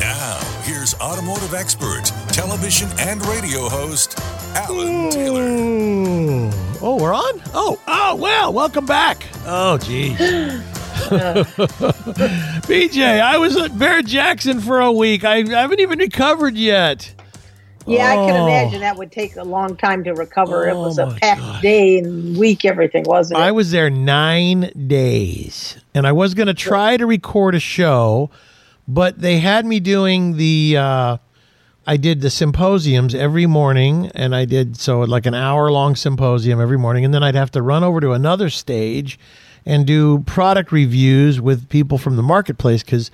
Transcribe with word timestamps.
Now, 0.00 0.38
here's 0.62 0.94
automotive 0.94 1.52
expert, 1.54 2.04
television 2.28 2.88
and 2.98 3.24
radio 3.26 3.68
host, 3.68 4.18
Alan 4.56 5.10
Taylor. 5.10 6.50
Oh, 6.82 6.96
we're 7.00 7.12
on? 7.14 7.42
Oh, 7.52 7.78
oh, 7.86 8.16
well, 8.16 8.52
welcome 8.52 8.86
back. 8.86 9.26
Oh, 9.46 9.76
geez. 9.78 10.16
BJ, 12.66 13.20
I 13.20 13.36
was 13.38 13.56
at 13.56 13.78
Barrett 13.78 14.06
Jackson 14.06 14.60
for 14.60 14.80
a 14.80 14.90
week. 14.90 15.24
I, 15.24 15.36
I 15.36 15.60
haven't 15.60 15.80
even 15.80 15.98
recovered 15.98 16.56
yet. 16.56 17.14
Yeah, 17.86 18.06
I 18.06 18.14
can 18.16 18.36
Oh. 18.36 18.46
imagine 18.46 18.80
that 18.80 18.96
would 18.96 19.10
take 19.12 19.36
a 19.36 19.42
long 19.44 19.76
time 19.76 20.04
to 20.04 20.12
recover. 20.12 20.68
it 20.68 20.72
Oh, 20.72 20.82
was 20.82 20.98
a 20.98 21.06
oh, 21.08 21.16
packed 21.20 21.40
God. 21.40 21.62
day 21.62 21.98
and 21.98 22.36
week, 22.38 22.64
everything, 22.64 23.04
wasn't 23.06 23.38
it? 23.38 23.42
I 23.42 23.52
was 23.52 23.70
there 23.70 23.90
nine 23.90 24.70
days, 24.86 25.76
and 25.94 26.06
I 26.06 26.12
was 26.12 26.32
going 26.34 26.46
to 26.46 26.54
try 26.54 26.96
to 26.96 27.06
record 27.06 27.54
a 27.54 27.60
show, 27.60 28.30
but 28.94 29.20
they 29.20 29.38
had 29.38 29.64
me 29.64 29.80
doing 29.80 30.36
the. 30.36 30.76
Uh, 30.76 31.16
I 31.86 31.96
did 31.96 32.20
the 32.20 32.30
symposiums 32.30 33.14
every 33.14 33.46
morning, 33.46 34.10
and 34.14 34.34
I 34.34 34.44
did 34.44 34.76
so 34.76 35.00
like 35.00 35.26
an 35.26 35.34
hour 35.34 35.70
long 35.70 35.96
symposium 35.96 36.60
every 36.60 36.76
morning, 36.76 37.04
and 37.04 37.14
then 37.14 37.22
I'd 37.22 37.34
have 37.34 37.50
to 37.52 37.62
run 37.62 37.82
over 37.82 38.00
to 38.00 38.12
another 38.12 38.50
stage 38.50 39.18
and 39.64 39.86
do 39.86 40.20
product 40.20 40.72
reviews 40.72 41.40
with 41.40 41.68
people 41.68 41.98
from 41.98 42.16
the 42.16 42.22
marketplace 42.22 42.82
because, 42.82 43.10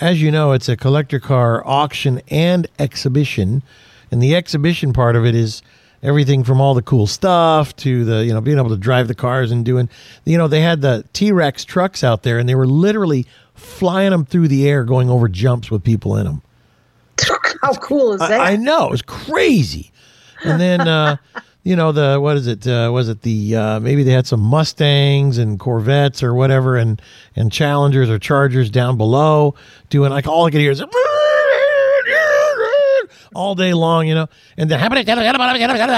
as 0.00 0.20
you 0.20 0.30
know, 0.30 0.52
it's 0.52 0.68
a 0.68 0.76
collector 0.76 1.18
car 1.18 1.66
auction 1.66 2.20
and 2.28 2.66
exhibition, 2.78 3.62
and 4.10 4.22
the 4.22 4.34
exhibition 4.34 4.92
part 4.92 5.16
of 5.16 5.24
it 5.24 5.34
is 5.34 5.62
everything 6.02 6.44
from 6.44 6.60
all 6.60 6.74
the 6.74 6.82
cool 6.82 7.06
stuff 7.06 7.74
to 7.76 8.04
the 8.04 8.24
you 8.24 8.32
know 8.32 8.40
being 8.40 8.58
able 8.58 8.70
to 8.70 8.76
drive 8.76 9.06
the 9.06 9.14
cars 9.14 9.50
and 9.50 9.64
doing 9.64 9.88
you 10.24 10.38
know 10.38 10.48
they 10.48 10.62
had 10.62 10.80
the 10.80 11.04
T-Rex 11.12 11.64
trucks 11.64 12.02
out 12.02 12.22
there 12.22 12.38
and 12.38 12.48
they 12.48 12.54
were 12.54 12.66
literally 12.66 13.26
flying 13.60 14.10
them 14.10 14.24
through 14.24 14.48
the 14.48 14.68
air 14.68 14.84
going 14.84 15.10
over 15.10 15.28
jumps 15.28 15.70
with 15.70 15.84
people 15.84 16.16
in 16.16 16.24
them. 16.24 16.42
How 17.62 17.74
cool 17.74 18.14
is 18.14 18.20
that? 18.20 18.40
I, 18.40 18.52
I 18.52 18.56
know 18.56 18.86
it 18.86 18.90
was 18.90 19.02
crazy. 19.02 19.90
And 20.44 20.60
then 20.60 20.80
uh, 20.80 21.16
you 21.62 21.76
know 21.76 21.92
the 21.92 22.18
what 22.20 22.36
is 22.36 22.46
it? 22.46 22.66
Uh, 22.66 22.90
was 22.92 23.08
it 23.08 23.22
the 23.22 23.56
uh, 23.56 23.80
maybe 23.80 24.02
they 24.02 24.12
had 24.12 24.26
some 24.26 24.40
Mustangs 24.40 25.38
and 25.38 25.58
Corvettes 25.60 26.22
or 26.22 26.34
whatever, 26.34 26.76
and 26.76 27.00
and 27.36 27.52
Challengers 27.52 28.08
or 28.08 28.18
Chargers 28.18 28.70
down 28.70 28.96
below 28.96 29.54
doing 29.90 30.10
like 30.10 30.26
all 30.26 30.46
I 30.46 30.50
could 30.50 30.60
hear 30.60 30.72
is 30.72 30.80
all 33.34 33.54
day 33.54 33.74
long, 33.74 34.06
you 34.06 34.14
know, 34.14 34.28
and 34.56 34.70
then 34.70 34.80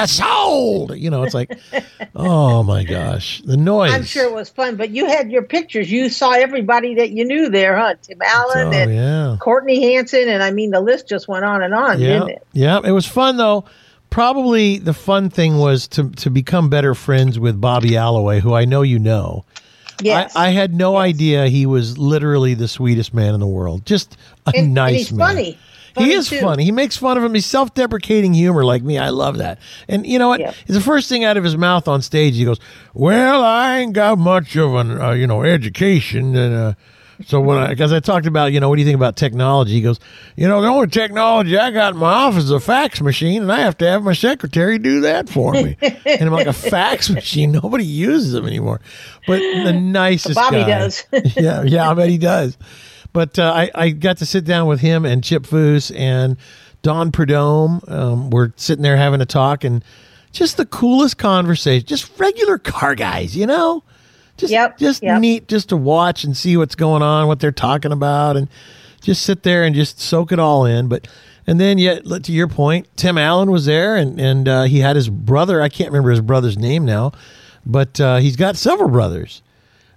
sold, 0.06 0.96
you 0.96 1.10
know, 1.10 1.22
it's 1.22 1.34
like, 1.34 1.58
oh 2.14 2.62
my 2.62 2.84
gosh, 2.84 3.42
the 3.44 3.56
noise. 3.56 3.92
I'm 3.92 4.04
sure 4.04 4.24
it 4.24 4.34
was 4.34 4.48
fun, 4.48 4.76
but 4.76 4.90
you 4.90 5.06
had 5.06 5.30
your 5.30 5.42
pictures. 5.42 5.90
You 5.90 6.08
saw 6.08 6.32
everybody 6.32 6.94
that 6.96 7.10
you 7.10 7.24
knew 7.24 7.48
there, 7.48 7.76
huh? 7.76 7.94
Tim 8.02 8.20
Allen 8.22 8.68
Oh 8.68 8.70
and 8.72 8.94
yeah. 8.94 9.36
Courtney 9.40 9.80
Hansen, 9.92 10.28
and 10.28 10.42
I 10.42 10.50
mean 10.50 10.70
the 10.70 10.80
list 10.80 11.08
just 11.08 11.28
went 11.28 11.44
on 11.44 11.62
and 11.62 11.74
on, 11.74 12.00
yeah, 12.00 12.06
didn't 12.06 12.28
it? 12.30 12.46
Yeah, 12.52 12.80
it 12.84 12.92
was 12.92 13.06
fun 13.06 13.36
though. 13.36 13.64
Probably 14.10 14.78
the 14.78 14.92
fun 14.92 15.30
thing 15.30 15.58
was 15.58 15.88
to 15.88 16.10
to 16.10 16.30
become 16.30 16.68
better 16.68 16.94
friends 16.94 17.38
with 17.38 17.60
Bobby 17.60 17.96
Alloway, 17.96 18.40
who 18.40 18.54
I 18.54 18.64
know 18.64 18.82
you 18.82 18.98
know. 18.98 19.44
Yes. 20.00 20.34
I, 20.34 20.48
I 20.48 20.50
had 20.50 20.74
no 20.74 20.96
idea 20.96 21.46
he 21.46 21.66
was 21.66 21.96
literally 21.96 22.54
the 22.54 22.68
sweetest 22.68 23.14
man 23.14 23.34
in 23.34 23.40
the 23.40 23.46
world. 23.46 23.86
Just 23.86 24.16
a 24.46 24.52
and, 24.56 24.74
nice 24.74 24.88
and 24.88 24.96
he's 24.96 25.12
man. 25.12 25.28
funny. 25.28 25.58
He 25.96 26.12
is 26.12 26.28
too. 26.28 26.40
funny. 26.40 26.64
He 26.64 26.72
makes 26.72 26.96
fun 26.96 27.16
of 27.16 27.24
him. 27.24 27.34
He's 27.34 27.46
self-deprecating 27.46 28.34
humor 28.34 28.64
like 28.64 28.82
me. 28.82 28.98
I 28.98 29.10
love 29.10 29.38
that. 29.38 29.58
And 29.88 30.06
you 30.06 30.18
know 30.18 30.28
what? 30.28 30.40
Yeah. 30.40 30.54
It's 30.66 30.74
the 30.74 30.80
first 30.80 31.08
thing 31.08 31.24
out 31.24 31.36
of 31.36 31.44
his 31.44 31.56
mouth 31.56 31.88
on 31.88 32.02
stage. 32.02 32.36
He 32.36 32.44
goes, 32.44 32.60
"Well, 32.94 33.42
I 33.42 33.78
ain't 33.78 33.92
got 33.92 34.18
much 34.18 34.56
of 34.56 34.74
an 34.74 35.00
uh, 35.00 35.12
you 35.12 35.26
know 35.26 35.42
education, 35.42 36.36
and 36.36 36.54
uh, 36.54 36.74
so 37.26 37.40
when 37.40 37.58
I 37.58 37.68
because 37.68 37.92
I 37.92 38.00
talked 38.00 38.26
about 38.26 38.52
you 38.52 38.60
know 38.60 38.68
what 38.68 38.76
do 38.76 38.82
you 38.82 38.86
think 38.86 38.96
about 38.96 39.16
technology? 39.16 39.72
He 39.72 39.80
goes, 39.80 39.98
you 40.36 40.48
know 40.48 40.60
the 40.60 40.68
only 40.68 40.88
technology 40.88 41.56
I 41.56 41.70
got 41.70 41.94
in 41.94 42.00
my 42.00 42.12
office 42.12 42.44
is 42.44 42.50
a 42.50 42.60
fax 42.60 43.00
machine, 43.00 43.42
and 43.42 43.52
I 43.52 43.60
have 43.60 43.76
to 43.78 43.86
have 43.86 44.02
my 44.02 44.12
secretary 44.12 44.78
do 44.78 45.00
that 45.02 45.28
for 45.28 45.52
me. 45.52 45.76
and 45.80 46.22
I'm 46.22 46.32
like 46.32 46.46
a 46.46 46.52
fax 46.52 47.10
machine. 47.10 47.52
Nobody 47.52 47.84
uses 47.84 48.32
them 48.32 48.46
anymore. 48.46 48.80
But 49.26 49.38
the 49.38 49.72
nicest 49.72 50.34
Bobby 50.34 50.58
guy. 50.58 50.68
does. 50.68 51.04
yeah, 51.36 51.62
yeah, 51.62 51.90
I 51.90 51.94
bet 51.94 52.08
he 52.08 52.18
does. 52.18 52.56
But 53.12 53.38
uh, 53.38 53.52
I, 53.54 53.70
I 53.74 53.90
got 53.90 54.18
to 54.18 54.26
sit 54.26 54.44
down 54.44 54.66
with 54.66 54.80
him 54.80 55.04
and 55.04 55.22
Chip 55.22 55.44
Foose 55.44 55.94
and 55.96 56.36
Don 56.82 57.12
Perdome. 57.12 57.88
Um, 57.90 58.30
we're 58.30 58.52
sitting 58.56 58.82
there 58.82 58.96
having 58.96 59.20
a 59.20 59.26
talk 59.26 59.64
and 59.64 59.84
just 60.32 60.56
the 60.56 60.66
coolest 60.66 61.18
conversation. 61.18 61.86
Just 61.86 62.18
regular 62.18 62.58
car 62.58 62.94
guys, 62.94 63.36
you 63.36 63.46
know? 63.46 63.84
Just, 64.38 64.50
Yep, 64.50 64.78
just 64.78 65.02
yep. 65.02 65.20
neat 65.20 65.46
just 65.46 65.68
to 65.68 65.76
watch 65.76 66.24
and 66.24 66.36
see 66.36 66.56
what's 66.56 66.74
going 66.74 67.02
on, 67.02 67.28
what 67.28 67.38
they're 67.38 67.52
talking 67.52 67.92
about, 67.92 68.36
and 68.36 68.48
just 69.00 69.22
sit 69.22 69.42
there 69.42 69.62
and 69.62 69.74
just 69.74 70.00
soak 70.00 70.32
it 70.32 70.38
all 70.38 70.64
in. 70.64 70.88
But 70.88 71.06
and 71.46 71.60
then 71.60 71.76
yet 71.78 72.04
to 72.04 72.32
your 72.32 72.48
point, 72.48 72.88
Tim 72.96 73.18
Allen 73.18 73.50
was 73.50 73.66
there 73.66 73.94
and 73.96 74.18
and 74.18 74.48
uh, 74.48 74.62
he 74.64 74.80
had 74.80 74.96
his 74.96 75.10
brother. 75.10 75.60
I 75.60 75.68
can't 75.68 75.90
remember 75.90 76.10
his 76.10 76.22
brother's 76.22 76.56
name 76.56 76.84
now, 76.84 77.12
but 77.66 78.00
uh, 78.00 78.16
he's 78.16 78.36
got 78.36 78.56
several 78.56 78.88
brothers. 78.88 79.42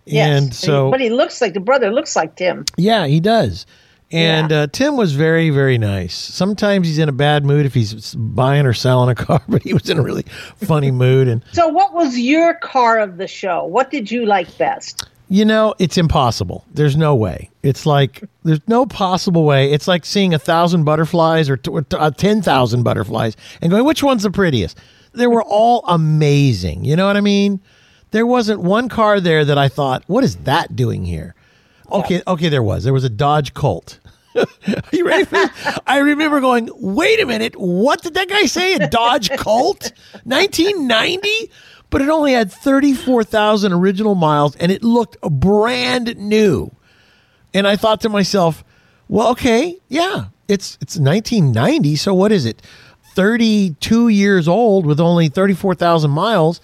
Yes. 0.06 0.42
And 0.44 0.54
so 0.54 0.92
but 0.92 1.00
he 1.02 1.10
looks 1.10 1.42
like 1.42 1.54
the 1.54 1.60
brother 1.60 1.92
looks 1.92 2.16
like 2.16 2.36
Tim. 2.36 2.66
yeah, 2.78 3.08
he 3.08 3.20
does. 3.20 3.66
And 4.12 4.52
Yeah. 4.52 4.62
uh, 4.62 4.68
Tim 4.72 4.98
was 4.98 5.14
very, 5.14 5.50
very 5.50 5.80
nice. 5.80 6.14
Sometimes 6.14 6.88
he's 6.88 7.00
in 7.00 7.10
a 7.10 7.12
bad 7.12 7.44
mood 7.44 7.66
if 7.66 7.74
he's 7.74 8.14
buying 8.16 8.68
or 8.68 8.74
selling 8.74 9.10
a 9.10 9.16
car, 9.16 9.42
but 9.50 9.64
he 9.64 9.74
was 9.74 9.90
in 9.90 9.98
a 9.98 10.02
really 10.04 10.24
funny 10.58 10.92
mood. 10.92 11.28
And, 11.28 11.44
So, 11.54 11.68
what 11.68 11.94
was 11.94 12.18
your 12.18 12.54
car 12.54 13.00
of 13.00 13.18
the 13.18 13.28
show? 13.28 13.66
What 13.66 13.90
did 13.90 14.12
you 14.12 14.26
like 14.26 14.56
best? 14.58 15.08
you 15.28 15.44
know, 15.44 15.74
it's 15.80 15.98
impossible. 15.98 16.64
There's 16.72 16.96
no 16.96 17.16
way. 17.16 17.50
It's 17.64 17.88
like, 17.88 18.24
there's 18.44 18.60
no 18.68 18.86
possible 18.86 19.44
way. 19.44 19.72
It's 19.72 19.88
like 19.88 20.06
seeing 20.06 20.36
a 20.36 20.40
thousand 20.40 20.84
butterflies 20.84 21.50
or, 21.50 21.58
t- 21.58 21.72
or 21.72 21.82
t- 21.82 21.98
uh, 21.98 22.12
10,000 22.12 22.84
butterflies 22.84 23.36
and 23.60 23.72
going, 23.72 23.86
which 23.86 24.04
one's 24.04 24.22
the 24.22 24.30
prettiest? 24.30 24.78
They 25.14 25.26
were 25.26 25.42
all 25.44 25.84
amazing. 25.88 26.86
You 26.86 26.96
know 26.96 27.08
what 27.08 27.18
I 27.18 27.22
mean? 27.22 27.60
There 28.16 28.26
wasn't 28.26 28.62
one 28.62 28.88
car 28.88 29.20
there 29.20 29.44
that 29.44 29.58
I 29.58 29.68
thought, 29.68 30.06
what 30.08 30.24
is 30.24 30.38
that 30.46 30.74
doing 30.74 31.04
here? 31.04 31.36
Okay, 31.92 32.22
okay, 32.26 32.48
there 32.48 32.64
was. 32.64 32.86
There 32.86 32.94
was 32.94 33.04
a 33.04 33.10
Dodge 33.10 33.54
Colt. 33.54 34.00
Are 34.38 34.46
you 34.94 35.06
ready 35.06 35.26
for 35.26 35.36
this? 35.36 35.80
I 35.86 35.98
remember 35.98 36.40
going, 36.40 36.70
wait 36.76 37.20
a 37.20 37.26
minute, 37.26 37.58
what 37.58 38.02
did 38.04 38.14
that 38.14 38.30
guy 38.30 38.46
say? 38.46 38.76
A 38.76 38.88
Dodge 38.88 39.32
Colt? 39.32 39.92
1990? 40.24 41.52
But 41.90 42.04
it 42.04 42.08
only 42.08 42.32
had 42.32 42.54
34,000 42.54 43.74
original 43.74 44.16
miles 44.16 44.56
and 44.56 44.72
it 44.72 44.82
looked 44.82 45.20
brand 45.20 46.16
new. 46.16 46.74
And 47.54 47.68
I 47.68 47.76
thought 47.76 48.00
to 48.00 48.08
myself, 48.08 48.64
well, 49.10 49.28
okay, 49.32 49.78
yeah, 49.90 50.28
it's 50.48 50.78
it's 50.80 50.98
1990, 50.98 51.98
so 51.98 52.14
what 52.14 52.32
is 52.32 52.46
it? 52.46 52.62
32 53.14 54.08
years 54.08 54.48
old 54.48 54.86
with 54.86 55.02
only 55.02 55.28
34,000 55.28 56.10
miles. 56.12 56.62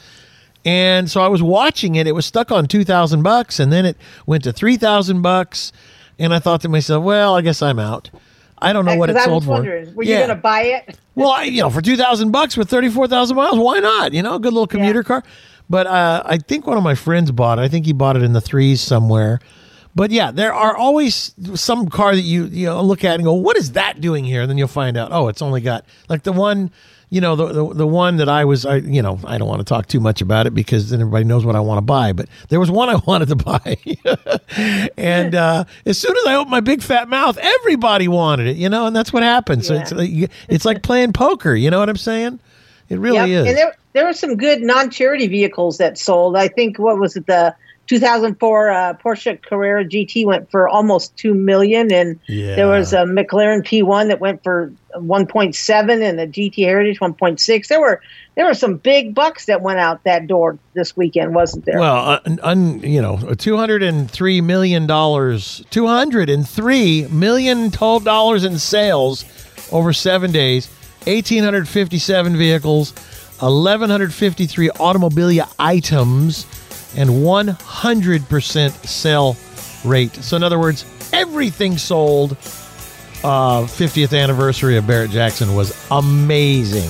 And 0.63 1.09
so 1.09 1.21
I 1.21 1.27
was 1.27 1.41
watching 1.41 1.95
it. 1.95 2.05
It 2.07 2.13
was 2.13 2.25
stuck 2.25 2.51
on 2.51 2.67
2000 2.67 3.23
bucks 3.23 3.59
and 3.59 3.71
then 3.73 3.85
it 3.85 3.97
went 4.25 4.43
to 4.43 4.53
3000 4.53 5.21
bucks 5.21 5.71
and 6.19 6.33
I 6.33 6.39
thought 6.39 6.61
to 6.61 6.69
myself, 6.69 7.03
well, 7.03 7.35
I 7.35 7.41
guess 7.41 7.61
I'm 7.61 7.79
out. 7.79 8.11
I 8.61 8.73
don't 8.73 8.85
know 8.85 8.95
what 8.95 9.09
it 9.09 9.15
I 9.15 9.25
sold 9.25 9.43
for. 9.43 9.61
were 9.61 10.03
you 10.03 10.15
going 10.17 10.29
to 10.29 10.35
buy 10.35 10.61
it? 10.63 10.97
Well, 11.13 11.31
I, 11.31 11.43
you 11.43 11.61
know, 11.61 11.69
for 11.69 11.81
two 11.81 11.97
thousand 11.97 12.31
bucks 12.31 12.55
with 12.55 12.69
thirty 12.69 12.89
four 12.89 13.05
thousand 13.05 13.35
miles, 13.35 13.59
why 13.59 13.79
not? 13.79 14.13
You 14.13 14.23
know, 14.23 14.35
a 14.35 14.39
good 14.39 14.53
little 14.53 14.65
commuter 14.65 15.03
car. 15.03 15.23
But 15.69 15.85
uh, 15.85 16.23
I 16.25 16.37
think 16.37 16.65
one 16.65 16.77
of 16.77 16.83
my 16.83 16.95
friends 16.95 17.31
bought 17.31 17.59
it. 17.59 17.63
I 17.63 17.67
think 17.67 17.85
he 17.85 17.91
bought 17.91 18.15
it 18.15 18.23
in 18.23 18.31
the 18.31 18.39
threes 18.39 18.79
somewhere. 18.79 19.41
But 19.93 20.11
yeah, 20.11 20.31
there 20.31 20.53
are 20.53 20.73
always 20.75 21.35
some 21.55 21.89
car 21.89 22.15
that 22.15 22.21
you 22.21 22.45
you 22.45 22.67
know 22.67 22.81
look 22.81 23.03
at 23.03 23.15
and 23.15 23.25
go, 23.25 23.33
"What 23.33 23.57
is 23.57 23.73
that 23.73 23.99
doing 23.99 24.23
here?" 24.23 24.41
And 24.41 24.49
then 24.49 24.57
you'll 24.57 24.69
find 24.69 24.95
out, 24.95 25.11
oh, 25.11 25.27
it's 25.27 25.41
only 25.41 25.59
got 25.59 25.83
like 26.07 26.23
the 26.23 26.31
one, 26.31 26.71
you 27.11 27.21
know, 27.21 27.35
the 27.35 27.47
the, 27.47 27.73
the 27.75 27.87
one 27.87 28.17
that 28.17 28.29
I 28.29 28.45
was, 28.45 28.65
I 28.65 28.77
you 28.77 29.01
know, 29.01 29.19
I 29.25 29.37
don't 29.37 29.47
want 29.47 29.59
to 29.59 29.65
talk 29.65 29.85
too 29.87 29.99
much 29.99 30.21
about 30.21 30.47
it 30.47 30.55
because 30.55 30.89
then 30.89 31.01
everybody 31.01 31.25
knows 31.25 31.45
what 31.45 31.55
I 31.55 31.59
want 31.59 31.77
to 31.77 31.81
buy. 31.83 32.13
But 32.13 32.29
there 32.49 32.59
was 32.59 32.71
one 32.71 32.89
I 32.89 32.95
wanted 33.05 33.27
to 33.27 33.35
buy, 33.35 33.77
and 34.97 35.35
uh, 35.35 35.65
as 35.85 35.97
soon 35.99 36.15
as 36.17 36.25
I 36.25 36.35
opened 36.35 36.51
my 36.51 36.61
big 36.61 36.81
fat 36.81 37.09
mouth, 37.09 37.37
everybody 37.37 38.07
wanted 38.07 38.47
it, 38.47 38.55
you 38.57 38.69
know, 38.69 38.87
and 38.87 38.95
that's 38.95 39.13
what 39.13 39.23
happens. 39.23 39.67
So 39.67 39.75
it's 39.75 39.91
like, 39.91 40.09
it's 40.49 40.65
like 40.65 40.81
playing 40.81 41.13
poker. 41.13 41.53
You 41.53 41.69
know 41.69 41.79
what 41.79 41.89
I'm 41.89 41.97
saying? 41.97 42.39
It 42.89 42.97
really 42.97 43.17
Yep. 43.17 43.27
is. 43.29 43.47
And 43.49 43.57
there, 43.57 43.75
there 43.93 44.05
were 44.05 44.13
some 44.13 44.37
good 44.37 44.61
non-charity 44.61 45.27
vehicles 45.27 45.77
that 45.77 45.97
sold. 45.97 46.37
I 46.37 46.47
think 46.47 46.79
what 46.79 46.97
was 46.97 47.15
it 47.17 47.27
the 47.27 47.53
2004 47.91 48.69
uh, 48.71 48.93
Porsche 49.03 49.41
Carrera 49.41 49.83
GT 49.83 50.25
went 50.25 50.49
for 50.49 50.69
almost 50.69 51.15
two 51.17 51.33
million, 51.33 51.91
and 51.91 52.17
Yeah. 52.27 52.55
there 52.55 52.67
was 52.69 52.93
a 52.93 52.99
McLaren 53.03 53.61
P1 53.65 54.07
that 54.07 54.21
went 54.21 54.41
for 54.43 54.71
1.7, 54.95 56.01
and 56.01 56.17
the 56.17 56.25
GT 56.25 56.63
Heritage 56.63 56.99
1.6. 57.01 57.67
There 57.67 57.81
were 57.81 58.01
there 58.35 58.45
were 58.45 58.53
some 58.53 58.77
big 58.77 59.13
bucks 59.13 59.45
that 59.47 59.61
went 59.61 59.79
out 59.79 60.05
that 60.05 60.25
door 60.27 60.57
this 60.73 60.95
weekend, 60.95 61.35
wasn't 61.35 61.65
there? 61.65 61.79
Well, 61.79 61.97
uh, 62.11 62.19
un, 62.43 62.79
you 62.79 63.01
know, 63.01 63.17
two 63.37 63.57
hundred 63.57 63.83
and 63.83 64.09
three 64.09 64.39
million 64.39 64.87
dollars, 64.87 65.61
two 65.69 65.85
hundred 65.85 66.29
and 66.29 66.47
three 66.47 67.07
million 67.09 67.71
total 67.71 67.99
dollars 67.99 68.45
in 68.45 68.57
sales 68.57 69.25
over 69.69 69.91
seven 69.91 70.31
days, 70.31 70.69
eighteen 71.07 71.43
hundred 71.43 71.67
fifty-seven 71.67 72.37
vehicles, 72.37 72.93
eleven 73.41 73.89
hundred 73.89 74.13
fifty-three 74.13 74.69
automobilia 74.75 75.53
items, 75.59 76.45
and 76.95 77.23
one 77.23 77.47
hundred 77.49 78.27
percent 78.29 78.73
sell 78.85 79.35
rate. 79.83 80.13
So, 80.15 80.35
in 80.37 80.43
other 80.43 80.59
words, 80.59 80.85
everything 81.13 81.77
sold. 81.77 82.33
Uh, 83.23 83.61
50th 83.65 84.19
anniversary 84.19 84.77
of 84.77 84.87
Barrett 84.87 85.11
Jackson 85.11 85.53
was 85.53 85.77
amazing. 85.91 86.89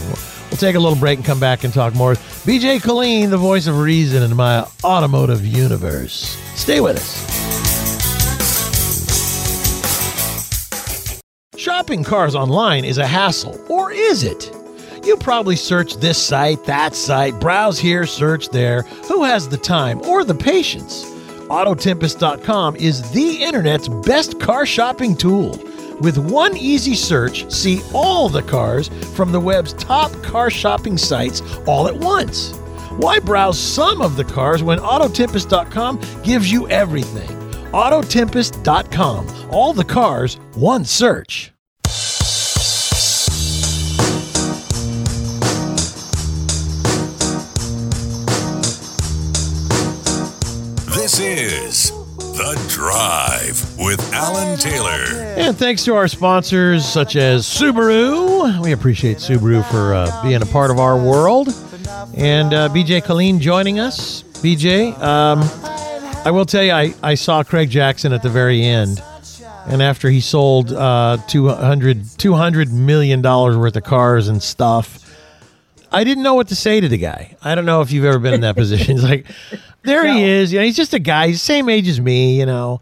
We'll 0.50 0.57
take 0.57 0.75
a 0.75 0.80
little 0.80 0.98
break 0.98 1.18
and 1.18 1.25
come 1.25 1.42
back 1.42 1.65
and 1.65 1.74
talk 1.74 1.94
more. 1.94 2.13
BJ 2.13 2.80
Killeen, 2.80 3.30
the 3.30 3.38
voice 3.38 3.68
of 3.68 3.77
reason 3.80 4.24
in 4.24 4.36
my 4.36 4.65
automotive 4.83 5.45
universe. 5.45 6.38
Stay 6.56 6.80
with 6.80 6.98
us. 6.98 7.42
Shopping 11.57 12.03
cars 12.03 12.33
online 12.33 12.86
is 12.86 12.98
a 12.98 13.06
hassle, 13.06 13.59
or 13.69 13.92
is 13.92 14.24
it? 14.24 14.51
You 15.03 15.18
probably 15.18 15.56
search 15.56 15.95
this 15.95 16.24
site, 16.24 16.63
that 16.65 16.94
site, 16.94 17.39
browse 17.39 17.80
here, 17.80 18.06
search 18.06 18.50
there. 18.50 18.83
Who 19.07 19.24
has 19.24 19.50
the 19.50 19.57
time 19.57 20.01
or 20.01 20.24
the 20.24 20.36
patience? 20.36 21.06
Autotempest.com 21.50 22.75
is 22.75 23.12
the 23.12 23.44
internet's 23.44 23.88
best 23.88 24.39
car 24.39 24.65
shopping 24.65 25.15
tool. 25.15 25.59
With 26.00 26.18
one 26.18 26.56
easy 26.56 26.95
search, 26.95 27.51
see 27.51 27.81
all 27.94 28.30
the 28.30 28.44
cars 28.44 28.89
from 29.15 29.31
the 29.31 29.39
web's 29.39 29.74
top 29.74 30.12
car 30.24 30.50
shopping 30.50 30.98
sites 30.98 31.42
all 31.68 31.88
at 31.88 31.95
once. 31.95 32.51
Why 32.98 33.19
browse 33.19 33.59
some 33.59 34.01
of 34.01 34.15
the 34.15 34.24
cars 34.24 34.63
when 34.63 34.80
Autotempest.com 34.80 36.00
gives 36.24 36.51
you 36.51 36.69
everything? 36.69 37.30
Autotempest.com. 37.71 39.50
All 39.51 39.74
the 39.74 39.83
cars, 39.83 40.36
one 40.56 40.86
search. 40.86 41.51
Is 51.23 51.91
The 52.18 52.59
Drive 52.68 53.77
with 53.77 54.01
Alan 54.12 54.57
Taylor. 54.57 55.21
And 55.38 55.56
thanks 55.56 55.85
to 55.85 55.94
our 55.94 56.07
sponsors 56.07 56.83
such 56.83 57.15
as 57.15 57.45
Subaru. 57.45 58.59
We 58.63 58.71
appreciate 58.71 59.18
Subaru 59.18 59.63
for 59.69 59.94
uh, 59.94 60.23
being 60.23 60.41
a 60.41 60.47
part 60.47 60.71
of 60.71 60.79
our 60.79 60.97
world. 60.97 61.50
And 62.15 62.56
uh, 62.56 62.69
BJ 62.69 63.03
Killeen 63.03 63.39
joining 63.39 63.79
us. 63.79 64.23
BJ, 64.41 64.97
um, 65.00 65.41
I 66.25 66.31
will 66.31 66.47
tell 66.47 66.63
you, 66.63 66.71
I, 66.71 66.95
I 67.03 67.13
saw 67.13 67.44
Craig 67.44 67.69
Jackson 67.69 68.13
at 68.13 68.24
the 68.24 68.29
very 68.29 68.63
end. 68.63 69.03
And 69.67 69.83
after 69.83 70.09
he 70.09 70.21
sold 70.21 70.74
uh, 70.74 71.17
200, 71.27 72.00
$200 72.01 72.71
million 72.71 73.21
worth 73.21 73.75
of 73.75 73.83
cars 73.83 74.27
and 74.27 74.41
stuff, 74.41 75.00
I 75.91 76.03
didn't 76.03 76.23
know 76.23 76.35
what 76.35 76.47
to 76.49 76.55
say 76.55 76.79
to 76.79 76.88
the 76.88 76.97
guy. 76.97 77.35
I 77.43 77.55
don't 77.55 77.65
know 77.65 77.81
if 77.81 77.91
you've 77.91 78.05
ever 78.05 78.19
been 78.19 78.33
in 78.33 78.41
that 78.41 78.55
position. 78.55 78.95
He's 78.95 79.03
like, 79.03 79.25
there 79.83 80.07
he 80.07 80.23
is. 80.23 80.53
You 80.53 80.59
know, 80.59 80.65
he's 80.65 80.75
just 80.75 80.93
a 80.93 80.99
guy. 80.99 81.27
He's 81.27 81.41
the 81.41 81.45
same 81.45 81.69
age 81.69 81.88
as 81.88 81.99
me, 81.99 82.39
you 82.39 82.45
know. 82.45 82.81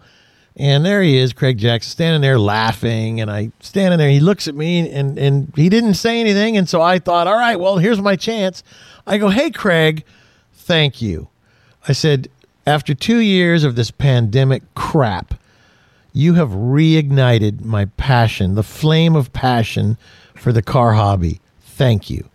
And 0.55 0.85
there 0.85 1.01
he 1.01 1.17
is, 1.17 1.31
Craig 1.31 1.57
Jackson, 1.57 1.89
standing 1.89 2.21
there 2.21 2.37
laughing. 2.37 3.21
And 3.21 3.31
I 3.31 3.51
standing 3.61 3.97
there. 3.97 4.09
He 4.09 4.19
looks 4.19 4.47
at 4.47 4.55
me 4.55 4.89
and, 4.91 5.17
and 5.17 5.51
he 5.55 5.69
didn't 5.69 5.93
say 5.93 6.19
anything. 6.19 6.57
And 6.57 6.67
so 6.67 6.81
I 6.81 6.99
thought, 6.99 7.27
all 7.27 7.37
right, 7.37 7.55
well, 7.55 7.77
here's 7.77 8.01
my 8.01 8.15
chance. 8.15 8.61
I 9.07 9.17
go, 9.17 9.29
hey, 9.29 9.51
Craig, 9.51 10.03
thank 10.53 11.01
you. 11.01 11.29
I 11.87 11.93
said, 11.93 12.29
after 12.67 12.93
two 12.93 13.19
years 13.19 13.63
of 13.63 13.75
this 13.75 13.89
pandemic 13.89 14.61
crap, 14.75 15.33
you 16.13 16.33
have 16.33 16.49
reignited 16.49 17.63
my 17.63 17.85
passion, 17.85 18.55
the 18.55 18.63
flame 18.63 19.15
of 19.15 19.31
passion 19.31 19.97
for 20.35 20.51
the 20.51 20.61
car 20.61 20.93
hobby. 20.93 21.39
Thank 21.61 22.09
you. 22.09 22.29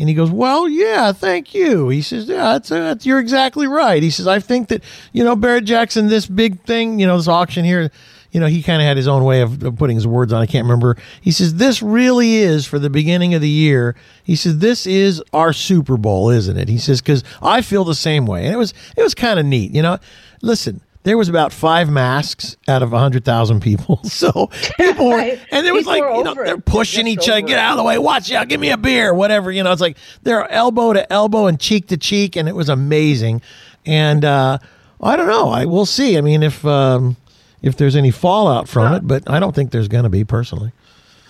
And 0.00 0.08
he 0.08 0.14
goes, 0.14 0.30
Well, 0.30 0.66
yeah, 0.66 1.12
thank 1.12 1.54
you. 1.54 1.90
He 1.90 2.00
says, 2.00 2.26
Yeah, 2.26 2.52
that's, 2.52 2.70
that's, 2.70 3.04
you're 3.04 3.20
exactly 3.20 3.66
right. 3.66 4.02
He 4.02 4.10
says, 4.10 4.26
I 4.26 4.40
think 4.40 4.68
that, 4.68 4.82
you 5.12 5.22
know, 5.22 5.36
Barrett 5.36 5.64
Jackson, 5.64 6.08
this 6.08 6.26
big 6.26 6.62
thing, 6.62 6.98
you 6.98 7.06
know, 7.06 7.18
this 7.18 7.28
auction 7.28 7.66
here, 7.66 7.90
you 8.32 8.40
know, 8.40 8.46
he 8.46 8.62
kind 8.62 8.80
of 8.80 8.86
had 8.86 8.96
his 8.96 9.06
own 9.06 9.24
way 9.24 9.42
of, 9.42 9.62
of 9.62 9.76
putting 9.76 9.96
his 9.96 10.06
words 10.06 10.32
on. 10.32 10.40
I 10.40 10.46
can't 10.46 10.64
remember. 10.64 10.96
He 11.20 11.30
says, 11.30 11.56
This 11.56 11.82
really 11.82 12.36
is 12.36 12.64
for 12.64 12.78
the 12.78 12.88
beginning 12.88 13.34
of 13.34 13.42
the 13.42 13.48
year. 13.48 13.94
He 14.24 14.36
says, 14.36 14.58
This 14.58 14.86
is 14.86 15.22
our 15.34 15.52
Super 15.52 15.98
Bowl, 15.98 16.30
isn't 16.30 16.56
it? 16.56 16.68
He 16.68 16.78
says, 16.78 17.02
Because 17.02 17.22
I 17.42 17.60
feel 17.60 17.84
the 17.84 17.94
same 17.94 18.24
way. 18.24 18.46
And 18.46 18.54
it 18.54 18.58
was, 18.58 18.72
it 18.96 19.02
was 19.02 19.14
kind 19.14 19.38
of 19.38 19.44
neat. 19.44 19.74
You 19.74 19.82
know, 19.82 19.98
listen, 20.40 20.80
there 21.02 21.16
was 21.16 21.28
about 21.28 21.52
five 21.52 21.88
masks 21.90 22.56
out 22.68 22.82
of 22.82 22.92
100,000 22.92 23.60
people. 23.60 24.00
So 24.10 24.50
people 24.76 25.08
were, 25.08 25.20
and 25.50 25.66
it 25.66 25.72
was 25.72 25.86
like, 25.86 26.02
you 26.02 26.24
know, 26.24 26.34
they're 26.34 26.58
pushing 26.58 27.06
each 27.06 27.28
other, 27.28 27.40
get 27.40 27.58
out 27.58 27.72
of 27.72 27.76
the 27.78 27.84
way, 27.84 27.96
watch 27.96 28.30
out, 28.32 28.48
give 28.48 28.60
me 28.60 28.70
a 28.70 28.76
beer, 28.76 29.14
whatever. 29.14 29.50
You 29.50 29.62
know, 29.62 29.72
it's 29.72 29.80
like 29.80 29.96
they're 30.22 30.50
elbow 30.50 30.92
to 30.92 31.10
elbow 31.10 31.46
and 31.46 31.58
cheek 31.58 31.88
to 31.88 31.96
cheek, 31.96 32.36
and 32.36 32.48
it 32.48 32.54
was 32.54 32.68
amazing. 32.68 33.40
And 33.86 34.24
uh, 34.24 34.58
I 35.00 35.16
don't 35.16 35.28
know. 35.28 35.48
I 35.48 35.64
we'll 35.64 35.86
see. 35.86 36.18
I 36.18 36.20
mean, 36.20 36.42
if 36.42 36.64
um, 36.66 37.16
if 37.62 37.76
there's 37.76 37.96
any 37.96 38.10
fallout 38.10 38.68
from 38.68 38.92
it, 38.94 39.06
but 39.06 39.30
I 39.30 39.40
don't 39.40 39.54
think 39.54 39.70
there's 39.70 39.88
going 39.88 40.04
to 40.04 40.10
be 40.10 40.24
personally. 40.24 40.72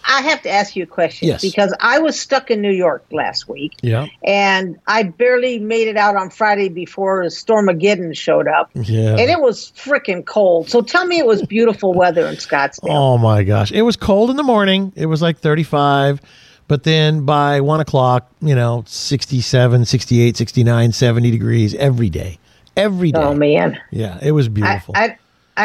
I 0.05 0.23
have 0.23 0.43
to 0.43 0.51
ask 0.51 0.75
you 0.77 0.83
a 0.83 0.87
question 0.87 1.29
Yes. 1.29 1.43
because 1.43 1.75
I 1.81 1.99
was 1.99 2.19
stuck 2.19 2.51
in 2.51 2.61
New 2.61 2.73
York 2.73 3.05
last 3.13 3.49
week. 3.49 3.75
Yeah. 3.83 4.07
And 4.25 4.79
I 4.87 5.05
barely 5.05 5.59
made 5.59 5.89
it 5.89 5.97
out 5.97 6.17
on 6.17 6.31
Friday 6.31 6.69
before 6.69 7.23
a 7.23 7.27
Stormageddon 7.27 8.17
showed 8.17 8.49
up. 8.49 8.71
Yeah. 8.75 9.11
And 9.11 9.31
it 9.31 9.41
was 9.41 9.73
freaking 9.77 10.25
cold. 10.25 10.69
So 10.69 10.81
tell 10.83 11.07
me 11.07 11.19
it 11.19 11.27
was 11.27 11.43
beautiful 11.43 11.93
weather 11.95 12.27
in 12.27 12.37
Scottsdale. 12.37 12.89
Oh 13.11 13.19
my 13.19 13.43
gosh. 13.43 13.73
It 13.73 13.83
was 13.83 13.97
cold 13.97 14.31
in 14.31 14.37
the 14.37 14.43
morning. 14.43 14.93
It 14.97 15.07
was 15.07 15.21
like 15.23 15.39
35. 15.39 16.21
But 16.69 16.85
then 16.85 17.25
by 17.25 17.61
one 17.61 17.81
o'clock, 17.81 18.31
you 18.41 18.55
know, 18.55 18.85
67, 18.87 19.85
68, 19.85 20.37
69, 20.37 20.93
70 20.93 21.31
degrees 21.31 21.75
every 21.75 22.11
day. 22.11 22.39
Every 22.77 23.11
day. 23.11 23.19
Oh, 23.21 23.35
man. 23.35 23.81
Yeah. 23.91 24.19
It 24.23 24.31
was 24.33 24.49
beautiful. 24.49 24.95
I, 24.97 25.05
I 25.05 25.19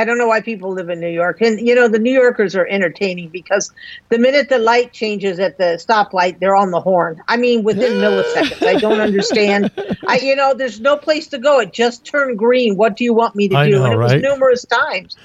don't 0.04 0.18
know 0.18 0.28
why 0.28 0.42
people 0.42 0.72
live 0.72 0.90
in 0.90 1.00
New 1.00 1.10
York. 1.10 1.40
And, 1.42 1.60
you 1.60 1.76
know, 1.76 1.88
the 1.88 2.00
New 2.00 2.12
Yorkers 2.12 2.56
are 2.56 2.68
entertaining 2.68 3.30
because 3.30 3.72
the 4.10 4.18
minute 4.18 4.50
the 4.50 4.58
light 4.58 4.92
changes 4.92 5.40
at 5.40 5.58
the 5.58 5.80
stoplight, 5.80 6.40
they're 6.40 6.56
on 6.56 6.72
the 6.72 6.82
horn. 6.82 7.22
I 7.28 7.38
mean, 7.38 7.64
within 7.64 7.94
milliseconds. 8.02 8.66
I 8.66 8.80
don't 8.80 9.00
understand. 9.00 9.72
I, 10.08 10.18
you 10.18 10.36
know, 10.36 10.54
there's 10.54 10.82
no 10.82 10.98
place 10.98 11.28
to 11.28 11.38
go. 11.38 11.60
It 11.60 11.72
just 11.72 12.04
turned 12.06 12.38
green. 12.38 12.76
What 12.76 12.98
do 12.98 13.04
you 13.04 13.14
want 13.14 13.36
me 13.36 13.48
to 13.50 13.56
I 13.56 13.70
do? 13.70 13.78
know, 13.78 13.86
and 13.86 13.94
it 13.94 13.98
right? 13.98 14.14
was 14.16 14.22
numerous 14.24 14.66
times. 14.66 15.16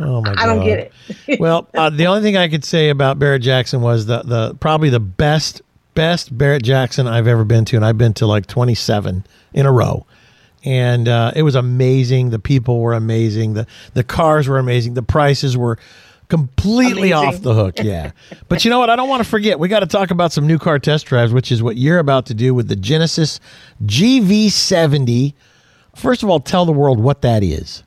oh 0.00 0.20
my 0.20 0.34
God. 0.34 0.38
I 0.38 0.46
don't 0.46 0.64
get 0.64 0.92
it. 1.28 1.40
well, 1.40 1.68
uh, 1.74 1.90
the 1.90 2.06
only 2.06 2.22
thing 2.22 2.36
I 2.36 2.48
could 2.48 2.64
say 2.64 2.90
about 2.90 3.18
Barrett 3.18 3.42
Jackson 3.42 3.80
was 3.80 4.06
the 4.06 4.22
the 4.22 4.54
probably 4.54 4.90
the 4.90 5.00
best 5.00 5.62
best 5.94 6.36
Barrett 6.36 6.62
Jackson 6.62 7.06
I've 7.06 7.26
ever 7.26 7.44
been 7.44 7.64
to, 7.66 7.76
and 7.76 7.84
I've 7.84 7.98
been 7.98 8.14
to 8.14 8.26
like 8.26 8.46
27 8.46 9.24
in 9.52 9.66
a 9.66 9.72
row. 9.72 10.06
And 10.64 11.08
uh, 11.08 11.32
it 11.34 11.42
was 11.42 11.54
amazing. 11.54 12.30
The 12.30 12.38
people 12.38 12.80
were 12.80 12.92
amazing. 12.94 13.54
The 13.54 13.66
the 13.94 14.04
cars 14.04 14.48
were 14.48 14.58
amazing. 14.58 14.94
The 14.94 15.02
prices 15.02 15.56
were 15.56 15.78
completely 16.28 17.12
Amazing. 17.12 17.34
off 17.34 17.42
the 17.42 17.52
hook. 17.52 17.78
Yeah. 17.78 18.12
but 18.48 18.64
you 18.64 18.70
know 18.70 18.78
what? 18.78 18.88
I 18.88 18.96
don't 18.96 19.08
want 19.10 19.22
to 19.22 19.28
forget. 19.28 19.58
We 19.58 19.68
got 19.68 19.80
to 19.80 19.86
talk 19.86 20.10
about 20.10 20.32
some 20.32 20.46
new 20.46 20.58
car 20.58 20.78
test 20.78 21.04
drives, 21.04 21.30
which 21.30 21.52
is 21.52 21.62
what 21.62 21.76
you're 21.76 21.98
about 21.98 22.24
to 22.26 22.34
do 22.34 22.54
with 22.54 22.68
the 22.68 22.76
Genesis 22.76 23.38
GV70. 23.84 25.34
First 25.94 26.22
of 26.22 26.30
all, 26.30 26.40
tell 26.40 26.64
the 26.64 26.72
world 26.72 26.98
what 26.98 27.20
that 27.20 27.42
is. 27.42 27.82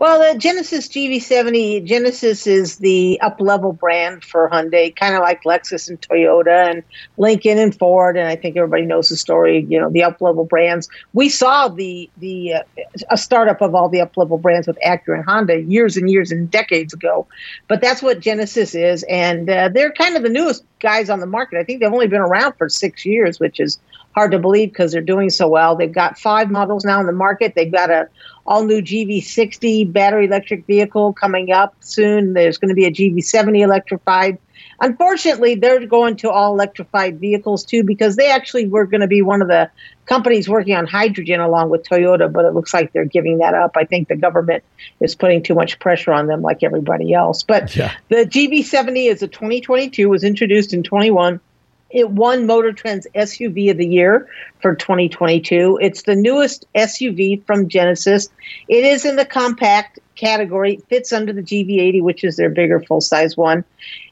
Well, 0.00 0.32
the 0.32 0.38
Genesis 0.38 0.88
GV70, 0.88 1.84
Genesis 1.84 2.46
is 2.46 2.78
the 2.78 3.20
up 3.20 3.38
level 3.38 3.74
brand 3.74 4.24
for 4.24 4.48
Hyundai, 4.48 4.96
kind 4.96 5.14
of 5.14 5.20
like 5.20 5.42
Lexus 5.42 5.90
and 5.90 6.00
Toyota 6.00 6.70
and 6.70 6.82
Lincoln 7.18 7.58
and 7.58 7.78
Ford. 7.78 8.16
And 8.16 8.26
I 8.26 8.34
think 8.34 8.56
everybody 8.56 8.86
knows 8.86 9.10
the 9.10 9.16
story, 9.18 9.66
you 9.68 9.78
know, 9.78 9.90
the 9.90 10.02
up 10.02 10.22
level 10.22 10.46
brands. 10.46 10.88
We 11.12 11.28
saw 11.28 11.68
the, 11.68 12.08
the, 12.16 12.54
uh, 12.54 12.62
a 13.10 13.18
startup 13.18 13.60
of 13.60 13.74
all 13.74 13.90
the 13.90 14.00
up 14.00 14.16
level 14.16 14.38
brands 14.38 14.66
with 14.66 14.78
Acura 14.86 15.16
and 15.16 15.24
Honda 15.26 15.60
years 15.60 15.98
and 15.98 16.08
years 16.08 16.32
and 16.32 16.50
decades 16.50 16.94
ago. 16.94 17.26
But 17.68 17.82
that's 17.82 18.00
what 18.00 18.20
Genesis 18.20 18.74
is. 18.74 19.02
And 19.02 19.50
uh, 19.50 19.68
they're 19.68 19.92
kind 19.92 20.16
of 20.16 20.22
the 20.22 20.30
newest 20.30 20.64
guys 20.80 21.10
on 21.10 21.20
the 21.20 21.26
market. 21.26 21.58
I 21.58 21.64
think 21.64 21.80
they've 21.80 21.92
only 21.92 22.08
been 22.08 22.22
around 22.22 22.54
for 22.54 22.70
six 22.70 23.04
years, 23.04 23.38
which 23.38 23.60
is 23.60 23.78
hard 24.20 24.32
to 24.32 24.38
believe 24.38 24.68
because 24.68 24.92
they're 24.92 25.00
doing 25.00 25.30
so 25.30 25.48
well. 25.48 25.76
They've 25.76 25.90
got 25.90 26.18
five 26.18 26.50
models 26.50 26.84
now 26.84 27.00
in 27.00 27.06
the 27.06 27.12
market. 27.12 27.54
They've 27.54 27.72
got 27.72 27.88
a 27.88 28.06
all 28.44 28.66
new 28.66 28.82
GV60 28.82 29.90
battery 29.90 30.26
electric 30.26 30.66
vehicle 30.66 31.14
coming 31.14 31.52
up 31.52 31.74
soon. 31.80 32.34
There's 32.34 32.58
going 32.58 32.68
to 32.68 32.74
be 32.74 32.84
a 32.84 32.90
GV70 32.90 33.62
electrified. 33.62 34.36
Unfortunately, 34.78 35.54
they're 35.54 35.86
going 35.86 36.16
to 36.16 36.30
all 36.30 36.52
electrified 36.52 37.18
vehicles 37.18 37.64
too 37.64 37.82
because 37.82 38.16
they 38.16 38.30
actually 38.30 38.66
were 38.66 38.84
going 38.84 39.00
to 39.00 39.06
be 39.06 39.22
one 39.22 39.40
of 39.40 39.48
the 39.48 39.70
companies 40.04 40.50
working 40.50 40.76
on 40.76 40.86
hydrogen 40.86 41.40
along 41.40 41.70
with 41.70 41.88
Toyota, 41.88 42.30
but 42.30 42.44
it 42.44 42.52
looks 42.52 42.74
like 42.74 42.92
they're 42.92 43.06
giving 43.06 43.38
that 43.38 43.54
up. 43.54 43.72
I 43.78 43.84
think 43.84 44.08
the 44.08 44.16
government 44.16 44.64
is 45.00 45.14
putting 45.14 45.42
too 45.42 45.54
much 45.54 45.78
pressure 45.78 46.12
on 46.12 46.26
them 46.26 46.42
like 46.42 46.62
everybody 46.62 47.14
else. 47.14 47.42
But 47.42 47.74
yeah. 47.74 47.94
the 48.10 48.26
GV70 48.26 49.10
is 49.10 49.22
a 49.22 49.28
2022 49.28 50.10
was 50.10 50.24
introduced 50.24 50.74
in 50.74 50.82
21 50.82 51.40
it 51.90 52.10
won 52.10 52.46
Motor 52.46 52.72
Trend's 52.72 53.06
SUV 53.14 53.70
of 53.70 53.76
the 53.76 53.86
Year 53.86 54.28
for 54.60 54.74
2022. 54.74 55.78
It's 55.80 56.02
the 56.02 56.14
newest 56.14 56.66
SUV 56.74 57.44
from 57.44 57.68
Genesis. 57.68 58.28
It 58.68 58.84
is 58.84 59.04
in 59.04 59.16
the 59.16 59.24
compact 59.24 59.98
category, 60.16 60.74
it 60.74 60.88
fits 60.88 61.12
under 61.12 61.32
the 61.32 61.42
GV80, 61.42 62.02
which 62.02 62.24
is 62.24 62.36
their 62.36 62.50
bigger 62.50 62.80
full 62.80 63.00
size 63.00 63.36
one. 63.36 63.64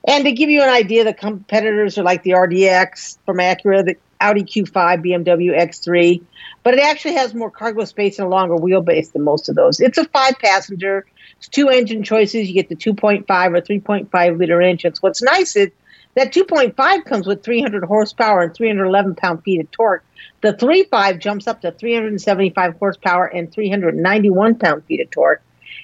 And 0.07 0.25
to 0.25 0.33
give 0.33 0.49
you 0.49 0.63
an 0.63 0.71
idea, 0.71 1.05
the 1.05 1.13
competitors 1.13 1.99
are 1.99 2.03
like 2.03 2.23
the 2.23 2.31
RDX 2.31 3.19
from 3.27 3.39
Acura, 3.39 3.85
the 3.85 3.97
Audi 4.21 4.43
Q5, 4.43 5.05
BMW 5.05 5.57
X3, 5.57 6.23
but 6.65 6.75
it 6.75 6.81
actually 6.81 7.15
has 7.15 7.35
more 7.35 7.51
cargo 7.51 7.85
space 7.85 8.19
and 8.19 8.27
a 8.27 8.31
longer 8.31 8.57
wheelbase 8.57 9.13
than 9.13 9.23
most 9.23 9.49
of 9.49 9.55
those. 9.55 9.81
It's 9.81 9.99
a 9.99 10.05
five 10.07 10.39
passenger, 10.39 11.07
it's 11.37 11.49
two 11.49 11.69
engine 11.69 12.03
choices. 12.03 12.49
You 12.49 12.55
get 12.55 12.69
the 12.69 12.75
2.5 12.75 13.23
or 13.29 13.61
3.5 13.61 14.39
liter 14.39 14.61
engines. 14.61 15.01
What's 15.01 15.23
nice 15.23 15.55
is 15.55 15.71
that 16.15 16.33
2.5 16.33 17.05
comes 17.05 17.27
with 17.27 17.43
300 17.43 17.85
horsepower 17.85 18.43
and 18.43 18.55
311 18.55 19.15
pound 19.15 19.43
feet 19.43 19.61
of 19.61 19.71
torque. 19.71 20.05
The 20.41 20.53
3.5 20.53 21.21
jumps 21.21 21.47
up 21.47 21.61
to 21.63 21.73
375 21.73 22.75
horsepower 22.79 23.27
and 23.27 23.53
391 23.53 24.57
pound 24.57 24.85
feet 24.85 25.01
of 25.01 25.11
torque. 25.11 25.43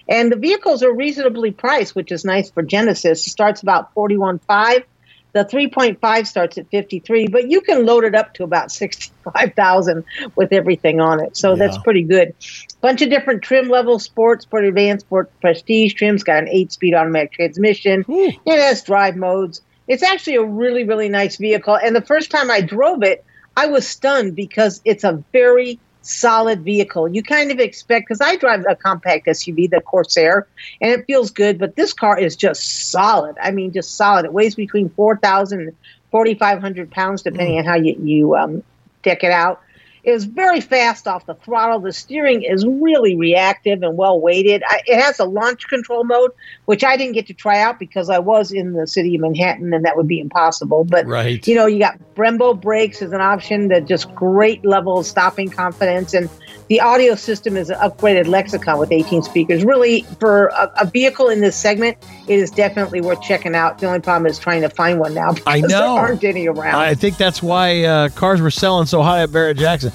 And 0.08 0.30
the 0.30 0.36
vehicles 0.36 0.82
are 0.82 0.92
reasonably 0.92 1.50
priced, 1.50 1.94
which 1.94 2.12
is 2.12 2.24
nice 2.24 2.50
for 2.50 2.62
Genesis. 2.62 3.26
It 3.26 3.30
starts 3.30 3.62
about 3.62 3.94
41.5. 3.94 4.84
The 5.32 5.44
3.5 5.44 6.26
starts 6.28 6.58
at 6.58 6.70
53, 6.70 7.26
but 7.26 7.50
you 7.50 7.60
can 7.60 7.84
load 7.84 8.04
it 8.04 8.14
up 8.14 8.34
to 8.34 8.44
about 8.44 8.70
65,000 8.70 10.04
with 10.36 10.52
everything 10.52 11.00
on 11.00 11.20
it. 11.20 11.36
So 11.36 11.50
yeah. 11.50 11.56
that's 11.56 11.78
pretty 11.78 12.04
good. 12.04 12.34
Bunch 12.80 13.02
of 13.02 13.10
different 13.10 13.42
trim 13.42 13.68
levels, 13.68 14.04
sports, 14.04 14.44
sport 14.44 14.64
advanced, 14.64 15.06
sport 15.06 15.32
prestige 15.40 15.94
trims, 15.94 16.22
got 16.22 16.44
an 16.44 16.46
8-speed 16.46 16.94
automatic 16.94 17.32
transmission. 17.32 18.04
Ooh. 18.08 18.30
It 18.46 18.60
has 18.60 18.84
drive 18.84 19.16
modes. 19.16 19.60
It's 19.86 20.02
actually 20.02 20.36
a 20.36 20.44
really, 20.44 20.84
really 20.84 21.08
nice 21.08 21.36
vehicle. 21.36 21.76
And 21.76 21.94
the 21.94 22.00
first 22.00 22.30
time 22.30 22.50
I 22.50 22.60
drove 22.60 23.02
it, 23.02 23.24
I 23.56 23.66
was 23.66 23.86
stunned 23.86 24.34
because 24.34 24.80
it's 24.84 25.04
a 25.04 25.22
very 25.32 25.78
solid 26.02 26.62
vehicle. 26.62 27.08
You 27.08 27.22
kind 27.22 27.50
of 27.50 27.58
expect, 27.58 28.06
because 28.08 28.20
I 28.20 28.36
drive 28.36 28.64
a 28.68 28.76
compact 28.76 29.26
SUV, 29.26 29.70
the 29.70 29.80
Corsair, 29.80 30.46
and 30.80 30.92
it 30.92 31.06
feels 31.06 31.30
good, 31.30 31.58
but 31.58 31.76
this 31.76 31.92
car 31.92 32.18
is 32.18 32.36
just 32.36 32.90
solid. 32.90 33.36
I 33.40 33.50
mean, 33.50 33.72
just 33.72 33.96
solid. 33.96 34.24
It 34.24 34.32
weighs 34.32 34.54
between 34.54 34.88
4,000 34.90 35.60
and 35.60 35.76
4,500 36.10 36.90
pounds, 36.90 37.22
depending 37.22 37.56
mm. 37.56 37.60
on 37.60 37.64
how 37.64 37.76
you, 37.76 37.96
you 38.02 38.36
um, 38.36 38.62
deck 39.02 39.24
it 39.24 39.30
out 39.30 39.60
is 40.04 40.24
very 40.24 40.60
fast 40.60 41.08
off 41.08 41.26
the 41.26 41.34
throttle. 41.34 41.80
The 41.80 41.92
steering 41.92 42.42
is 42.42 42.64
really 42.66 43.16
reactive 43.16 43.82
and 43.82 43.96
well 43.96 44.20
weighted. 44.20 44.62
I, 44.68 44.82
it 44.86 45.00
has 45.00 45.18
a 45.18 45.24
launch 45.24 45.66
control 45.68 46.04
mode, 46.04 46.30
which 46.66 46.84
I 46.84 46.96
didn't 46.96 47.14
get 47.14 47.26
to 47.28 47.34
try 47.34 47.60
out 47.60 47.78
because 47.78 48.10
I 48.10 48.18
was 48.18 48.52
in 48.52 48.74
the 48.74 48.86
city 48.86 49.14
of 49.14 49.22
Manhattan 49.22 49.72
and 49.72 49.84
that 49.84 49.96
would 49.96 50.08
be 50.08 50.20
impossible. 50.20 50.84
But 50.84 51.06
right. 51.06 51.46
you 51.46 51.54
know, 51.54 51.66
you 51.66 51.78
got 51.78 51.98
Brembo 52.14 52.60
brakes 52.60 53.00
as 53.02 53.12
an 53.12 53.20
option 53.20 53.68
that 53.68 53.86
just 53.86 54.14
great 54.14 54.64
level 54.64 54.98
of 54.98 55.06
stopping 55.06 55.48
confidence 55.48 56.12
and 56.12 56.28
the 56.68 56.80
audio 56.80 57.14
system 57.14 57.56
is 57.56 57.70
an 57.70 57.76
upgraded 57.78 58.26
lexicon 58.26 58.78
with 58.78 58.90
18 58.90 59.22
speakers. 59.22 59.64
Really, 59.64 60.02
for 60.18 60.46
a, 60.48 60.72
a, 60.80 60.86
vehicle 60.86 61.28
in 61.28 61.40
this 61.40 61.56
segment, 61.56 61.98
it 62.26 62.38
is 62.38 62.50
definitely 62.50 63.00
worth 63.00 63.20
checking 63.20 63.54
out. 63.54 63.78
The 63.78 63.86
only 63.86 64.00
problem 64.00 64.30
is 64.30 64.38
trying 64.38 64.62
to 64.62 64.70
find 64.70 64.98
one 64.98 65.14
now 65.14 65.34
I 65.46 65.60
know. 65.60 65.68
there 65.68 65.80
aren't 65.80 66.24
any 66.24 66.46
around. 66.46 66.76
I 66.76 66.94
think 66.94 67.16
that's 67.16 67.42
why 67.42 67.84
uh, 67.84 68.08
cars 68.10 68.40
were 68.40 68.50
selling 68.50 68.86
so 68.86 69.02
high 69.02 69.22
at 69.22 69.32
Barrett 69.32 69.58
Jackson. 69.58 69.92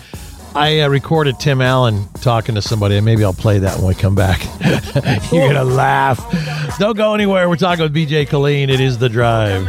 I 0.55 0.79
uh, 0.81 0.89
recorded 0.89 1.39
Tim 1.39 1.61
Allen 1.61 2.07
talking 2.21 2.55
to 2.55 2.61
somebody, 2.61 2.97
and 2.97 3.05
maybe 3.05 3.23
I'll 3.23 3.33
play 3.33 3.59
that 3.59 3.77
when 3.77 3.87
we 3.87 3.95
come 3.95 4.15
back. 4.15 4.43
You're 5.31 5.53
going 5.53 5.53
to 5.53 5.63
laugh. 5.63 6.19
Don't 6.79 6.97
go 6.97 7.13
anywhere. 7.13 7.47
We're 7.47 7.55
talking 7.55 7.83
with 7.83 7.93
BJ 7.93 8.27
Killeen. 8.27 8.69
It 8.69 8.79
is 8.79 8.97
The 8.97 9.09
Drive. 9.09 9.67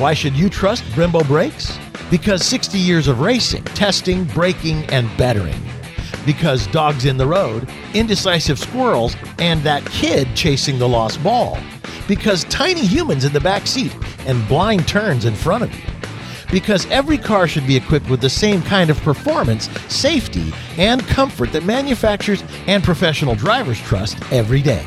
Why 0.00 0.14
should 0.14 0.34
you 0.34 0.48
trust 0.48 0.82
Brembo 0.94 1.26
brakes? 1.26 1.78
Because 2.10 2.42
60 2.46 2.78
years 2.78 3.06
of 3.06 3.20
racing, 3.20 3.64
testing, 3.64 4.24
braking, 4.24 4.86
and 4.86 5.14
bettering. 5.18 5.60
Because 6.24 6.66
dogs 6.68 7.04
in 7.04 7.18
the 7.18 7.26
road, 7.26 7.68
indecisive 7.92 8.58
squirrels, 8.58 9.14
and 9.38 9.62
that 9.62 9.84
kid 9.90 10.28
chasing 10.34 10.78
the 10.78 10.88
lost 10.88 11.22
ball. 11.22 11.58
Because 12.08 12.44
tiny 12.44 12.80
humans 12.80 13.26
in 13.26 13.34
the 13.34 13.40
back 13.40 13.66
seat 13.66 13.94
and 14.20 14.48
blind 14.48 14.88
turns 14.88 15.26
in 15.26 15.34
front 15.34 15.64
of 15.64 15.74
you. 15.74 15.84
Because 16.50 16.86
every 16.86 17.18
car 17.18 17.46
should 17.46 17.66
be 17.66 17.76
equipped 17.76 18.08
with 18.08 18.22
the 18.22 18.30
same 18.30 18.62
kind 18.62 18.88
of 18.88 18.98
performance, 19.02 19.68
safety, 19.92 20.50
and 20.78 21.06
comfort 21.08 21.52
that 21.52 21.66
manufacturers 21.66 22.42
and 22.66 22.82
professional 22.82 23.34
drivers 23.34 23.78
trust 23.78 24.16
every 24.32 24.62
day. 24.62 24.82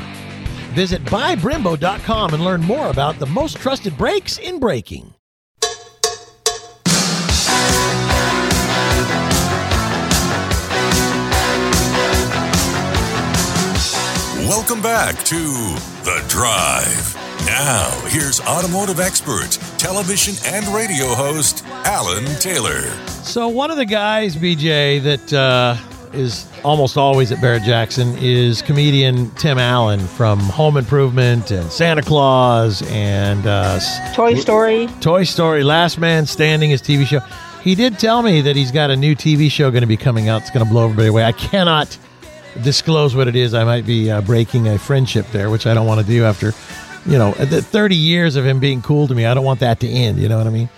Visit 0.74 1.04
buybrembo.com 1.04 2.34
and 2.34 2.44
learn 2.44 2.60
more 2.60 2.90
about 2.90 3.20
the 3.20 3.26
most 3.26 3.58
trusted 3.58 3.96
brakes 3.96 4.38
in 4.38 4.58
braking. 4.58 5.14
Welcome 14.48 14.82
back 14.82 15.16
to 15.26 15.36
The 16.02 16.24
Drive. 16.28 17.16
Now, 17.46 17.90
here's 18.08 18.40
automotive 18.40 18.98
expert, 18.98 19.52
television 19.78 20.34
and 20.52 20.66
radio 20.74 21.06
host, 21.14 21.64
Alan 21.84 22.24
Taylor. 22.40 22.80
So, 23.22 23.46
one 23.46 23.70
of 23.70 23.76
the 23.76 23.86
guys, 23.86 24.34
BJ, 24.34 25.00
that 25.04 25.32
uh, 25.32 25.76
is 26.14 26.48
almost 26.64 26.96
always 26.96 27.30
at 27.32 27.40
Barrett 27.40 27.62
Jackson 27.62 28.16
is 28.18 28.62
comedian 28.62 29.30
Tim 29.32 29.58
Allen 29.58 30.00
from 30.00 30.38
Home 30.38 30.76
Improvement 30.76 31.50
and 31.50 31.70
Santa 31.70 32.02
Claus 32.02 32.82
and 32.90 33.46
uh, 33.46 33.78
Toy 34.14 34.34
Story. 34.36 34.88
Toy 35.00 35.24
Story, 35.24 35.62
Last 35.64 35.98
Man 35.98 36.26
Standing, 36.26 36.70
his 36.70 36.80
TV 36.80 37.06
show. 37.06 37.20
He 37.62 37.74
did 37.74 37.98
tell 37.98 38.22
me 38.22 38.40
that 38.42 38.56
he's 38.56 38.70
got 38.70 38.90
a 38.90 38.96
new 38.96 39.14
TV 39.14 39.50
show 39.50 39.70
going 39.70 39.82
to 39.82 39.86
be 39.86 39.96
coming 39.96 40.28
out. 40.28 40.42
It's 40.42 40.50
going 40.50 40.64
to 40.64 40.70
blow 40.70 40.84
everybody 40.84 41.08
away. 41.08 41.24
I 41.24 41.32
cannot 41.32 41.96
disclose 42.62 43.14
what 43.14 43.28
it 43.28 43.36
is. 43.36 43.54
I 43.54 43.64
might 43.64 43.86
be 43.86 44.10
uh, 44.10 44.20
breaking 44.20 44.68
a 44.68 44.78
friendship 44.78 45.26
there, 45.32 45.50
which 45.50 45.66
I 45.66 45.74
don't 45.74 45.86
want 45.86 46.00
to 46.00 46.06
do 46.06 46.24
after 46.24 46.52
you 47.06 47.18
know, 47.18 47.32
the 47.32 47.60
30 47.60 47.94
years 47.94 48.36
of 48.36 48.46
him 48.46 48.60
being 48.60 48.80
cool 48.80 49.06
to 49.08 49.14
me, 49.14 49.26
I 49.26 49.34
don't 49.34 49.44
want 49.44 49.60
that 49.60 49.80
to 49.80 49.88
end. 49.88 50.18
You 50.18 50.28
know 50.28 50.38
what 50.38 50.46
I 50.46 50.50
mean? 50.50 50.68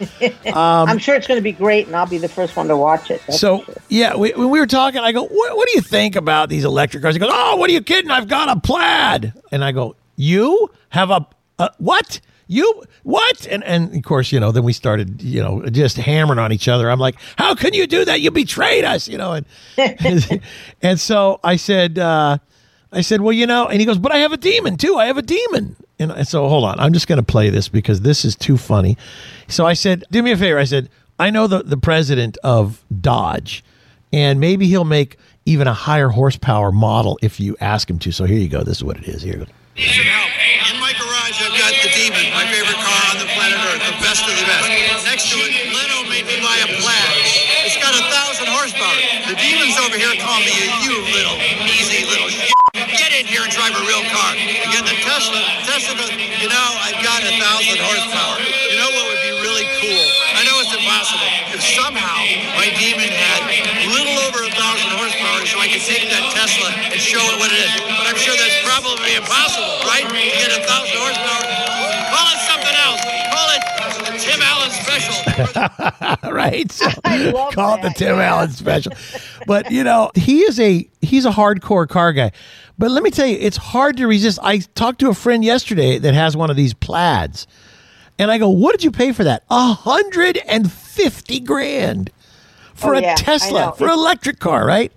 Um, 0.46 0.54
I'm 0.88 0.98
sure 0.98 1.14
it's 1.14 1.26
going 1.26 1.38
to 1.38 1.42
be 1.42 1.52
great, 1.52 1.86
and 1.86 1.94
I'll 1.94 2.06
be 2.06 2.18
the 2.18 2.28
first 2.28 2.56
one 2.56 2.68
to 2.68 2.76
watch 2.76 3.10
it. 3.10 3.22
so, 3.32 3.62
sure. 3.62 3.74
yeah, 3.88 4.16
we, 4.16 4.32
when 4.32 4.50
we 4.50 4.58
were 4.58 4.66
talking, 4.66 5.00
I 5.00 5.12
go, 5.12 5.22
what, 5.22 5.56
what, 5.56 5.68
do 5.68 5.74
you 5.74 5.82
think 5.82 6.16
about 6.16 6.48
these 6.48 6.64
electric 6.64 7.02
cars? 7.02 7.14
He 7.14 7.18
goes, 7.20 7.30
Oh, 7.32 7.56
what 7.56 7.70
are 7.70 7.72
you 7.72 7.80
kidding? 7.80 8.10
I've 8.10 8.28
got 8.28 8.48
a 8.48 8.60
plaid. 8.60 9.32
And 9.52 9.64
I 9.64 9.72
go, 9.72 9.94
You 10.16 10.70
have 10.90 11.10
a, 11.10 11.26
a 11.58 11.70
what? 11.78 12.20
You 12.48 12.84
what? 13.02 13.46
And 13.48 13.64
and 13.64 13.94
of 13.94 14.02
course, 14.04 14.30
you 14.30 14.38
know, 14.38 14.52
then 14.52 14.62
we 14.62 14.72
started, 14.72 15.20
you 15.20 15.42
know, 15.42 15.66
just 15.68 15.96
hammering 15.96 16.38
on 16.38 16.52
each 16.52 16.68
other. 16.68 16.88
I'm 16.88 17.00
like, 17.00 17.16
how 17.36 17.56
can 17.56 17.74
you 17.74 17.88
do 17.88 18.04
that? 18.04 18.20
You 18.20 18.30
betrayed 18.30 18.84
us, 18.84 19.08
you 19.08 19.18
know. 19.18 19.32
And 19.32 19.46
and, 19.76 20.40
and 20.82 21.00
so 21.00 21.40
I 21.42 21.56
said, 21.56 21.98
uh, 21.98 22.38
I 22.92 23.00
said, 23.00 23.20
well, 23.20 23.32
you 23.32 23.46
know, 23.46 23.66
and 23.66 23.80
he 23.80 23.86
goes, 23.86 23.98
but 23.98 24.12
I 24.12 24.18
have 24.18 24.32
a 24.32 24.36
demon 24.36 24.76
too. 24.76 24.96
I 24.96 25.06
have 25.06 25.18
a 25.18 25.22
demon. 25.22 25.76
And 25.98 26.28
so 26.28 26.46
hold 26.48 26.64
on, 26.64 26.78
I'm 26.78 26.92
just 26.92 27.08
going 27.08 27.16
to 27.16 27.24
play 27.24 27.48
this 27.48 27.68
because 27.68 28.02
this 28.02 28.24
is 28.24 28.36
too 28.36 28.58
funny. 28.58 28.98
So 29.48 29.66
I 29.66 29.72
said, 29.72 30.04
do 30.10 30.22
me 30.22 30.32
a 30.32 30.36
favor. 30.36 30.58
I 30.58 30.64
said, 30.64 30.90
I 31.18 31.30
know 31.30 31.46
the, 31.46 31.62
the 31.62 31.78
president 31.78 32.36
of 32.44 32.84
Dodge, 33.00 33.64
and 34.12 34.38
maybe 34.38 34.66
he'll 34.66 34.84
make 34.84 35.16
even 35.46 35.66
a 35.66 35.72
higher 35.72 36.08
horsepower 36.08 36.70
model 36.70 37.18
if 37.22 37.40
you 37.40 37.56
ask 37.60 37.88
him 37.88 37.98
to. 38.00 38.12
So 38.12 38.24
here 38.24 38.36
you 38.36 38.48
go. 38.48 38.62
This 38.62 38.78
is 38.78 38.84
what 38.84 38.98
it 38.98 39.08
is. 39.08 39.22
Here. 39.22 39.40
In 39.40 40.80
my 40.80 40.92
garage, 40.92 41.36
I've 41.40 41.56
got 41.56 41.72
the 41.80 41.88
Demon, 41.96 42.28
my 42.36 42.44
favorite 42.52 42.76
car 42.76 43.02
on 43.12 43.16
the 43.16 43.28
planet 43.32 43.56
Earth, 43.56 43.80
the 43.80 43.96
best 44.04 44.24
of 44.28 44.36
the 44.36 44.44
best. 44.44 44.68
Next 45.08 45.32
to 45.32 45.36
it, 45.40 45.52
Leno 45.72 46.08
made 46.12 46.26
me 46.28 46.36
buy 46.44 46.60
a 46.60 46.68
Plaid. 46.80 47.12
It's 47.64 47.80
got 47.80 47.96
a 47.96 48.04
thousand 48.12 48.48
horsepower. 48.52 49.00
The 49.32 49.36
Demon's 49.36 49.78
over 49.80 49.96
here 49.96 50.12
calling 50.20 50.44
me 50.44 50.52
a 50.52 50.68
you 50.84 50.96
little 51.12 51.36
easy 51.64 52.04
little. 52.04 52.55
Here 53.26 53.42
and 53.42 53.50
drive 53.50 53.74
a 53.74 53.82
real 53.82 54.06
car. 54.14 54.38
Again, 54.38 54.86
the 54.86 54.94
Tesla, 55.02 55.42
Tesla 55.66 55.98
you 55.98 56.46
know, 56.46 56.68
I've 56.78 57.02
got 57.02 57.26
a 57.26 57.34
thousand 57.42 57.82
horsepower. 57.82 58.38
You 58.38 58.78
know 58.78 58.86
what 58.86 59.02
would 59.10 59.22
be 59.26 59.34
really 59.42 59.66
cool? 59.82 60.06
I 60.30 60.46
know 60.46 60.62
it's 60.62 60.70
impossible. 60.70 61.26
If 61.50 61.58
somehow 61.74 62.22
my 62.54 62.70
Demon 62.78 63.10
had 63.10 63.42
a 63.50 63.90
little 63.90 64.14
over 64.30 64.46
a 64.46 64.52
thousand 64.54 64.94
horsepower 64.94 65.42
so 65.42 65.58
I 65.58 65.66
could 65.66 65.82
take 65.82 66.06
that 66.06 66.22
Tesla 66.38 66.70
and 66.70 67.02
show 67.02 67.18
it 67.18 67.36
what 67.42 67.50
it 67.50 67.66
is. 67.66 67.74
But 67.98 68.14
I'm 68.14 68.20
sure 68.20 68.38
that's 68.38 68.62
probably 68.62 69.18
impossible, 69.18 69.74
right? 69.90 70.06
To 70.06 70.14
get 70.14 70.54
a 70.54 70.62
thousand 70.62 70.94
horsepower. 70.94 71.44
Call 72.14 72.26
it 72.30 72.40
something 72.46 72.76
else. 72.78 73.02
Call 73.34 73.48
it 73.58 73.75
Tim 74.26 74.42
Allen's 74.42 74.74
special. 74.74 76.30
right? 76.32 76.70
So, 76.70 76.88
I 77.04 77.30
love 77.30 77.54
call 77.54 77.76
it 77.76 77.82
the 77.82 77.90
Tim 77.90 78.16
yeah. 78.16 78.24
Allen 78.24 78.50
special. 78.50 78.92
But 79.46 79.70
you 79.70 79.84
know, 79.84 80.10
he 80.14 80.40
is 80.40 80.58
a 80.60 80.88
he's 81.00 81.24
a 81.24 81.30
hardcore 81.30 81.88
car 81.88 82.12
guy. 82.12 82.32
But 82.78 82.90
let 82.90 83.02
me 83.02 83.10
tell 83.10 83.26
you, 83.26 83.38
it's 83.40 83.56
hard 83.56 83.96
to 83.98 84.06
resist. 84.06 84.38
I 84.42 84.58
talked 84.58 85.00
to 85.00 85.08
a 85.08 85.14
friend 85.14 85.44
yesterday 85.44 85.98
that 85.98 86.14
has 86.14 86.36
one 86.36 86.50
of 86.50 86.56
these 86.56 86.74
plaids, 86.74 87.46
and 88.18 88.30
I 88.30 88.38
go, 88.38 88.48
"What 88.50 88.72
did 88.72 88.84
you 88.84 88.90
pay 88.90 89.12
for 89.12 89.24
that? 89.24 89.44
A 89.50 89.72
hundred 89.72 90.38
and 90.46 90.70
fifty 90.70 91.40
grand 91.40 92.10
for 92.74 92.94
Oh, 92.94 92.98
a 92.98 93.02
yeah, 93.02 93.14
Tesla 93.14 93.74
for 93.76 93.86
an 93.86 93.92
electric 93.94 94.38
car, 94.40 94.66
right?" 94.66 94.92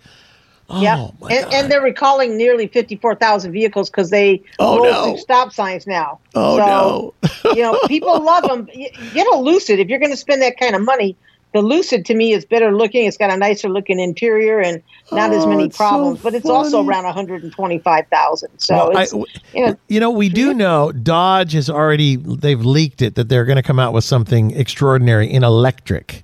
Oh 0.72 0.82
yeah, 0.82 1.08
and, 1.30 1.54
and 1.54 1.72
they're 1.72 1.82
recalling 1.82 2.38
nearly 2.38 2.68
fifty-four 2.68 3.16
thousand 3.16 3.52
vehicles 3.54 3.90
because 3.90 4.10
they 4.12 4.42
Oh, 4.60 4.78
rolled 4.78 5.16
no. 5.16 5.16
stop 5.18 5.52
signs 5.52 5.88
now. 5.88 6.20
Oh, 6.36 7.14
so, 7.28 7.54
you 7.56 7.62
know, 7.64 7.80
people 7.88 8.24
love 8.24 8.44
them. 8.44 8.66
Get 9.14 9.26
a 9.34 9.38
Lucid 9.38 9.80
if 9.80 9.88
you're 9.88 10.00
going 10.00 10.12
to 10.12 10.18
spend 10.18 10.42
that 10.44 10.60
kind 10.60 10.76
of 10.76 10.82
money. 10.84 11.16
The 11.52 11.64
Lucid 11.64 12.06
to 12.06 12.14
me 12.14 12.34
is 12.34 12.46
better 12.46 12.72
looking. 12.72 13.06
It's 13.08 13.18
got 13.18 13.32
a 13.32 13.38
nicer 13.38 13.70
looking 13.70 14.00
interior 14.00 14.60
and 14.60 14.84
not 15.12 15.32
as 15.32 15.46
Oh, 15.46 15.50
many 15.50 15.64
it's 15.66 15.78
so 15.80 15.84
problems. 15.84 16.20
but 16.22 16.36
it's 16.36 16.48
also 16.48 16.86
around 16.86 17.06
one 17.06 17.14
hundred 17.16 17.42
and 17.42 17.52
twenty-five 17.52 18.06
thousand. 18.12 18.52
So 18.60 18.76
Well, 18.92 18.98
I- 18.98 19.08
you 19.56 19.66
know, 19.66 19.76
You 19.88 20.00
know, 20.00 20.12
we 20.12 20.30
do 20.30 20.54
know 20.54 20.92
Dodge 20.92 21.54
has 21.54 21.68
already 21.68 22.18
they've 22.18 22.64
leaked 22.64 23.02
it 23.02 23.16
that 23.16 23.30
they're 23.30 23.46
going 23.46 23.56
to 23.56 23.64
come 23.64 23.80
out 23.80 23.94
with 23.94 24.04
something 24.04 24.52
extraordinary 24.52 25.28
in 25.32 25.44
electric, 25.44 26.24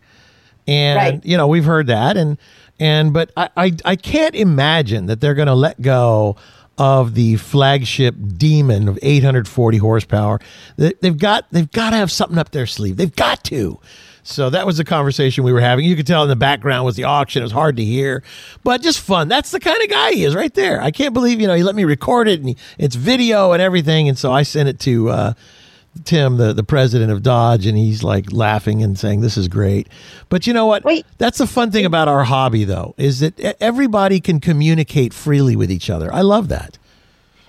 and 0.67 0.97
Right. 0.97 1.25
you 1.25 1.35
know 1.37 1.47
we've 1.47 1.65
heard 1.65 1.87
that, 1.87 2.17
and 2.17 2.37
and 2.79 3.13
but 3.13 3.31
I 3.37 3.49
I, 3.55 3.71
I 3.85 3.95
can't 3.95 4.35
imagine 4.35 5.07
that 5.07 5.21
they're 5.21 5.33
going 5.33 5.47
to 5.47 5.55
let 5.55 5.81
go 5.81 6.35
of 6.77 7.13
the 7.13 7.37
flagship 7.37 8.15
demon 8.37 8.87
of 8.87 8.99
840 9.01 9.77
horsepower. 9.77 10.39
They, 10.77 10.93
they've 11.01 11.17
got 11.17 11.45
they've 11.51 11.71
got 11.71 11.91
to 11.91 11.95
have 11.95 12.11
something 12.11 12.37
up 12.37 12.51
their 12.51 12.67
sleeve. 12.67 12.97
They've 12.97 13.15
got 13.15 13.43
to. 13.45 13.79
So 14.27 14.49
that 14.49 14.65
was 14.65 14.77
the 14.77 14.83
conversation 14.83 15.43
we 15.43 15.53
were 15.53 15.61
having. 15.61 15.85
You 15.85 15.95
could 15.95 16.07
tell 16.07 16.23
in 16.23 16.29
the 16.29 16.35
background 16.35 16.83
was 16.83 16.95
the 16.95 17.03
auction. 17.03 17.43
It 17.43 17.45
was 17.45 17.51
hard 17.51 17.77
to 17.77 17.83
hear, 17.83 18.23
but 18.63 18.81
just 18.81 18.99
fun. 18.99 19.27
That's 19.27 19.51
the 19.51 19.59
kind 19.59 19.79
of 19.83 19.87
guy 19.87 20.13
he 20.13 20.23
is 20.23 20.33
right 20.33 20.53
there. 20.55 20.81
I 20.81 20.89
can't 20.89 21.13
believe, 21.13 21.39
you 21.39 21.45
know, 21.45 21.53
he 21.53 21.61
let 21.61 21.75
me 21.75 21.83
record 21.83 22.27
it 22.27 22.39
and 22.39 22.49
he, 22.49 22.57
it's 22.79 22.95
video 22.95 23.51
and 23.51 23.61
everything. 23.61 24.09
And 24.09 24.17
so 24.17 24.31
I 24.31 24.41
sent 24.41 24.67
it 24.67 24.79
to 24.79 25.09
uh, 25.09 25.33
Tim, 26.03 26.37
the, 26.37 26.53
the 26.53 26.63
president 26.63 27.11
of 27.11 27.23
Dodge, 27.23 27.65
and 27.65 27.77
he's 27.77 28.03
like 28.03 28.31
laughing 28.31 28.83
and 28.83 28.99
saying, 28.99 29.21
this 29.21 29.37
is 29.37 29.47
great. 29.47 29.87
But 30.29 30.45
you 30.45 30.53
know 30.53 30.65
what? 30.65 30.83
Wait. 30.83 31.05
That's 31.17 31.37
the 31.37 31.47
fun 31.47 31.71
thing 31.71 31.85
about 31.85 32.07
our 32.07 32.23
hobby, 32.23 32.65
though, 32.65 32.93
is 32.97 33.21
that 33.21 33.39
everybody 33.61 34.19
can 34.19 34.39
communicate 34.39 35.13
freely 35.13 35.55
with 35.55 35.71
each 35.71 35.89
other. 35.89 36.13
I 36.13 36.21
love 36.21 36.49
that. 36.49 36.77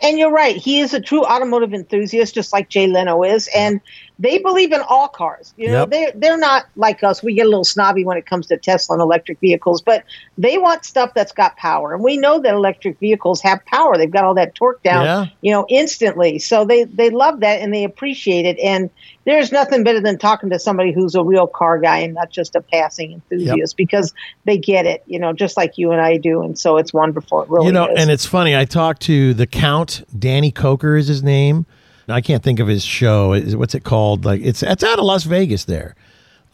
And 0.02 0.18
you're 0.18 0.30
right. 0.30 0.56
He 0.56 0.80
is 0.80 0.92
a 0.94 1.00
true 1.00 1.24
automotive 1.24 1.72
enthusiast, 1.72 2.34
just 2.34 2.52
like 2.52 2.68
Jay 2.68 2.86
Leno 2.86 3.22
is. 3.22 3.48
And 3.54 3.80
they 4.18 4.38
believe 4.38 4.72
in 4.72 4.80
all 4.88 5.08
cars. 5.08 5.52
You 5.58 5.68
know, 5.68 5.80
Yep. 5.80 5.90
they're, 5.90 6.12
they're 6.14 6.38
not 6.38 6.64
like 6.76 7.04
us. 7.04 7.22
We 7.22 7.34
get 7.34 7.44
a 7.44 7.48
little 7.50 7.64
snobby 7.64 8.02
when 8.04 8.16
it 8.16 8.24
comes 8.24 8.46
to 8.46 8.56
Tesla 8.56 8.94
and 8.94 9.02
electric 9.02 9.38
vehicles, 9.40 9.82
but 9.82 10.04
they 10.38 10.56
want 10.56 10.86
stuff 10.86 11.12
that's 11.14 11.32
got 11.32 11.56
power. 11.58 11.92
And 11.92 12.02
we 12.02 12.16
know 12.16 12.40
that 12.40 12.54
electric 12.54 12.98
vehicles 12.98 13.42
have 13.42 13.62
power. 13.66 13.98
They've 13.98 14.10
got 14.10 14.24
all 14.24 14.34
that 14.34 14.54
torque 14.54 14.82
down, 14.82 15.04
Yeah. 15.04 15.26
you 15.42 15.52
know, 15.52 15.66
instantly. 15.68 16.38
So 16.38 16.64
they, 16.64 16.84
they 16.84 17.10
love 17.10 17.40
that 17.40 17.60
and 17.60 17.74
they 17.74 17.84
appreciate 17.84 18.46
it. 18.46 18.58
And 18.60 18.88
there's 19.26 19.52
nothing 19.52 19.84
better 19.84 20.00
than 20.00 20.16
talking 20.16 20.48
to 20.50 20.58
somebody 20.58 20.92
who's 20.92 21.14
a 21.14 21.22
real 21.22 21.46
car 21.46 21.78
guy 21.78 21.98
and 21.98 22.14
not 22.14 22.30
just 22.30 22.54
a 22.56 22.60
passing 22.62 23.12
enthusiast 23.12 23.76
because 23.76 24.14
they 24.46 24.56
get 24.56 24.86
it, 24.86 25.02
you 25.06 25.18
know, 25.18 25.32
just 25.34 25.56
like 25.58 25.76
you 25.76 25.90
and 25.92 26.00
I 26.00 26.16
do. 26.16 26.42
And 26.42 26.58
so 26.58 26.78
it's 26.78 26.94
wonderful. 26.94 27.42
It 27.42 27.50
really 27.50 27.66
you 27.66 27.72
know, 27.72 27.86
is. 27.88 28.00
and 28.00 28.10
it's 28.10 28.24
funny. 28.24 28.56
I 28.56 28.64
talked 28.64 29.02
to 29.02 29.34
the 29.34 29.46
Count. 29.46 30.04
Danny 30.18 30.52
Koker 30.52 30.98
is 30.98 31.08
his 31.08 31.22
name. 31.22 31.66
I 32.08 32.20
can't 32.20 32.42
think 32.42 32.60
of 32.60 32.68
his 32.68 32.84
show. 32.84 33.38
What's 33.56 33.74
it 33.74 33.84
called? 33.84 34.24
Like 34.24 34.40
it's 34.42 34.62
it's 34.62 34.84
out 34.84 34.98
of 34.98 35.04
Las 35.04 35.24
Vegas 35.24 35.64
there. 35.64 35.94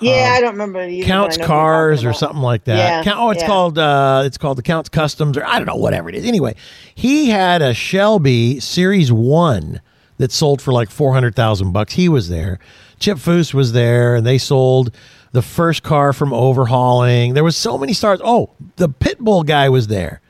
Yeah, 0.01 0.35
I 0.37 0.41
don't 0.41 0.53
remember. 0.53 0.83
Either, 0.83 1.07
Counts 1.07 1.39
know 1.39 1.43
what 1.43 1.49
you're 1.49 1.57
Cars 1.57 2.05
or 2.05 2.13
something 2.13 2.41
like 2.41 2.65
that. 2.65 2.77
Yeah, 2.77 3.05
Count, 3.05 3.21
oh, 3.21 3.31
it's 3.31 3.43
yeah. 3.43 3.47
called 3.47 3.79
uh, 3.79 4.23
it's 4.25 4.39
called 4.39 4.59
the 4.59 4.63
Counts 4.63 4.89
Customs 4.89 5.37
or 5.37 5.45
I 5.45 5.59
don't 5.59 5.67
know 5.67 5.77
whatever 5.77 6.09
it 6.09 6.15
is. 6.15 6.25
Anyway, 6.25 6.57
he 6.95 7.31
had 7.31 7.63
a 7.63 7.73
Shelby 7.73 8.59
Series 8.61 9.13
One 9.13 9.81
that 10.19 10.33
sold 10.33 10.61
for 10.61 10.73
like 10.73 10.91
four 10.91 11.13
hundred 11.13 11.35
thousand 11.35 11.73
bucks. 11.73 11.95
He 11.95 12.09
was 12.09 12.29
there. 12.29 12.59
Chip 12.99 13.19
Foose 13.19 13.53
was 13.53 13.73
there, 13.73 14.15
and 14.15 14.27
they 14.27 14.39
sold 14.39 14.95
the 15.33 15.43
first 15.43 15.83
car 15.83 16.13
from 16.13 16.31
Overhaulin'. 16.31 17.35
There 17.35 17.45
was 17.45 17.57
so 17.57 17.79
many 17.79 17.93
stars. 17.93 18.21
Oh, 18.23 18.51
the 18.77 18.89
Pitbull 18.89 19.45
guy 19.45 19.69
was 19.69 19.89
there. 19.89 20.21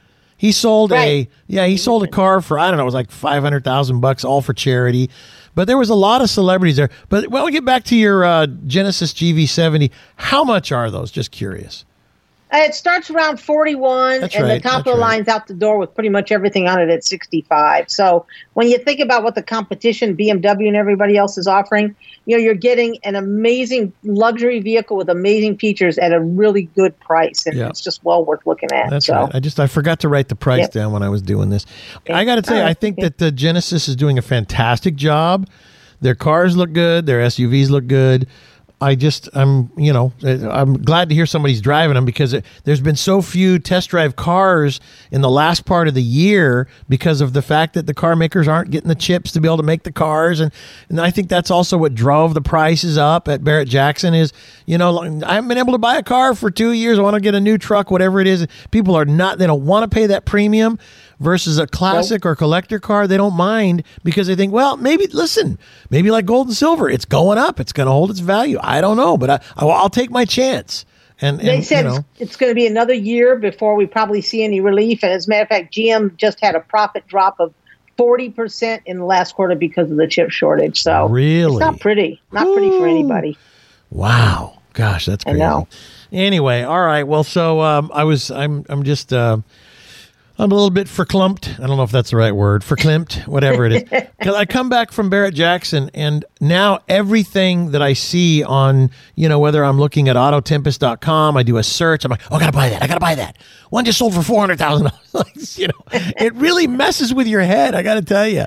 He 0.43 0.51
sold 0.51 0.91
a 0.91 1.29
yeah, 1.47 1.67
he 1.67 1.77
sold 1.77 2.03
a 2.03 2.09
car 2.09 2.41
for 2.41 2.59
I 2.59 2.67
don't 2.67 2.77
know, 2.77 2.83
it 2.83 2.87
was 2.87 2.95
like 2.95 3.13
five 3.13 3.45
hundred 3.45 3.63
thousand 3.63 4.01
bucks, 4.01 4.25
all 4.25 4.43
for 4.43 4.53
charity. 4.53 5.09
But 5.55 5.69
there 5.69 5.79
was 5.79 5.89
a 5.89 5.95
lot 5.95 6.21
of 6.21 6.29
celebrities 6.31 6.75
there. 6.75 6.91
But 7.09 7.29
when 7.29 7.45
we 7.45 7.53
get 7.53 7.65
back 7.65 7.85
to 7.85 7.97
your 7.97 8.25
uh, 8.25 8.47
Genesis 8.67 9.13
GV70, 9.13 9.93
how 10.17 10.43
much 10.43 10.73
are 10.73 10.91
those? 10.91 11.13
Just 11.13 11.31
curious. 11.31 11.85
Uh, 12.53 12.59
It 12.59 12.75
starts 12.75 13.11
around 13.11 13.41
41, 13.41 14.21
That's 14.21 14.35
and 14.35 14.45
right, 14.45 14.63
the 14.63 14.69
top 14.69 14.81
of 14.81 14.85
that's 14.85 14.95
the 14.97 15.01
right. 15.01 15.11
line's 15.17 15.29
out 15.29 15.47
the 15.47 15.55
door 15.55 15.79
with 15.79 15.95
pretty 15.95 16.11
much 16.11 16.31
everything 16.31 16.69
on 16.69 16.81
it 16.81 16.91
at 16.91 17.03
65. 17.05 17.89
So 17.91 18.27
when 18.53 18.69
you 18.69 18.77
think 18.79 19.01
about 19.01 19.23
what 19.25 19.35
the 19.35 19.43
competition, 19.43 20.17
BMW 20.17 20.69
and 20.69 20.77
everybody 20.77 21.17
else 21.17 21.39
is 21.39 21.47
offering, 21.47 21.95
you 22.27 22.37
know, 22.37 22.43
you're 22.43 22.55
getting 22.55 22.99
an 23.05 23.15
amazing 23.17 23.93
luxury 24.05 24.61
vehicle 24.61 24.97
with 24.97 25.09
amazing 25.09 25.57
features 25.59 25.97
at 25.99 26.13
a 26.13 26.21
really 26.21 26.65
good 26.77 26.99
price, 27.01 27.47
and 27.47 27.57
Yeah. 27.57 27.69
it's 27.69 27.81
just 27.81 28.05
well 28.05 28.25
worth 28.25 28.47
looking 28.47 28.71
at. 28.73 28.91
That's 28.91 29.07
so. 29.07 29.15
right. 29.15 29.35
I 29.35 29.41
just 29.41 29.59
I 29.59 29.67
forgot 29.67 30.01
to 30.01 30.09
write 30.09 30.29
the 30.29 30.37
price 30.37 30.61
Yep. 30.61 30.73
down 30.73 30.93
when 30.93 31.03
I 31.03 31.09
was 31.09 31.23
doing 31.23 31.49
this. 31.51 31.65
I 32.11 32.25
got 32.25 32.37
to 32.37 32.43
tell 32.43 32.57
you, 32.59 32.63
I 32.65 32.75
think 32.75 33.01
that 33.01 33.19
the 33.19 33.33
Genesis 33.33 33.89
is 33.89 33.97
doing 33.97 34.19
a 34.19 34.23
fantastic 34.23 34.95
job. 34.95 35.49
Their 36.03 36.15
cars 36.15 36.57
look 36.57 36.73
good. 36.73 37.07
Their 37.07 37.21
SUVs 37.23 37.71
look 37.71 37.87
good. 37.87 38.27
I 38.83 38.97
just 38.97 39.29
I'm 39.33 39.71
you 39.77 39.93
know 39.93 40.13
uh, 40.25 40.51
I'm 40.51 40.83
glad 40.83 41.09
to 41.09 41.15
hear 41.15 41.25
somebody's 41.25 41.61
driving 41.61 41.95
them 41.95 42.05
because 42.05 42.33
it, 42.33 42.45
there's 42.65 42.81
been 42.81 42.97
so 42.97 43.23
few 43.23 43.61
test 43.61 43.91
drive 43.91 44.17
cars 44.17 44.81
in 45.13 45.21
the 45.21 45.31
last 45.31 45.65
part 45.65 45.87
of 45.87 45.95
the 45.95 46.03
year 46.03 46.67
because 46.89 47.21
of 47.21 47.33
the 47.33 47.43
fact 47.43 47.75
that 47.75 47.87
the 47.87 47.95
car 47.95 48.17
makers 48.17 48.49
aren't 48.49 48.71
getting 48.73 48.89
the 48.89 48.97
chips 48.97 49.31
to 49.33 49.41
be 49.41 49.47
able 49.47 49.59
to 49.59 49.63
make 49.63 49.85
the 49.85 49.93
cars. 49.93 50.41
And 50.41 50.53
and 50.89 51.01
I 51.01 51.11
think 51.11 51.29
that's 51.29 51.51
also 51.51 51.79
what 51.79 51.95
drove 51.95 52.35
the 52.35 52.43
prices 52.43 52.99
up 52.99 53.29
at 53.29 53.45
Barrett 53.45 53.69
Jackson 53.69 54.15
is 54.15 54.33
you 54.67 54.77
know 54.77 54.99
I 55.25 55.35
haven't 55.35 55.49
been 55.49 55.59
able 55.59 55.73
to 55.73 55.79
buy 55.79 55.97
a 55.97 56.03
car 56.03 56.35
for 56.35 56.51
two 56.51 56.73
years. 56.73 56.99
I 56.99 57.03
want 57.03 57.15
to 57.15 57.21
get 57.21 57.37
a 57.37 57.41
new 57.41 57.59
truck 57.59 57.91
whatever 57.91 58.21
it 58.21 58.27
is. 58.27 58.47
People 58.73 58.97
are 58.97 59.05
not 59.05 59.39
they 59.39 59.47
don't 59.47 59.65
want 59.65 59.89
to 59.89 59.95
pay 59.95 60.07
that 60.07 60.25
premium 60.25 60.79
versus 61.23 61.59
a 61.59 61.67
classic 61.67 62.27
or 62.27 62.35
collector 62.37 62.79
car 62.79 63.07
they 63.07 63.17
don't 63.17 63.35
mind 63.37 63.83
because 64.05 64.27
they 64.27 64.35
think 64.35 64.53
well 64.53 64.77
maybe 64.77 65.07
listen 65.09 65.59
maybe 65.89 66.11
like 66.11 66.27
gold 66.27 66.49
and 66.49 66.57
silver 66.57 66.89
it's 66.91 67.05
going 67.05 67.39
up 67.39 67.59
it's 67.61 67.73
going 67.73 67.87
to 67.87 67.93
hold 67.93 68.11
its 68.11 68.21
value 68.21 68.59
i 68.63 68.81
don't 68.81 68.97
know 68.97 69.17
but 69.17 69.31
I, 69.31 69.41
I 69.57 69.65
will 69.65 69.89
take 69.89 70.11
my 70.11 70.25
chance 70.25 70.85
and, 71.21 71.39
They 71.39 71.63
said 71.63 71.85
you 71.85 71.91
know, 71.91 71.97
it's, 72.15 72.21
it's 72.21 72.37
going 72.37 72.51
to 72.51 72.55
be 72.55 72.67
another 72.67 72.95
year 72.95 73.37
before 73.37 73.77
we 73.77 73.87
probably 73.87 74.21
see 74.21 74.43
any 74.43 74.61
relief. 74.61 75.05
And 75.05 75.13
as 75.13 75.29
a 75.29 75.31
matter 75.31 75.43
of 75.43 75.49
fact, 75.51 75.73
GM 75.73 76.17
just 76.17 76.41
had 76.41 76.57
a 76.57 76.61
profit 76.61 77.07
drop 77.07 77.39
of 77.39 77.55
40% 77.97 78.81
in 78.87 78.99
the 78.99 79.05
last 79.05 79.37
quarter 79.37 79.55
because 79.55 79.89
of 79.89 79.99
the 79.99 80.09
chip 80.09 80.33
shortage. 80.33 80.83
So 80.83 81.07
Really? 81.07 81.53
it's 81.55 81.61
not 81.61 81.79
pretty. 81.79 82.21
Not 82.33 82.53
pretty 82.53 82.71
for 82.71 82.89
anybody. 82.89 83.39
wow 83.91 84.59
gosh 84.73 85.05
that's 85.07 85.23
crazy 85.23 85.39
know. 85.39 85.69
anyway 86.13 86.63
all 86.63 86.81
right 86.81 87.03
well 87.05 87.23
so 87.23 87.61
um, 87.61 87.91
i 87.93 88.03
was 88.05 88.31
i'm 88.31 88.65
i'm 88.71 88.83
just 88.83 89.13
uh, 89.13 89.37
I'm 90.39 90.51
a 90.51 90.55
little 90.55 90.71
bit 90.71 90.87
verklumped. 90.87 91.61
I 91.63 91.67
don't 91.67 91.77
know 91.77 91.83
if 91.83 91.91
that's 91.91 92.11
the 92.11 92.17
right 92.17 92.33
word. 92.35 92.63
Verklempt, 92.63 93.27
whatever 93.29 93.67
it 93.67 93.73
is. 93.93 94.03
'Cause 94.23 94.35
I 94.35 94.45
come 94.45 94.69
back 94.69 94.91
from 94.93 95.11
Barrett 95.11 95.35
Jackson, 95.35 95.91
and 95.95 96.25
now 96.41 96.79
everything 96.89 97.73
that 97.73 97.83
I 97.83 97.93
see 97.93 98.43
on, 98.43 98.91
you 99.15 99.29
know, 99.29 99.39
whether 99.39 99.65
I'm 99.65 99.79
looking 99.79 100.09
at 100.09 100.17
Autotempest.com, 100.17 101.37
I 101.37 101.43
do 101.43 101.57
a 101.59 101.63
search. 101.63 102.05
I'm 102.05 102.11
like, 102.11 102.23
oh, 102.31 102.37
I 102.37 102.41
gotta 102.41 102.53
buy 102.53 102.69
that. 102.71 102.83
I 102.83 102.87
gotta 102.87 103.01
buy 103.01 103.15
that. 103.17 103.37
One 103.71 103.85
just 103.85 103.99
sold 103.99 104.15
for 104.15 104.23
four 104.23 104.41
hundred 104.41 104.59
thousand 104.59 104.91
dollars. 105.13 105.59
You 105.59 105.69
know, 105.69 105.75
it 105.93 106.35
really 106.35 106.67
messes 106.67 107.13
with 107.13 107.27
your 107.27 107.43
head. 107.43 107.75
I 107.75 107.83
gotta 107.83 108.03
tell 108.03 108.27
you. 108.27 108.47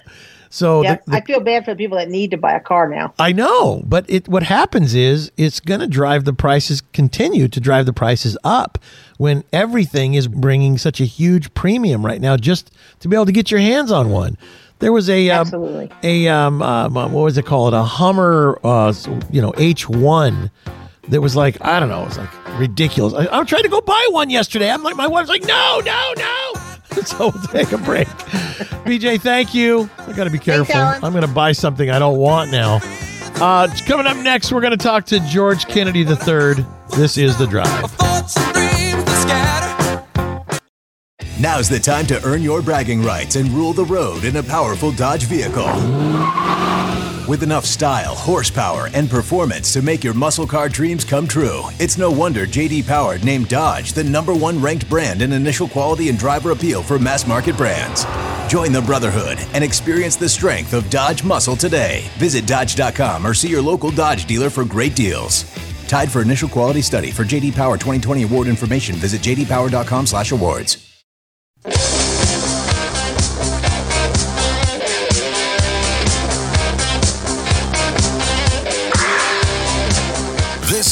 So 0.49 0.81
Yeah, 0.83 0.95
the- 1.05 1.11
the- 1.11 1.17
I 1.17 1.21
feel 1.21 1.39
bad 1.41 1.65
for 1.65 1.71
the 1.71 1.77
people 1.77 1.97
that 1.97 2.09
need 2.09 2.31
to 2.31 2.37
buy 2.37 2.53
a 2.53 2.59
car 2.59 2.87
now. 2.89 3.13
I 3.19 3.31
know, 3.33 3.83
but 3.85 4.05
it 4.07 4.27
what 4.27 4.43
happens 4.43 4.95
is 4.95 5.31
it's 5.37 5.59
going 5.59 5.81
to 5.81 5.87
drive 5.87 6.23
the 6.25 6.33
prices 6.33 6.81
continue 6.93 7.47
to 7.49 7.59
drive 7.59 7.85
the 7.85 7.93
prices 7.93 8.37
up 8.43 8.77
when 9.17 9.43
everything 9.53 10.13
is 10.13 10.27
bringing 10.27 10.77
such 10.77 10.99
a 10.99 11.05
huge 11.05 11.53
premium 11.53 12.05
right 12.05 12.21
now 12.21 12.37
just 12.37 12.71
to 12.99 13.07
be 13.07 13.15
able 13.15 13.25
to 13.25 13.31
get 13.31 13.51
your 13.51 13.59
hands 13.59 13.91
on 13.91 14.09
one. 14.09 14.37
There 14.79 14.91
was 14.91 15.09
a 15.09 15.29
um, 15.29 15.89
a 16.03 16.27
um, 16.27 16.61
um, 16.61 16.93
what 16.93 17.11
was 17.11 17.37
it 17.37 17.45
called? 17.45 17.73
A 17.73 17.83
Hummer, 17.83 18.59
uh, 18.63 18.93
you 19.31 19.41
know, 19.41 19.53
H 19.57 19.87
one. 19.87 20.51
That 21.09 21.21
was 21.21 21.35
like 21.35 21.63
I 21.63 21.79
don't 21.79 21.89
know. 21.89 22.01
It 22.01 22.07
was 22.07 22.17
like 22.17 22.59
ridiculous. 22.59 23.13
I, 23.13 23.39
I 23.39 23.43
tried 23.45 23.61
to 23.61 23.69
go 23.69 23.79
buy 23.79 24.07
one 24.09 24.29
yesterday. 24.29 24.69
I'm 24.69 24.83
like 24.83 24.95
my 24.95 25.07
wife's 25.07 25.29
like 25.29 25.43
no, 25.43 25.81
no, 25.85 26.13
no. 26.17 26.53
so 27.05 27.29
we'll 27.29 27.43
take 27.43 27.71
a 27.71 27.77
break. 27.77 28.07
BJ, 28.85 29.19
thank 29.21 29.53
you. 29.53 29.89
I 29.99 30.13
got 30.13 30.25
to 30.25 30.29
be 30.29 30.39
careful. 30.39 30.75
I'm 30.75 31.13
going 31.13 31.25
to 31.25 31.33
buy 31.33 31.51
something 31.51 31.89
I 31.89 31.99
don't 31.99 32.17
want 32.17 32.51
now. 32.51 32.79
Uh, 33.35 33.67
coming 33.85 34.07
up 34.07 34.17
next, 34.17 34.51
we're 34.51 34.61
going 34.61 34.71
to 34.71 34.77
talk 34.77 35.05
to 35.07 35.19
George 35.27 35.67
Kennedy 35.67 36.01
III. 36.01 36.65
This 36.95 37.17
is 37.17 37.37
the 37.37 37.47
drive. 37.47 38.04
Now's 41.37 41.67
the 41.67 41.79
time 41.79 42.05
to 42.07 42.23
earn 42.23 42.41
your 42.41 42.61
bragging 42.61 43.01
rights 43.01 43.35
and 43.35 43.49
rule 43.49 43.73
the 43.73 43.83
road 43.83 44.23
in 44.23 44.37
a 44.37 44.43
powerful 44.43 44.93
Dodge 44.93 45.23
vehicle. 45.23 45.65
With 47.27 47.43
enough 47.43 47.65
style, 47.65 48.15
horsepower, 48.15 48.87
and 48.93 49.09
performance 49.09 49.73
to 49.73 49.81
make 49.81 50.01
your 50.01 50.13
muscle 50.13 50.47
car 50.47 50.69
dreams 50.69 51.03
come 51.03 51.27
true, 51.27 51.63
it's 51.77 51.97
no 51.97 52.09
wonder 52.09 52.45
JD 52.45 52.87
Power 52.87 53.17
named 53.17 53.49
Dodge 53.49 53.91
the 53.91 54.03
number 54.03 54.33
one 54.33 54.61
ranked 54.61 54.89
brand 54.89 55.21
in 55.21 55.33
initial 55.33 55.67
quality 55.67 56.07
and 56.07 56.17
driver 56.17 56.51
appeal 56.51 56.81
for 56.81 56.97
mass 56.97 57.27
market 57.27 57.57
brands. 57.57 58.05
Join 58.49 58.71
the 58.71 58.81
Brotherhood 58.81 59.37
and 59.53 59.61
experience 59.61 60.15
the 60.15 60.29
strength 60.29 60.73
of 60.73 60.89
Dodge 60.89 61.21
muscle 61.25 61.57
today. 61.57 62.09
Visit 62.17 62.47
Dodge.com 62.47 63.27
or 63.27 63.33
see 63.33 63.49
your 63.49 63.61
local 63.61 63.91
Dodge 63.91 64.25
dealer 64.25 64.49
for 64.49 64.63
great 64.63 64.95
deals. 64.95 65.43
Tied 65.87 66.09
for 66.09 66.21
initial 66.21 66.47
quality 66.47 66.81
study 66.81 67.11
for 67.11 67.23
JD 67.23 67.55
Power 67.55 67.75
2020 67.75 68.23
award 68.23 68.47
information. 68.47 68.95
Visit 68.95 69.21
jdpower.com/awards. 69.21 70.84
This 71.65 71.73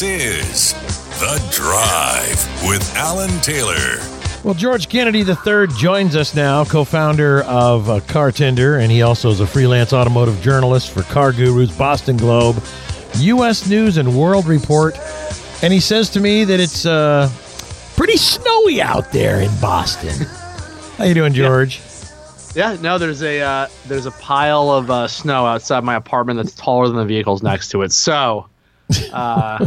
is 0.02 0.74
The 1.20 1.38
Drive 1.52 2.68
with 2.68 2.96
Alan 2.96 3.30
Taylor. 3.42 4.00
Well, 4.44 4.56
George 4.56 4.90
Kennedy 4.90 5.20
III 5.20 5.68
joins 5.78 6.16
us 6.16 6.34
now, 6.34 6.66
co 6.66 6.84
founder 6.84 7.44
of 7.44 7.88
uh, 7.88 8.00
Car 8.00 8.32
Tender, 8.32 8.80
and 8.80 8.92
he 8.92 9.04
also 9.04 9.30
is 9.30 9.42
a 9.42 9.46
freelance 9.46 9.94
automotive 9.94 10.42
journalist 10.42 10.90
for 10.90 11.04
Car 11.04 11.34
Gurus, 11.34 11.78
Boston 11.78 12.18
Globe, 12.18 12.64
U.S. 13.18 13.70
News 13.70 13.98
and 13.98 14.18
World 14.18 14.48
Report. 14.48 14.98
And 15.62 15.72
he 15.72 15.80
says 15.80 16.10
to 16.10 16.20
me 16.20 16.46
that 16.46 16.60
it's 16.60 16.88
uh, 16.88 17.30
pretty 17.96 18.18
snowy 18.18 18.82
out 18.82 19.12
there 19.12 19.40
in 19.40 19.52
Boston. 19.62 20.26
How 20.97 21.06
you 21.06 21.13
doing, 21.15 21.34
George? 21.34 21.82
Yeah, 22.56 22.77
no, 22.82 22.99
there's 22.99 23.23
a 23.23 23.41
uh, 23.41 23.67
there's 23.88 24.06
a 24.06 24.12
pile 24.12 24.69
of 24.69 24.91
uh, 24.91 25.08
snow 25.08 25.45
outside 25.45 25.84
my 25.84 25.95
apartment 25.95 26.38
that's 26.38 26.53
taller 26.53 26.88
than 26.88 26.97
the 26.97 27.06
vehicles 27.06 27.41
next 27.41 27.69
to 27.69 27.82
it. 27.82 27.91
So, 27.91 28.47
uh, 29.13 29.65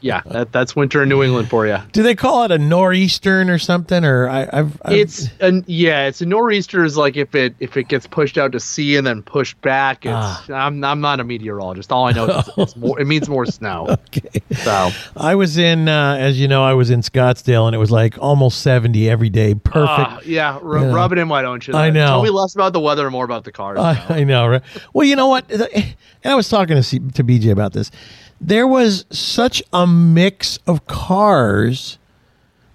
yeah, 0.00 0.20
that, 0.26 0.52
that's 0.52 0.74
winter 0.76 1.02
in 1.02 1.08
New 1.08 1.22
England 1.22 1.48
for 1.48 1.66
you. 1.66 1.78
Do 1.92 2.02
they 2.02 2.14
call 2.14 2.44
it 2.44 2.50
a 2.50 2.58
nor'eastern 2.58 3.48
or 3.50 3.58
something? 3.58 4.04
Or 4.04 4.28
I, 4.28 4.48
I've, 4.52 4.80
I've 4.84 4.92
It's 4.96 5.28
an 5.40 5.64
yeah, 5.66 6.06
it's 6.06 6.20
a 6.20 6.26
nor'easter 6.26 6.84
is 6.84 6.96
like 6.96 7.16
if 7.16 7.34
it 7.34 7.54
if 7.60 7.76
it 7.76 7.88
gets 7.88 8.06
pushed 8.06 8.36
out 8.36 8.52
to 8.52 8.60
sea 8.60 8.96
and 8.96 9.06
then 9.06 9.22
pushed 9.22 9.60
back. 9.62 10.04
It's 10.04 10.14
Ah. 10.14 10.44
I'm 10.52 10.82
I'm 10.84 11.00
not 11.00 11.20
a 11.20 11.24
meteorologist. 11.24 11.92
All 11.92 12.06
I 12.06 12.12
know 12.12 12.26
is 12.26 12.48
it's, 12.48 12.58
it's 12.58 12.76
more 12.76 13.00
it 13.00 13.06
means 13.06 13.28
more 13.28 13.46
snow. 13.46 13.86
okay. 14.16 14.40
So 14.56 14.90
I 15.16 15.34
was 15.34 15.56
in, 15.58 15.88
uh, 15.88 16.16
as 16.18 16.40
you 16.40 16.48
know, 16.48 16.64
I 16.64 16.74
was 16.74 16.90
in 16.90 17.00
Scottsdale, 17.00 17.66
and 17.66 17.74
it 17.74 17.78
was 17.78 17.90
like 17.90 18.18
almost 18.18 18.60
seventy 18.62 19.08
every 19.08 19.30
day. 19.30 19.54
Perfect. 19.54 19.88
ah, 19.88 20.20
yeah, 20.24 20.58
r- 20.62 20.78
Yeah. 20.78 20.92
rub 20.92 21.12
it 21.12 21.18
in. 21.18 21.28
Why 21.28 21.42
don't 21.42 21.66
you? 21.66 21.74
I 21.74 21.90
know. 21.90 22.06
Tell 22.06 22.22
me 22.22 22.30
less 22.30 22.54
about 22.54 22.72
the 22.72 22.80
weather 22.80 23.04
and 23.06 23.12
more 23.12 23.24
about 23.24 23.44
the 23.44 23.52
cars. 23.52 23.78
I, 23.78 24.04
I 24.20 24.24
know, 24.24 24.46
right? 24.48 24.62
Well, 24.92 25.06
you 25.06 25.16
know 25.16 25.28
what? 25.28 25.44
And 26.24 26.32
I 26.32 26.34
was 26.34 26.48
talking 26.48 26.74
to 26.74 26.82
C- 26.82 26.98
to 26.98 27.22
BJ 27.22 27.52
about 27.52 27.72
this. 27.74 27.92
There 28.40 28.66
was 28.66 29.04
such 29.10 29.62
a 29.72 29.86
mix 29.86 30.58
of 30.66 30.86
cars 30.86 31.98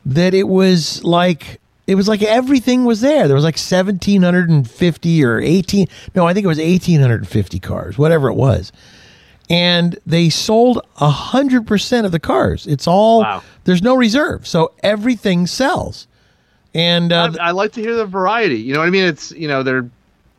that 0.06 0.34
it 0.34 0.47
was 0.47 1.04
like 1.04 1.60
it 1.88 1.95
was 1.95 2.08
like 2.08 2.21
everything 2.21 2.86
was 2.86 3.02
there. 3.02 3.28
There 3.28 3.36
was 3.36 3.43
like 3.43 3.58
seventeen 3.58 4.21
hundred 4.23 4.49
and 4.49 4.69
fifty 4.69 5.23
or 5.23 5.39
eighteen. 5.39 5.88
No, 6.15 6.28
I 6.28 6.34
think 6.34 6.43
it 6.43 6.47
was 6.47 6.60
eighteen 6.60 6.99
hundred 6.99 7.21
and 7.21 7.28
fifty 7.28 7.60
cars, 7.60 7.97
whatever 7.97 8.28
it 8.30 8.36
was. 8.36 8.71
And 9.49 9.99
they 10.06 10.30
sold 10.30 10.86
a 10.99 11.10
hundred 11.10 11.67
percent 11.67 12.06
of 12.06 12.12
the 12.12 12.19
cars. 12.19 12.65
It's 12.67 12.88
all 12.88 13.21
Wow. 13.21 13.43
there's 13.65 13.82
no 13.82 13.95
reserve, 13.95 14.47
so 14.47 14.73
everything 14.84 15.47
sells. 15.47 16.08
And 16.73 17.13
uh, 17.13 17.32
I, 17.39 17.49
I 17.49 17.52
like 17.52 17.73
to 17.73 17.82
hear 17.82 17.95
the 17.95 18.06
variety. 18.06 18.56
You 18.58 18.73
know 18.73 18.80
what 18.80 18.88
I 18.88 18.91
mean? 18.91 19.06
It's 19.06 19.32
you 19.32 19.47
know 19.47 19.63
they're. 19.63 19.89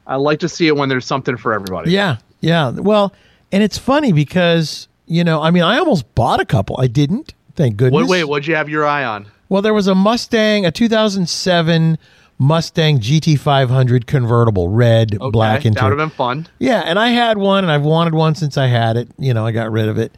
I 0.06 0.16
like 0.16 0.40
to 0.40 0.48
see 0.50 0.66
it 0.66 0.76
when 0.76 0.90
there's 0.90 1.06
something 1.06 1.36
for 1.38 1.54
everybody. 1.54 1.90
Yeah, 1.92 2.16
yeah. 2.40 2.70
Well, 2.70 3.14
and 3.52 3.62
it's 3.62 3.78
funny 3.78 4.12
because 4.12 4.88
you 5.06 5.24
know, 5.24 5.42
I 5.42 5.50
mean, 5.50 5.62
I 5.62 5.78
almost 5.78 6.12
bought 6.14 6.40
a 6.40 6.44
couple. 6.44 6.76
I 6.78 6.86
didn't. 6.86 7.34
Thank 7.56 7.76
goodness. 7.76 8.02
What, 8.02 8.08
wait, 8.10 8.24
what'd 8.24 8.46
you 8.46 8.54
have 8.56 8.68
your 8.68 8.86
eye 8.86 9.04
on? 9.04 9.26
Well, 9.48 9.62
there 9.62 9.74
was 9.74 9.86
a 9.86 9.94
Mustang, 9.94 10.66
a 10.66 10.72
2007 10.72 11.98
Mustang 12.38 12.98
GT500 12.98 14.06
convertible, 14.06 14.68
red, 14.68 15.14
Okay, 15.14 15.30
black 15.30 15.64
and 15.64 15.76
that 15.76 15.84
would 15.84 15.90
have 15.90 15.98
been 15.98 16.10
fun. 16.16 16.48
Yeah, 16.58 16.80
and 16.80 16.98
I 16.98 17.08
had 17.08 17.38
one, 17.38 17.62
and 17.64 17.70
I've 17.70 17.82
wanted 17.82 18.14
one 18.14 18.34
since 18.34 18.58
I 18.58 18.66
had 18.66 18.96
it. 18.96 19.08
You 19.18 19.32
know, 19.34 19.46
I 19.46 19.52
got 19.52 19.70
rid 19.70 19.88
of 19.88 19.98
it, 19.98 20.12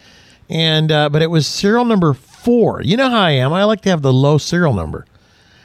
and 0.49 0.91
uh, 0.91 1.09
but 1.11 1.21
it 1.21 1.27
was 1.31 1.47
serial 1.47 1.85
number 1.85 2.15
four. 2.15 2.81
You 2.83 2.97
know 2.97 3.11
how 3.11 3.21
I 3.21 3.33
am. 3.33 3.53
I 3.53 3.65
like 3.65 3.83
to 3.83 3.91
have 3.91 4.01
the 4.03 4.13
low 4.13 4.39
serial 4.39 4.73
number. 4.73 5.05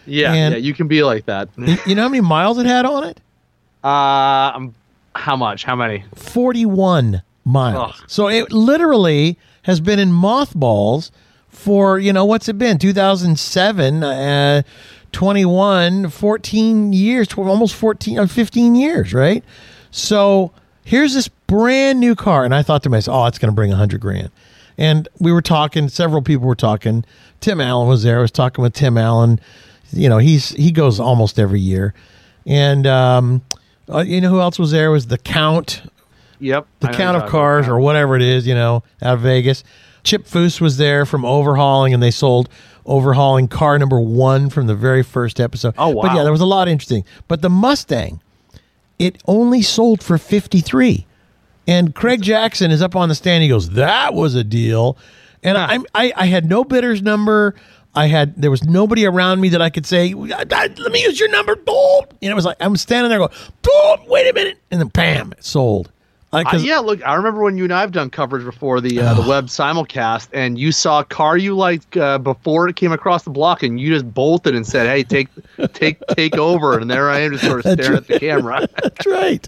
Yeah, 0.06 0.34
And- 0.34 0.54
yeah, 0.56 0.60
you 0.60 0.74
can 0.74 0.88
be 0.88 1.04
like 1.04 1.26
that. 1.28 1.48
You- 1.86 1.96
know 1.96 2.02
how 2.04 2.10
many 2.10 2.22
miles 2.22 2.58
it 2.58 2.66
had 2.66 2.86
on 2.86 3.06
it? 3.06 3.22
Uh, 3.84 3.88
um, 4.56 4.76
how 5.16 5.36
much? 5.38 5.64
How 5.64 5.76
many? 5.76 6.04
41 6.16 7.22
miles. 7.46 7.96
Ugh. 7.96 8.06
So 8.08 8.28
it 8.28 8.52
literally 8.52 9.38
has 9.64 9.80
been 9.80 10.00
in 10.00 10.12
mothballs 10.12 11.12
for, 11.50 12.00
you 12.00 12.14
know, 12.14 12.26
what's 12.26 12.50
it 12.50 12.58
been? 12.58 12.78
2007, 12.78 14.04
uh, 14.04 14.62
21, 15.12 16.10
14 16.10 16.94
years, 16.94 17.28
tw- 17.28 17.40
almost 17.40 17.76
14, 17.76 18.20
uh, 18.20 18.28
15 18.28 18.76
years, 18.76 19.14
right? 19.14 19.44
So 19.92 20.52
here's 20.84 21.14
this 21.14 21.28
brand 21.28 22.00
new 22.00 22.16
car. 22.16 22.46
And 22.46 22.56
I 22.56 22.64
thought 22.64 22.84
to 22.84 22.90
myself, 22.90 23.16
oh, 23.16 23.26
it's 23.28 23.38
going 23.38 23.52
to 23.52 23.56
bring 23.56 23.70
100 23.70 24.00
grand. 24.00 24.32
And 24.78 25.08
we 25.20 25.32
were 25.32 25.42
talking, 25.42 25.90
several 25.90 26.22
people 26.22 26.48
were 26.48 26.56
talking. 26.56 27.06
Tim 27.42 27.60
Allen 27.60 27.88
was 27.88 28.04
there. 28.04 28.20
I 28.20 28.22
was 28.22 28.32
talking 28.32 28.64
with 28.64 28.74
Tim 28.74 28.98
Allen. 28.98 29.40
You 29.92 30.08
know, 30.08 30.20
he's 30.20 30.50
he 30.52 30.72
goes 30.72 31.00
almost 31.00 31.38
every 31.38 31.60
year. 31.60 31.94
And 32.46 32.88
um, 32.88 33.42
uh, 33.90 34.00
you 34.00 34.22
know 34.22 34.30
who 34.30 34.40
else 34.40 34.58
was 34.58 34.72
there? 34.72 34.90
Was 34.90 35.08
the 35.08 35.18
Count 35.18 35.84
Yep. 36.42 36.68
the 36.80 36.90
I 36.90 36.94
count 36.94 37.18
of 37.18 37.30
cars 37.30 37.68
or 37.68 37.80
whatever 37.80 38.16
it 38.16 38.22
is, 38.22 38.46
you 38.48 38.56
know, 38.56 38.84
out 39.02 39.16
of 39.16 39.22
Vegas. 39.22 39.64
Chip 40.04 40.26
Foose 40.26 40.60
was 40.60 40.78
there 40.78 41.06
from 41.06 41.22
Overhaulin', 41.22 41.94
and 41.94 42.02
they 42.02 42.12
sold 42.12 42.50
Overhaulin' 42.86 43.50
car 43.50 43.78
number 43.78 44.02
one 44.02 44.50
from 44.50 44.66
the 44.68 44.76
very 44.76 45.04
first 45.04 45.40
episode. 45.40 45.76
Oh, 45.78 45.90
wow! 45.90 46.02
But 46.02 46.16
yeah, 46.16 46.24
there 46.24 46.32
was 46.32 46.42
a 46.42 46.46
lot 46.46 46.68
interesting. 46.68 47.06
But 47.28 47.44
the 47.44 47.50
Mustang, 47.50 48.20
it 48.98 49.22
only 49.28 49.62
sold 49.62 50.02
for 50.04 50.18
fifty 50.18 50.60
three, 50.60 51.06
and 51.68 51.94
Craig 51.94 52.22
Jackson 52.22 52.72
is 52.72 52.82
up 52.82 52.96
on 52.96 53.10
the 53.10 53.16
stand. 53.16 53.44
He 53.44 53.50
goes, 53.50 53.72
"That 53.72 54.16
was 54.16 54.34
a 54.34 54.44
deal," 54.44 54.98
and 55.44 55.58
I'm, 55.58 55.86
I 55.94 56.12
I 56.16 56.26
had 56.26 56.46
no 56.46 56.64
bidders 56.64 57.04
number. 57.04 57.54
I 57.94 58.08
had 58.08 58.42
there 58.42 58.50
was 58.50 58.64
nobody 58.64 59.06
around 59.06 59.42
me 59.42 59.50
that 59.50 59.62
I 59.62 59.70
could 59.70 59.86
say, 59.86 60.14
"Let 60.16 60.92
me 60.92 61.04
use 61.04 61.20
your 61.20 61.30
number." 61.30 61.56
Boom. 61.56 62.06
And 62.22 62.32
it 62.32 62.34
was 62.34 62.46
like 62.46 62.58
I'm 62.60 62.76
standing 62.78 63.10
there 63.10 63.20
going, 63.20 63.34
"Boom, 63.62 64.08
wait 64.08 64.28
a 64.28 64.34
minute," 64.34 64.58
and 64.72 64.82
then 64.82 64.88
bam, 64.88 65.34
it 65.34 65.44
sold. 65.44 65.92
Uh, 66.34 66.44
Uh, 66.46 66.58
yeah, 66.58 66.80
look, 66.80 67.06
I 67.06 67.16
remember 67.16 67.42
when 67.42 67.58
you 67.58 67.66
and 67.66 67.74
I 67.74 67.82
have 67.82 67.92
done 67.92 68.10
coverage 68.10 68.46
before 68.46 68.80
the 68.80 69.00
uh, 69.02 69.14
the 69.16 69.28
web 69.28 69.48
simulcast, 69.48 70.30
and 70.32 70.58
you 70.58 70.72
saw 70.72 71.02
a 71.02 71.04
car 71.04 71.38
you 71.38 71.56
liked 71.56 71.98
uh, 71.98 72.18
before 72.20 72.70
it 72.70 72.78
came 72.78 72.94
across 72.94 73.24
the 73.24 73.30
block, 73.30 73.64
and 73.64 73.80
you 73.80 73.94
just 73.94 74.14
bolted 74.14 74.56
and 74.56 74.66
said, 74.66 74.88
"Hey, 74.88 75.04
take 75.04 75.28
take 75.74 76.00
take 76.16 76.38
over," 76.38 76.80
and 76.80 76.90
there 76.90 77.10
I 77.10 77.20
am, 77.20 77.34
just 77.34 77.44
sort 77.44 77.66
of 77.66 77.74
staring 77.74 77.98
at 77.98 78.08
the 78.08 78.20
camera. 78.22 78.68
That's 78.82 79.06
right. 79.06 79.46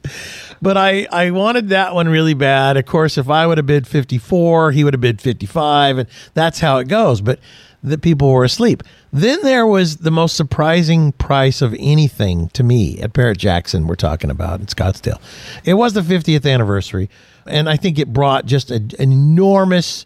But 0.61 0.77
I, 0.77 1.07
I 1.11 1.31
wanted 1.31 1.69
that 1.69 1.93
one 1.93 2.07
really 2.09 2.33
bad. 2.33 2.75
Of 2.77 2.85
course, 2.85 3.17
if 3.17 3.29
I 3.29 3.47
would 3.47 3.57
have 3.57 3.67
bid 3.67 3.87
54, 3.87 4.71
he 4.71 4.83
would 4.83 4.93
have 4.93 5.01
bid 5.01 5.21
55, 5.21 5.97
and 5.99 6.09
that's 6.33 6.59
how 6.59 6.77
it 6.79 6.87
goes. 6.87 7.21
But 7.21 7.39
the 7.83 7.97
people 7.97 8.31
were 8.31 8.43
asleep. 8.45 8.81
Then 9.11 9.39
there 9.43 9.67
was 9.67 9.97
the 9.97 10.11
most 10.11 10.35
surprising 10.37 11.11
price 11.13 11.61
of 11.61 11.75
anything 11.77 12.47
to 12.49 12.63
me 12.63 12.99
at 13.01 13.11
Barrett 13.13 13.37
Jackson, 13.37 13.87
we're 13.87 13.95
talking 13.95 14.29
about 14.29 14.59
in 14.61 14.67
Scottsdale. 14.67 15.19
It 15.65 15.73
was 15.73 15.93
the 15.93 16.01
50th 16.01 16.49
anniversary, 16.49 17.09
and 17.45 17.67
I 17.69 17.75
think 17.75 17.99
it 17.99 18.13
brought 18.13 18.45
just 18.45 18.71
a- 18.71 18.75
an 18.75 19.11
enormous 19.11 20.05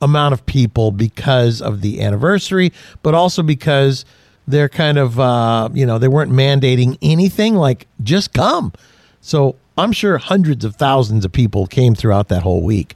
amount 0.00 0.34
of 0.34 0.44
people 0.46 0.90
because 0.92 1.60
of 1.60 1.80
the 1.80 2.00
anniversary, 2.02 2.72
but 3.02 3.14
also 3.14 3.42
because 3.42 4.04
they're 4.46 4.68
kind 4.68 4.96
of, 4.98 5.18
uh, 5.18 5.68
you 5.74 5.84
know, 5.86 5.98
they 5.98 6.06
weren't 6.08 6.30
mandating 6.30 6.96
anything 7.02 7.54
like 7.56 7.86
just 8.02 8.32
come. 8.32 8.72
So 9.20 9.56
I'm 9.76 9.90
sure 9.92 10.18
hundreds 10.18 10.64
of 10.64 10.76
thousands 10.76 11.24
of 11.24 11.32
people 11.32 11.66
came 11.66 11.94
throughout 11.96 12.28
that 12.28 12.42
whole 12.42 12.62
week. 12.62 12.94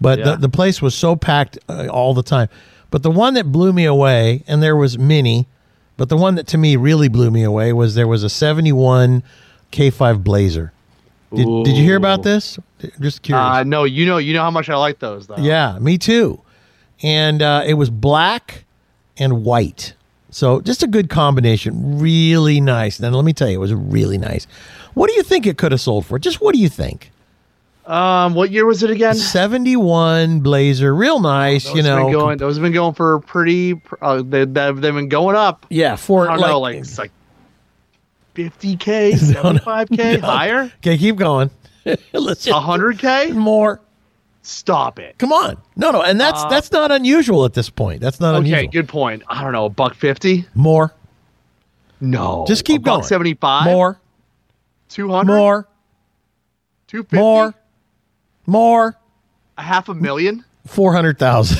But 0.00 0.18
Yeah. 0.18 0.24
the, 0.32 0.36
the 0.36 0.48
place 0.48 0.82
was 0.82 0.94
so 0.94 1.14
packed 1.16 1.58
uh, 1.68 1.86
all 1.88 2.14
the 2.14 2.22
time. 2.22 2.48
But 2.90 3.02
the 3.02 3.10
one 3.10 3.34
that 3.34 3.52
blew 3.52 3.72
me 3.72 3.84
away, 3.84 4.42
and 4.46 4.62
there 4.62 4.76
was 4.76 4.98
many, 4.98 5.46
but 5.96 6.08
the 6.08 6.16
one 6.16 6.36
that 6.36 6.46
to 6.48 6.58
me 6.58 6.76
really 6.76 7.08
blew 7.08 7.30
me 7.30 7.42
away 7.42 7.72
was 7.72 7.94
there 7.94 8.08
was 8.08 8.22
a 8.22 8.30
71 8.30 9.22
K5 9.72 10.24
Blazer. 10.24 10.72
Did, 11.34 11.46
did 11.64 11.76
you 11.76 11.84
hear 11.84 11.96
about 11.96 12.22
this? 12.22 12.58
Just 13.00 13.20
curious. 13.22 13.44
Uh, 13.44 13.62
no, 13.62 13.84
you 13.84 14.06
know, 14.06 14.16
you 14.16 14.32
know 14.32 14.40
how 14.40 14.50
much 14.50 14.70
I 14.70 14.76
like 14.76 14.98
those, 14.98 15.26
though. 15.26 15.36
Yeah, 15.36 15.78
me 15.78 15.98
too. 15.98 16.40
And 17.02 17.42
uh, 17.42 17.64
it 17.66 17.74
was 17.74 17.90
black 17.90 18.64
and 19.18 19.44
white. 19.44 19.94
So 20.30 20.60
just 20.60 20.82
a 20.82 20.86
good 20.86 21.10
combination. 21.10 21.98
Really 21.98 22.60
nice. 22.60 22.98
And 22.98 23.14
let 23.14 23.24
me 23.24 23.32
tell 23.34 23.48
you, 23.48 23.56
it 23.56 23.60
was 23.60 23.74
really 23.74 24.16
nice. 24.18 24.46
What 24.94 25.08
do 25.08 25.14
you 25.14 25.22
think 25.22 25.46
it 25.46 25.58
could 25.58 25.72
have 25.72 25.80
sold 25.80 26.06
for? 26.06 26.18
Just 26.18 26.40
what 26.40 26.54
do 26.54 26.60
you 26.60 26.68
think? 26.68 27.10
Um, 27.88 28.34
what 28.34 28.50
year 28.50 28.66
was 28.66 28.82
it 28.82 28.90
again? 28.90 29.14
71 29.14 30.40
Blazer, 30.40 30.94
real 30.94 31.20
nice, 31.20 31.64
Those 31.64 31.76
you 31.76 31.82
have 31.84 31.98
know. 31.98 32.04
been 32.04 32.12
going, 32.12 32.38
those 32.38 32.56
have 32.56 32.62
been 32.62 32.72
going 32.74 32.92
for 32.94 33.20
pretty. 33.20 33.80
Uh, 34.02 34.22
they, 34.22 34.44
they've 34.44 34.78
they've 34.78 34.94
been 34.94 35.08
going 35.08 35.34
up. 35.36 35.64
yeah, 35.70 35.96
for 35.96 36.28
I 36.28 36.36
don't 36.36 36.46
know, 36.46 36.60
like 36.60 36.84
like 36.98 37.10
50k, 38.34 39.12
75k, 39.14 40.20
higher. 40.20 40.70
Okay, 40.78 40.98
keep 40.98 41.16
going. 41.16 41.50
A 41.86 42.60
hundred 42.60 42.98
k? 42.98 43.32
more. 43.32 43.80
Stop 44.42 44.98
it. 44.98 45.16
Come 45.18 45.32
on. 45.32 45.56
No, 45.76 45.90
no, 45.90 46.02
and 46.02 46.20
that's 46.20 46.42
Uh, 46.42 46.48
that's 46.50 46.70
not 46.70 46.90
unusual 46.92 47.44
at 47.46 47.54
this 47.54 47.70
point. 47.70 48.00
That's 48.02 48.20
not 48.20 48.34
Okay, 48.34 48.38
unusual. 48.40 48.58
Okay, 48.58 48.66
good 48.68 48.88
point. 48.88 49.22
I 49.28 49.42
don't 49.42 49.52
know, 49.52 49.64
a 49.64 49.70
buck 49.70 49.94
fifty? 49.94 50.46
More. 50.54 50.92
No. 52.00 52.44
Just 52.46 52.64
keep 52.66 52.82
going. 52.82 53.02
Seventy 53.02 53.32
five. 53.34 53.64
More. 53.64 53.98
Two 54.90 55.08
hundred. 55.10 55.36
More. 55.36 55.68
Two 56.86 57.02
fifty. 57.02 57.16
More. 57.16 57.54
More. 58.48 58.96
A 59.58 59.62
half 59.62 59.88
a 59.88 59.94
million. 59.94 60.44
Four 60.66 60.92
hundred 60.94 61.18
thousand. 61.18 61.58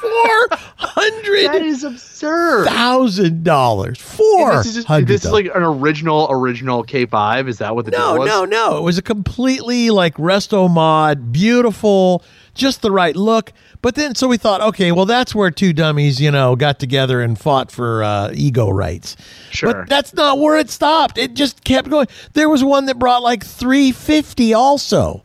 Four 0.00 0.48
That 0.50 0.60
hundred 0.78 1.66
is 1.66 1.84
absurd. 1.84 2.66
thousand 2.66 3.44
dollars. 3.44 4.00
Four 4.00 4.56
This 4.62 4.76
is, 4.76 4.86
this 5.06 5.24
is 5.24 5.30
like 5.30 5.46
an 5.46 5.62
original 5.62 6.26
original 6.30 6.82
K 6.82 7.06
five. 7.06 7.48
Is 7.48 7.58
that 7.58 7.74
what 7.74 7.84
the 7.84 7.90
no, 7.92 7.98
deal 7.98 8.18
was? 8.20 8.28
no, 8.28 8.44
no. 8.44 8.78
It 8.78 8.82
was 8.82 8.98
a 8.98 9.02
completely 9.02 9.90
like 9.90 10.14
resto 10.16 10.70
mod, 10.70 11.32
beautiful, 11.32 12.22
just 12.54 12.82
the 12.82 12.90
right 12.90 13.14
look. 13.16 13.52
But 13.82 13.96
then, 13.96 14.14
so 14.14 14.28
we 14.28 14.36
thought, 14.38 14.60
okay, 14.60 14.92
well, 14.92 15.04
that's 15.04 15.34
where 15.34 15.50
two 15.50 15.72
dummies, 15.72 16.20
you 16.20 16.30
know, 16.30 16.56
got 16.56 16.78
together 16.78 17.20
and 17.20 17.38
fought 17.38 17.70
for 17.70 18.02
uh, 18.02 18.30
ego 18.32 18.70
rights. 18.70 19.16
Sure. 19.50 19.72
But 19.74 19.88
that's 19.88 20.14
not 20.14 20.38
where 20.38 20.56
it 20.56 20.70
stopped. 20.70 21.18
It 21.18 21.34
just 21.34 21.64
kept 21.64 21.90
going. 21.90 22.06
There 22.32 22.48
was 22.48 22.64
one 22.64 22.86
that 22.86 22.98
brought 22.98 23.22
like 23.22 23.44
three 23.44 23.90
fifty. 23.92 24.54
Also, 24.54 25.23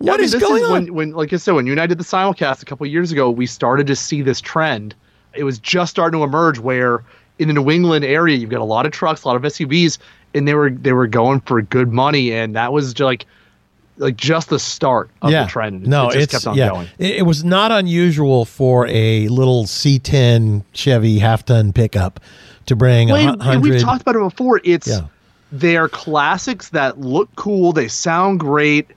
Yeah, 0.00 0.14
I 0.14 0.16
mean, 0.16 0.24
is 0.24 0.32
this 0.32 0.42
going 0.42 0.64
on? 0.64 0.72
When, 0.72 0.94
when, 0.94 1.10
like 1.12 1.32
I 1.32 1.36
said, 1.36 1.54
when 1.54 1.66
you 1.66 1.72
and 1.72 1.80
I 1.80 1.86
did 1.86 1.98
the 1.98 2.04
simulcast 2.04 2.62
a 2.62 2.64
couple 2.64 2.86
years 2.86 3.12
ago, 3.12 3.30
we 3.30 3.46
started 3.46 3.86
to 3.86 3.96
see 3.96 4.22
this 4.22 4.40
trend. 4.40 4.94
It 5.34 5.44
was 5.44 5.58
just 5.58 5.90
starting 5.90 6.18
to 6.18 6.24
emerge 6.24 6.58
where 6.58 7.04
in 7.38 7.48
the 7.48 7.54
New 7.54 7.70
England 7.70 8.04
area, 8.04 8.36
you've 8.36 8.50
got 8.50 8.60
a 8.60 8.64
lot 8.64 8.86
of 8.86 8.92
trucks, 8.92 9.24
a 9.24 9.28
lot 9.28 9.36
of 9.36 9.42
SUVs, 9.42 9.98
and 10.34 10.48
they 10.48 10.54
were 10.54 10.70
they 10.70 10.92
were 10.92 11.06
going 11.06 11.40
for 11.40 11.60
good 11.62 11.92
money, 11.92 12.32
and 12.32 12.56
that 12.56 12.72
was 12.72 12.94
just 12.94 13.04
like 13.04 13.26
like 13.98 14.16
just 14.16 14.48
the 14.48 14.58
start 14.58 15.10
of 15.22 15.30
the 15.30 15.46
trend. 15.46 15.86
No, 15.86 16.08
it 16.08 16.14
just 16.14 16.24
it's 16.24 16.32
kept 16.32 16.46
on 16.46 16.56
yeah. 16.56 16.68
going. 16.70 16.88
It, 16.98 17.16
it 17.16 17.22
was 17.22 17.44
not 17.44 17.70
unusual 17.70 18.44
for 18.44 18.86
a 18.88 19.28
little 19.28 19.64
C10 19.64 20.64
Chevy 20.72 21.18
half 21.18 21.44
ton 21.44 21.72
pickup 21.72 22.20
to 22.66 22.74
bring 22.74 23.10
a 23.10 23.12
Well, 23.12 23.42
and 23.42 23.62
we've 23.62 23.80
talked 23.80 24.02
about 24.02 24.16
it 24.16 24.20
before. 24.20 24.60
It's 24.64 24.88
Yeah. 24.88 25.02
they're 25.52 25.88
classics 25.88 26.70
that 26.70 27.00
look 27.00 27.28
cool, 27.36 27.72
they 27.72 27.88
sound 27.88 28.40
great, 28.40 28.88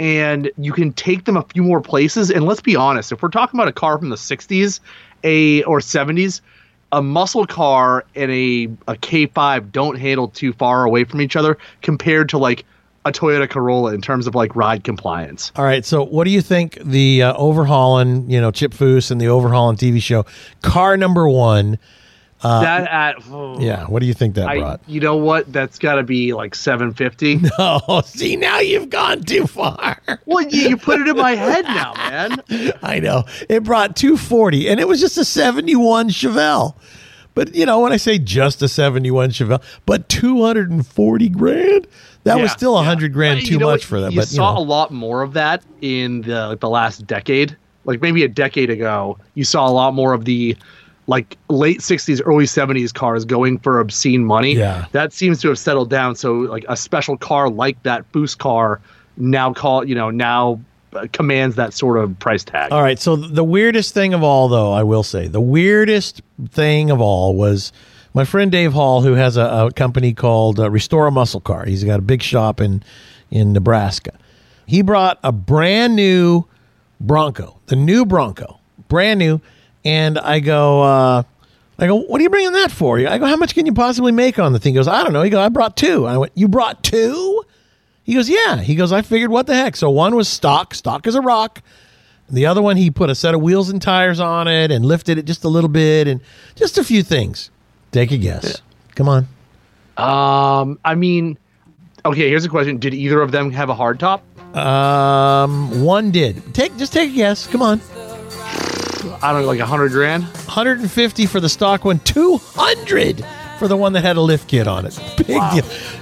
and 0.00 0.50
you 0.56 0.72
can 0.72 0.92
take 0.94 1.26
them 1.26 1.36
a 1.36 1.42
few 1.42 1.62
more 1.62 1.80
places. 1.80 2.30
And 2.30 2.44
let's 2.44 2.62
be 2.62 2.74
honest, 2.74 3.12
if 3.12 3.22
we're 3.22 3.28
talking 3.28 3.60
about 3.60 3.68
a 3.68 3.72
car 3.72 3.98
from 3.98 4.08
the 4.08 4.16
'60s, 4.16 4.80
a 5.22 5.62
or 5.64 5.78
'70s, 5.78 6.40
a 6.90 7.02
muscle 7.02 7.46
car 7.46 8.04
and 8.16 8.32
a 8.32 8.64
a 8.88 8.96
K5 8.96 9.70
don't 9.70 9.96
handle 9.96 10.28
too 10.28 10.52
far 10.54 10.84
away 10.84 11.04
from 11.04 11.20
each 11.20 11.36
other 11.36 11.56
compared 11.82 12.28
to 12.30 12.38
like 12.38 12.64
a 13.04 13.12
Toyota 13.12 13.48
Corolla 13.48 13.94
in 13.94 14.00
terms 14.00 14.26
of 14.26 14.34
like 14.34 14.54
ride 14.56 14.84
compliance. 14.84 15.52
All 15.56 15.64
right, 15.64 15.84
so 15.84 16.04
what 16.04 16.24
do 16.24 16.30
you 16.30 16.42
think 16.42 16.74
the 16.82 17.22
uh, 17.22 17.34
Overhaulin', 17.34 18.28
you 18.28 18.40
know, 18.40 18.50
Chip 18.50 18.72
Foose 18.72 19.10
and 19.10 19.18
the 19.18 19.24
Overhaulin' 19.26 19.76
TV 19.76 20.02
show, 20.02 20.26
car 20.60 20.98
number 20.98 21.26
one? 22.42 22.62
that 22.62 22.88
at 22.90 23.16
Uh, 23.30 23.56
Yeah, 23.58 23.84
what 23.86 24.00
do 24.00 24.06
you 24.06 24.14
think 24.14 24.34
that 24.36 24.48
I, 24.48 24.58
brought? 24.58 24.80
you 24.86 25.00
know 25.00 25.16
what? 25.16 25.52
That's 25.52 25.78
got 25.78 25.96
to 25.96 26.02
be 26.02 26.32
like 26.32 26.54
750. 26.54 27.40
No, 27.58 28.02
see, 28.04 28.36
now 28.36 28.58
you've 28.60 28.90
gone 28.90 29.22
too 29.22 29.46
far. 29.46 29.98
well, 30.26 30.42
you, 30.42 30.70
you 30.70 30.76
put 30.76 31.00
it 31.00 31.08
in 31.08 31.16
my 31.16 31.32
head 31.32 31.64
now, 31.64 31.92
man. 31.94 32.42
I 32.82 32.98
know. 33.00 33.24
It 33.48 33.64
brought 33.64 33.96
240, 33.96 34.68
and 34.68 34.80
it 34.80 34.88
was 34.88 35.00
just 35.00 35.18
a 35.18 35.24
71 35.24 36.08
Chevelle. 36.10 36.74
But, 37.34 37.54
you 37.54 37.64
know, 37.64 37.80
when 37.80 37.92
I 37.92 37.96
say 37.96 38.18
just 38.18 38.60
a 38.62 38.68
71 38.68 39.30
Chevelle, 39.30 39.62
but 39.86 40.08
240 40.08 41.28
grand? 41.30 41.86
That 42.24 42.38
was 42.38 42.52
still 42.52 42.72
a 42.76 42.82
yeah. 42.82 42.88
100 42.88 43.12
grand 43.12 43.40
You 43.42 43.46
too 43.46 43.64
much 43.64 43.64
what? 43.64 43.82
for 43.82 44.00
that. 44.00 44.12
You 44.12 44.20
but, 44.20 44.30
you 44.30 44.36
saw 44.36 44.54
know. 44.54 44.60
a 44.60 44.64
lot 44.64 44.92
more 44.92 45.22
of 45.22 45.32
that 45.34 45.62
in 45.80 46.22
the 46.22 46.48
like, 46.48 46.60
the 46.60 46.68
last 46.68 47.06
decade. 47.06 47.56
Like 47.86 48.02
maybe 48.02 48.24
a 48.24 48.28
decade 48.28 48.68
ago, 48.68 49.18
you 49.34 49.44
saw 49.44 49.66
a 49.66 49.72
lot 49.72 49.94
more 49.94 50.12
of 50.12 50.26
the 50.26 50.54
like 51.10 51.36
late 51.48 51.80
60s, 51.80 52.22
early 52.24 52.44
70s 52.44 52.94
cars 52.94 53.24
going 53.24 53.58
for 53.58 53.80
obscene 53.80 54.24
money. 54.24 54.54
Yeah. 54.54 54.86
That 54.92 55.12
seems 55.12 55.40
to 55.42 55.48
have 55.48 55.58
settled 55.58 55.90
down. 55.90 56.14
So 56.14 56.34
like 56.34 56.64
a 56.68 56.76
special 56.76 57.16
car 57.16 57.50
like 57.50 57.82
that 57.82 58.10
Foose 58.12 58.38
car 58.38 58.80
now 59.16 59.52
call, 59.52 59.84
you 59.84 59.96
know, 59.96 60.10
now 60.10 60.60
uh, 60.92 61.08
commands 61.12 61.56
that 61.56 61.74
sort 61.74 61.98
of 61.98 62.16
price 62.20 62.44
tag. 62.44 62.70
All 62.70 62.82
right. 62.82 62.98
So 62.98 63.16
the 63.16 63.42
weirdest 63.42 63.92
thing 63.92 64.14
of 64.14 64.22
all, 64.22 64.46
though, 64.46 64.72
I 64.72 64.84
will 64.84 65.02
say, 65.02 65.26
the 65.26 65.40
weirdest 65.40 66.22
thing 66.50 66.92
of 66.92 67.00
all 67.00 67.34
was 67.34 67.72
my 68.14 68.24
friend 68.24 68.52
Dave 68.52 68.72
Hall, 68.72 69.02
who 69.02 69.14
has 69.14 69.36
a, 69.36 69.66
a 69.66 69.72
company 69.72 70.14
called 70.14 70.60
uh, 70.60 70.70
Restore 70.70 71.08
a 71.08 71.10
Muscle 71.10 71.40
Car. 71.40 71.64
He's 71.64 71.82
got 71.82 71.98
a 71.98 72.02
big 72.02 72.22
shop 72.22 72.60
in 72.60 72.84
in 73.32 73.52
Nebraska. 73.52 74.12
He 74.66 74.82
brought 74.82 75.18
a 75.24 75.32
brand 75.32 75.96
new 75.96 76.46
Bronco, 77.00 77.58
the 77.66 77.76
new 77.76 78.06
Bronco, 78.06 78.60
brand 78.88 79.18
new, 79.18 79.40
and 79.84 80.18
I 80.18 80.40
go. 80.40 80.82
Uh, 80.82 81.22
I 81.78 81.86
go, 81.86 81.96
what 81.96 82.20
are 82.20 82.22
you 82.22 82.28
bringing 82.28 82.52
that 82.52 82.70
for? 82.70 82.98
I 82.98 83.16
go, 83.16 83.24
how 83.24 83.36
much 83.36 83.54
can 83.54 83.64
you 83.64 83.72
possibly 83.72 84.12
make 84.12 84.38
on 84.38 84.52
the 84.52 84.58
thing? 84.58 84.74
He 84.74 84.76
goes, 84.76 84.86
I 84.86 85.02
don't 85.02 85.14
know. 85.14 85.22
He 85.22 85.30
goes, 85.30 85.38
I 85.38 85.48
brought 85.48 85.78
two. 85.78 86.06
I 86.06 86.18
went, 86.18 86.32
you 86.34 86.46
brought 86.46 86.84
two? 86.84 87.42
He 88.04 88.12
goes, 88.12 88.28
yeah. 88.28 88.56
He 88.56 88.74
goes, 88.74 88.92
I 88.92 89.00
figured 89.00 89.30
what 89.30 89.46
the 89.46 89.54
heck. 89.54 89.76
So 89.76 89.88
one 89.88 90.14
was 90.14 90.28
stock, 90.28 90.74
stock 90.74 91.06
as 91.06 91.14
a 91.14 91.22
rock. 91.22 91.62
The 92.28 92.44
other 92.44 92.60
one, 92.60 92.76
he 92.76 92.90
put 92.90 93.08
a 93.08 93.14
set 93.14 93.34
of 93.34 93.40
wheels 93.40 93.70
and 93.70 93.80
tires 93.80 94.20
on 94.20 94.46
it 94.46 94.70
and 94.70 94.84
lifted 94.84 95.16
it 95.16 95.24
just 95.24 95.42
a 95.44 95.48
little 95.48 95.70
bit 95.70 96.06
and 96.06 96.20
just 96.54 96.76
a 96.76 96.84
few 96.84 97.02
things. 97.02 97.50
Take 97.92 98.12
a 98.12 98.18
guess. 98.18 98.60
Come 98.94 99.08
on. 99.08 99.26
Um, 99.96 100.78
I 100.84 100.94
mean, 100.94 101.38
okay, 102.04 102.28
here's 102.28 102.44
a 102.44 102.48
question. 102.48 102.78
Did 102.78 102.92
either 102.92 103.22
of 103.22 103.32
them 103.32 103.50
have 103.52 103.70
a 103.70 103.74
hard 103.74 103.98
top? 103.98 104.22
Um, 104.56 105.82
one 105.82 106.10
did. 106.10 106.54
Take 106.54 106.76
just 106.76 106.92
take 106.92 107.10
a 107.10 107.14
guess. 107.14 107.46
Come 107.46 107.62
on. 107.62 107.80
I 109.22 109.32
don't 109.32 109.42
know, 109.42 109.48
like 109.48 109.60
a 109.60 109.66
hundred 109.66 109.92
grand. 109.92 110.24
150 110.24 111.26
for 111.26 111.40
the 111.40 111.48
stock 111.48 111.84
one, 111.84 111.98
200 112.00 113.24
for 113.58 113.68
the 113.68 113.76
one 113.76 113.92
that 113.92 114.02
had 114.02 114.16
a 114.16 114.20
lift 114.20 114.48
kit 114.48 114.66
on 114.66 114.86
it. 114.86 114.98
Big 115.18 115.26
deal. 115.26 115.38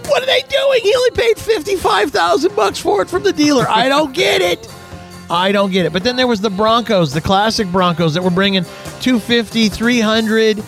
What 0.07 0.23
are 0.23 0.27
they 0.27 0.43
doing? 0.49 0.81
He 0.83 0.95
only 0.95 1.11
paid 1.11 1.39
55,000 1.39 2.55
bucks 2.55 2.79
for 2.79 3.03
it 3.03 3.11
from 3.11 3.25
the 3.25 3.33
dealer. 3.33 3.67
I 3.69 3.89
don't 3.89 4.15
get 4.15 4.41
it. 4.41 4.73
I 5.31 5.53
don't 5.53 5.71
get 5.73 5.85
it. 5.85 5.93
But 5.93 6.05
then 6.05 6.17
there 6.17 6.27
was 6.29 6.41
the 6.41 6.51
Broncos, 6.51 7.13
the 7.13 7.21
classic 7.21 7.67
Broncos 7.69 8.15
that 8.15 8.23
were 8.23 8.31
bringing 8.31 8.63
250, 9.01 9.69
300 9.69 10.63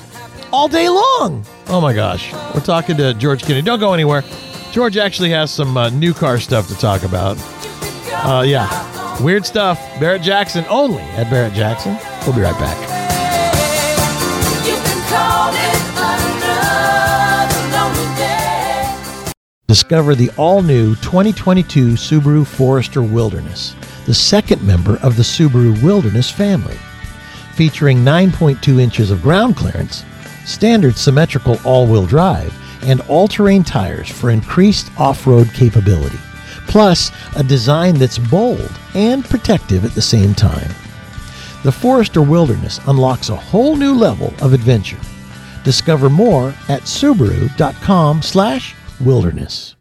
all 0.53 0.69
day 0.69 0.89
long. 0.89 1.45
Oh 1.69 1.81
my 1.81 1.95
gosh. 1.95 2.33
We're 2.55 2.61
talking 2.61 2.97
to 2.97 3.15
George 3.15 3.43
Kennedy. 3.43 3.63
Don't 3.63 3.81
go 3.81 3.95
anywhere. 3.95 4.25
George 4.73 4.97
actually 4.97 5.31
has 5.31 5.53
some 5.53 5.77
uh, 5.77 5.91
new 5.91 6.13
car 6.13 6.39
stuff 6.39 6.67
to 6.69 6.75
talk 6.75 7.05
about. 7.05 7.37
Uh, 8.13 8.43
yeah. 8.47 9.23
Weird 9.23 9.47
stuff. 9.47 9.79
Barrett 10.01 10.23
Jackson 10.23 10.65
only 10.69 11.03
at 11.03 11.31
Barrett 11.31 11.55
Jackson. 11.55 11.97
We'll 12.27 12.37
be 12.37 12.43
right 12.43 12.59
back. 12.59 12.91
Discover 19.67 20.17
the 20.17 20.31
all 20.37 20.63
new 20.63 20.97
2022 20.97 21.91
Subaru 21.91 22.45
Forester 22.45 23.03
Wilderness, 23.03 23.77
the 24.05 24.13
second 24.13 24.63
member 24.63 24.97
of 24.97 25.17
the 25.17 25.23
Subaru 25.23 25.81
Wilderness 25.83 26.31
family. 26.31 26.77
Featuring 27.55 27.99
9.2 27.99 28.81
inches 28.81 29.11
of 29.11 29.23
ground 29.23 29.57
clearance, 29.57 30.05
standard 30.45 30.97
symmetrical 30.97 31.59
all 31.65 31.87
wheel 31.87 32.05
drive, 32.05 32.53
and 32.83 33.01
all 33.03 33.29
terrain 33.29 33.63
tires 33.63 34.09
for 34.09 34.31
increased 34.31 34.91
off 34.99 35.27
road 35.27 35.49
capability. 35.55 36.19
Plus, 36.67 37.11
a 37.37 37.45
design 37.45 37.95
that's 37.95 38.19
bold 38.19 38.73
and 38.95 39.25
protective 39.25 39.85
at 39.85 39.93
the 39.93 40.03
same 40.03 40.35
time. 40.35 40.71
The 41.63 41.73
Forester 41.73 42.23
Wilderness 42.23 42.81
unlocks 42.87 43.29
a 43.29 43.37
whole 43.37 43.77
new 43.77 43.95
level 43.95 44.33
of 44.41 44.55
adventure. 44.55 44.99
Discover 45.63 46.09
more 46.09 46.55
at 46.69 46.81
subaru.com/wilderness. 46.83 49.77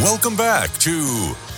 Welcome 0.00 0.36
back 0.36 0.72
to 0.78 1.02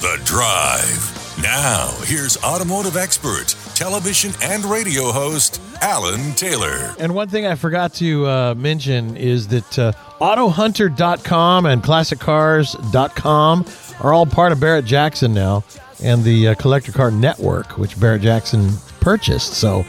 The 0.01 0.21
Drive. 0.25 1.13
Now, 1.41 1.93
here's 2.03 2.37
automotive 2.43 2.97
expert, 2.97 3.55
television 3.77 4.33
and 4.43 4.65
radio 4.65 5.12
host, 5.12 5.61
Alan 5.83 6.33
Taylor. 6.33 6.95
And 6.99 7.15
one 7.15 7.29
thing 7.29 7.47
I 7.47 7.55
forgot 7.55 7.93
to 7.95 8.27
uh, 8.27 8.55
mention 8.57 9.19
is 9.19 9.49
that 9.49 9.79
uh, 9.79 9.93
AutoHunter.com 10.19 11.67
and 11.67 11.83
ClassicCars.com 11.83 13.67
are 14.01 14.12
all 14.15 14.25
part 14.25 14.53
of 14.53 14.61
Barrett 14.61 14.87
Jackson 14.87 15.35
now 15.35 15.62
and 16.03 16.25
the 16.25 16.49
uh, 16.49 16.55
Collector 16.55 16.93
Car 16.93 17.11
Network, 17.11 17.77
which 17.77 18.01
Barrett 18.01 18.23
Jackson 18.23 18.71
purchased. 19.01 19.53
So 19.53 19.85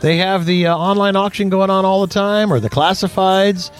they 0.00 0.18
have 0.18 0.46
the 0.46 0.68
uh, 0.68 0.76
online 0.76 1.16
auction 1.16 1.48
going 1.48 1.68
on 1.68 1.84
all 1.84 2.06
the 2.06 2.14
time, 2.14 2.52
or 2.52 2.60
the 2.60 2.70
classifieds, 2.70 3.72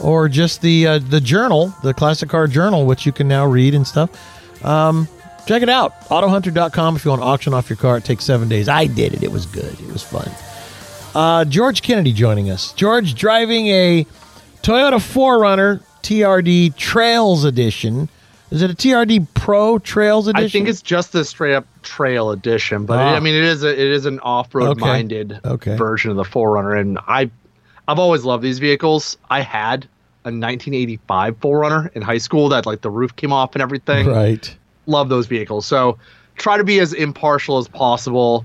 or 0.00 0.30
just 0.30 0.62
the 0.62 0.86
uh, 0.86 0.98
the 0.98 1.20
journal, 1.20 1.74
the 1.82 1.92
Classic 1.92 2.28
Car 2.28 2.46
Journal, 2.46 2.86
which 2.86 3.04
you 3.04 3.12
can 3.12 3.28
now 3.28 3.46
read 3.46 3.74
and 3.74 3.86
stuff. 3.86 4.10
Um, 4.64 5.08
check 5.50 5.62
it 5.62 5.68
out. 5.68 6.00
AutoHunter.com 6.02 6.94
if 6.94 7.04
you 7.04 7.10
want 7.10 7.22
to 7.22 7.26
auction 7.26 7.52
off 7.54 7.68
your 7.68 7.76
car. 7.76 7.96
It 7.96 8.04
takes 8.04 8.24
seven 8.24 8.48
days. 8.48 8.68
I 8.68 8.86
did 8.86 9.14
it. 9.14 9.24
It 9.24 9.32
was 9.32 9.46
good. 9.46 9.72
It 9.80 9.92
was 9.92 10.00
fun. 10.02 10.30
Uh, 11.12 11.44
George 11.44 11.82
Kennedy 11.82 12.12
joining 12.12 12.50
us. 12.50 12.72
George 12.74 13.16
driving 13.16 13.66
a 13.66 14.06
Toyota 14.62 15.00
4Runner 15.00 15.82
TRD 16.02 16.76
Trails 16.76 17.44
Edition. 17.44 18.08
Is 18.52 18.62
it 18.62 18.70
a 18.70 18.74
TRD 18.74 19.26
Pro 19.34 19.80
Trails 19.80 20.28
Edition? 20.28 20.46
I 20.46 20.48
think 20.48 20.68
it's 20.68 20.82
just 20.82 21.10
the 21.12 21.24
straight 21.24 21.54
up 21.54 21.66
trail 21.82 22.30
edition, 22.30 22.86
but 22.86 22.98
Ah. 23.00 23.12
it, 23.12 23.16
I 23.16 23.20
mean, 23.20 23.34
it 23.34 23.42
is 23.42 23.64
a, 23.64 23.70
it 23.70 23.78
is 23.88 24.06
an 24.06 24.20
off 24.20 24.54
road 24.54 24.70
Okay. 24.70 24.80
minded 24.80 25.40
Okay. 25.44 25.74
version 25.76 26.12
of 26.12 26.16
the 26.16 26.24
4Runner, 26.24 26.78
and 26.78 26.98
I 27.08 27.28
I've 27.88 27.98
always 27.98 28.24
loved 28.24 28.44
these 28.44 28.60
vehicles. 28.60 29.16
I 29.28 29.40
had 29.40 29.84
a 30.24 30.30
1985 30.30 31.40
4Runner 31.40 31.90
in 31.96 32.02
high 32.02 32.18
school 32.18 32.50
that 32.50 32.66
like 32.66 32.82
the 32.82 32.90
roof 32.90 33.16
came 33.16 33.32
off 33.32 33.56
and 33.56 33.62
everything. 33.62 34.06
right. 34.06 34.54
Love 34.90 35.08
those 35.08 35.26
vehicles. 35.26 35.66
So 35.66 35.98
try 36.36 36.56
to 36.56 36.64
be 36.64 36.80
as 36.80 36.92
impartial 36.92 37.58
as 37.58 37.68
possible. 37.68 38.44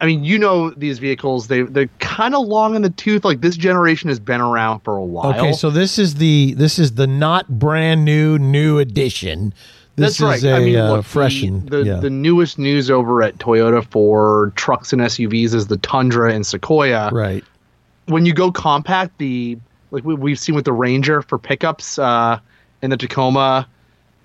I 0.00 0.06
mean, 0.06 0.24
you 0.24 0.38
know 0.38 0.70
these 0.70 0.98
vehicles, 0.98 1.48
they 1.48 1.62
they're 1.62 1.88
kind 2.00 2.34
of 2.34 2.46
long 2.46 2.74
in 2.76 2.82
the 2.82 2.90
tooth. 2.90 3.24
Like 3.24 3.40
this 3.40 3.56
generation 3.56 4.08
has 4.08 4.20
been 4.20 4.40
around 4.40 4.80
for 4.80 4.96
a 4.96 5.04
while. 5.04 5.32
Okay, 5.34 5.52
so 5.52 5.70
this 5.70 5.98
is 5.98 6.16
the 6.16 6.54
this 6.54 6.78
is 6.78 6.94
the 6.96 7.06
not 7.06 7.48
brand 7.58 8.04
new 8.04 8.38
new 8.38 8.78
edition. 8.78 9.54
This 9.96 10.18
That's 10.18 10.42
is 10.42 10.44
right. 10.44 10.52
a 10.52 10.56
I 10.56 10.58
mean, 10.60 10.76
uh, 10.76 10.92
look, 10.92 11.06
the- 11.06 11.62
The, 11.70 11.82
yeah. 11.82 12.00
the 12.00 12.10
newest 12.10 12.58
news 12.58 12.90
over 12.90 13.22
at 13.22 13.38
Toyota 13.38 13.82
for 13.90 14.52
trucks 14.54 14.92
and 14.92 15.00
SUVs 15.00 15.54
is 15.54 15.68
the 15.68 15.78
Tundra 15.78 16.34
and 16.34 16.44
Sequoia. 16.46 17.10
right. 17.12 17.42
When 18.04 18.26
you 18.26 18.34
go 18.34 18.52
compact, 18.52 19.16
the 19.18 19.56
like 19.90 20.04
we, 20.04 20.14
we've 20.14 20.38
seen 20.38 20.54
with 20.54 20.66
the 20.66 20.72
Ranger 20.74 21.22
for 21.22 21.38
pickups 21.38 21.98
uh, 21.98 22.38
and 22.82 22.92
the 22.92 22.96
Tacoma 22.98 23.66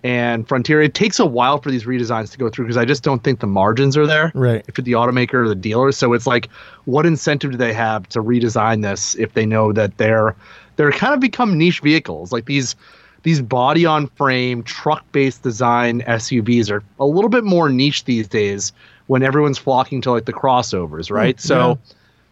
and 0.03 0.47
Frontier, 0.47 0.81
it 0.81 0.93
takes 0.93 1.19
a 1.19 1.25
while 1.25 1.59
for 1.61 1.69
these 1.69 1.83
redesigns 1.85 2.31
to 2.31 2.37
go 2.37 2.49
through 2.49 2.65
because 2.65 2.77
I 2.77 2.85
just 2.85 3.03
don't 3.03 3.23
think 3.23 3.39
the 3.39 3.47
margins 3.47 3.95
are 3.97 4.07
there 4.07 4.31
Right. 4.33 4.65
for 4.73 4.81
the 4.81 4.93
automaker 4.93 5.35
or 5.35 5.47
the 5.47 5.55
dealer. 5.55 5.91
So 5.91 6.13
it's 6.13 6.25
like, 6.25 6.49
what 6.85 7.05
incentive 7.05 7.51
do 7.51 7.57
they 7.57 7.73
have 7.73 8.07
to 8.09 8.23
redesign 8.23 8.81
this 8.81 9.15
if 9.15 9.33
they 9.33 9.45
know 9.45 9.71
that 9.73 9.97
they're 9.97 10.35
they're 10.77 10.91
kind 10.91 11.13
of 11.13 11.19
become 11.19 11.57
niche 11.57 11.81
vehicles 11.81 12.31
like 12.31 12.45
these 12.45 12.75
these 13.23 13.39
body 13.41 13.85
on 13.85 14.07
frame 14.07 14.63
truck 14.63 15.03
based 15.11 15.43
design 15.43 16.01
SUVs 16.01 16.71
are 16.71 16.81
a 16.99 17.05
little 17.05 17.29
bit 17.29 17.43
more 17.43 17.69
niche 17.69 18.05
these 18.05 18.27
days 18.27 18.73
when 19.05 19.21
everyone's 19.21 19.59
flocking 19.59 20.01
to 20.01 20.11
like 20.11 20.25
the 20.25 20.33
crossovers, 20.33 21.11
right? 21.11 21.39
so 21.39 21.77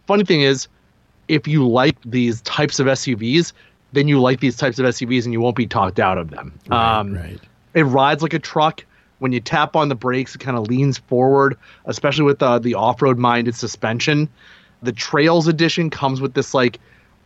funny 0.08 0.24
thing 0.24 0.40
is 0.40 0.66
if 1.28 1.46
you 1.46 1.68
like 1.68 1.96
these 2.04 2.40
types 2.42 2.80
of 2.80 2.88
SUVs, 2.88 3.52
then 3.92 4.08
you 4.08 4.20
like 4.20 4.40
these 4.40 4.56
types 4.56 4.80
of 4.80 4.86
SUVs 4.86 5.24
and 5.24 5.32
you 5.32 5.40
won't 5.40 5.54
be 5.54 5.66
talked 5.66 6.00
out 6.00 6.18
of 6.18 6.30
them. 6.30 6.52
um, 6.72 7.14
right. 7.14 7.38
It 7.74 7.82
rides 7.82 8.22
like 8.22 8.34
a 8.34 8.38
truck. 8.38 8.84
When 9.18 9.32
you 9.32 9.40
tap 9.40 9.76
on 9.76 9.90
the 9.90 9.94
brakes, 9.94 10.34
it 10.34 10.38
kind 10.38 10.56
of 10.56 10.68
leans 10.68 10.96
forward, 10.96 11.56
especially 11.84 12.24
with 12.24 12.38
the 12.38 12.58
the 12.58 12.74
off 12.74 13.02
road 13.02 13.18
minded 13.18 13.54
suspension. 13.54 14.28
The 14.82 14.92
Trails 14.92 15.46
edition 15.46 15.90
comes 15.90 16.22
with 16.22 16.32
this 16.32 16.54
like 16.54 16.80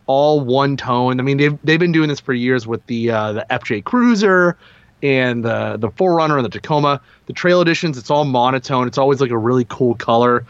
all 0.07 0.41
one 0.41 0.77
tone. 0.77 1.19
I 1.19 1.23
mean, 1.23 1.37
they've 1.37 1.57
they've 1.63 1.79
been 1.79 1.91
doing 1.91 2.09
this 2.09 2.19
for 2.19 2.33
years 2.33 2.67
with 2.67 2.85
the 2.87 3.11
uh, 3.11 3.31
the 3.33 3.45
FJ 3.49 3.85
Cruiser 3.85 4.57
and 5.01 5.43
the 5.43 5.77
the 5.77 5.89
4Runner 5.89 6.35
and 6.35 6.45
the 6.45 6.49
Tacoma. 6.49 7.01
The 7.27 7.33
Trail 7.33 7.61
editions, 7.61 7.97
it's 7.97 8.09
all 8.09 8.25
monotone. 8.25 8.87
It's 8.87 8.97
always 8.97 9.21
like 9.21 9.31
a 9.31 9.37
really 9.37 9.65
cool 9.65 9.95
color. 9.95 10.45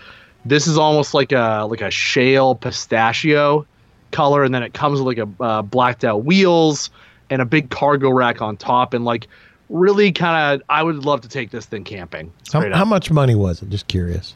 This 0.45 0.67
is 0.67 0.77
almost 0.77 1.13
like 1.13 1.31
a 1.31 1.67
like 1.69 1.81
a 1.81 1.91
shale 1.91 2.55
pistachio 2.55 3.65
color, 4.11 4.43
and 4.43 4.53
then 4.53 4.63
it 4.63 4.73
comes 4.73 5.01
with 5.01 5.17
like 5.17 5.27
a 5.27 5.43
uh, 5.43 5.61
blacked 5.61 6.03
out 6.03 6.25
wheels 6.25 6.89
and 7.29 7.41
a 7.41 7.45
big 7.45 7.69
cargo 7.69 8.09
rack 8.09 8.41
on 8.41 8.55
top, 8.57 8.93
and 8.93 9.05
like 9.05 9.27
really 9.69 10.11
kind 10.11 10.55
of. 10.61 10.65
I 10.69 10.83
would 10.83 11.05
love 11.05 11.21
to 11.21 11.27
take 11.29 11.51
this 11.51 11.65
thing 11.65 11.83
camping. 11.83 12.31
How, 12.51 12.69
how 12.73 12.85
much 12.85 13.11
money 13.11 13.35
was 13.35 13.61
it? 13.61 13.69
Just 13.69 13.87
curious. 13.87 14.35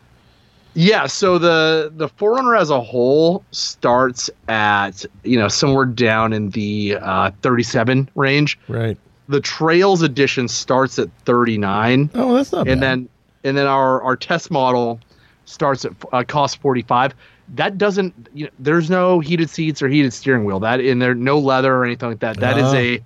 Yeah, 0.75 1.07
so 1.07 1.37
the 1.39 1.91
the 1.95 2.07
4Runner 2.07 2.57
as 2.59 2.69
a 2.69 2.79
whole 2.79 3.43
starts 3.51 4.29
at 4.47 5.03
you 5.23 5.37
know 5.37 5.47
somewhere 5.47 5.85
down 5.85 6.31
in 6.31 6.51
the 6.51 6.97
uh, 7.01 7.31
37 7.41 8.09
range. 8.15 8.57
Right. 8.67 8.97
The 9.27 9.41
Trails 9.41 10.01
edition 10.01 10.47
starts 10.47 10.97
at 10.97 11.09
39, 11.25 12.09
Oh, 12.15 12.33
that's 12.35 12.51
not 12.51 12.67
and 12.67 12.79
bad. 12.79 12.81
then 12.81 13.09
and 13.43 13.57
then 13.57 13.65
our 13.67 14.01
our 14.03 14.15
test 14.15 14.51
model 14.51 14.99
starts 15.45 15.85
at 15.85 15.91
uh, 16.13 16.23
cost 16.27 16.61
45. 16.61 17.13
That 17.55 17.77
doesn't 17.79 18.29
you 18.33 18.45
know 18.45 18.51
there's 18.59 18.89
no 18.91 19.19
heated 19.19 19.49
seats 19.49 19.81
or 19.81 19.87
heated 19.89 20.13
steering 20.13 20.45
wheel. 20.45 20.59
That 20.59 20.79
in 20.81 20.99
there 20.99 21.15
no 21.15 21.39
leather 21.39 21.75
or 21.75 21.83
anything 21.83 22.09
like 22.09 22.19
that. 22.19 22.37
That 22.37 22.57
is 22.59 22.65
Ah. 22.73 22.77
a 22.77 23.03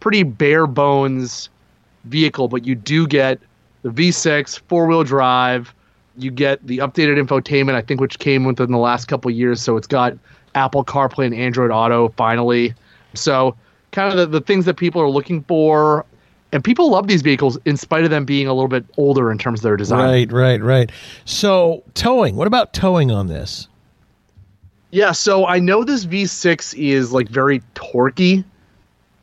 pretty 0.00 0.22
bare 0.22 0.66
bones 0.66 1.48
vehicle, 2.06 2.48
but 2.48 2.66
you 2.66 2.74
do 2.74 3.06
get 3.06 3.38
the 3.82 3.90
V6 3.90 4.60
four 4.68 4.86
wheel 4.86 5.04
drive. 5.04 5.74
You 6.16 6.30
get 6.30 6.66
the 6.66 6.78
updated 6.78 7.22
infotainment, 7.22 7.74
I 7.74 7.82
think, 7.82 8.00
which 8.00 8.18
came 8.18 8.44
within 8.44 8.72
the 8.72 8.78
last 8.78 9.06
couple 9.06 9.30
years. 9.30 9.60
So 9.60 9.76
it's 9.76 9.86
got 9.86 10.16
Apple 10.54 10.84
CarPlay 10.84 11.26
and 11.26 11.34
Android 11.34 11.70
Auto 11.70 12.08
finally. 12.16 12.74
So 13.14 13.54
kind 13.92 14.10
of 14.10 14.16
the, 14.18 14.38
the 14.38 14.44
things 14.44 14.64
that 14.64 14.74
people 14.74 15.00
are 15.00 15.10
looking 15.10 15.42
for. 15.44 16.04
And 16.52 16.62
people 16.62 16.90
love 16.90 17.06
these 17.08 17.22
vehicles 17.22 17.58
in 17.64 17.76
spite 17.76 18.04
of 18.04 18.10
them 18.10 18.24
being 18.24 18.46
a 18.46 18.54
little 18.54 18.68
bit 18.68 18.84
older 18.96 19.30
in 19.30 19.36
terms 19.36 19.60
of 19.60 19.64
their 19.64 19.76
design. 19.76 20.08
Right, 20.08 20.32
right, 20.32 20.62
right. 20.62 20.92
So 21.24 21.82
towing. 21.94 22.36
What 22.36 22.46
about 22.46 22.72
towing 22.72 23.10
on 23.10 23.26
this? 23.26 23.68
Yeah, 24.90 25.12
so 25.12 25.46
I 25.46 25.58
know 25.58 25.84
this 25.84 26.06
V6 26.06 26.74
is 26.78 27.12
like 27.12 27.28
very 27.28 27.60
torquey. 27.74 28.44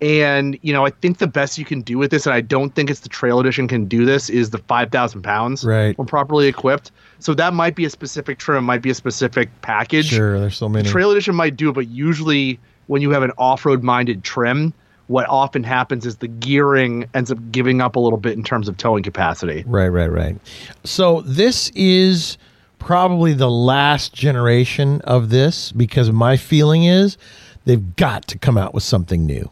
And, 0.03 0.59
you 0.63 0.73
know, 0.73 0.85
I 0.85 0.89
think 0.89 1.19
the 1.19 1.27
best 1.27 1.57
you 1.57 1.63
can 1.63 1.81
do 1.81 1.97
with 1.97 2.11
this, 2.11 2.25
and 2.25 2.33
I 2.35 2.41
don't 2.41 2.75
think 2.75 2.89
it's 2.89 2.99
the 2.99 3.09
Trail 3.09 3.39
Edition 3.39 3.69
can 3.69 3.85
do 3.85 4.03
this, 4.05 4.29
is 4.29 4.49
the 4.49 4.57
5,000 4.57 5.21
pounds 5.21 5.63
Right. 5.63 5.97
when 5.97 6.05
properly 6.07 6.47
equipped. 6.47 6.91
So 7.19 7.33
that 7.35 7.53
might 7.53 7.73
be 7.73 7.85
a 7.85 7.89
specific 7.89 8.37
trim, 8.37 8.65
might 8.65 8.81
be 8.81 8.89
a 8.89 8.93
specific 8.95 9.49
package. 9.61 10.07
Sure, 10.07 10.37
there's 10.41 10.57
so 10.57 10.67
many. 10.67 10.83
The 10.83 10.89
Trail 10.91 11.11
Edition 11.11 11.35
might 11.35 11.55
do 11.55 11.69
it, 11.69 11.73
but 11.73 11.87
usually 11.87 12.59
when 12.87 13.01
you 13.01 13.11
have 13.11 13.23
an 13.23 13.31
off 13.37 13.65
road 13.65 13.81
minded 13.81 14.25
trim, 14.25 14.73
what 15.07 15.25
often 15.29 15.63
happens 15.63 16.05
is 16.05 16.17
the 16.17 16.27
gearing 16.27 17.05
ends 17.13 17.31
up 17.31 17.37
giving 17.51 17.79
up 17.79 17.95
a 17.95 17.99
little 17.99 18.19
bit 18.19 18.33
in 18.33 18.43
terms 18.43 18.67
of 18.67 18.75
towing 18.75 19.03
capacity. 19.03 19.63
Right, 19.65 19.87
right, 19.87 20.11
right. 20.11 20.37
So 20.83 21.21
this 21.21 21.69
is 21.75 22.37
probably 22.77 23.31
the 23.33 23.49
last 23.49 24.13
generation 24.13 24.99
of 25.05 25.29
this 25.29 25.71
because 25.71 26.11
my 26.11 26.35
feeling 26.35 26.83
is 26.83 27.17
they've 27.63 27.95
got 27.95 28.27
to 28.27 28.37
come 28.37 28.57
out 28.57 28.73
with 28.73 28.83
something 28.83 29.25
new. 29.25 29.49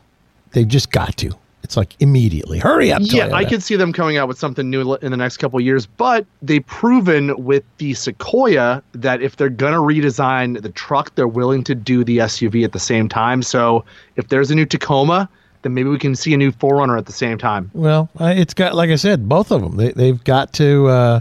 They've 0.51 0.67
just 0.67 0.91
got 0.91 1.17
to. 1.17 1.31
It's 1.63 1.77
like 1.77 1.95
immediately. 1.99 2.59
Hurry 2.59 2.91
up. 2.91 3.01
Yeah, 3.05 3.29
I 3.33 3.45
could 3.45 3.63
see 3.63 3.75
them 3.75 3.93
coming 3.93 4.17
out 4.17 4.27
with 4.27 4.37
something 4.37 4.69
new 4.69 4.95
in 4.95 5.11
the 5.11 5.17
next 5.17 5.37
couple 5.37 5.59
of 5.59 5.63
years, 5.63 5.85
but 5.85 6.25
they've 6.41 6.65
proven 6.65 7.45
with 7.45 7.63
the 7.77 7.93
Sequoia 7.93 8.83
that 8.93 9.21
if 9.21 9.37
they're 9.37 9.49
going 9.49 9.73
to 9.73 9.79
redesign 9.79 10.61
the 10.61 10.69
truck, 10.69 11.15
they're 11.15 11.27
willing 11.27 11.63
to 11.65 11.75
do 11.75 12.03
the 12.03 12.17
SUV 12.17 12.65
at 12.65 12.71
the 12.73 12.79
same 12.79 13.07
time. 13.07 13.41
So 13.43 13.85
if 14.15 14.27
there's 14.27 14.51
a 14.51 14.55
new 14.55 14.65
Tacoma, 14.65 15.29
then 15.61 15.73
maybe 15.73 15.89
we 15.89 15.99
can 15.99 16.15
see 16.15 16.33
a 16.33 16.37
new 16.37 16.51
4Runner 16.51 16.97
at 16.97 17.05
the 17.05 17.13
same 17.13 17.37
time. 17.37 17.69
Well, 17.73 18.09
it's 18.19 18.53
got 18.53 18.75
like 18.75 18.89
I 18.89 18.95
said, 18.95 19.29
both 19.29 19.51
of 19.51 19.61
them. 19.61 19.77
They, 19.77 19.91
they've 19.91 20.23
got 20.23 20.53
to. 20.53 20.87
Uh, 20.87 21.19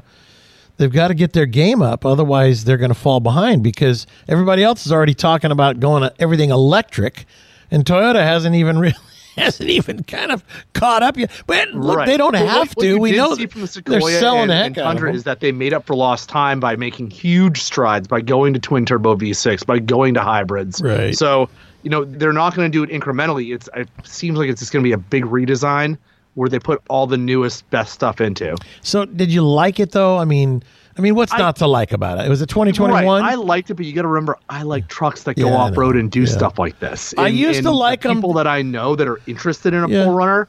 they've 0.78 0.92
got 0.92 1.08
to 1.08 1.14
get 1.14 1.34
their 1.34 1.46
game 1.46 1.82
up, 1.82 2.06
otherwise 2.06 2.64
they're 2.64 2.78
going 2.78 2.90
to 2.90 2.98
fall 2.98 3.20
behind 3.20 3.62
because 3.62 4.06
everybody 4.26 4.64
else 4.64 4.86
is 4.86 4.92
already 4.92 5.14
talking 5.14 5.50
about 5.50 5.78
going 5.78 6.02
to 6.02 6.12
everything 6.18 6.48
electric, 6.50 7.26
and 7.70 7.84
Toyota 7.84 8.22
hasn't 8.22 8.56
even 8.56 8.78
really. 8.80 8.94
Hasn't 9.40 9.70
even 9.70 10.02
kind 10.04 10.30
of 10.32 10.44
caught 10.74 11.02
up 11.02 11.16
yet, 11.16 11.30
but 11.46 11.68
look, 11.72 11.98
Right. 11.98 12.06
they 12.06 12.16
don't 12.16 12.34
have 12.34 12.68
what 12.74 12.82
to. 12.82 12.88
you 12.88 12.98
We 12.98 13.12
know 13.12 13.34
the 13.34 13.46
they're 13.86 14.00
selling 14.00 14.42
and, 14.42 14.50
the 14.50 14.54
heck 14.54 14.66
and 14.66 14.74
Tundra 14.76 15.12
is 15.12 15.24
that 15.24 15.40
they 15.40 15.50
made 15.52 15.72
up 15.72 15.86
for 15.86 15.94
lost 15.96 16.28
time 16.28 16.60
by 16.60 16.76
making 16.76 17.10
huge 17.10 17.62
strides 17.62 18.06
by 18.08 18.20
going 18.20 18.52
to 18.54 18.60
twin 18.60 18.84
turbo 18.86 19.16
V6, 19.16 19.64
by 19.66 19.78
going 19.78 20.14
to 20.14 20.20
hybrids. 20.20 20.82
Right. 20.82 21.16
So 21.16 21.48
you 21.82 21.90
know 21.90 22.04
they're 22.04 22.32
not 22.32 22.54
going 22.54 22.70
to 22.70 22.72
do 22.72 22.82
it 22.82 22.90
incrementally. 22.90 23.54
It's 23.54 23.68
it 23.74 23.88
seems 24.04 24.38
like 24.38 24.48
it's 24.50 24.60
just 24.60 24.72
going 24.72 24.82
to 24.82 24.86
be 24.88 24.92
a 24.92 24.98
big 24.98 25.24
redesign 25.24 25.96
where 26.34 26.48
they 26.48 26.58
put 26.58 26.80
all 26.88 27.06
the 27.06 27.16
newest 27.18 27.68
best 27.70 27.92
stuff 27.92 28.20
into. 28.20 28.56
So, 28.82 29.04
did 29.04 29.32
you 29.32 29.42
like 29.42 29.80
it 29.80 29.90
though? 29.92 30.16
I 30.18 30.24
mean, 30.24 30.62
I 31.00 31.02
mean, 31.02 31.14
what's 31.14 31.32
I- 31.32 31.38
not 31.38 31.56
to 31.56 31.66
like 31.66 31.92
about 31.92 32.18
it? 32.18 32.26
It 32.26 32.28
was 32.28 32.42
a 32.42 32.46
2021. 32.46 33.22
Right. 33.22 33.32
I 33.32 33.34
liked 33.36 33.70
it, 33.70 33.74
but 33.74 33.86
you 33.86 33.94
got 33.94 34.02
to 34.02 34.08
remember, 34.08 34.36
I 34.50 34.64
like 34.64 34.86
trucks 34.88 35.22
that 35.22 35.34
go 35.38 35.48
Yeah, 35.48 35.56
off 35.56 35.76
road 35.78 35.96
and 35.96 36.10
do 36.10 36.20
Yeah. 36.20 36.26
stuff 36.26 36.58
like 36.58 36.78
this. 36.78 37.14
I 37.16 37.28
And- 37.28 37.36
used 37.38 37.62
to 37.62 37.70
like 37.70 38.02
the 38.02 38.10
'em- 38.10 38.16
People 38.18 38.34
that 38.34 38.46
I 38.46 38.60
know 38.60 38.94
that 38.96 39.08
are 39.08 39.18
interested 39.26 39.72
in 39.72 39.82
a 39.82 39.88
Yeah. 39.88 40.04
4Runner 40.04 40.46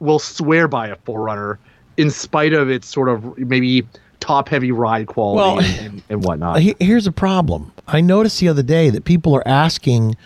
will 0.00 0.18
swear 0.18 0.68
by 0.68 0.88
a 0.88 0.96
4Runner, 1.06 1.56
in 1.96 2.10
spite 2.10 2.52
of 2.52 2.68
its 2.68 2.86
sort 2.86 3.08
of 3.08 3.38
maybe 3.38 3.86
top-heavy 4.20 4.72
ride 4.72 5.06
quality 5.06 5.38
Well, 5.38 5.84
and, 5.86 6.02
and 6.10 6.22
whatnot. 6.24 6.60
Here's 6.80 7.06
a 7.06 7.12
problem. 7.12 7.72
I 7.88 8.02
noticed 8.02 8.40
the 8.40 8.48
other 8.48 8.62
day 8.62 8.90
that 8.90 9.04
people 9.06 9.34
are 9.34 9.46
asking 9.48 10.16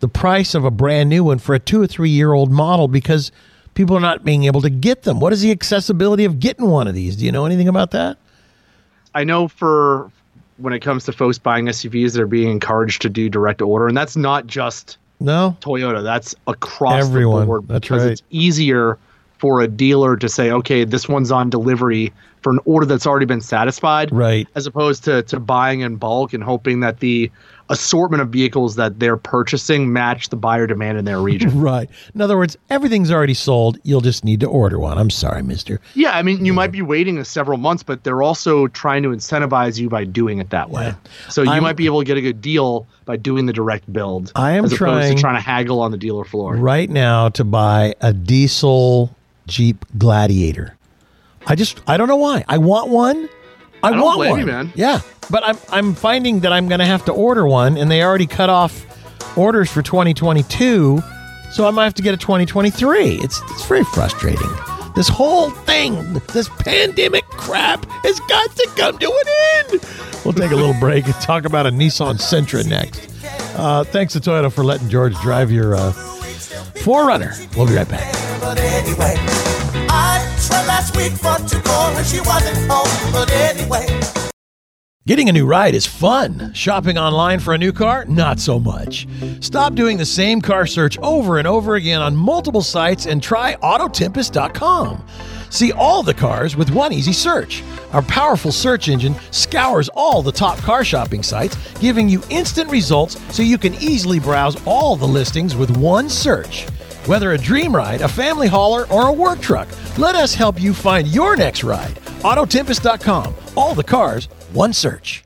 the 0.00 0.08
price 0.08 0.54
of 0.56 0.64
a 0.64 0.70
brand 0.72 1.10
new 1.10 1.22
one 1.24 1.38
for 1.38 1.54
a 1.54 1.60
two 1.60 1.80
or 1.80 1.86
three 1.86 2.10
year 2.10 2.32
old 2.32 2.50
model 2.50 2.88
because 2.88 3.30
people 3.74 3.96
are 3.96 4.00
not 4.00 4.24
being 4.24 4.44
able 4.44 4.62
to 4.62 4.70
get 4.70 5.04
them. 5.04 5.20
What 5.20 5.32
is 5.32 5.42
the 5.42 5.52
accessibility 5.52 6.24
of 6.24 6.40
getting 6.40 6.66
one 6.68 6.88
of 6.88 6.94
these? 6.94 7.14
Do 7.16 7.24
you 7.24 7.30
know 7.32 7.46
anything 7.46 7.68
about 7.68 7.92
that? 7.92 8.16
I 9.14 9.24
know 9.24 9.48
for 9.48 10.10
when 10.58 10.72
it 10.72 10.80
comes 10.80 11.04
to 11.04 11.12
folks 11.12 11.38
buying 11.38 11.66
SUVs, 11.66 12.14
they're 12.14 12.26
being 12.26 12.50
encouraged 12.50 13.02
to 13.02 13.08
do 13.08 13.28
direct 13.28 13.62
order, 13.62 13.86
and 13.88 13.96
that's 13.96 14.16
not 14.16 14.46
just 14.46 14.98
No. 15.20 15.56
Toyota. 15.60 16.02
That's 16.02 16.34
across 16.46 17.04
Everyone. 17.06 17.40
the 17.40 17.46
board 17.46 17.68
That's 17.68 17.80
because 17.88 18.02
right. 18.02 18.12
it's 18.12 18.22
easier 18.30 18.98
for 19.38 19.60
a 19.60 19.68
dealer 19.68 20.16
to 20.16 20.28
say, 20.28 20.50
okay, 20.50 20.82
this 20.84 21.08
one's 21.08 21.30
on 21.30 21.48
delivery 21.48 22.12
for 22.42 22.50
an 22.52 22.58
order 22.64 22.86
that's 22.86 23.06
already 23.06 23.26
been 23.26 23.40
satisfied, 23.40 24.12
Right. 24.12 24.46
As 24.54 24.66
opposed 24.66 25.04
to 25.04 25.22
to 25.24 25.40
buying 25.40 25.80
in 25.80 25.96
bulk 25.96 26.32
and 26.32 26.42
hoping 26.42 26.80
that 26.80 27.00
the 27.00 27.30
assortment 27.70 28.22
of 28.22 28.30
vehicles 28.30 28.76
that 28.76 28.98
they're 28.98 29.18
purchasing 29.18 29.92
match 29.92 30.30
the 30.30 30.36
buyer 30.36 30.66
demand 30.66 30.96
in 30.96 31.04
their 31.04 31.20
region. 31.20 31.60
Right. 31.60 31.90
In 32.14 32.22
other 32.22 32.38
words, 32.38 32.56
everything's 32.70 33.10
already 33.10 33.34
sold. 33.34 33.76
You'll 33.82 34.00
just 34.00 34.24
need 34.24 34.40
to 34.40 34.46
order 34.46 34.78
one. 34.78 34.96
I'm 34.96 35.10
sorry, 35.10 35.42
mister. 35.42 35.78
yeah, 35.94 36.12
I 36.12 36.22
mean, 36.22 36.46
you 36.46 36.54
might 36.54 36.72
be 36.72 36.80
waiting 36.80 37.22
several 37.24 37.58
months, 37.58 37.82
but 37.82 38.04
they're 38.04 38.22
also 38.22 38.68
trying 38.68 39.02
to 39.02 39.10
incentivize 39.10 39.78
you 39.78 39.90
by 39.90 40.04
doing 40.04 40.38
it 40.38 40.48
that 40.50 40.70
way. 40.70 40.84
Yeah. 40.86 40.94
So 41.28 41.42
you 41.42 41.50
I'm- 41.50 41.62
might 41.62 41.76
be 41.76 41.84
able 41.84 41.98
to 42.00 42.06
get 42.06 42.16
a 42.16 42.22
good 42.22 42.40
deal 42.40 42.86
by 43.04 43.16
doing 43.16 43.44
the 43.44 43.52
direct 43.52 43.92
build. 43.92 44.32
I 44.34 44.52
am 44.52 44.64
as 44.64 44.72
trying- 44.72 45.14
to 45.16 45.20
trying 45.20 45.34
to 45.36 45.42
haggle 45.42 45.80
on 45.80 45.90
the 45.90 45.98
dealer 45.98 46.24
floor. 46.24 46.56
Right 46.56 46.88
now 46.88 47.28
to 47.30 47.44
buy 47.44 47.94
a 48.00 48.14
diesel 48.14 49.14
Jeep 49.46 49.84
Gladiator. 49.98 50.74
I 51.48 51.54
just 51.54 51.80
I 51.86 51.96
don't 51.96 52.08
know 52.08 52.16
why. 52.16 52.44
I 52.46 52.58
want 52.58 52.90
one. 52.90 53.28
I, 53.82 53.90
don't 53.90 54.02
want 54.02 54.18
one. 54.18 54.38
you, 54.38 54.46
man. 54.46 54.72
Yeah. 54.74 55.00
But 55.30 55.44
I'm 55.44 55.56
I'm 55.70 55.94
finding 55.94 56.40
that 56.40 56.52
I'm 56.52 56.68
gonna 56.68 56.86
have 56.86 57.04
to 57.06 57.12
order 57.12 57.46
one 57.46 57.76
and 57.76 57.90
they 57.90 58.02
already 58.02 58.26
cut 58.26 58.50
off 58.50 58.84
orders 59.36 59.70
for 59.70 59.82
2022. 59.82 61.02
So 61.50 61.66
I 61.66 61.70
might 61.70 61.84
have 61.84 61.94
to 61.94 62.02
get 62.02 62.12
a 62.12 62.18
2023. 62.18 63.14
It's 63.14 63.40
it's 63.50 63.66
very 63.66 63.84
frustrating. 63.84 64.50
This 64.94 65.08
whole 65.08 65.50
thing, 65.50 66.14
this 66.32 66.48
pandemic 66.58 67.24
crap, 67.28 67.86
has 68.04 68.18
got 68.20 68.50
to 68.50 68.70
come 68.76 68.98
to 68.98 69.06
an 69.06 69.72
end. 69.72 69.80
We'll 70.24 70.34
take 70.34 70.50
a 70.50 70.56
little 70.56 70.74
break 70.80 71.06
and 71.06 71.14
talk 71.14 71.44
about 71.44 71.66
a 71.66 71.70
Nissan 71.70 72.16
Sentra 72.16 72.66
next. 72.68 73.08
Uh, 73.56 73.84
thanks 73.84 74.12
to 74.14 74.20
Toyota 74.20 74.52
for 74.52 74.64
letting 74.64 74.88
George 74.88 75.14
drive 75.20 75.52
your 75.52 75.76
uh, 75.76 75.92
4Runner. 76.82 77.56
We'll 77.56 77.66
be 77.66 77.74
right 77.74 77.88
back. 77.88 79.57
Anyway, 80.50 80.66
last 80.66 80.96
week 80.96 81.12
for 81.12 81.36
to 81.36 81.60
go 81.62 81.92
when 81.94 82.04
she 82.04 82.20
wasn't 82.20 82.56
home. 82.70 83.12
But 83.12 83.30
anyway. 83.32 83.86
Getting 85.06 85.28
a 85.28 85.32
new 85.32 85.46
ride 85.46 85.74
is 85.74 85.86
fun. 85.86 86.52
Shopping 86.54 86.98
online 86.98 87.40
for 87.40 87.54
a 87.54 87.58
new 87.58 87.72
car, 87.72 88.04
not 88.06 88.38
so 88.38 88.58
much. 88.58 89.06
Stop 89.40 89.74
doing 89.74 89.96
the 89.96 90.04
same 90.04 90.40
car 90.40 90.66
search 90.66 90.98
over 90.98 91.38
and 91.38 91.46
over 91.46 91.76
again 91.76 92.02
on 92.02 92.14
multiple 92.14 92.62
sites 92.62 93.06
and 93.06 93.22
try 93.22 93.54
Autotempest.com. 93.56 95.06
See 95.50 95.72
all 95.72 96.02
the 96.02 96.12
cars 96.12 96.56
with 96.56 96.70
one 96.70 96.92
easy 96.92 97.14
search. 97.14 97.62
Our 97.92 98.02
powerful 98.02 98.52
search 98.52 98.88
engine 98.88 99.14
scours 99.30 99.88
all 99.94 100.20
the 100.20 100.32
top 100.32 100.58
car 100.58 100.84
shopping 100.84 101.22
sites, 101.22 101.56
giving 101.80 102.06
you 102.08 102.22
instant 102.28 102.70
results 102.70 103.18
so 103.34 103.42
you 103.42 103.56
can 103.56 103.74
easily 103.76 104.20
browse 104.20 104.62
all 104.66 104.94
the 104.94 105.08
listings 105.08 105.56
with 105.56 105.74
one 105.78 106.10
search. 106.10 106.66
Whether 107.08 107.32
a 107.32 107.38
dream 107.38 107.74
ride, 107.74 108.02
a 108.02 108.08
family 108.08 108.48
hauler, 108.48 108.86
or 108.92 109.06
a 109.08 109.12
work 109.12 109.40
truck, 109.40 109.66
let 109.96 110.14
us 110.14 110.34
help 110.34 110.60
you 110.60 110.74
find 110.74 111.08
your 111.08 111.36
next 111.36 111.64
ride. 111.64 111.94
Autotempest.com. 112.20 113.34
All 113.56 113.74
the 113.74 113.82
cars, 113.82 114.26
one 114.52 114.74
search. 114.74 115.24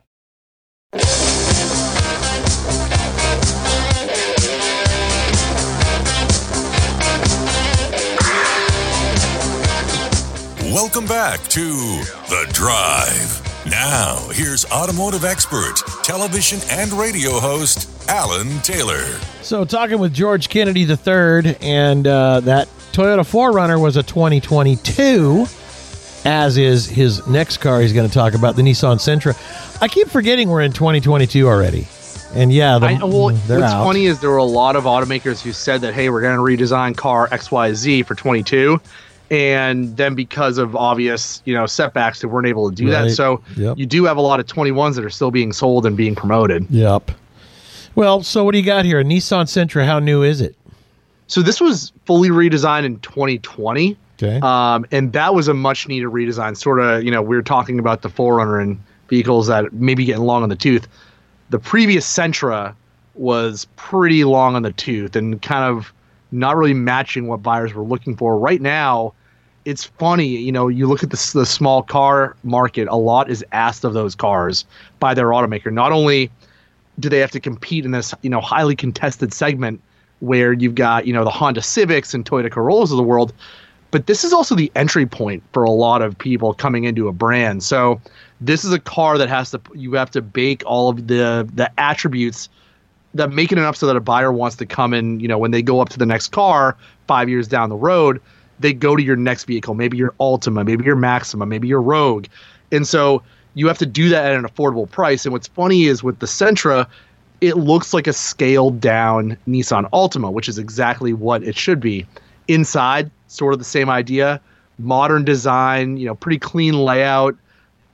Welcome 10.73 11.07
back 11.07 11.41
to 11.49 11.65
The 12.29 12.49
Drive. 12.53 13.32
Now, 13.73 14.29
here's 14.33 14.67
automotive 14.67 15.25
expert, 15.25 15.77
television 16.05 16.61
and 16.71 16.93
radio 16.93 17.41
host, 17.41 17.89
Alan 18.07 18.59
Taylor. 18.61 19.03
So, 19.41 19.65
talking 19.65 19.99
with 19.99 20.13
George 20.13 20.51
Kennedy 20.51 20.83
III, 20.83 21.57
and 21.63 22.07
uh, 22.07 22.41
that 22.41 22.69
Toyota 22.93 23.21
4Runner 23.21 23.81
was 23.81 23.97
a 23.97 24.03
2022, 24.03 25.47
as 26.27 26.59
is 26.59 26.85
his 26.85 27.27
next 27.27 27.57
car 27.63 27.81
he's 27.81 27.95
going 27.95 28.07
to 28.07 28.13
talk 28.13 28.35
about, 28.35 28.57
the 28.57 28.63
Nissan 28.63 28.97
Sentra. 28.97 29.35
I 29.81 29.89
keep 29.89 30.09
forgetting 30.09 30.51
we're 30.51 30.61
in 30.61 30.73
2022 30.73 31.49
already. 31.49 31.89
And 32.35 32.53
yeah, 32.53 32.79
the, 32.79 32.89
I, 32.89 32.99
well, 33.03 33.31
they're 33.31 33.61
what's 33.61 33.73
out. 33.73 33.85
funny 33.85 34.05
is 34.05 34.21
there 34.21 34.29
were 34.29 34.37
a 34.37 34.45
lot 34.45 34.77
of 34.77 34.85
automakers 34.85 35.41
who 35.41 35.53
said 35.53 35.81
that, 35.81 35.95
hey, 35.95 36.11
we're 36.11 36.21
going 36.21 36.37
to 36.37 36.43
redesign 36.43 36.95
car 36.95 37.27
XYZ 37.29 38.05
for 38.05 38.15
22. 38.15 38.79
And 39.33 39.97
then 39.97 40.15
because 40.15 40.59
of 40.59 40.77
obvious, 40.77 41.41
you 41.47 41.55
know, 41.55 41.65
setbacks, 41.65 42.21
they 42.21 42.29
weren't 42.29 42.47
able 42.47 42.69
to 42.69 42.77
do 42.77 42.85
Right. 42.93 43.05
that. 43.05 43.11
So 43.13 43.41
Yep. 43.57 43.79
you 43.79 43.87
do 43.87 44.05
have 44.05 44.19
a 44.19 44.21
lot 44.21 44.39
of 44.41 44.47
21s 44.47 44.95
that 44.97 45.05
are 45.07 45.11
still 45.11 45.31
being 45.31 45.55
sold 45.55 45.87
and 45.87 45.97
being 45.97 46.15
promoted. 46.15 46.67
Yep. 46.69 47.13
Well, 47.95 48.23
so 48.23 48.45
what 48.45 48.53
do 48.53 48.59
you 48.59 48.65
got 48.65 48.85
here? 48.85 49.01
A 49.01 49.05
Nissan 49.05 49.45
Sentra, 49.47 49.87
how 49.87 49.99
new 49.99 50.23
is 50.23 50.43
it? 50.43 50.55
So 51.29 51.41
this 51.41 51.63
was 51.63 51.93
fully 52.05 52.29
redesigned 52.29 52.85
in 52.85 52.99
2020. 52.99 53.97
Okay. 54.23 54.39
Um, 54.43 54.85
and 54.93 55.15
that 55.15 55.35
was 55.35 55.49
a 55.49 55.55
much 55.55 55.89
needed 55.89 56.09
redesign. 56.11 56.55
Sort 56.55 56.79
of, 56.81 57.03
you 57.03 57.11
know, 57.11 57.23
we 57.23 57.35
were 57.35 57.43
talking 57.43 57.79
about 57.79 58.03
the 58.03 58.11
4Runner 58.11 58.61
and 58.61 58.79
vehicles 59.09 59.47
that 59.47 59.73
maybe 59.73 60.05
getting 60.05 60.25
long 60.25 60.43
on 60.43 60.51
the 60.51 60.57
tooth. 60.57 60.87
The 61.49 61.59
previous 61.59 62.07
Sentra 62.07 62.75
was 63.15 63.67
pretty 63.77 64.25
long 64.25 64.57
on 64.57 64.63
the 64.63 64.73
tooth 64.73 65.17
and 65.17 65.41
kind 65.41 65.65
of 65.65 65.91
not 66.33 66.55
really 66.57 66.75
matching 66.75 67.29
what 67.29 67.43
buyers 67.43 67.73
were 67.73 67.83
looking 67.83 68.15
for. 68.15 68.39
Right 68.39 68.61
now, 68.61 69.15
it's 69.65 69.85
funny, 69.85 70.27
you 70.27 70.53
know, 70.53 70.69
you 70.69 70.87
look 70.87 71.03
at 71.03 71.11
the, 71.11 71.31
the 71.35 71.47
small 71.47 71.83
car 71.83 72.37
market, 72.43 72.89
a 72.89 72.97
lot 72.97 73.31
is 73.31 73.45
asked 73.53 73.85
of 73.85 73.95
those 73.95 74.15
cars 74.15 74.65
by 74.99 75.15
their 75.15 75.29
automaker. 75.29 75.73
Not 75.73 75.93
only 75.93 76.31
do 76.99 77.09
they 77.09 77.19
have 77.19 77.31
to 77.33 77.41
compete 77.41 77.85
in 77.85 77.93
this, 77.93 78.15
you 78.23 78.31
know, 78.31 78.41
highly 78.41 78.77
contested 78.77 79.33
segment 79.33 79.81
where 80.21 80.53
you've 80.53 80.75
got, 80.75 81.07
you 81.07 81.13
know, 81.13 81.25
the 81.25 81.31
Honda 81.31 81.63
Civics 81.63 82.15
and 82.15 82.25
Toyota 82.25 82.51
Corollas 82.51 82.91
of 82.91 82.97
the 82.97 83.03
world, 83.03 83.33
but 83.91 84.07
this 84.07 84.25
is 84.25 84.33
also 84.33 84.55
the 84.55 84.73
entry 84.75 85.07
point 85.07 85.43
for 85.53 85.65
a 85.65 85.71
lot 85.71 86.03
of 86.03 86.17
people 86.17 86.55
coming 86.55 86.85
into 86.85 87.09
a 87.09 87.13
brand. 87.13 87.63
So 87.63 88.01
this 88.41 88.65
is 88.65 88.73
a 88.73 88.81
car 88.81 89.19
that 89.19 89.29
has 89.29 89.51
to 89.53 89.61
you 89.75 89.93
have 89.93 90.11
to 90.13 90.23
bake 90.23 90.63
all 90.67 90.89
of 90.89 91.07
the 91.07 91.49
the 91.55 91.71
attributes 91.79 92.49
that 93.15 93.31
make 93.31 93.53
it 93.53 93.59
enough 93.59 93.77
so 93.77 93.87
that 93.87 93.97
a 93.97 94.01
buyer 94.01 94.33
wants 94.33 94.57
to 94.57 94.67
come 94.67 94.95
in, 94.95 95.21
you 95.21 95.29
know, 95.29 95.37
when 95.37 95.51
they 95.51 95.61
go 95.61 95.81
up 95.81 95.91
to 95.91 95.99
the 95.99 96.07
next 96.07 96.29
car 96.29 96.77
5 97.07 97.29
years 97.29 97.47
down 97.47 97.69
the 97.69 97.77
road, 97.77 98.21
they 98.63 98.73
go 98.73 98.97
to 98.97 99.03
your 99.03 99.17
next 99.17 99.45
vehicle, 99.45 99.75
maybe 99.75 99.97
your 99.97 100.15
Altima, 100.21 100.65
maybe 100.65 100.85
your 100.85 100.97
Maxima, 100.97 101.47
maybe 101.47 101.69
your 101.69 101.83
Rogue. 101.83 102.27
And 102.71 102.87
so 102.87 103.23
you 103.55 103.69
have 103.69 103.79
to 103.79 103.87
do 103.87 104.09
that 104.09 104.25
at 104.25 104.33
an 104.33 104.45
affordable 104.45 104.91
price. 104.91 105.25
And 105.27 105.33
what's 105.33 105.49
funny 105.49 105.85
is 105.85 106.03
with 106.03 106.21
the 106.21 106.27
Sentra, 106.27 106.87
it 107.41 107.57
looks 107.57 107.93
like 107.93 108.07
a 108.07 108.13
scaled 108.13 108.81
down 108.81 109.37
Nissan 109.47 109.91
Altima, 109.91 110.33
which 110.33 110.49
is 110.49 110.59
exactly 110.59 111.13
what 111.13 111.43
it 111.43 111.57
should 111.57 111.81
be. 111.81 112.07
Inside, 112.49 113.11
sort 113.27 113.53
of 113.53 113.59
the 113.59 113.65
same 113.65 113.91
idea, 113.91 114.41
modern 114.79 115.25
design, 115.25 115.97
you 115.97 116.07
know, 116.07 116.15
pretty 116.15 116.39
clean 116.39 116.75
layout. 116.75 117.37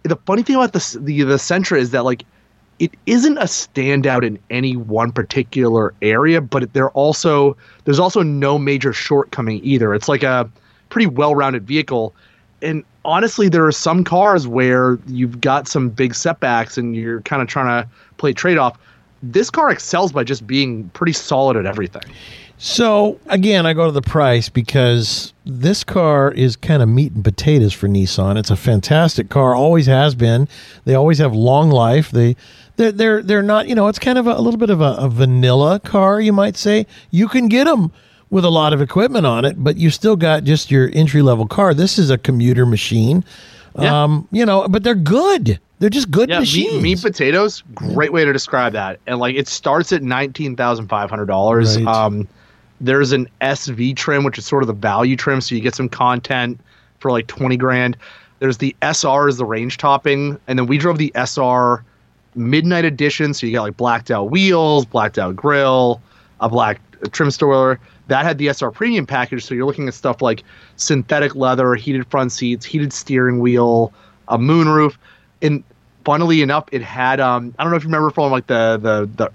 The 0.05 0.17
funny 0.17 0.43
thing 0.43 0.57
about 0.57 0.73
the 0.73 0.99
the, 1.01 1.23
the 1.23 1.35
Sentra 1.35 1.79
is 1.79 1.91
that 1.91 2.05
like 2.05 2.25
it 2.79 2.93
isn't 3.07 3.39
a 3.39 3.45
standout 3.45 4.25
in 4.25 4.39
any 4.51 4.77
one 4.77 5.13
particular 5.13 5.95
area, 6.01 6.41
but 6.41 6.69
also 6.95 7.57
there's 7.85 7.99
also 7.99 8.23
no 8.23 8.59
major 8.59 8.93
shortcoming 8.93 9.61
either. 9.65 9.95
It's 9.95 10.09
like 10.09 10.23
a 10.23 10.51
pretty 10.89 11.07
well-rounded 11.07 11.67
vehicle. 11.67 12.15
And 12.63 12.85
honestly, 13.05 13.49
there 13.49 13.67
are 13.67 13.73
some 13.73 14.05
cars 14.05 14.47
where 14.47 14.99
you've 15.07 15.41
got 15.41 15.69
some 15.69 15.89
big 15.91 16.15
setbacks 16.15 16.79
and 16.79 16.95
you're 16.95 17.21
kind 17.23 17.43
of 17.43 17.49
trying 17.49 17.83
to 17.83 17.89
play 18.17 18.33
trade-off. 18.33 18.79
This 19.23 19.51
car 19.51 19.71
excels 19.71 20.13
by 20.13 20.23
just 20.23 20.47
being 20.47 20.89
pretty 20.91 21.13
solid 21.13 21.57
at 21.57 21.67
everything. 21.67 22.03
So 22.61 23.21
again, 23.27 23.67
I 23.67 23.73
go 23.73 23.87
to 23.87 23.93
the 23.93 24.03
price 24.03 24.49
because 24.49 25.33
this 25.47 25.85
car 25.85 26.33
is 26.33 26.57
kind 26.57 26.83
of 26.83 26.89
meat 26.89 27.13
and 27.13 27.25
potatoes 27.25 27.73
for 27.73 27.87
Nissan. 27.87 28.37
It's 28.37 28.51
a 28.51 28.57
fantastic 28.57 29.29
car, 29.29 29.55
always 29.55 29.87
has 29.87 30.17
been. 30.17 30.49
They 30.85 30.95
always 30.95 31.19
have 31.19 31.35
long 31.35 31.71
life. 31.71 32.11
They 32.11 32.35
they're 32.79 32.93
they're, 32.93 33.23
they're 33.23 33.43
not 33.43 33.69
you 33.69 33.75
know 33.75 33.89
it's 33.89 33.99
kind 33.99 34.17
of 34.17 34.27
a, 34.27 34.33
a 34.33 34.41
little 34.41 34.59
bit 34.59 34.71
of 34.71 34.81
a, 34.81 34.95
a 34.99 35.09
vanilla 35.11 35.79
car 35.81 36.21
you 36.21 36.33
might 36.33 36.57
say. 36.57 36.87
You 37.11 37.29
can 37.29 37.49
get 37.49 37.65
them 37.65 37.93
with 38.31 38.45
a 38.45 38.51
lot 38.51 38.73
of 38.73 38.81
equipment 38.81 39.27
on 39.27 39.45
it, 39.45 39.63
but 39.63 39.77
you 39.77 39.91
still 39.91 40.17
got 40.17 40.45
just 40.45 40.71
your 40.71 40.91
entry 40.93 41.23
level 41.23 41.47
car. 41.47 41.75
This 41.75 41.99
is 41.99 42.09
a 42.11 42.17
commuter 42.19 42.65
machine. 42.67 43.25
Yeah. 43.79 44.03
Um, 44.05 44.27
you 44.33 44.45
know, 44.45 44.67
but 44.69 44.83
they're 44.83 44.95
good. 44.95 45.59
They're 45.79 45.91
just 45.91 46.11
good 46.11 46.29
Yeah, 46.29 46.41
machines. 46.41 46.75
meat, 46.75 46.83
meat 46.83 47.03
potatoes, 47.03 47.63
great 47.75 48.13
way 48.13 48.25
to 48.25 48.33
describe 48.33 48.73
that. 48.73 48.99
And 49.07 49.19
like 49.21 49.37
it 49.37 49.47
starts 49.49 49.93
at 49.93 50.03
nineteen 50.03 50.57
thousand 50.57 50.89
five 50.89 51.11
hundred 51.11 51.27
dollars. 51.27 51.77
Right. 51.81 51.87
Um, 51.87 52.27
there's 52.81 53.13
an 53.13 53.29
SV 53.41 53.97
trim, 53.97 54.25
which 54.25 54.39
is 54.39 54.47
sort 54.47 54.63
of 54.63 54.67
the 54.69 54.73
value 54.73 55.17
trim, 55.17 55.41
so 55.41 55.55
you 55.55 55.61
get 55.61 55.75
some 55.75 55.89
content 55.89 56.61
for 57.01 57.11
like 57.11 57.27
twenty 57.29 57.57
grand. 57.57 57.97
There's 58.41 58.59
the 58.59 58.75
SR 58.83 59.29
is 59.29 59.37
the 59.37 59.45
range 59.45 59.79
topping, 59.79 60.39
and 60.47 60.59
then 60.59 60.67
we 60.67 60.79
drove 60.79 60.99
the 60.99 61.13
SR 61.15 61.85
midnight 62.39 62.85
edition, 62.85 63.35
so 63.35 63.47
you 63.47 63.53
got 63.53 63.63
like 63.63 63.77
blacked 63.77 64.11
out 64.11 64.31
wheels, 64.31 64.85
blacked 64.85 65.19
out 65.19 65.37
grill, 65.37 66.01
a 66.41 66.49
black 66.49 66.81
trim 67.13 67.31
spoiler. 67.31 67.79
That 68.07 68.25
had 68.25 68.39
the 68.39 68.49
SR 68.49 68.71
premium 68.71 69.07
package, 69.07 69.45
so 69.45 69.55
you're 69.55 69.67
looking 69.67 69.89
at 69.89 69.95
stuff 69.95 70.23
like 70.23 70.43
synthetic 70.77 71.35
leather, 71.35 71.75
heated 71.75 72.07
front 72.07 72.33
seats, 72.33 72.65
heated 72.65 72.93
steering 72.93 73.41
wheel, 73.41 73.93
a 74.29 74.39
moonroof, 74.39 74.97
and 75.43 75.63
funnily 76.05 76.41
enough, 76.41 76.65
it 76.73 76.81
had 76.83 77.21
um 77.21 77.55
I 77.59 77.65
don't 77.65 77.71
know 77.71 77.77
if 77.77 77.83
you 77.83 77.89
remember 77.89 78.11
from 78.11 78.33
like 78.33 78.47
the 78.47 78.79
the 78.81 79.11
the 79.17 79.33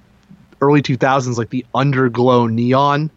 early 0.62 0.82
2000s 0.82 1.38
like 1.38 1.50
the 1.50 1.66
underglow 1.76 2.50
neon 2.50 3.12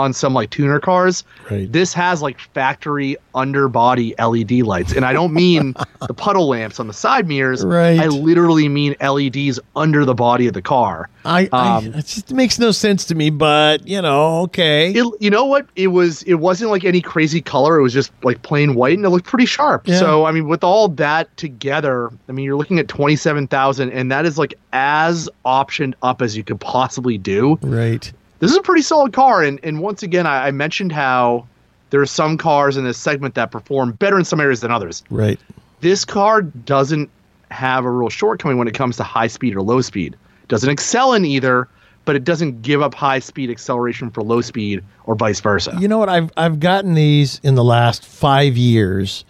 on 0.00 0.12
some 0.12 0.34
like 0.34 0.50
tuner 0.50 0.80
cars. 0.80 1.22
Right. 1.50 1.70
This 1.70 1.92
has 1.94 2.22
like 2.22 2.40
factory 2.40 3.16
underbody 3.34 4.14
LED 4.18 4.52
lights, 4.62 4.92
and 4.92 5.04
I 5.04 5.12
don't 5.12 5.32
mean 5.32 5.74
the 6.08 6.14
puddle 6.14 6.48
lamps 6.48 6.80
on 6.80 6.86
the 6.86 6.92
side 6.92 7.28
mirrors. 7.28 7.64
Right. 7.64 8.00
I 8.00 8.06
literally 8.06 8.68
mean 8.68 8.96
LEDs 9.00 9.60
under 9.76 10.04
the 10.04 10.14
body 10.14 10.46
of 10.46 10.54
the 10.54 10.62
car. 10.62 11.08
I, 11.24 11.48
I 11.52 11.76
Um, 11.76 11.86
it 11.94 12.06
just 12.06 12.32
makes 12.32 12.58
no 12.58 12.70
sense 12.70 13.04
to 13.06 13.14
me, 13.14 13.30
but 13.30 13.86
you 13.86 14.00
know, 14.00 14.40
okay. 14.42 14.92
It, 14.92 15.06
you 15.20 15.30
know 15.30 15.44
what? 15.44 15.66
It 15.76 15.88
was. 15.88 16.22
It 16.24 16.34
wasn't 16.34 16.70
like 16.70 16.84
any 16.84 17.00
crazy 17.00 17.40
color. 17.42 17.78
It 17.78 17.82
was 17.82 17.92
just 17.92 18.10
like 18.22 18.42
plain 18.42 18.74
white, 18.74 18.96
and 18.96 19.04
it 19.04 19.10
looked 19.10 19.26
pretty 19.26 19.46
sharp. 19.46 19.86
Yeah. 19.86 19.98
So 19.98 20.24
I 20.24 20.32
mean, 20.32 20.48
with 20.48 20.64
all 20.64 20.88
that 20.88 21.34
together, 21.36 22.10
I 22.28 22.32
mean, 22.32 22.44
you're 22.44 22.56
looking 22.56 22.78
at 22.78 22.88
twenty 22.88 23.16
seven 23.16 23.46
thousand, 23.46 23.92
and 23.92 24.10
that 24.10 24.24
is 24.24 24.38
like 24.38 24.54
as 24.72 25.28
optioned 25.44 25.94
up 26.02 26.22
as 26.22 26.36
you 26.36 26.42
could 26.44 26.60
possibly 26.60 27.18
do. 27.18 27.58
right. 27.62 28.10
This 28.40 28.50
is 28.50 28.56
a 28.56 28.62
pretty 28.62 28.82
solid 28.82 29.12
car, 29.12 29.42
and 29.42 29.60
and 29.62 29.80
once 29.80 30.02
again, 30.02 30.26
I, 30.26 30.48
I 30.48 30.50
mentioned 30.50 30.92
how 30.92 31.46
there 31.90 32.00
are 32.00 32.06
some 32.06 32.36
cars 32.36 32.76
in 32.76 32.84
this 32.84 32.98
segment 32.98 33.34
that 33.34 33.50
perform 33.50 33.92
better 33.92 34.18
in 34.18 34.24
some 34.24 34.40
areas 34.40 34.60
than 34.60 34.70
others. 34.70 35.02
Right. 35.10 35.38
This 35.80 36.04
car 36.04 36.42
doesn't 36.42 37.10
have 37.50 37.84
a 37.84 37.90
real 37.90 38.08
shortcoming 38.08 38.58
when 38.58 38.68
it 38.68 38.74
comes 38.74 38.96
to 38.96 39.02
high 39.02 39.26
speed 39.26 39.54
or 39.56 39.62
low 39.62 39.80
speed. 39.80 40.16
Doesn't 40.48 40.70
excel 40.70 41.14
in 41.14 41.24
either, 41.24 41.68
but 42.04 42.16
it 42.16 42.24
doesn't 42.24 42.62
give 42.62 42.80
up 42.80 42.94
high 42.94 43.18
speed 43.18 43.50
acceleration 43.50 44.10
for 44.10 44.22
low 44.22 44.40
speed 44.40 44.82
or 45.04 45.14
vice 45.14 45.40
versa. 45.40 45.76
You 45.78 45.88
know 45.88 45.98
what? 45.98 46.08
I've 46.08 46.30
I've 46.36 46.60
gotten 46.60 46.94
these 46.94 47.40
in 47.42 47.54
the 47.56 47.64
last 47.64 48.04
five 48.04 48.56
years 48.56 49.24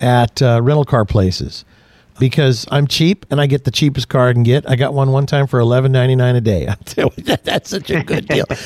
at 0.00 0.42
uh, 0.42 0.60
rental 0.62 0.84
car 0.84 1.04
places 1.04 1.64
because 2.18 2.66
I'm 2.70 2.86
cheap 2.86 3.26
and 3.30 3.40
I 3.40 3.46
get 3.46 3.64
the 3.64 3.70
cheapest 3.70 4.08
car 4.08 4.28
I 4.28 4.32
can 4.32 4.42
get. 4.42 4.68
I 4.68 4.76
got 4.76 4.94
one 4.94 5.12
one 5.12 5.26
time 5.26 5.46
for 5.46 5.58
eleven 5.60 5.92
ninety 5.92 6.16
nine 6.16 6.36
a 6.36 6.40
day. 6.40 6.68
I 6.68 6.74
tell 6.84 7.12
you, 7.16 7.24
that, 7.24 7.44
that's 7.44 7.70
such 7.70 7.90
a 7.90 8.02
good 8.02 8.26
deal. 8.28 8.46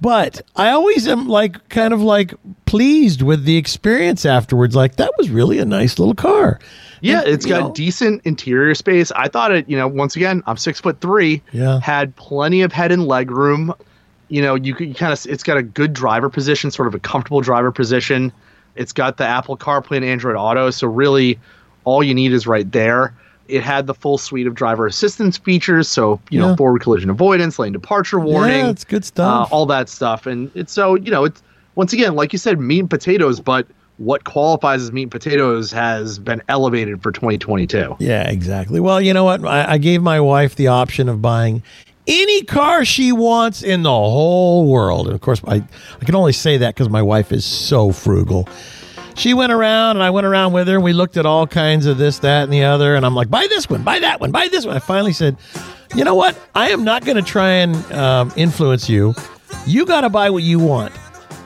But 0.00 0.42
I 0.54 0.70
always 0.70 1.08
am 1.08 1.28
like 1.28 1.68
kind 1.70 1.94
of 1.94 2.02
like 2.02 2.34
pleased 2.66 3.22
with 3.22 3.44
the 3.44 3.56
experience 3.56 4.26
afterwards. 4.26 4.76
Like 4.76 4.96
that 4.96 5.10
was 5.16 5.30
really 5.30 5.58
a 5.60 5.64
nice 5.64 5.98
little 5.98 6.14
car. 6.14 6.60
Yeah, 7.00 7.20
And, 7.20 7.28
it's 7.28 7.46
you 7.46 7.52
got 7.52 7.60
know, 7.60 7.72
decent 7.72 8.20
interior 8.24 8.74
space. 8.74 9.10
I 9.12 9.28
thought 9.28 9.52
it, 9.52 9.68
you 9.68 9.78
know, 9.78 9.88
once 9.88 10.14
again, 10.14 10.42
I'm 10.46 10.58
six 10.58 10.80
foot 10.80 11.00
three. 11.00 11.42
Yeah. 11.52 11.80
Had 11.80 12.14
plenty 12.16 12.60
of 12.60 12.72
head 12.72 12.92
and 12.92 13.06
leg 13.06 13.30
room. 13.30 13.72
You 14.28 14.42
know, 14.42 14.56
you 14.56 14.74
could 14.74 14.94
kind 14.96 15.12
of, 15.12 15.24
it's 15.26 15.42
got 15.42 15.56
a 15.56 15.62
good 15.62 15.94
driver 15.94 16.28
position, 16.28 16.70
sort 16.70 16.88
of 16.88 16.94
a 16.94 16.98
comfortable 16.98 17.40
driver 17.40 17.70
position. 17.72 18.30
It's 18.74 18.92
got 18.92 19.16
the 19.16 19.24
Apple 19.26 19.56
CarPlay 19.56 19.96
and 19.96 20.04
Android 20.04 20.36
Auto, 20.36 20.70
so 20.70 20.86
really, 20.86 21.38
all 21.84 22.02
you 22.02 22.14
need 22.14 22.32
is 22.32 22.46
right 22.46 22.70
there. 22.72 23.14
It 23.46 23.62
had 23.62 23.86
the 23.86 23.94
full 23.94 24.16
suite 24.16 24.46
of 24.46 24.54
driver 24.54 24.86
assistance 24.86 25.36
features, 25.36 25.86
so 25.88 26.18
you 26.30 26.40
Yeah. 26.40 26.48
know, 26.48 26.56
forward 26.56 26.80
collision 26.80 27.10
avoidance, 27.10 27.58
lane 27.58 27.72
departure 27.72 28.18
warning, 28.18 28.64
Yeah, 28.66 28.70
it's 28.70 28.84
good 28.84 29.04
stuff. 29.04 29.52
uh, 29.52 29.54
all 29.54 29.66
that 29.66 29.88
stuff. 29.88 30.26
And 30.26 30.50
it's 30.54 30.72
so 30.72 30.94
you 30.94 31.10
know, 31.10 31.24
it's 31.24 31.42
once 31.74 31.92
again, 31.92 32.14
like 32.14 32.32
you 32.32 32.38
said, 32.38 32.58
meat 32.58 32.80
and 32.80 32.90
potatoes, 32.90 33.40
but 33.40 33.66
what 33.98 34.24
qualifies 34.24 34.82
as 34.82 34.90
meat 34.92 35.02
and 35.04 35.10
potatoes 35.10 35.70
has 35.72 36.18
been 36.18 36.42
elevated 36.48 37.02
for 37.02 37.12
2022. 37.12 37.96
Yeah, 38.00 38.28
exactly. 38.28 38.80
Well, 38.80 39.00
you 39.00 39.12
know 39.12 39.24
what? 39.24 39.44
I, 39.44 39.72
I 39.74 39.78
gave 39.78 40.02
my 40.02 40.20
wife 40.20 40.56
the 40.56 40.66
option 40.68 41.08
of 41.08 41.20
buying 41.22 41.62
any 42.06 42.42
car 42.42 42.84
she 42.84 43.12
wants 43.12 43.62
in 43.62 43.82
the 43.82 43.90
whole 43.90 44.66
world. 44.68 45.06
And 45.06 45.14
of 45.14 45.20
course, 45.20 45.40
I, 45.46 45.56
I 46.00 46.04
can 46.04 46.14
only 46.16 46.32
say 46.32 46.56
that 46.58 46.74
because 46.74 46.88
my 46.88 47.02
wife 47.02 47.30
is 47.30 47.44
so 47.44 47.92
frugal. 47.92 48.48
She 49.14 49.32
went 49.32 49.52
around 49.52 49.96
and 49.96 50.02
I 50.02 50.10
went 50.10 50.26
around 50.26 50.52
with 50.52 50.66
her 50.68 50.74
and 50.74 50.82
we 50.84 50.92
looked 50.92 51.16
at 51.16 51.24
all 51.24 51.46
kinds 51.46 51.86
of 51.86 51.98
this, 51.98 52.18
that, 52.20 52.44
and 52.44 52.52
the 52.52 52.64
other. 52.64 52.94
And 52.96 53.06
I'm 53.06 53.14
like, 53.14 53.30
buy 53.30 53.46
this 53.48 53.70
one, 53.70 53.82
buy 53.82 54.00
that 54.00 54.20
one, 54.20 54.32
buy 54.32 54.48
this 54.48 54.66
one. 54.66 54.76
I 54.76 54.80
finally 54.80 55.12
said, 55.12 55.36
you 55.94 56.04
know 56.04 56.14
what? 56.14 56.38
I 56.54 56.70
am 56.70 56.84
not 56.84 57.04
going 57.04 57.16
to 57.16 57.22
try 57.22 57.50
and 57.50 57.76
um, 57.92 58.32
influence 58.36 58.88
you. 58.88 59.14
You 59.66 59.86
got 59.86 60.00
to 60.02 60.08
buy 60.08 60.30
what 60.30 60.42
you 60.42 60.58
want. 60.58 60.92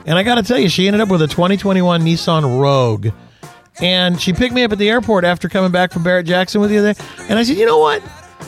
And 0.05 0.17
I 0.17 0.23
got 0.23 0.35
to 0.35 0.43
tell 0.43 0.57
you, 0.57 0.69
she 0.69 0.87
ended 0.87 1.01
up 1.01 1.09
with 1.09 1.21
a 1.21 1.27
2021 1.27 2.01
Nissan 2.01 2.59
Rogue. 2.59 3.09
And 3.81 4.19
she 4.19 4.33
picked 4.33 4.53
me 4.53 4.63
up 4.63 4.71
at 4.71 4.77
the 4.77 4.89
airport 4.89 5.23
after 5.23 5.47
coming 5.47 5.71
back 5.71 5.91
from 5.91 6.03
Barrett 6.03 6.25
Jackson 6.25 6.59
with 6.61 6.71
the 6.71 6.79
other. 6.79 6.95
And 7.29 7.37
I 7.37 7.43
said, 7.43 7.57
you 7.57 7.65
know 7.65 7.77
what? 7.77 8.03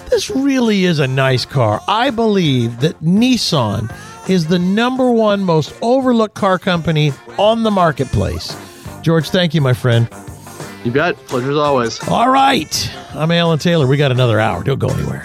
This 0.10 0.30
really 0.30 0.86
is 0.86 1.00
a 1.00 1.08
nice 1.08 1.46
car. 1.46 1.80
I 1.88 2.10
believe 2.10 2.80
that 2.82 3.00
Nissan 3.02 3.94
is 4.30 4.48
the 4.48 4.60
number 4.60 5.10
one 5.10 5.44
most 5.44 5.74
overlooked 5.82 6.36
car 6.36 6.60
company 6.60 7.14
on 7.38 7.64
the 7.64 7.72
marketplace. 7.72 8.56
George, 9.02 9.30
thank 9.30 9.54
you, 9.54 9.62
my 9.62 9.74
friend. 9.74 10.08
You 10.84 10.92
bet. 10.92 11.16
Pleasure 11.28 11.52
as 11.52 11.58
always. 11.58 12.08
All 12.08 12.30
right. 12.30 12.96
I'm 13.14 13.32
Alan 13.32 13.60
Taylor. 13.60 13.88
We 13.88 13.98
got 13.98 14.12
another 14.12 14.40
hour. 14.40 14.64
Don't 14.64 14.80
go 14.80 14.90
anywhere. 14.90 15.24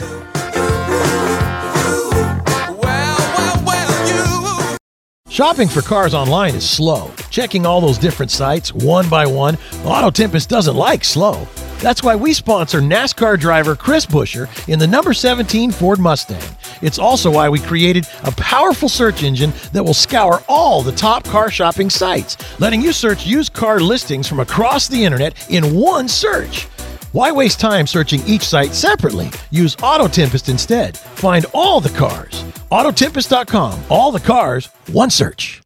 Shopping 5.29 5.69
for 5.69 5.83
cars 5.83 6.15
online 6.15 6.55
is 6.55 6.69
slow. 6.69 7.11
Checking 7.29 7.67
all 7.67 7.83
those 7.83 7.99
different 7.99 8.31
sites 8.31 8.73
one 8.73 9.09
by 9.11 9.27
one, 9.27 9.59
Auto 9.85 10.11
Tempest 10.11 10.49
doesn't 10.49 10.77
like 10.77 11.05
slow. 11.05 11.47
That's 11.81 12.03
why 12.03 12.17
we 12.17 12.33
sponsor 12.33 12.81
NASCAR 12.81 13.39
driver 13.39 13.77
Chris 13.77 14.07
Buescher 14.07 14.49
in 14.69 14.79
the 14.79 14.87
number 14.87 15.13
17 15.13 15.71
Ford 15.71 15.99
Mustang. 15.99 16.43
It's 16.83 16.99
also 16.99 17.31
why 17.31 17.49
we 17.49 17.59
created 17.61 18.07
a 18.25 18.33
powerful 18.33 18.89
search 18.89 19.23
engine 19.23 19.53
that 19.73 19.85
will 19.85 19.95
scour 19.95 20.43
all 20.49 20.83
the 20.83 20.93
top 20.93 21.25
car 21.25 21.51
shopping 21.51 21.91
sites, 21.91 22.37
letting 22.61 22.81
you 22.81 22.93
search 22.93 23.27
used 23.27 23.53
car 23.53 23.79
listings 23.81 24.27
from 24.27 24.41
across 24.41 24.89
the 24.89 25.05
internet 25.05 25.51
in 25.51 25.75
one 25.75 26.09
search. 26.09 26.65
Why 27.13 27.31
waste 27.33 27.61
time 27.61 27.87
searching 27.87 28.21
each 28.27 28.43
site 28.43 28.75
separately? 28.75 29.31
Use 29.51 29.77
Auto 29.83 30.09
Tempest 30.09 30.49
instead. 30.49 30.99
Find 30.99 31.47
all 31.55 31.81
the 31.81 31.97
cars. 31.97 32.43
Autotempest.com. 32.71 33.85
All 33.89 34.13
the 34.13 34.21
cars, 34.21 34.69
one 34.93 35.11
search. 35.11 35.63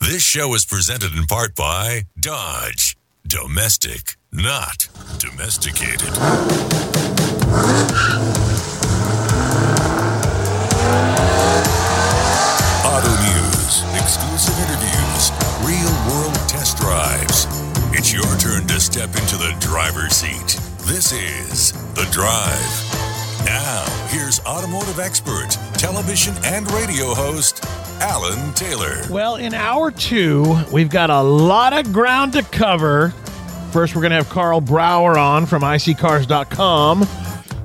This 0.00 0.22
show 0.22 0.54
is 0.54 0.64
presented 0.64 1.14
in 1.14 1.26
part 1.26 1.54
by 1.54 2.02
Dodge. 2.18 2.93
Domestic, 3.26 4.16
not 4.32 4.86
domesticated. 5.18 6.10
Auto 12.84 13.14
news, 13.24 13.82
exclusive 13.94 14.58
interviews, 14.60 15.32
real 15.64 15.90
world 16.12 16.34
test 16.48 16.76
drives. 16.76 17.46
It's 17.92 18.12
your 18.12 18.22
turn 18.36 18.66
to 18.66 18.78
step 18.78 19.16
into 19.16 19.36
the 19.36 19.56
driver's 19.58 20.12
seat. 20.12 20.60
This 20.86 21.12
is 21.12 21.72
The 21.94 22.06
Drive. 22.12 22.93
Now, 23.44 23.84
here's 24.08 24.40
automotive 24.40 24.98
expert, 24.98 25.50
television 25.74 26.34
and 26.44 26.70
radio 26.72 27.14
host, 27.14 27.64
Alan 28.00 28.54
Taylor. 28.54 29.02
Well, 29.10 29.36
in 29.36 29.52
hour 29.52 29.90
two, 29.90 30.56
we've 30.72 30.88
got 30.88 31.10
a 31.10 31.20
lot 31.20 31.72
of 31.72 31.92
ground 31.92 32.32
to 32.32 32.42
cover. 32.42 33.10
First, 33.70 33.94
we're 33.94 34.02
going 34.02 34.10
to 34.10 34.16
have 34.16 34.30
Karl 34.30 34.60
Brauer 34.60 35.18
on 35.18 35.46
from 35.46 35.62
iSeeCars.com. 35.62 37.06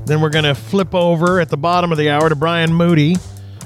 Then 0.05 0.21
we're 0.21 0.29
going 0.29 0.45
to 0.45 0.55
flip 0.55 0.93
over 0.93 1.39
at 1.39 1.49
the 1.49 1.57
bottom 1.57 1.91
of 1.91 1.97
the 1.97 2.09
hour 2.09 2.27
to 2.27 2.35
Brian 2.35 2.73
Moody 2.73 3.15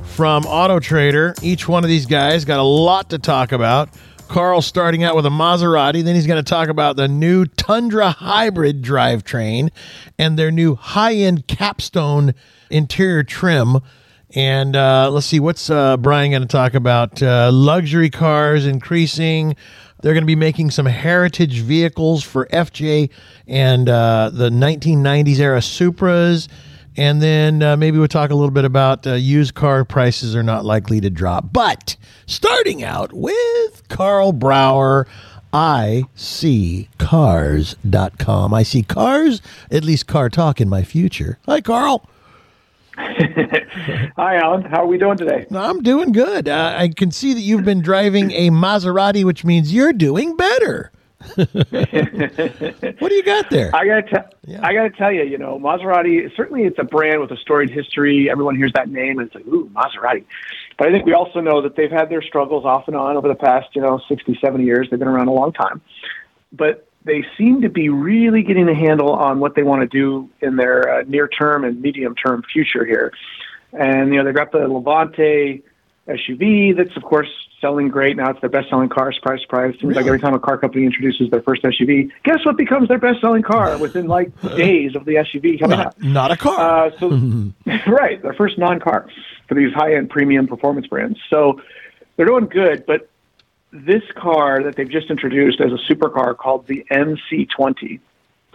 from 0.04 0.46
Auto 0.46 0.80
Trader. 0.80 1.34
Each 1.42 1.68
one 1.68 1.84
of 1.84 1.90
these 1.90 2.06
guys 2.06 2.46
got 2.46 2.60
a 2.60 2.64
lot 2.64 3.10
to 3.10 3.18
talk 3.18 3.52
about. 3.54 3.90
Karl 4.28 4.62
starting 4.62 5.04
out 5.04 5.16
with 5.16 5.26
a 5.26 5.30
Maserati, 5.30 6.04
then 6.04 6.16
he's 6.16 6.28
going 6.28 6.44
to 6.44 6.50
talk 6.50 6.70
about 6.70 6.96
the 6.96 7.08
new 7.08 7.46
Tundra 7.46 8.12
hybrid 8.12 8.82
drivetrain 8.82 9.70
and 10.18 10.38
their 10.38 10.52
new 10.52 10.76
high-end 10.76 11.48
capstone 11.48 12.34
interior 12.70 13.24
trim. 13.24 13.80
And 14.36 14.76
uh, 14.76 15.12
let's 15.12 15.28
see, 15.28 15.40
what's 15.40 15.70
uh, 15.70 15.98
Brian 15.98 16.32
going 16.32 16.42
to 16.42 16.48
talk 16.48 16.74
about? 16.74 17.22
Uh, 17.22 17.52
luxury 17.52 18.10
cars 18.10 18.66
increasing. 18.66 19.56
They're 20.02 20.14
going 20.14 20.24
to 20.24 20.28
be 20.28 20.36
making 20.36 20.72
some 20.72 20.86
heritage 20.86 21.60
vehicles 21.60 22.24
for 22.24 22.48
FJ 22.48 23.10
and 23.48 23.88
uh, 23.88 24.32
the 24.34 24.50
1990s 24.50 25.40
era 25.40 25.60
Supras. 25.60 26.48
And 26.96 27.22
then 27.22 27.64
uh, 27.64 27.76
maybe 27.78 27.98
we'll 27.98 28.08
talk 28.08 28.30
a 28.30 28.36
little 28.36 28.52
bit 28.52 28.66
about 28.66 29.08
uh, 29.08 29.14
used 29.14 29.56
car 29.56 29.84
prices 29.84 30.36
are 30.36 30.44
not 30.44 30.64
likely 30.66 31.02
to 31.02 31.10
drop. 31.10 31.52
But 31.52 31.96
starting 32.26 32.84
out 32.84 33.12
with 33.14 33.88
Karl 33.90 34.32
Brauer, 34.32 35.08
iSeeCars.com. 35.54 38.54
I 38.54 38.64
see 38.64 38.84
cars, 38.84 39.42
at 39.72 39.84
least 39.84 40.08
car 40.08 40.30
talk 40.30 40.62
in 40.62 40.70
my 40.70 40.84
future. 40.84 41.40
Hi, 41.46 41.62
Karl. 41.62 42.08
Hi, 42.96 44.36
Alan. 44.38 44.62
How 44.64 44.84
are 44.84 44.88
we 44.88 45.00
doing 45.00 45.18
today? 45.18 45.48
I'm 45.54 45.82
doing 45.82 46.12
good. 46.12 46.48
Uh, 46.48 46.76
I 46.78 46.90
can 46.90 47.10
see 47.12 47.34
that 47.34 47.42
you've 47.42 47.66
been 47.66 47.82
driving 47.82 48.30
a 48.32 48.52
Maserati, 48.52 49.24
which 49.24 49.44
means 49.44 49.74
you're 49.74 49.94
doing 49.94 50.38
better. 50.38 50.92
what 51.36 53.10
do 53.10 53.16
you 53.16 53.24
got 53.24 53.50
there? 53.50 53.76
I 53.76 53.86
gotta 53.86 54.04
tell, 54.04 54.30
I 54.62 54.74
gotta 54.74 54.90
tell 54.90 55.12
you, 55.12 55.24
you 55.24 55.38
know, 55.38 55.60
Maserati. 55.60 56.34
Certainly, 56.36 56.64
it's 56.64 56.80
a 56.80 56.84
brand 56.84 57.22
with 57.22 57.32
a 57.32 57.38
storied 57.38 57.70
history. 57.70 58.30
Everyone 58.30 58.56
hears 58.56 58.72
that 58.74 58.90
name 58.90 59.20
and 59.20 59.28
it's 59.28 59.36
like, 59.36 59.48
ooh, 59.48 59.70
Maserati. 59.74 60.26
But 60.78 60.88
I 60.88 60.92
think 60.92 61.06
we 61.06 61.14
also 61.14 61.40
know 61.40 61.62
that 61.62 61.76
they've 61.76 61.92
had 61.92 62.10
their 62.10 62.22
struggles 62.22 62.66
off 62.66 62.88
and 62.88 62.96
on 62.96 63.16
over 63.16 63.28
the 63.28 63.36
past, 63.36 63.70
you 63.74 63.82
know, 63.82 64.02
60, 64.08 64.38
70 64.44 64.64
years. 64.64 64.88
They've 64.90 65.00
been 65.00 65.08
around 65.08 65.28
a 65.28 65.34
long 65.34 65.54
time, 65.54 65.82
but 66.52 66.88
they 67.06 67.26
seem 67.38 67.62
to 67.62 67.70
be 67.70 67.90
really 67.90 68.44
getting 68.44 68.70
a 68.70 68.76
handle 68.76 69.12
on 69.12 69.40
what 69.40 69.56
they 69.56 69.64
want 69.64 69.82
to 69.82 69.88
do 69.88 70.30
in 70.42 70.56
their 70.56 71.00
uh, 71.00 71.04
near 71.08 71.28
term 71.28 71.64
and 71.64 71.82
medium 71.82 72.16
term 72.16 72.44
future 72.52 72.86
here. 72.86 73.12
And 73.74 74.14
you 74.14 74.20
know, 74.20 74.26
they've 74.26 74.36
got 74.36 74.52
the 74.52 74.68
Levante 74.68 75.64
SUV 76.08 76.76
that's, 76.76 76.96
of 76.98 77.04
course, 77.04 77.30
selling 77.62 77.88
great. 77.88 78.18
Now 78.18 78.30
it's 78.30 78.42
their 78.42 78.50
best 78.50 78.70
selling 78.70 78.90
car. 78.90 79.14
Surprise, 79.14 79.42
surprise. 79.42 79.74
Seems 79.80 79.96
like 79.96 80.06
every 80.06 80.20
time 80.20 80.34
a 80.34 80.40
car 80.40 80.58
company 80.58 80.86
introduces 80.86 81.30
their 81.30 81.42
first 81.42 81.64
SUV, 81.64 82.12
guess 82.24 82.46
what 82.46 82.58
becomes 82.58 82.90
their 82.90 82.98
best 82.98 83.22
selling 83.22 83.42
car 83.42 83.78
within 83.78 84.08
like 84.08 84.30
days 84.58 84.96
of 84.96 85.06
the 85.06 85.16
SUV 85.16 85.60
coming 85.60 85.80
out? 85.80 85.98
Not, 86.02 86.12
not 86.12 86.32
a 86.32 86.38
car. 86.38 86.88
Uh, 86.88 86.92
so, 87.00 87.10
right, 87.88 88.22
their 88.22 88.34
first 88.34 88.58
non-car 88.58 89.08
for 89.48 89.56
these 89.56 89.74
high-end 89.74 90.10
premium 90.10 90.46
performance 90.46 90.88
brands. 90.88 91.18
So 91.30 91.62
they're 92.18 92.26
doing 92.26 92.48
good, 92.48 92.86
but 92.86 93.10
this 93.72 94.04
car 94.16 94.62
that 94.64 94.76
they've 94.76 94.90
just 94.90 95.10
introduced 95.10 95.60
as 95.62 95.72
a 95.72 95.94
supercar 95.94 96.38
called 96.38 96.68
the 96.68 96.86
MC20, 96.92 98.00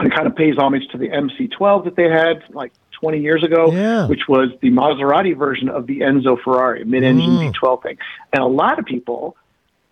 it 0.00 0.12
kind 0.14 0.26
of 0.26 0.36
pays 0.36 0.56
homage 0.58 0.86
to 0.92 0.98
the 0.98 1.08
MC12 1.08 1.84
that 1.84 1.96
they 1.96 2.08
had 2.08 2.42
like 2.50 2.72
20 3.00 3.18
years 3.20 3.42
ago, 3.44 3.70
Yeah. 3.72 4.06
which 4.08 4.28
was 4.28 4.50
the 4.60 4.70
Maserati 4.70 5.36
version 5.36 5.68
of 5.68 5.86
the 5.86 6.00
Enzo 6.00 6.40
Ferrari, 6.42 6.84
mid-engine 6.84 7.30
Mm. 7.30 7.52
V12 7.54 7.82
thing. 7.82 7.98
And 8.32 8.42
a 8.42 8.46
lot 8.46 8.78
of 8.78 8.84
people, 8.84 9.36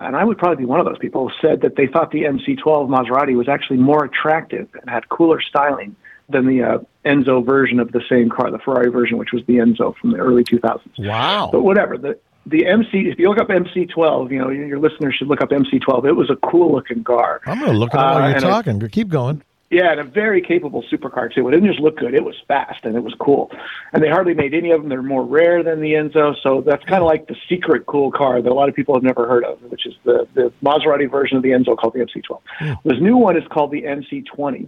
and 0.01 0.17
I 0.17 0.25
would 0.25 0.39
probably 0.39 0.57
be 0.57 0.65
one 0.65 0.81
of 0.81 0.87
those 0.87 0.99
people, 0.99 1.31
said 1.41 1.61
that 1.63 1.77
they 1.77 1.87
thought 1.87 2.11
the 2.11 2.25
MC12 2.25 2.89
Maserati 2.89 3.37
was 3.37 3.49
actually 3.49 3.79
more 3.79 4.05
attractive 4.05 4.69
and 4.81 4.91
had 4.91 5.09
cooler 5.09 5.41
styling 5.41 5.95
than 6.29 6.47
the 6.47 6.63
uh, 6.63 6.79
Enzo 7.05 7.45
version 7.47 7.79
of 7.79 7.93
the 7.93 8.03
same 8.09 8.29
car, 8.29 8.51
the 8.51 8.59
Ferrari 8.59 8.91
version, 8.91 9.17
which 9.19 9.33
was 9.33 9.45
the 9.47 9.59
Enzo 9.59 9.95
from 9.97 10.11
the 10.11 10.19
early 10.19 10.43
2000s. 10.43 10.81
wow. 10.99 11.49
But 11.53 11.63
whatever. 11.63 11.97
The 11.99 12.19
the 12.49 12.65
MC, 12.67 13.09
if 13.09 13.19
you 13.19 13.29
look 13.29 13.41
up 13.41 13.49
MC12, 13.49 14.31
you 14.31 14.39
know 14.39 14.51
your 14.51 14.79
listeners 14.79 15.17
should 15.17 15.27
look 15.27 15.41
up 15.41 15.51
MC12. 15.51 16.07
It 16.07 16.13
was 16.13 16.31
a 16.31 16.37
cool 16.49 16.71
looking 16.73 17.03
car. 17.03 17.41
I'm 17.45 17.59
going 17.59 17.73
to 17.73 17.77
look 17.79 17.93
it 17.93 17.97
while 17.97 18.19
Uh, 18.19 18.27
you're 18.29 18.37
and 18.37 18.45
a- 18.45 18.49
talking. 18.49 18.81
Keep 18.89 19.09
going. 19.09 19.43
Yeah, 19.77 19.91
and 19.91 20.01
a 20.01 20.05
very 20.05 20.41
capable 20.41 20.83
supercar 20.85 21.31
too. 21.31 21.47
It 21.47 21.51
didn't 21.51 21.69
just 21.69 21.81
look 21.81 21.99
good; 21.99 22.15
it 22.15 22.25
was 22.25 22.35
fast 22.49 22.87
and 22.87 22.97
it 22.97 23.05
was 23.05 23.13
cool. 23.21 23.51
And 23.93 24.03
they 24.03 24.09
hardly 24.09 24.33
made 24.33 24.55
any 24.55 24.71
of 24.71 24.81
them. 24.81 24.89
They're 24.89 25.03
more 25.03 25.23
rare 25.23 25.63
than 25.63 25.83
the 25.83 25.93
Enzo, 25.93 26.35
so 26.43 26.63
that's 26.63 26.83
kind 26.85 27.03
of 27.03 27.07
like 27.07 27.27
the 27.27 27.37
secret 27.47 27.85
cool 27.85 28.11
car 28.11 28.41
that 28.41 28.51
a 28.51 28.55
lot 28.55 28.71
of 28.71 28.75
people 28.75 28.95
have 28.95 29.03
never 29.03 29.29
heard 29.29 29.45
of, 29.45 29.61
which 29.65 29.85
is 29.85 29.93
the 30.05 30.27
the 30.33 30.51
Maserati 30.65 31.11
version 31.11 31.37
of 31.37 31.43
the 31.43 31.51
Enzo 31.51 31.77
called 31.77 31.93
the 31.93 31.99
MC12. 31.99 32.41
Hmm. 32.59 32.73
This 32.89 32.99
new 33.03 33.19
one 33.19 33.37
is 33.37 33.47
called 33.51 33.71
the 33.71 33.83
MC20, 33.83 34.67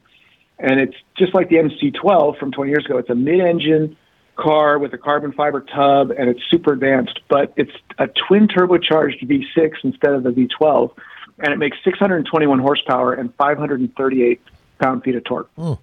and 0.59 0.79
it's 0.79 0.97
just 1.17 1.35
like 1.35 1.49
the 1.49 1.57
MC12 1.57 2.39
from 2.39 2.53
20 2.53 2.71
years 2.71 2.85
ago. 2.85 2.99
It's 2.99 3.09
a 3.09 3.15
mid-engine 3.15 3.97
car 4.37 4.79
with 4.79 4.93
a 4.93 4.99
carbon 4.99 5.33
fiber 5.33 5.63
tub, 5.63 6.11
and 6.11 6.29
it's 6.29 6.43
super 6.51 6.75
advanced. 6.75 7.21
But 7.31 7.55
it's 7.57 7.73
a 7.97 8.09
twin 8.09 8.47
turbocharged 8.47 9.27
V6 9.27 9.73
instead 9.85 10.13
of 10.13 10.23
the 10.23 10.33
V12, 10.33 10.91
and 11.39 11.55
it 11.55 11.57
makes 11.57 11.79
621 11.83 12.59
horsepower 12.59 13.15
and 13.15 13.35
538 13.37 14.39
pound 14.79 15.03
feet 15.03 15.17
of 15.17 15.25
torque. 15.25 15.51
Hmm. 15.57 15.75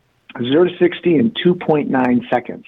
Zero 0.43 0.65
to 0.65 0.77
60 0.77 1.15
in 1.15 1.31
2.9 1.31 2.29
seconds. 2.29 2.65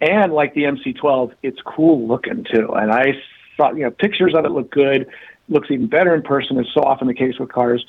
And 0.00 0.32
like 0.32 0.54
the 0.54 0.64
MC12, 0.64 1.32
it's 1.42 1.60
cool 1.62 2.08
looking 2.08 2.44
too. 2.52 2.72
And 2.74 2.90
I 2.90 3.14
saw, 3.56 3.72
you 3.72 3.84
know, 3.84 3.90
pictures 3.90 4.34
of 4.34 4.44
it 4.44 4.50
look 4.50 4.70
good. 4.70 5.06
Looks 5.48 5.70
even 5.70 5.86
better 5.86 6.14
in 6.14 6.22
person, 6.22 6.58
is 6.58 6.66
so 6.72 6.80
often 6.80 7.06
the 7.06 7.14
case 7.14 7.38
with 7.38 7.52
cars. 7.52 7.84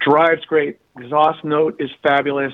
Drives 0.00 0.44
great. 0.44 0.78
Exhaust 0.98 1.44
note 1.44 1.76
is 1.80 1.90
fabulous. 2.02 2.52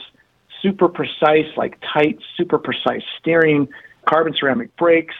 Super 0.60 0.88
precise, 0.88 1.46
like 1.56 1.78
tight, 1.92 2.18
super 2.36 2.58
precise 2.58 3.02
steering. 3.18 3.68
Carbon 4.06 4.34
ceramic 4.38 4.76
brakes. 4.76 5.14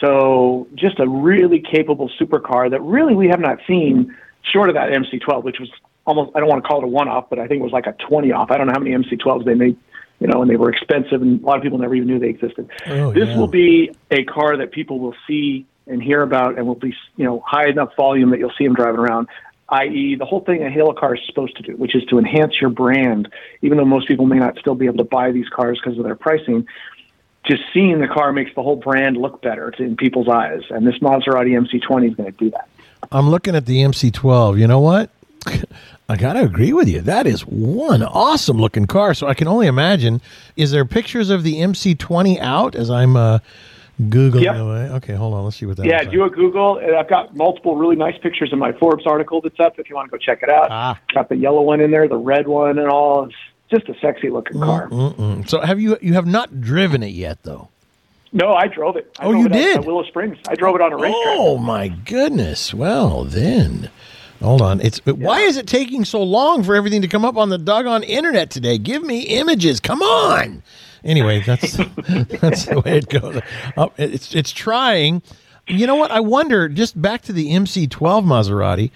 So 0.00 0.68
just 0.74 1.00
a 1.00 1.08
really 1.08 1.60
capable 1.60 2.10
supercar 2.20 2.70
that 2.70 2.80
really 2.82 3.14
we 3.14 3.28
have 3.28 3.40
not 3.40 3.58
seen 3.66 4.14
short 4.42 4.68
of 4.68 4.74
that 4.74 4.90
MC12, 4.90 5.42
which 5.42 5.58
was 5.58 5.70
almost, 6.06 6.32
I 6.34 6.40
don't 6.40 6.48
want 6.48 6.62
to 6.62 6.68
call 6.68 6.80
it 6.80 6.84
a 6.84 6.88
one 6.88 7.08
off, 7.08 7.30
but 7.30 7.38
I 7.38 7.46
think 7.46 7.60
it 7.60 7.64
was 7.64 7.72
like 7.72 7.86
a 7.86 7.92
20 7.92 8.32
off. 8.32 8.50
I 8.50 8.56
don't 8.56 8.66
know 8.66 8.72
how 8.72 8.80
many 8.80 8.96
MC12s 8.96 9.44
they 9.44 9.54
made, 9.54 9.76
you 10.20 10.26
know, 10.26 10.42
and 10.42 10.50
they 10.50 10.56
were 10.56 10.70
expensive 10.70 11.22
and 11.22 11.42
a 11.42 11.46
lot 11.46 11.56
of 11.56 11.62
people 11.62 11.78
never 11.78 11.94
even 11.94 12.08
knew 12.08 12.18
they 12.18 12.28
existed. 12.28 12.68
Oh, 12.86 13.12
this 13.12 13.28
yeah. 13.28 13.38
will 13.38 13.48
be 13.48 13.94
a 14.10 14.24
car 14.24 14.56
that 14.56 14.72
people 14.72 14.98
will 14.98 15.14
see 15.26 15.66
and 15.86 16.02
hear 16.02 16.22
about 16.22 16.56
and 16.56 16.66
will 16.66 16.74
be, 16.74 16.94
you 17.16 17.24
know, 17.24 17.42
high 17.46 17.68
enough 17.68 17.94
volume 17.96 18.30
that 18.30 18.38
you'll 18.38 18.52
see 18.56 18.64
them 18.64 18.74
driving 18.74 19.00
around. 19.00 19.28
I.e., 19.68 20.14
the 20.16 20.26
whole 20.26 20.40
thing 20.40 20.62
a 20.62 20.70
Halo 20.70 20.92
car 20.92 21.14
is 21.14 21.20
supposed 21.26 21.56
to 21.56 21.62
do, 21.62 21.76
which 21.76 21.94
is 21.94 22.04
to 22.04 22.18
enhance 22.18 22.60
your 22.60 22.70
brand, 22.70 23.28
even 23.62 23.78
though 23.78 23.84
most 23.84 24.06
people 24.06 24.26
may 24.26 24.38
not 24.38 24.58
still 24.58 24.74
be 24.74 24.86
able 24.86 24.98
to 24.98 25.04
buy 25.04 25.32
these 25.32 25.48
cars 25.48 25.80
because 25.82 25.98
of 25.98 26.04
their 26.04 26.16
pricing 26.16 26.66
just 27.44 27.62
seeing 27.72 28.00
the 28.00 28.08
car 28.08 28.32
makes 28.32 28.54
the 28.54 28.62
whole 28.62 28.76
brand 28.76 29.16
look 29.16 29.42
better 29.42 29.70
in 29.78 29.96
people's 29.96 30.28
eyes. 30.28 30.62
And 30.70 30.86
this 30.86 30.98
Maserati 30.98 31.50
MC20 31.50 32.10
is 32.10 32.14
going 32.14 32.32
to 32.32 32.38
do 32.38 32.50
that. 32.50 32.68
I'm 33.12 33.28
looking 33.28 33.54
at 33.54 33.66
the 33.66 33.78
MC12. 33.78 34.58
You 34.58 34.66
know 34.66 34.80
what? 34.80 35.10
I 36.08 36.16
got 36.16 36.34
to 36.34 36.40
agree 36.42 36.72
with 36.74 36.86
you. 36.88 37.00
That 37.00 37.26
is 37.26 37.40
one 37.46 38.02
awesome 38.02 38.58
looking 38.58 38.86
car. 38.86 39.14
So 39.14 39.26
I 39.26 39.34
can 39.34 39.48
only 39.48 39.66
imagine. 39.66 40.20
Is 40.56 40.70
there 40.70 40.84
pictures 40.84 41.30
of 41.30 41.42
the 41.44 41.54
MC20 41.56 42.38
out 42.40 42.74
as 42.74 42.90
I'm 42.90 43.16
uh, 43.16 43.38
Googling 44.02 44.42
Yep. 44.42 44.56
away? 44.56 44.90
Okay, 44.96 45.14
hold 45.14 45.32
on. 45.32 45.44
Let's 45.44 45.56
see 45.56 45.64
what 45.66 45.78
that 45.78 45.86
yeah, 45.86 45.94
looks 45.96 46.06
like. 46.08 46.12
do 46.12 46.24
a 46.24 46.30
Google. 46.30 46.80
I've 46.98 47.08
got 47.08 47.34
multiple 47.34 47.76
really 47.76 47.96
nice 47.96 48.18
pictures 48.18 48.50
in 48.52 48.58
my 48.58 48.72
Forbes 48.72 49.06
article 49.06 49.40
that's 49.40 49.58
up 49.60 49.78
if 49.78 49.88
you 49.88 49.96
want 49.96 50.10
to 50.10 50.10
go 50.10 50.18
check 50.18 50.42
it 50.42 50.50
out. 50.50 50.68
Ah. 50.70 50.98
Got 51.14 51.30
the 51.30 51.36
yellow 51.36 51.62
one 51.62 51.80
in 51.80 51.90
there, 51.90 52.06
the 52.06 52.16
red 52.18 52.48
one, 52.48 52.78
and 52.78 52.88
all. 52.90 53.24
It's 53.24 53.34
just 53.70 53.88
a 53.88 53.98
sexy 54.00 54.28
looking 54.28 54.60
car. 54.60 54.88
Mm-mm. 54.90 55.48
So 55.48 55.60
have 55.60 55.80
you 55.80 55.96
you 56.02 56.12
have 56.12 56.26
not 56.26 56.60
driven 56.60 57.02
it 57.02 57.12
yet 57.12 57.42
though? 57.44 57.68
No, 58.30 58.52
I 58.52 58.66
drove 58.66 58.96
it. 58.96 59.10
I 59.18 59.24
Oh, 59.24 59.30
drove 59.30 59.40
you 59.40 59.46
it 59.46 59.52
did? 59.52 59.76
At 59.78 59.84
Willow 59.86 60.02
Springs. 60.04 60.36
I 60.48 60.54
drove 60.54 60.74
it 60.74 60.82
on 60.82 60.92
a 60.92 60.96
racetrack. 60.96 61.24
Oh 61.38 61.56
my 61.56 61.88
goodness. 61.88 62.74
Well 62.74 63.24
then. 63.24 63.88
Hold 64.42 64.60
on. 64.62 64.80
It's 64.80 64.98
why 65.06 65.40
is 65.40 65.56
it 65.56 65.66
taking 65.66 66.04
so 66.04 66.22
long 66.22 66.62
for 66.62 66.74
everything 66.74 67.02
to 67.02 67.08
come 67.08 67.24
up 67.24 67.36
on 67.36 67.48
the 67.48 67.58
doggone 67.58 68.02
internet 68.02 68.50
today? 68.50 68.78
Give 68.78 69.02
me 69.02 69.20
images. 69.22 69.80
Come 69.80 70.02
on. 70.02 70.62
Anyway, 71.02 71.40
that's 71.46 71.72
that's 72.40 72.66
the 72.66 72.82
way 72.84 72.98
it 72.98 73.08
goes. 73.08 73.40
Uh, 73.76 73.88
it's 73.96 74.34
it's 74.34 74.52
trying. 74.52 75.22
You 75.66 75.86
know 75.86 75.94
what? 75.96 76.10
I 76.10 76.20
wonder. 76.20 76.68
Just 76.68 77.00
back 77.00 77.22
to 77.22 77.32
the 77.32 77.46
MC12 77.52 78.24
Maserati. 78.24 78.90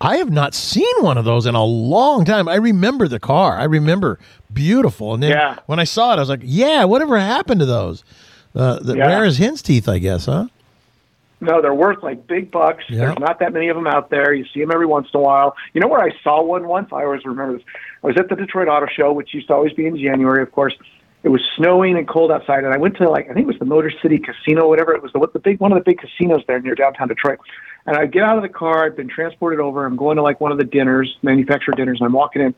I 0.00 0.16
have 0.18 0.30
not 0.30 0.54
seen 0.54 0.86
one 1.00 1.18
of 1.18 1.24
those 1.24 1.44
in 1.46 1.54
a 1.56 1.64
long 1.64 2.24
time. 2.24 2.48
I 2.48 2.54
remember 2.54 3.08
the 3.08 3.18
car. 3.18 3.58
I 3.58 3.64
remember 3.64 4.18
beautiful. 4.52 5.14
And 5.14 5.22
then 5.22 5.30
Yeah. 5.32 5.58
when 5.66 5.80
I 5.80 5.84
saw 5.84 6.12
it, 6.12 6.16
I 6.16 6.20
was 6.20 6.28
like, 6.28 6.40
"Yeah, 6.44 6.84
whatever 6.84 7.18
happened 7.18 7.60
to 7.60 7.66
those? 7.66 8.04
Uh, 8.54 8.78
the 8.80 8.96
Yeah. 8.96 9.06
rare 9.06 9.24
as 9.24 9.38
hen's 9.38 9.60
teeth, 9.62 9.88
I 9.88 9.98
guess, 9.98 10.26
huh?" 10.26 10.46
No, 11.40 11.62
they're 11.62 11.74
worth 11.74 12.02
like 12.02 12.26
big 12.26 12.50
bucks. 12.50 12.84
Yeah. 12.88 12.98
There's 12.98 13.18
not 13.18 13.38
that 13.40 13.52
many 13.52 13.68
of 13.68 13.76
them 13.76 13.86
out 13.86 14.10
there. 14.10 14.34
You 14.34 14.44
see 14.52 14.60
them 14.60 14.72
every 14.72 14.86
once 14.86 15.08
in 15.12 15.20
a 15.20 15.22
while. 15.22 15.54
You 15.72 15.80
know 15.80 15.88
where 15.88 16.00
I 16.00 16.10
saw 16.22 16.42
one 16.42 16.66
once? 16.66 16.88
I 16.92 17.04
always 17.04 17.24
remember 17.24 17.58
this. 17.58 17.66
I 18.02 18.06
was 18.08 18.16
at 18.18 18.28
the 18.28 18.36
Detroit 18.36 18.68
Auto 18.68 18.86
Show, 18.86 19.12
which 19.12 19.32
used 19.32 19.48
to 19.48 19.54
always 19.54 19.72
be 19.72 19.86
in 19.86 19.96
January, 19.96 20.42
of 20.42 20.50
course. 20.50 20.74
It 21.22 21.28
was 21.28 21.40
snowing 21.56 21.96
and 21.96 22.08
cold 22.08 22.30
outside, 22.30 22.64
and 22.64 22.72
I 22.72 22.78
went 22.78 22.96
to 22.98 23.08
like 23.08 23.28
I 23.28 23.34
think 23.34 23.44
it 23.44 23.48
was 23.48 23.58
the 23.58 23.64
Motor 23.64 23.92
City 24.02 24.18
Casino, 24.18 24.68
whatever 24.68 24.94
it 24.94 25.02
was, 25.02 25.12
the, 25.12 25.26
the 25.32 25.40
big 25.40 25.60
one 25.60 25.72
of 25.72 25.78
the 25.78 25.84
big 25.84 25.98
casinos 25.98 26.42
there 26.46 26.60
near 26.60 26.74
downtown 26.74 27.08
Detroit. 27.08 27.38
And 27.86 27.96
I 27.96 28.06
get 28.06 28.22
out 28.22 28.36
of 28.36 28.42
the 28.42 28.48
car. 28.48 28.84
I've 28.84 28.96
been 28.96 29.08
transported 29.08 29.60
over. 29.60 29.84
I'm 29.84 29.96
going 29.96 30.16
to 30.16 30.22
like 30.22 30.40
one 30.40 30.52
of 30.52 30.58
the 30.58 30.64
dinners, 30.64 31.16
manufacturer 31.22 31.74
dinners, 31.74 31.98
and 32.00 32.06
I'm 32.06 32.12
walking 32.12 32.42
in. 32.42 32.54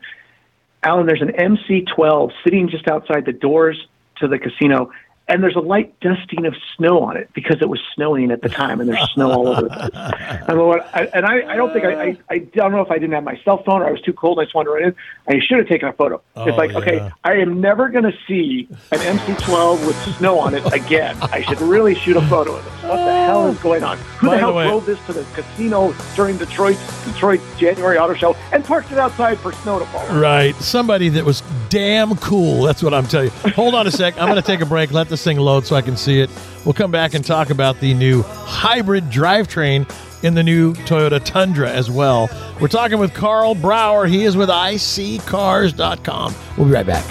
Alan, 0.83 1.05
there's 1.05 1.21
an 1.21 1.29
MC12 1.29 2.31
sitting 2.43 2.69
just 2.69 2.87
outside 2.87 3.25
the 3.25 3.33
doors 3.33 3.87
to 4.17 4.27
the 4.27 4.39
casino, 4.39 4.91
and 5.31 5.41
there's 5.41 5.55
a 5.55 5.61
light 5.61 5.97
dusting 6.01 6.45
of 6.45 6.53
snow 6.75 6.99
on 6.99 7.15
it 7.15 7.29
because 7.33 7.61
it 7.61 7.69
was 7.69 7.79
snowing 7.95 8.31
at 8.31 8.41
the 8.41 8.49
time, 8.49 8.81
and 8.81 8.89
there's 8.89 9.11
snow 9.13 9.31
all 9.31 9.47
over 9.47 9.61
the 9.61 9.69
place. 9.69 10.41
And, 10.51 10.59
what, 10.59 10.89
I, 10.93 11.05
and 11.13 11.25
I, 11.25 11.53
I 11.53 11.55
don't 11.55 11.71
think 11.71 11.85
I, 11.85 12.03
I, 12.03 12.17
I 12.29 12.37
don't 12.39 12.71
know 12.71 12.81
if 12.81 12.91
I 12.91 12.95
didn't 12.95 13.13
have 13.13 13.23
my 13.23 13.39
cell 13.45 13.63
phone 13.63 13.81
or 13.81 13.87
I 13.87 13.91
was 13.91 14.01
too 14.01 14.11
cold 14.11 14.37
and 14.37 14.43
I 14.43 14.45
just 14.45 14.55
wanted 14.55 14.69
to 14.69 14.71
run 14.73 14.83
in. 14.83 14.95
I 15.27 15.39
should 15.39 15.59
have 15.59 15.67
taken 15.67 15.87
a 15.87 15.93
photo. 15.93 16.21
Oh, 16.35 16.45
it's 16.45 16.57
like, 16.57 16.71
yeah. 16.71 16.77
okay, 16.77 17.09
I 17.23 17.33
am 17.35 17.61
never 17.61 17.89
going 17.89 18.03
to 18.03 18.13
see 18.27 18.67
an 18.91 18.99
MC12 18.99 19.87
with 19.87 19.95
snow 20.17 20.39
on 20.39 20.55
it 20.55 20.73
again. 20.73 21.15
I 21.21 21.41
should 21.41 21.61
really 21.61 21.95
shoot 21.95 22.17
a 22.17 22.21
photo 22.23 22.55
of 22.55 22.65
this. 22.65 22.73
What 22.83 22.97
the 22.97 23.11
hell 23.11 23.47
is 23.47 23.59
going 23.59 23.83
on? 23.83 23.97
Who 23.97 24.27
By 24.27 24.35
the 24.35 24.39
hell 24.39 24.53
drove 24.53 24.85
this 24.85 25.05
to 25.05 25.13
the 25.13 25.23
casino 25.33 25.93
during 26.15 26.37
Detroit's 26.37 27.05
Detroit 27.05 27.39
January 27.57 27.97
Auto 27.97 28.15
Show 28.15 28.35
and 28.51 28.65
parked 28.65 28.91
it 28.91 28.97
outside 28.97 29.37
for 29.39 29.53
snow 29.53 29.79
to 29.79 29.85
fall? 29.85 30.05
Right. 30.07 30.55
Somebody 30.55 31.09
that 31.09 31.23
was 31.23 31.41
damn 31.69 32.15
cool. 32.17 32.63
That's 32.63 32.83
what 32.83 32.93
I'm 32.93 33.05
telling 33.05 33.27
you. 33.27 33.51
Hold 33.51 33.75
on 33.75 33.87
a 33.87 33.91
sec. 33.91 34.17
I'm 34.17 34.27
going 34.27 34.41
to 34.41 34.41
take 34.41 34.61
a 34.61 34.65
break. 34.65 34.91
Let 34.91 35.07
this 35.07 35.20
thing 35.23 35.37
load 35.37 35.65
so 35.65 35.75
I 35.75 35.81
can 35.81 35.95
see 35.97 36.19
it. 36.19 36.29
We'll 36.65 36.73
come 36.73 36.91
back 36.91 37.13
and 37.13 37.25
talk 37.25 37.49
about 37.49 37.79
the 37.79 37.93
new 37.93 38.21
hybrid 38.23 39.05
drivetrain 39.05 39.89
in 40.23 40.35
the 40.35 40.43
new 40.43 40.73
Toyota 40.73 41.23
Tundra 41.23 41.71
as 41.71 41.89
well. 41.89 42.29
We're 42.59 42.67
talking 42.67 42.99
with 42.99 43.13
Karl 43.13 43.55
Brauer. 43.55 44.05
He 44.07 44.23
is 44.23 44.37
with 44.37 44.49
iSeeCars.com. 44.49 46.35
We'll 46.57 46.67
be 46.67 46.73
right 46.73 46.85
back. 46.85 47.03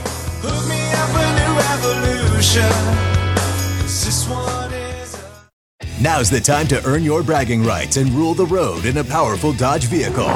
Hook 0.42 0.68
me 0.68 0.92
up 0.92 1.10
a 1.16 1.26
new 1.36 1.58
revolution. 1.58 2.70
'Cause 3.80 4.04
this 4.04 4.28
one 4.28 4.72
is 4.72 5.14
a- 5.14 6.00
Now's 6.02 6.30
the 6.30 6.40
time 6.40 6.68
to 6.68 6.80
earn 6.84 7.02
your 7.02 7.22
bragging 7.24 7.64
rights 7.64 7.96
and 7.96 8.10
rule 8.12 8.34
the 8.34 8.46
road 8.46 8.84
in 8.84 8.98
a 8.98 9.04
powerful 9.04 9.52
Dodge 9.52 9.84
vehicle. 9.86 10.30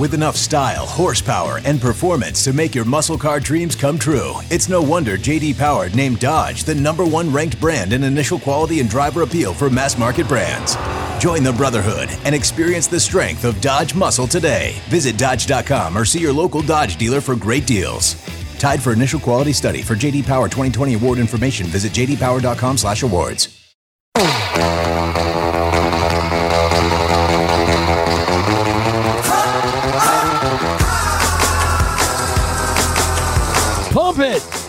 With 0.00 0.14
enough 0.14 0.36
style, 0.36 0.86
horsepower, 0.86 1.60
and 1.66 1.78
performance 1.78 2.42
to 2.44 2.54
make 2.54 2.74
your 2.74 2.86
muscle 2.86 3.18
car 3.18 3.38
dreams 3.38 3.76
come 3.76 3.98
true, 3.98 4.36
it's 4.48 4.66
no 4.66 4.80
wonder 4.80 5.18
JD 5.18 5.58
Power 5.58 5.90
named 5.90 6.20
Dodge 6.20 6.64
the 6.64 6.74
number 6.74 7.04
one 7.04 7.30
ranked 7.30 7.60
brand 7.60 7.92
in 7.92 8.02
initial 8.04 8.38
quality 8.38 8.80
and 8.80 8.88
driver 8.88 9.20
appeal 9.20 9.52
for 9.52 9.68
mass 9.68 9.98
market 9.98 10.26
brands. 10.26 10.74
Join 11.22 11.42
the 11.42 11.52
Brotherhood 11.52 12.08
and 12.24 12.34
experience 12.34 12.86
the 12.86 12.98
strength 12.98 13.44
of 13.44 13.60
Dodge 13.60 13.94
muscle 13.94 14.26
today. 14.26 14.80
Visit 14.88 15.18
Dodge.com 15.18 15.98
or 15.98 16.06
see 16.06 16.20
your 16.20 16.32
local 16.32 16.62
Dodge 16.62 16.96
dealer 16.96 17.20
for 17.20 17.36
great 17.36 17.66
deals. 17.66 18.14
Tied 18.58 18.82
for 18.82 18.94
initial 18.94 19.20
quality 19.20 19.52
study 19.52 19.82
for 19.82 19.96
JD 19.96 20.24
Power 20.24 20.48
2020 20.48 20.94
award 20.94 21.18
information. 21.18 21.66
Visit 21.66 21.92
jdpower.com/awards. 21.92 23.48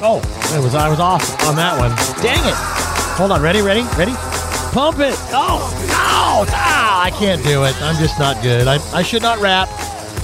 Oh, 0.04 0.18
it 0.58 0.64
was 0.64 0.74
I 0.76 0.90
was 0.90 1.00
off 1.00 1.22
on 1.46 1.56
that 1.56 1.78
one. 1.78 1.92
Dang 2.24 2.44
it. 2.46 2.56
Hold 3.18 3.32
on. 3.32 3.42
Ready? 3.42 3.62
Ready? 3.62 3.84
Ready? 3.98 4.14
Pump 4.72 5.00
it. 5.00 5.16
Oh, 5.30 5.60
no. 5.88 6.46
Ah, 6.54 7.04
I 7.04 7.12
can't 7.12 7.44
do 7.44 7.66
it. 7.66 7.80
I'm 7.82 7.96
just 7.98 8.18
not 8.18 8.42
good. 8.42 8.68
I, 8.68 8.80
I 8.98 9.04
should 9.04 9.22
not 9.22 9.40
rap. 9.40 9.70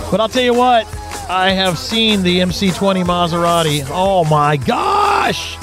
But 0.09 0.19
I'll 0.19 0.29
tell 0.29 0.43
you 0.43 0.53
what. 0.53 0.85
I 1.29 1.51
have 1.51 1.77
seen 1.77 2.23
the 2.23 2.39
MC20 2.39 3.03
Maserati. 3.03 3.85
Oh 3.91 4.23
my 4.23 4.55
gosh. 4.55 5.57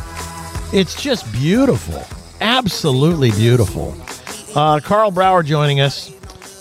It's 0.73 1.01
just 1.01 1.31
beautiful. 1.33 2.05
Absolutely 2.41 3.31
beautiful. 3.31 3.97
Uh, 4.55 4.81
Karl 4.81 5.11
Brauer 5.11 5.43
joining 5.43 5.81
us, 5.81 6.11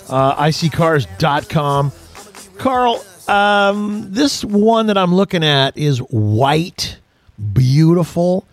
uh, 0.09 0.35
iSeeCars.com. 0.35 1.91
Karl, 2.57 3.03
um, 3.27 4.07
this 4.09 4.43
one 4.45 4.87
that 4.87 4.97
I'm 4.97 5.13
looking 5.13 5.43
at 5.43 5.77
is 5.77 5.99
white, 5.99 6.97
beautiful. 7.53 8.45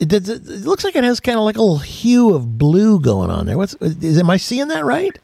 It, 0.00 0.08
does- 0.08 0.28
it 0.28 0.64
looks 0.66 0.84
like 0.84 0.94
it 0.96 1.04
has 1.04 1.20
kind 1.20 1.38
of 1.38 1.44
like 1.44 1.56
a 1.56 1.60
little 1.60 1.78
hue 1.78 2.34
of 2.34 2.58
blue 2.58 3.00
going 3.00 3.30
on 3.30 3.46
there. 3.46 3.56
What's 3.56 3.74
is? 3.74 4.18
Am 4.18 4.30
I 4.30 4.36
seeing 4.36 4.68
that 4.68 4.84
right? 4.84 5.18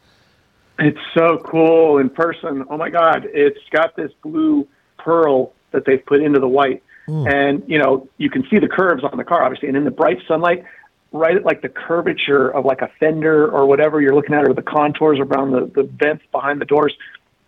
It's 0.79 0.99
so 1.17 1.39
cool 1.39 1.99
in 1.99 2.11
person. 2.11 2.65
Oh 2.69 2.77
my 2.77 2.91
God. 2.91 3.29
It's 3.33 3.61
got 3.71 3.95
this 3.95 4.11
blue 4.23 4.67
pearl 4.99 5.53
that 5.71 5.85
they've 5.85 6.05
put 6.05 6.21
into 6.21 6.41
the 6.41 6.49
white. 6.49 6.83
Hmm. 7.07 7.27
And, 7.29 7.63
you 7.69 7.79
know, 7.79 8.09
you 8.17 8.31
can 8.31 8.45
see 8.49 8.59
the 8.59 8.69
curves 8.69 9.05
on 9.05 9.17
the 9.17 9.25
car, 9.25 9.45
obviously. 9.45 9.69
And 9.69 9.77
in 9.77 9.85
the 9.85 9.91
bright 9.91 10.19
sunlight, 10.27 10.65
right 11.13 11.37
at 11.37 11.45
like 11.45 11.63
the 11.63 11.69
curvature 11.69 12.49
of 12.49 12.65
like 12.65 12.83
a 12.83 12.91
fender 12.99 13.49
or 13.49 13.67
whatever 13.67 14.01
you're 14.01 14.15
looking 14.15 14.35
at, 14.35 14.49
or 14.49 14.53
the 14.55 14.63
contours 14.63 15.21
around 15.21 15.53
the, 15.53 15.71
the 15.75 15.85
vents 15.85 16.25
behind 16.33 16.61
the 16.61 16.65
doors, 16.65 16.95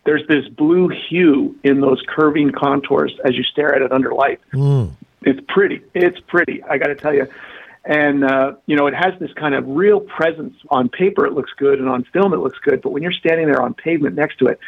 there's 0.04 0.24
this 0.28 0.46
blue 0.48 0.88
hue 0.88 1.56
in 1.64 1.80
those 1.80 2.00
curving 2.06 2.52
contours 2.52 3.12
as 3.24 3.34
you 3.34 3.42
stare 3.42 3.74
at 3.74 3.82
it 3.82 3.90
under 3.90 4.12
light. 4.12 4.40
Hmm. 4.52 4.86
It's 5.22 5.40
pretty. 5.48 5.82
It's 5.94 6.20
pretty. 6.20 6.62
I 6.62 6.78
got 6.78 6.88
to 6.88 6.94
tell 6.94 7.14
you. 7.14 7.26
And 7.84 8.24
uh, 8.24 8.54
you 8.66 8.76
know, 8.76 8.86
it 8.86 8.94
has 8.94 9.18
this 9.20 9.32
kind 9.34 9.54
of 9.54 9.66
real 9.66 10.00
presence. 10.00 10.56
On 10.70 10.88
paper, 10.88 11.24
it 11.26 11.32
looks 11.32 11.52
good, 11.56 11.78
and 11.78 11.88
on 11.88 12.04
film, 12.04 12.32
it 12.34 12.38
looks 12.38 12.58
good. 12.58 12.82
But 12.82 12.90
when 12.90 13.02
you're 13.02 13.12
standing 13.12 13.46
there 13.46 13.62
on 13.62 13.74
pavement 13.74 14.16
next 14.16 14.38
to 14.38 14.46
it, 14.46 14.58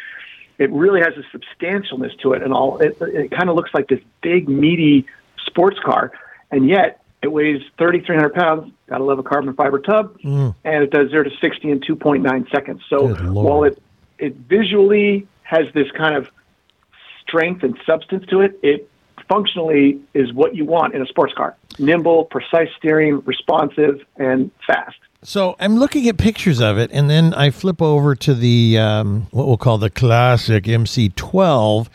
it 0.57 0.71
really 0.71 1.01
has 1.01 1.13
a 1.17 1.37
substantialness 1.37 2.17
to 2.19 2.33
it, 2.33 2.43
and 2.43 2.53
all. 2.53 2.77
It, 2.79 2.97
it 3.01 3.31
kind 3.31 3.49
of 3.49 3.55
looks 3.55 3.73
like 3.73 3.89
this 3.89 3.99
big, 4.21 4.47
meaty 4.47 5.05
sports 5.45 5.77
car, 5.83 6.13
and 6.49 6.67
yet 6.67 7.01
it 7.21 7.27
weighs 7.29 7.61
3,300 7.77 8.33
pounds. 8.33 8.71
Got 8.87 8.99
to 8.99 9.03
love 9.03 9.19
a 9.19 9.23
carbon 9.23 9.53
fiber 9.53 9.79
tub, 9.79 10.17
and 10.63 10.83
it 10.83 10.91
does 10.91 11.09
zero 11.09 11.23
to 11.25 11.31
60 11.41 11.71
in 11.71 11.81
2.9 11.81 12.51
seconds. 12.51 12.81
So 12.89 13.13
while 13.43 13.63
it 13.63 13.81
it 14.17 14.35
visually 14.35 15.27
has 15.43 15.65
this 15.73 15.91
kind 15.91 16.15
of 16.15 16.29
strength 17.21 17.63
and 17.63 17.77
substance 17.85 18.25
to 18.27 18.41
it, 18.41 18.59
it 18.63 18.89
functionally 19.29 19.99
is 20.13 20.33
what 20.33 20.55
you 20.55 20.65
want 20.65 20.93
in 20.95 21.01
a 21.01 21.05
sports 21.05 21.33
car 21.33 21.55
nimble, 21.79 22.25
precise 22.25 22.67
steering, 22.77 23.21
responsive, 23.21 24.05
and 24.17 24.51
fast. 24.67 24.97
So 25.23 25.55
I'm 25.59 25.77
looking 25.77 26.07
at 26.07 26.17
pictures 26.17 26.59
of 26.61 26.77
it, 26.77 26.91
and 26.93 27.09
then 27.09 27.33
I 27.33 27.49
flip 27.51 27.81
over 27.81 28.15
to 28.15 28.33
the 28.33 28.77
um, 28.77 29.27
what 29.31 29.47
we'll 29.47 29.57
call 29.57 29.77
the 29.77 29.89
classic 29.89 30.65
MC12, 30.65 31.87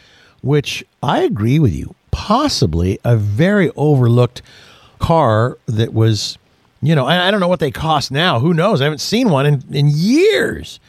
which 0.42 0.84
I 1.02 1.20
agree 1.20 1.58
with 1.58 1.74
you, 1.74 1.94
possibly 2.10 2.98
a 3.04 3.16
very 3.16 3.70
overlooked 3.76 4.42
car 4.98 5.58
that 5.66 5.92
was, 5.92 6.38
you 6.82 6.94
know, 6.94 7.06
I, 7.06 7.28
I 7.28 7.30
don't 7.30 7.40
know 7.40 7.48
what 7.48 7.60
they 7.60 7.70
cost 7.70 8.10
now. 8.10 8.40
Who 8.40 8.52
knows? 8.52 8.80
I 8.80 8.84
haven't 8.84 9.00
seen 9.00 9.30
one 9.30 9.46
in, 9.46 9.64
in 9.70 9.90
years. 9.90 10.80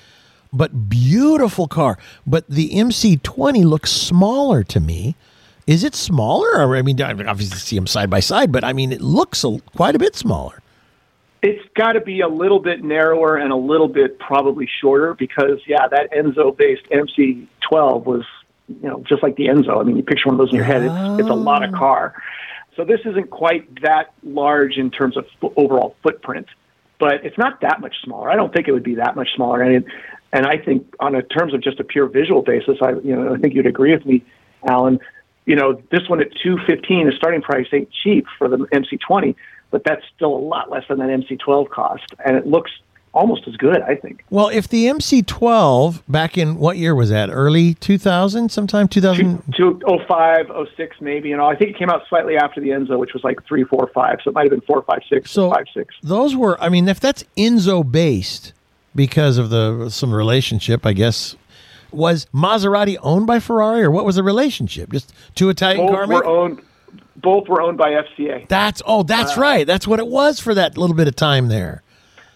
But 0.53 0.89
beautiful 0.89 1.67
car. 1.67 1.97
But 2.25 2.49
the 2.49 2.69
MC20 2.69 3.65
looks 3.65 3.91
smaller 3.91 4.63
to 4.63 4.79
me. 4.79 5.15
Is 5.67 5.83
it 5.83 5.95
smaller? 5.95 6.47
Or, 6.53 6.75
I 6.75 6.81
mean, 6.81 7.01
I 7.01 7.11
obviously 7.11 7.57
see 7.57 7.75
them 7.75 7.87
side 7.87 8.09
by 8.09 8.19
side, 8.19 8.51
but 8.51 8.63
I 8.63 8.73
mean, 8.73 8.91
it 8.91 9.01
looks 9.01 9.43
a, 9.43 9.59
quite 9.75 9.95
a 9.95 9.99
bit 9.99 10.15
smaller. 10.15 10.61
It's 11.41 11.63
got 11.75 11.93
to 11.93 12.01
be 12.01 12.21
a 12.21 12.27
little 12.27 12.59
bit 12.59 12.83
narrower 12.83 13.37
and 13.37 13.51
a 13.51 13.55
little 13.55 13.87
bit 13.87 14.19
probably 14.19 14.67
shorter 14.81 15.13
because, 15.13 15.59
yeah, 15.67 15.87
that 15.87 16.11
Enzo 16.11 16.55
based 16.55 16.85
MC12 16.89 18.05
was, 18.05 18.23
you 18.67 18.89
know, 18.89 19.03
just 19.07 19.21
like 19.21 19.35
the 19.35 19.47
Enzo. 19.47 19.79
I 19.79 19.83
mean, 19.83 19.97
you 19.97 20.03
picture 20.03 20.29
one 20.29 20.35
of 20.35 20.39
those 20.39 20.49
in 20.49 20.55
your 20.55 20.65
head, 20.65 20.83
it's, 20.83 21.21
it's 21.21 21.29
a 21.29 21.33
lot 21.33 21.63
of 21.63 21.73
oh. 21.73 21.77
car. 21.77 22.15
So 22.75 22.83
this 22.83 22.99
isn't 23.05 23.29
quite 23.29 23.81
that 23.81 24.13
large 24.23 24.77
in 24.77 24.91
terms 24.91 25.17
of 25.17 25.25
fo- 25.39 25.53
overall 25.55 25.95
footprint, 26.03 26.47
but 26.99 27.23
it's 27.25 27.37
not 27.37 27.61
that 27.61 27.79
much 27.79 27.95
smaller. 28.03 28.29
I 28.29 28.35
don't 28.35 28.53
think 28.53 28.67
it 28.67 28.71
would 28.71 28.83
be 28.83 28.95
that 28.95 29.15
much 29.15 29.29
smaller. 29.35 29.61
And 29.61 29.85
I 30.45 30.57
think 30.57 30.93
on 30.99 31.15
a 31.15 31.23
terms 31.23 31.53
of 31.53 31.61
just 31.61 31.79
a 31.79 31.83
pure 31.83 32.07
visual 32.07 32.41
basis, 32.41 32.77
I, 32.81 32.91
you 32.91 33.15
know, 33.15 33.33
I 33.33 33.37
think 33.37 33.53
you'd 33.53 33.67
agree 33.67 33.95
with 33.95 34.05
me, 34.05 34.23
Alan. 34.67 34.99
You 35.45 35.55
know, 35.55 35.81
this 35.91 36.07
one 36.09 36.21
at 36.21 36.31
215, 36.41 37.07
the 37.07 37.13
starting 37.15 37.41
price 37.41 37.67
ain't 37.71 37.89
cheap 37.91 38.25
for 38.37 38.47
the 38.47 38.57
MC20, 38.57 39.35
but 39.71 39.83
that's 39.83 40.03
still 40.15 40.33
a 40.35 40.39
lot 40.39 40.71
less 40.71 40.83
than 40.87 40.99
that 40.99 41.09
MC12 41.09 41.69
cost. 41.69 42.03
And 42.25 42.35
it 42.35 42.47
looks 42.47 42.71
almost 43.13 43.47
as 43.47 43.55
good, 43.55 43.81
I 43.81 43.95
think. 43.95 44.23
Well, 44.29 44.49
if 44.49 44.67
the 44.67 44.85
MC12 44.85 46.03
back 46.07 46.37
in 46.37 46.57
what 46.57 46.77
year 46.77 46.93
was 46.93 47.09
that? 47.09 47.29
Early 47.29 47.75
2000, 47.75 48.49
sometime 48.51 48.87
2000. 48.87 49.43
Two, 49.55 49.79
205, 49.81 50.47
06 50.75 50.97
maybe. 51.01 51.29
You 51.29 51.37
know, 51.37 51.45
I 51.45 51.55
think 51.55 51.71
it 51.71 51.77
came 51.77 51.89
out 51.89 52.03
slightly 52.09 52.37
after 52.37 52.59
the 52.59 52.69
Enzo, 52.69 52.97
which 52.97 53.13
was 53.13 53.23
like 53.23 53.37
345. 53.47 54.19
So 54.23 54.29
it 54.29 54.33
might 54.33 54.43
have 54.43 54.51
been 54.51 54.61
456, 54.61 55.31
So 55.31 55.51
56. 55.51 55.95
those 56.03 56.35
were, 56.35 56.61
I 56.61 56.69
mean, 56.69 56.87
if 56.87 56.99
that's 56.99 57.23
Enzo 57.37 57.89
based 57.89 58.53
because 58.93 59.37
of 59.37 59.49
the 59.49 59.89
some 59.89 60.13
relationship, 60.13 60.85
I 60.85 60.93
guess. 60.93 61.35
Was 61.95 62.25
Maserati 62.33 62.97
owned 63.01 63.27
by 63.27 63.39
Ferrari, 63.39 63.83
or 63.83 63.91
what 63.91 64.05
was 64.05 64.15
the 64.15 64.23
relationship? 64.23 64.91
Just 64.91 65.13
two 65.35 65.49
Italian 65.49 65.87
car 65.87 66.01
Both 66.01 66.09
makers. 66.09 66.25
were 66.25 66.29
owned. 66.29 66.61
Both 67.17 67.47
were 67.47 67.61
owned 67.61 67.77
by 67.77 67.91
FCA. 67.91 68.47
That's 68.47 68.81
oh, 68.85 69.03
that's 69.03 69.37
uh, 69.37 69.41
right. 69.41 69.65
That's 69.65 69.87
what 69.87 69.99
it 69.99 70.07
was 70.07 70.39
for 70.39 70.53
that 70.53 70.77
little 70.77 70.95
bit 70.95 71.07
of 71.07 71.15
time 71.15 71.47
there. 71.47 71.81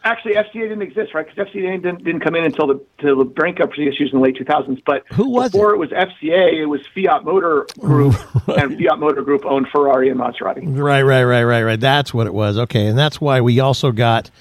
Actually, 0.06 0.36
FCA 0.36 0.54
didn't 0.54 0.82
exist, 0.82 1.14
right? 1.14 1.28
Because 1.28 1.50
FCA 1.50 1.82
didn't, 1.82 2.06
didn't 2.06 2.22
come 2.22 2.34
in 2.34 2.46
until 2.46 2.68
the 2.68 2.82
till 3.00 3.18
the 3.18 3.26
bankruptcy 3.26 3.86
issues 3.86 4.12
in 4.14 4.20
the 4.20 4.24
late 4.24 4.38
2000s. 4.38 4.82
But 4.86 5.04
Who 5.12 5.30
was 5.30 5.52
before 5.52 5.72
it? 5.72 5.76
it? 5.76 5.80
was 5.80 5.90
FCA, 5.90 6.54
it 6.54 6.66
was 6.68 6.80
Fiat 6.96 7.26
Motor 7.26 7.68
Group, 7.80 8.16
and 8.48 8.80
Fiat 8.80 8.98
Motor 8.98 9.22
Group 9.24 9.46
owned 9.46 9.68
Ferrari 9.68 10.10
and 10.10 10.18
Maserati. 10.18 10.64
Right, 10.66 11.02
right, 11.02 11.24
right, 11.26 11.44
right, 11.44 11.64
right. 11.64 11.80
That's 11.80 12.14
what 12.14 12.28
it 12.28 12.34
was. 12.34 12.58
Okay, 12.58 12.86
and 12.88 12.98
that's 12.98 13.20
why 13.20 13.42
we 13.42 13.60
also 13.60 13.92
got, 13.92 14.32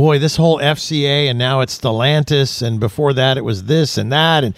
boy, 0.00 0.18
this 0.18 0.36
whole 0.36 0.58
FCA, 0.60 1.28
and 1.28 1.38
now 1.38 1.60
it's 1.60 1.78
Stellantis, 1.78 2.62
and 2.62 2.80
before 2.80 3.12
that 3.12 3.36
it 3.36 3.44
was 3.44 3.64
this 3.64 3.98
and 3.98 4.10
that, 4.10 4.42
and 4.42 4.54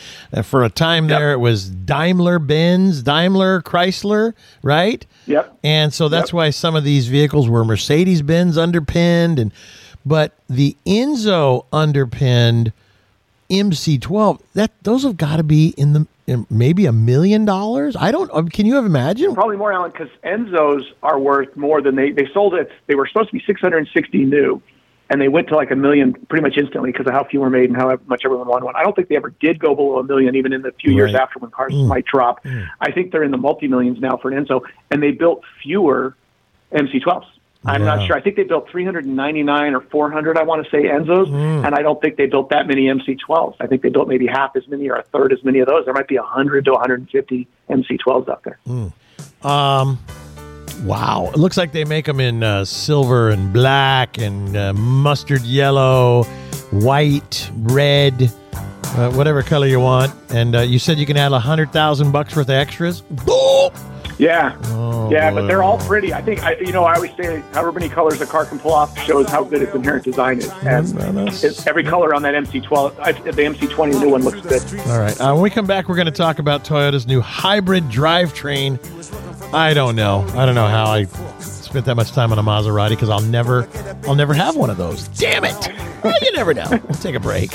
for 0.47 0.63
a 0.63 0.69
time 0.71 1.09
Yep. 1.09 1.19
there 1.19 1.33
it 1.33 1.41
was 1.41 1.69
Daimler 1.69 2.39
Benz, 2.39 3.03
Daimler 3.03 3.61
Chrysler, 3.61 4.35
right? 4.63 5.05
Yep. 5.27 5.59
And 5.65 5.93
so 5.93 6.09
that's 6.09 6.31
Yep. 6.31 6.35
why 6.35 6.51
some 6.51 6.77
of 6.77 6.85
these 6.85 7.09
vehicles 7.09 7.49
were 7.49 7.65
Mercedes 7.65 8.23
Benz 8.23 8.57
underpinned, 8.57 9.41
and 9.41 9.51
but 10.07 10.31
the 10.49 10.77
Enzo 10.87 11.65
underpinned 11.73 12.73
MC12 13.51 14.39
that 14.55 14.71
those 14.85 15.03
have 15.03 15.17
got 15.17 15.37
to 15.39 15.43
be 15.43 15.75
in 15.77 15.93
the 15.93 16.07
in 16.29 16.47
maybe 16.49 16.87
a 16.87 16.93
million 16.93 17.45
dollars. 17.45 17.97
I 17.99 18.13
don't. 18.13 18.31
um, 18.33 18.49
Can 18.49 18.65
you 18.65 18.77
have 18.77 18.87
imagined? 18.87 19.35
Probably 19.35 19.57
more, 19.57 19.73
Alan, 19.73 19.91
because 19.91 20.09
Enzos 20.25 20.85
are 21.03 21.19
worth 21.19 21.57
more 21.57 21.83
than 21.83 21.97
they 21.97 22.13
they 22.13 22.29
sold 22.33 22.55
it. 22.55 22.71
They 22.87 22.95
were 22.95 23.09
supposed 23.09 23.31
to 23.31 23.33
be 23.35 23.43
660 23.45 24.25
new, 24.25 24.63
and 25.13 25.21
they 25.21 25.29
went 25.29 25.47
to 25.49 25.55
like 25.55 25.71
a 25.71 25.77
million 25.77 26.15
pretty 26.31 26.43
much 26.43 26.57
instantly 26.57 26.91
because 26.91 27.07
of 27.07 27.13
how 27.13 27.23
few 27.23 27.39
were 27.41 27.51
made 27.51 27.69
and 27.69 27.77
how 27.77 27.95
much 28.07 28.23
everyone 28.25 28.49
wanted 28.49 28.65
one. 28.65 28.75
I 28.75 28.83
don't 28.83 28.97
think 28.97 29.09
they 29.09 29.17
ever 29.17 29.29
did 29.41 29.59
go 29.59 29.75
below 29.75 29.99
a 29.99 30.03
million, 30.05 30.35
even 30.37 30.55
in 30.55 30.63
the 30.63 30.73
few 30.73 30.91
years 30.93 31.15
after 31.15 31.39
when 31.39 31.51
cars 31.51 31.75
might 31.75 32.07
drop. 32.07 32.45
I 32.81 32.91
think 32.93 33.13
they're 33.13 33.23
in 33.23 33.31
the 33.31 33.37
multi 33.37 33.69
millions 33.69 34.01
now 34.01 34.17
for 34.17 34.31
an 34.33 34.43
Enzo, 34.45 34.63
and 34.91 35.03
they 35.03 35.11
built 35.11 35.43
fewer 35.63 36.17
MC12s. 36.73 37.27
I'm 37.65 37.83
Yeah. 37.83 37.95
not 37.95 38.07
sure. 38.07 38.17
I 38.17 38.21
think 38.23 38.37
they 38.37 38.43
built 38.43 38.69
399 38.71 39.75
or 39.75 39.83
400. 39.83 40.37
I 40.39 40.43
want 40.45 40.65
to 40.65 40.71
say 40.71 40.85
Enzos, 40.89 41.29
Hmm. 41.29 41.65
and 41.65 41.75
I 41.77 41.83
don't 41.83 42.01
think 42.01 42.17
they 42.17 42.27
built 42.27 42.49
that 42.49 42.67
many 42.67 42.89
MC12s. 42.89 43.55
I 43.61 43.67
think 43.67 43.83
they 43.83 43.91
built 43.91 44.09
maybe 44.09 44.27
half 44.27 44.57
as 44.57 44.67
many 44.67 44.89
or 44.89 44.95
a 44.97 45.03
third 45.03 45.33
as 45.33 45.45
many 45.45 45.61
of 45.61 45.69
those. 45.69 45.85
There 45.85 45.95
might 45.95 46.09
be 46.09 46.17
100 46.17 46.65
to 46.65 46.73
150 46.73 47.47
MC12s 47.71 48.29
out 48.31 48.43
there. 48.45 48.59
Um, 49.45 49.99
wow. 50.83 51.31
It 51.33 51.39
looks 51.39 51.57
like 51.57 51.73
they 51.73 51.85
make 51.85 52.07
them 52.07 52.21
in 52.21 52.43
uh, 52.43 52.65
silver 52.65 53.31
and 53.31 53.53
black 53.53 54.19
and 54.19 54.57
uh, 54.57 54.73
mustard 54.75 55.43
yellow, 55.43 56.25
white, 56.71 57.51
red, 57.57 58.33
uh, 58.85 59.13
whatever 59.13 59.43
color 59.43 59.67
you 59.67 59.81
want. 59.81 60.13
And 60.31 60.55
uh, 60.57 60.61
you 60.61 60.79
said 60.79 60.99
you 60.99 61.07
can 61.07 61.17
add 61.17 61.33
a 61.33 61.39
hundred 61.39 61.73
thousand 61.73 62.13
bucks 62.13 62.35
worth 62.37 62.49
of 62.49 62.55
extras. 62.55 63.01
Boom! 63.01 63.73
Yeah, 64.19 64.57
Oh, 64.67 65.11
yeah, 65.11 65.31
boy. 65.31 65.37
but 65.41 65.47
they're 65.49 65.63
all 65.65 65.79
pretty. 65.79 66.13
I 66.15 66.21
think 66.23 66.45
I, 66.45 66.55
you 66.59 66.71
know. 66.71 66.85
I 66.85 66.95
always 66.95 67.11
say, 67.17 67.41
however 67.53 67.73
many 67.73 67.89
colors 67.89 68.21
a 68.21 68.27
car 68.27 68.45
can 68.45 68.59
pull 68.59 68.73
off 68.73 68.97
shows 69.05 69.29
how 69.29 69.43
good 69.43 69.63
its 69.63 69.75
inherent 69.75 70.05
design 70.05 70.39
is. 70.39 70.49
And 70.65 71.67
every 71.67 71.83
color 71.83 72.15
on 72.15 72.23
that 72.23 72.35
MC12, 72.35 73.01
I, 73.01 73.13
the 73.13 73.31
MC20, 73.33 73.93
the 73.95 74.01
new 74.01 74.11
one 74.11 74.23
looks 74.23 74.41
good. 74.43 74.63
All 74.91 75.01
right. 75.01 75.19
Uh, 75.21 75.33
when 75.33 75.43
we 75.43 75.51
come 75.51 75.67
back, 75.67 75.89
we're 75.89 75.97
going 75.97 76.07
to 76.07 76.13
talk 76.13 76.39
about 76.39 76.63
Toyota's 76.63 77.07
new 77.07 77.21
hybrid 77.21 77.85
drivetrain. 77.85 78.79
I 79.55 79.75
don't 79.75 79.97
know. 79.97 80.27
I 80.35 80.47
don't 80.47 80.55
know 80.55 80.67
how 80.67 80.87
I 80.87 81.05
spent 81.41 81.85
that 81.87 81.95
much 81.95 82.13
time 82.13 82.33
on 82.33 82.39
a 82.39 82.43
Maserati 82.43 82.91
because 82.91 83.11
I'll 83.11 83.21
never, 83.21 83.69
I'll 84.05 84.15
never 84.15 84.33
have 84.33 84.57
one 84.57 84.71
of 84.71 84.79
those. 84.79 85.09
Damn 85.09 85.45
it! 85.45 85.73
Well, 86.03 86.15
you 86.23 86.33
never 86.33 86.55
know. 86.55 86.67
We'll 86.71 86.81
take 87.01 87.15
a 87.15 87.21
break. 87.21 87.51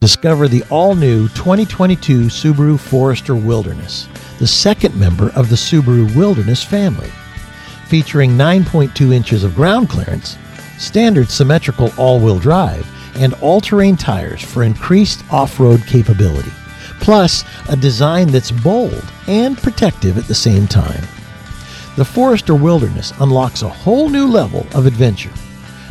Discover 0.00 0.48
the 0.48 0.64
all 0.70 0.96
new 0.96 1.28
2022 1.28 2.22
Subaru 2.22 2.78
Forester 2.78 3.36
Wilderness, 3.36 4.08
the 4.40 4.46
second 4.48 4.96
member 4.98 5.30
of 5.36 5.48
the 5.48 5.54
Subaru 5.54 6.16
Wilderness 6.16 6.64
family. 6.64 7.10
Featuring 7.86 8.32
9.2 8.32 9.14
inches 9.14 9.44
of 9.44 9.54
ground 9.54 9.88
clearance, 9.88 10.36
standard 10.78 11.28
symmetrical 11.28 11.92
all 11.96 12.18
wheel 12.18 12.40
drive, 12.40 12.84
and 13.16 13.34
all 13.34 13.60
terrain 13.60 13.96
tires 13.96 14.42
for 14.42 14.64
increased 14.64 15.22
off 15.30 15.60
road 15.60 15.80
capability. 15.86 16.50
Plus, 17.02 17.44
a 17.68 17.76
design 17.76 18.28
that's 18.28 18.52
bold 18.52 19.04
and 19.26 19.58
protective 19.58 20.16
at 20.16 20.28
the 20.28 20.34
same 20.34 20.68
time. 20.68 21.02
The 21.96 22.04
Forester 22.04 22.54
Wilderness 22.54 23.12
unlocks 23.18 23.62
a 23.62 23.68
whole 23.68 24.08
new 24.08 24.28
level 24.28 24.64
of 24.72 24.86
adventure. 24.86 25.32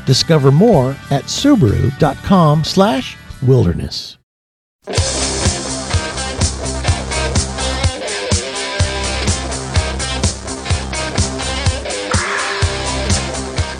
Discover 0.05 0.51
more 0.51 0.95
at 1.12 1.26
subaru.com/wilderness. 1.26 4.18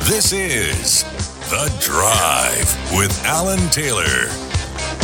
This 0.06 0.34
is 0.34 1.04
The 1.50 1.74
Drive 1.80 2.98
with 2.98 3.26
Alan 3.26 3.70
Taylor. 3.70 4.51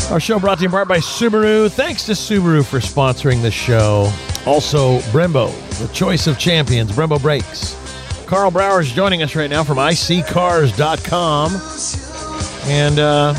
Our 0.09 0.21
show 0.21 0.39
brought 0.39 0.59
to 0.59 0.61
you 0.61 0.67
in 0.67 0.71
part 0.71 0.87
by 0.87 0.99
Subaru. 0.99 1.69
Thanks 1.69 2.05
to 2.05 2.13
Subaru 2.13 2.65
for 2.65 2.79
sponsoring 2.79 3.41
the 3.41 3.51
show. 3.51 4.09
Also, 4.45 4.99
Brembo, 5.11 5.51
the 5.85 5.93
choice 5.93 6.27
of 6.27 6.39
champions, 6.39 6.93
Brembo 6.93 7.21
Brakes. 7.21 7.75
Karl 8.25 8.49
Brauer 8.49 8.79
is 8.79 8.89
joining 8.93 9.21
us 9.21 9.35
right 9.35 9.49
now 9.49 9.65
from 9.65 9.77
iSeeCars.com. 9.77 11.51
And 12.71 12.99
uh, 12.99 13.33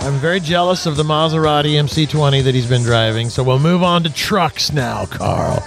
I'm 0.00 0.14
very 0.18 0.40
jealous 0.40 0.86
of 0.86 0.96
the 0.96 1.02
Maserati 1.02 1.72
MC20 1.74 2.42
that 2.44 2.54
he's 2.54 2.66
been 2.68 2.82
driving. 2.82 3.28
So 3.28 3.42
we'll 3.44 3.58
move 3.58 3.82
on 3.82 4.02
to 4.04 4.10
trucks 4.12 4.72
now, 4.72 5.04
Karl. 5.04 5.62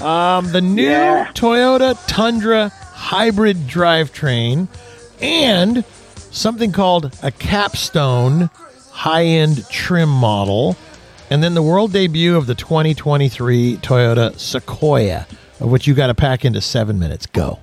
Um, 0.00 0.52
the 0.52 0.60
new 0.60 0.84
Yeah. 0.84 1.28
Toyota 1.34 1.98
Tundra 2.06 2.68
hybrid 2.68 3.56
drivetrain 3.66 4.68
and 5.20 5.84
something 6.30 6.70
called 6.70 7.18
a 7.24 7.32
capstone 7.32 8.48
high-end 9.00 9.66
trim 9.70 10.10
model 10.10 10.76
and 11.30 11.42
then 11.42 11.54
the 11.54 11.62
world 11.62 11.90
debut 11.90 12.36
of 12.36 12.46
the 12.46 12.54
2023 12.54 13.78
toyota 13.78 14.38
sequoia 14.38 15.26
of 15.58 15.70
which 15.70 15.86
you 15.86 15.94
got 15.94 16.08
to 16.08 16.14
pack 16.14 16.44
into 16.44 16.60
seven 16.60 16.98
minutes 16.98 17.24
go 17.24 17.58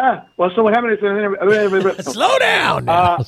Ah, 0.00 0.24
well, 0.36 0.48
so 0.54 0.62
what 0.62 0.74
happened 0.74 0.92
is 0.92 1.00
slow 2.04 2.38
down, 2.38 2.84
down. 2.84 3.24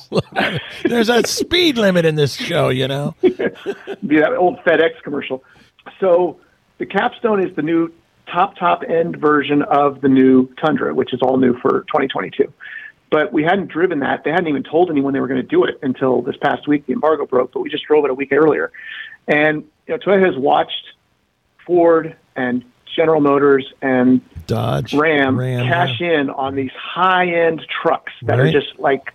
there's 0.85 1.09
a 1.09 1.27
speed 1.27 1.77
limit 1.77 2.05
in 2.05 2.15
this 2.15 2.33
show 2.33 2.69
you 2.69 2.87
know 2.87 3.13
be 3.21 4.17
that 4.19 4.33
old 4.37 4.57
FedEx 4.59 5.01
commercial. 5.03 5.43
So 5.99 6.39
the 6.77 6.85
capstone 6.85 7.45
is 7.45 7.53
the 7.57 7.61
new 7.61 7.91
top 8.31 8.55
top 8.55 8.83
end 8.87 9.17
version 9.17 9.63
of 9.63 9.99
the 9.99 10.07
new 10.07 10.47
Tundra, 10.63 10.93
which 10.93 11.13
is 11.13 11.19
all 11.21 11.35
new 11.35 11.59
for 11.59 11.81
2022. 11.89 12.53
But 13.11 13.31
we 13.33 13.43
hadn't 13.43 13.67
driven 13.67 13.99
that. 13.99 14.23
They 14.23 14.31
hadn't 14.31 14.47
even 14.47 14.63
told 14.63 14.89
anyone 14.89 15.13
they 15.13 15.19
were 15.19 15.27
going 15.27 15.41
to 15.41 15.47
do 15.47 15.63
it 15.65 15.77
until 15.83 16.21
this 16.23 16.37
past 16.37 16.67
week. 16.67 16.85
The 16.87 16.93
embargo 16.93 17.25
broke, 17.27 17.51
but 17.53 17.59
we 17.59 17.69
just 17.69 17.83
drove 17.83 18.05
it 18.05 18.09
a 18.09 18.13
week 18.13 18.31
earlier. 18.31 18.71
And 19.27 19.65
you 19.85 19.93
know, 19.93 19.97
Toyota 19.97 20.25
has 20.25 20.37
watched 20.37 20.85
Ford 21.65 22.15
and 22.35 22.63
General 22.95 23.21
Motors 23.21 23.71
and 23.81 24.21
dodge 24.47 24.93
Ram, 24.93 25.37
Ram, 25.37 25.67
cash 25.67 25.99
yeah. 25.99 26.19
in 26.21 26.29
on 26.29 26.55
these 26.55 26.71
high 26.71 27.27
end 27.27 27.61
trucks 27.81 28.13
that 28.23 28.39
Right. 28.39 28.47
are 28.47 28.51
just 28.59 28.79
like 28.79 29.13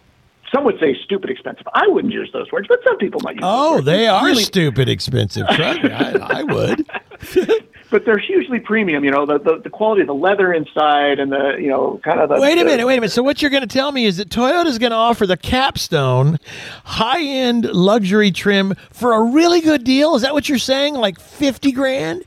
some 0.55 0.65
would 0.65 0.79
say 0.79 0.97
stupid 1.05 1.29
expensive. 1.29 1.67
I 1.75 1.89
wouldn't 1.89 2.13
use 2.13 2.31
those 2.33 2.51
words, 2.53 2.69
but 2.69 2.79
some 2.87 2.97
people 2.99 3.21
might 3.25 3.35
use. 3.37 3.43
those 3.43 3.51
oh 3.51 3.81
they 3.81 4.07
are 4.07 4.25
really- 4.25 4.43
stupid 4.45 4.89
expensive 4.89 5.47
me, 5.49 5.57
I, 5.57 6.41
I 6.41 6.43
would 6.45 6.87
but 7.91 8.05
they're 8.05 8.19
hugely 8.19 8.59
premium. 8.61 9.05
You 9.05 9.11
know, 9.11 9.27
the, 9.27 9.39
the 9.39 9.59
the 9.59 9.71
quality 9.71 10.01
of 10.03 10.07
the 10.07 10.15
leather 10.15 10.53
inside 10.53 11.19
and 11.19 11.31
the 11.33 11.57
you 11.59 11.69
know 11.69 12.01
kind 12.05 12.21
of 12.21 12.29
the. 12.29 12.41
Wait 12.41 12.55
a 12.55 12.59
the- 12.61 12.65
minute, 12.65 12.87
wait 12.87 12.95
a 12.99 13.01
minute. 13.01 13.13
So 13.13 13.23
what 13.23 13.41
you're 13.43 13.51
going 13.51 13.63
to 13.63 13.67
tell 13.67 13.93
me 13.93 14.05
is 14.05 14.17
that 14.19 14.29
Toyota 14.29 14.67
is 14.67 14.79
going 14.79 14.91
to 14.91 14.97
offer 14.97 15.27
the 15.27 15.37
capstone 15.37 16.39
high-end 16.85 17.65
luxury 17.67 18.31
trim 18.31 18.75
for 18.91 19.13
a 19.15 19.23
really 19.23 19.61
good 19.61 19.85
deal? 19.85 20.15
Is 20.15 20.23
that 20.23 20.35
what 20.35 20.49
you're 20.49 20.59
saying? 20.59 20.95
Like 20.95 21.21
50 21.21 21.73
grand? 21.73 22.25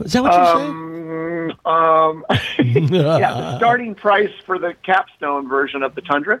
Is 0.00 0.12
that 0.14 0.22
what 0.22 0.32
you're 0.32 0.56
saying? 0.56 1.56
Um, 1.64 1.72
um, 1.72 2.24
yeah, 2.58 3.32
the 3.32 3.56
starting 3.58 3.94
price 3.94 4.32
for 4.46 4.58
the 4.58 4.74
capstone 4.82 5.48
version 5.48 5.82
of 5.82 5.94
the 5.94 6.00
Tundra. 6.00 6.40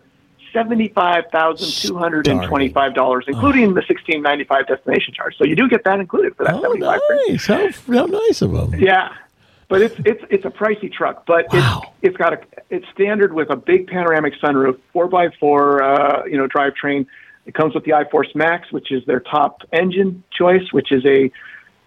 Seventy-five 0.52 1.24
thousand 1.32 1.70
two 1.88 1.96
hundred 1.96 2.28
and 2.28 2.42
twenty-five 2.42 2.94
dollars, 2.94 3.24
including 3.26 3.74
the 3.74 3.82
sixteen 3.88 4.22
ninety-five 4.22 4.66
destination 4.66 5.14
charge. 5.14 5.36
So 5.38 5.44
you 5.44 5.56
do 5.56 5.68
get 5.68 5.84
that 5.84 5.98
included 5.98 6.36
for 6.36 6.44
that 6.44 6.54
Oh, 6.54 6.72
nice. 6.72 7.46
How, 7.46 7.70
how 7.94 8.06
nice 8.06 8.42
of 8.42 8.52
them. 8.52 8.74
Yeah, 8.78 9.14
but 9.68 9.80
it's 9.80 9.94
it's 10.04 10.22
it's 10.30 10.44
a 10.44 10.50
pricey 10.50 10.92
truck, 10.92 11.24
but 11.26 11.46
Wow. 11.52 11.82
it's 12.02 12.10
it's 12.10 12.16
got 12.18 12.34
a 12.34 12.40
it's 12.70 12.86
standard 12.92 13.32
with 13.32 13.48
a 13.50 13.56
big 13.56 13.86
panoramic 13.86 14.34
sunroof, 14.42 14.78
four 14.92 15.08
by 15.08 15.30
four, 15.40 15.82
uh, 15.82 16.24
you 16.26 16.36
know, 16.36 16.46
drivetrain. 16.48 17.06
It 17.46 17.54
comes 17.54 17.74
with 17.74 17.84
the 17.84 17.92
iForce 17.92 18.34
Max, 18.34 18.70
which 18.70 18.92
is 18.92 19.04
their 19.06 19.20
top 19.20 19.62
engine 19.72 20.22
choice, 20.32 20.70
which 20.72 20.92
is 20.92 21.04
a 21.06 21.30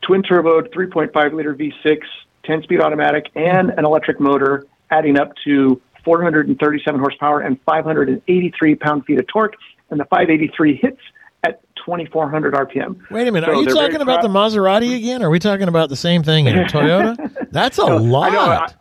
twin 0.01 0.23
turbo, 0.23 0.63
three 0.73 0.87
point 0.87 1.13
five 1.13 1.33
liter 1.33 1.53
V6, 1.53 1.99
ten 2.43 2.63
speed 2.63 2.81
automatic, 2.81 3.29
and 3.35 3.69
an 3.69 3.85
electric 3.85 4.19
motor, 4.19 4.65
adding 4.89 5.17
up 5.19 5.33
to 5.45 5.79
437 6.05 6.99
horsepower 6.99 7.41
and 7.41 7.59
583 7.65 8.75
pound 8.75 9.05
feet 9.05 9.19
of 9.19 9.27
torque, 9.27 9.55
and 9.89 9.99
the 9.99 10.05
583 10.05 10.77
hits 10.77 11.01
at 11.43 11.61
2400 11.85 12.53
RPM. 12.53 13.09
Wait 13.11 13.27
a 13.27 13.31
minute. 13.31 13.47
So 13.47 13.53
Are 13.53 13.61
you 13.61 13.67
talking 13.67 14.01
about 14.01 14.21
the 14.21 14.27
Maserati 14.29 14.95
again? 14.95 15.21
Are 15.21 15.29
we 15.29 15.39
talking 15.39 15.67
about 15.67 15.89
the 15.89 15.95
same 15.95 16.23
thing 16.23 16.47
in 16.47 16.55
Toyota? 16.65 17.49
That's 17.51 17.77
a 17.77 17.87
No, 17.87 17.97
lot. 17.97 18.75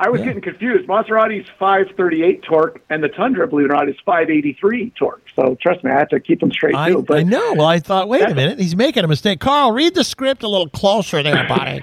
I 0.00 0.06
know. 0.06 0.08
I, 0.08 0.08
I 0.08 0.10
was 0.10 0.20
Yeah. 0.20 0.26
getting 0.26 0.42
confused. 0.42 0.88
Maserati's 0.88 1.46
538 1.58 2.42
torque, 2.42 2.80
and 2.90 3.02
the 3.02 3.08
Tundra, 3.08 3.46
believe 3.46 3.66
it 3.66 3.72
or 3.72 3.76
not, 3.76 3.88
is 3.88 3.96
583 4.04 4.90
torque. 4.96 5.22
So 5.36 5.56
trust 5.60 5.84
me, 5.84 5.90
I 5.90 5.98
have 5.98 6.08
to 6.08 6.20
keep 6.20 6.40
them 6.40 6.50
straight 6.50 6.74
I, 6.74 6.90
too. 6.90 7.02
But 7.02 7.18
I 7.18 7.22
know. 7.22 7.54
Well, 7.54 7.66
I 7.66 7.78
thought, 7.78 8.08
wait 8.08 8.22
a 8.22 8.34
minute. 8.34 8.58
He's 8.58 8.76
making 8.76 9.04
a 9.04 9.08
mistake. 9.08 9.40
Karl, 9.40 9.72
read 9.72 9.94
the 9.94 10.04
script 10.04 10.42
a 10.42 10.48
little 10.48 10.68
closer 10.68 11.22
there, 11.22 11.46
buddy. 11.48 11.82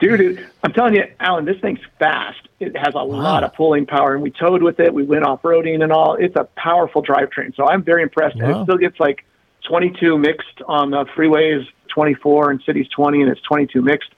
dude, 0.00 0.46
I'm 0.62 0.72
telling 0.72 0.94
you, 0.94 1.04
Alan, 1.20 1.44
this 1.44 1.60
thing's 1.60 1.80
fast. 1.98 2.38
It 2.60 2.76
has 2.76 2.94
a 2.94 3.02
lot 3.02 3.44
of 3.44 3.52
pulling 3.54 3.86
power, 3.86 4.14
and 4.14 4.22
we 4.22 4.30
towed 4.30 4.62
with 4.62 4.80
it. 4.80 4.94
We 4.94 5.02
went 5.04 5.24
off 5.24 5.42
roading 5.42 5.82
and 5.82 5.92
all. 5.92 6.14
It's 6.14 6.36
a 6.36 6.44
powerful 6.56 7.02
drivetrain. 7.02 7.54
So 7.56 7.66
I'm 7.68 7.82
very 7.82 8.02
impressed. 8.02 8.36
And 8.36 8.50
it 8.50 8.64
still 8.64 8.78
gets 8.78 8.98
like 8.98 9.24
22 9.68 10.18
mixed 10.18 10.62
on 10.66 10.90
the 10.90 11.04
freeways, 11.16 11.66
24 11.88 12.50
and 12.52 12.62
cities 12.64 12.86
20, 12.94 13.22
and 13.22 13.30
it's 13.30 13.40
22 13.42 13.82
mixed. 13.82 14.10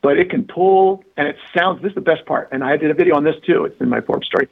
But 0.00 0.16
it 0.18 0.30
can 0.30 0.44
pull, 0.44 1.04
and 1.16 1.26
it 1.26 1.36
sounds. 1.56 1.82
This 1.82 1.90
is 1.90 1.94
the 1.96 2.00
best 2.00 2.24
part, 2.24 2.48
and 2.52 2.62
I 2.62 2.76
did 2.76 2.90
a 2.90 2.94
video 2.94 3.16
on 3.16 3.24
this 3.24 3.36
too. 3.44 3.64
It's 3.64 3.80
in 3.80 3.88
my 3.88 4.00
Forbes 4.00 4.26
story. 4.26 4.48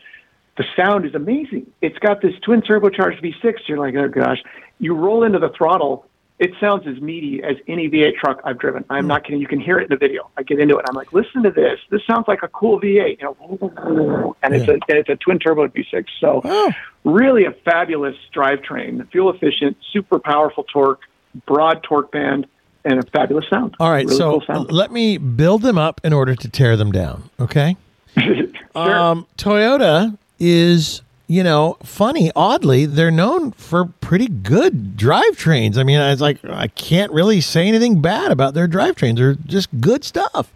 The 0.57 0.65
sound 0.75 1.05
is 1.05 1.15
amazing. 1.15 1.71
It's 1.83 1.99
got 1.99 2.23
this 2.23 2.33
twin 2.43 2.63
turbocharged 2.63 3.23
V6. 3.23 3.69
You're 3.69 3.79
like, 3.79 3.95
oh 3.95 4.09
gosh. 4.09 4.43
You 4.79 4.95
roll 4.95 5.23
into 5.23 5.39
the 5.39 5.51
throttle, 5.51 6.07
it 6.39 6.51
sounds 6.61 6.87
as 6.87 7.01
meaty 7.01 7.43
as 7.43 7.57
any 7.67 7.89
V8 7.89 8.17
truck 8.17 8.41
I've 8.45 8.59
driven. 8.59 8.85
I'm 8.91 9.05
hmm. 9.05 9.09
not 9.09 9.25
kidding. 9.25 9.41
You 9.41 9.47
can 9.47 9.61
hear 9.61 9.79
it 9.79 9.85
in 9.85 9.89
the 9.91 9.97
video. 9.97 10.31
I 10.37 10.43
get 10.43 10.59
into 10.59 10.77
it. 10.77 10.85
I'm 10.89 10.95
like, 10.95 11.13
listen 11.13 11.43
to 11.45 11.51
this. 11.51 11.81
This 11.91 12.03
sounds 12.07 12.29
like 12.29 12.43
a 12.43 12.49
cool 12.49 12.81
V8, 12.81 13.19
you 13.19 13.25
know, 13.25 14.37
and 14.43 14.55
it's 14.55 14.69
a 14.69 14.73
and 14.73 14.99
it's 14.99 15.09
a 15.09 15.17
twin 15.17 15.39
turbo 15.39 15.67
V6. 15.69 16.05
So 16.21 16.43
Oh. 16.45 16.73
really 17.05 17.47
a 17.47 17.53
fabulous 17.53 18.17
drivetrain, 18.35 19.11
fuel 19.11 19.31
efficient, 19.31 19.77
super 19.93 20.19
powerful 20.19 20.65
torque, 20.65 21.03
broad 21.47 21.83
torque 21.83 22.13
band, 22.13 22.47
and 22.87 22.99
a 22.99 23.03
fabulous 23.11 23.45
sound. 23.51 23.75
All 23.81 23.91
right, 23.91 24.07
Really 24.07 24.17
so 24.17 24.31
cool 24.31 24.43
sound. 24.47 24.73
let 24.73 24.91
me 24.93 25.19
build 25.19 25.63
them 25.63 25.77
up 25.77 26.01
in 26.05 26.13
order 26.13 26.35
to 26.35 26.49
tear 26.49 26.77
them 26.77 26.93
down. 26.93 27.29
Okay. 27.41 27.77
Sure. 28.77 28.99
Um, 28.99 29.27
Toyota 29.39 30.19
is, 30.39 31.01
you 31.29 31.43
know, 31.43 31.79
funny. 31.83 32.31
Oddly, 32.37 32.85
they're 32.85 33.11
known 33.11 33.53
for 33.53 33.87
pretty 33.87 34.29
good 34.29 34.99
drivetrains. 34.99 35.79
I 35.79 35.83
mean, 35.83 35.99
it's 35.99 36.21
like 36.21 36.45
I 36.45 36.69
can't 36.69 37.11
really 37.11 37.41
say 37.41 37.69
anything 37.69 38.03
bad 38.03 38.31
about 38.31 38.53
their 38.53 38.69
drivetrains. 38.69 39.17
They're 39.17 39.33
just 39.47 39.69
good 39.81 40.05
stuff. 40.05 40.53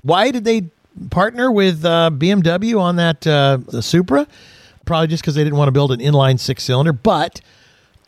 Why 0.00 0.30
did 0.30 0.44
they 0.44 0.70
partner 1.10 1.52
with 1.52 1.84
uh, 1.84 2.08
BMW 2.14 2.80
on 2.80 2.96
that 2.96 3.26
uh, 3.26 3.58
the 3.68 3.82
Supra? 3.82 4.26
Probably 4.86 5.08
just 5.08 5.22
because 5.22 5.34
they 5.34 5.44
didn't 5.44 5.58
want 5.58 5.68
to 5.68 5.72
build 5.72 5.92
an 5.92 6.00
inline 6.00 6.40
six 6.40 6.64
cylinder. 6.64 6.94
But 6.94 7.42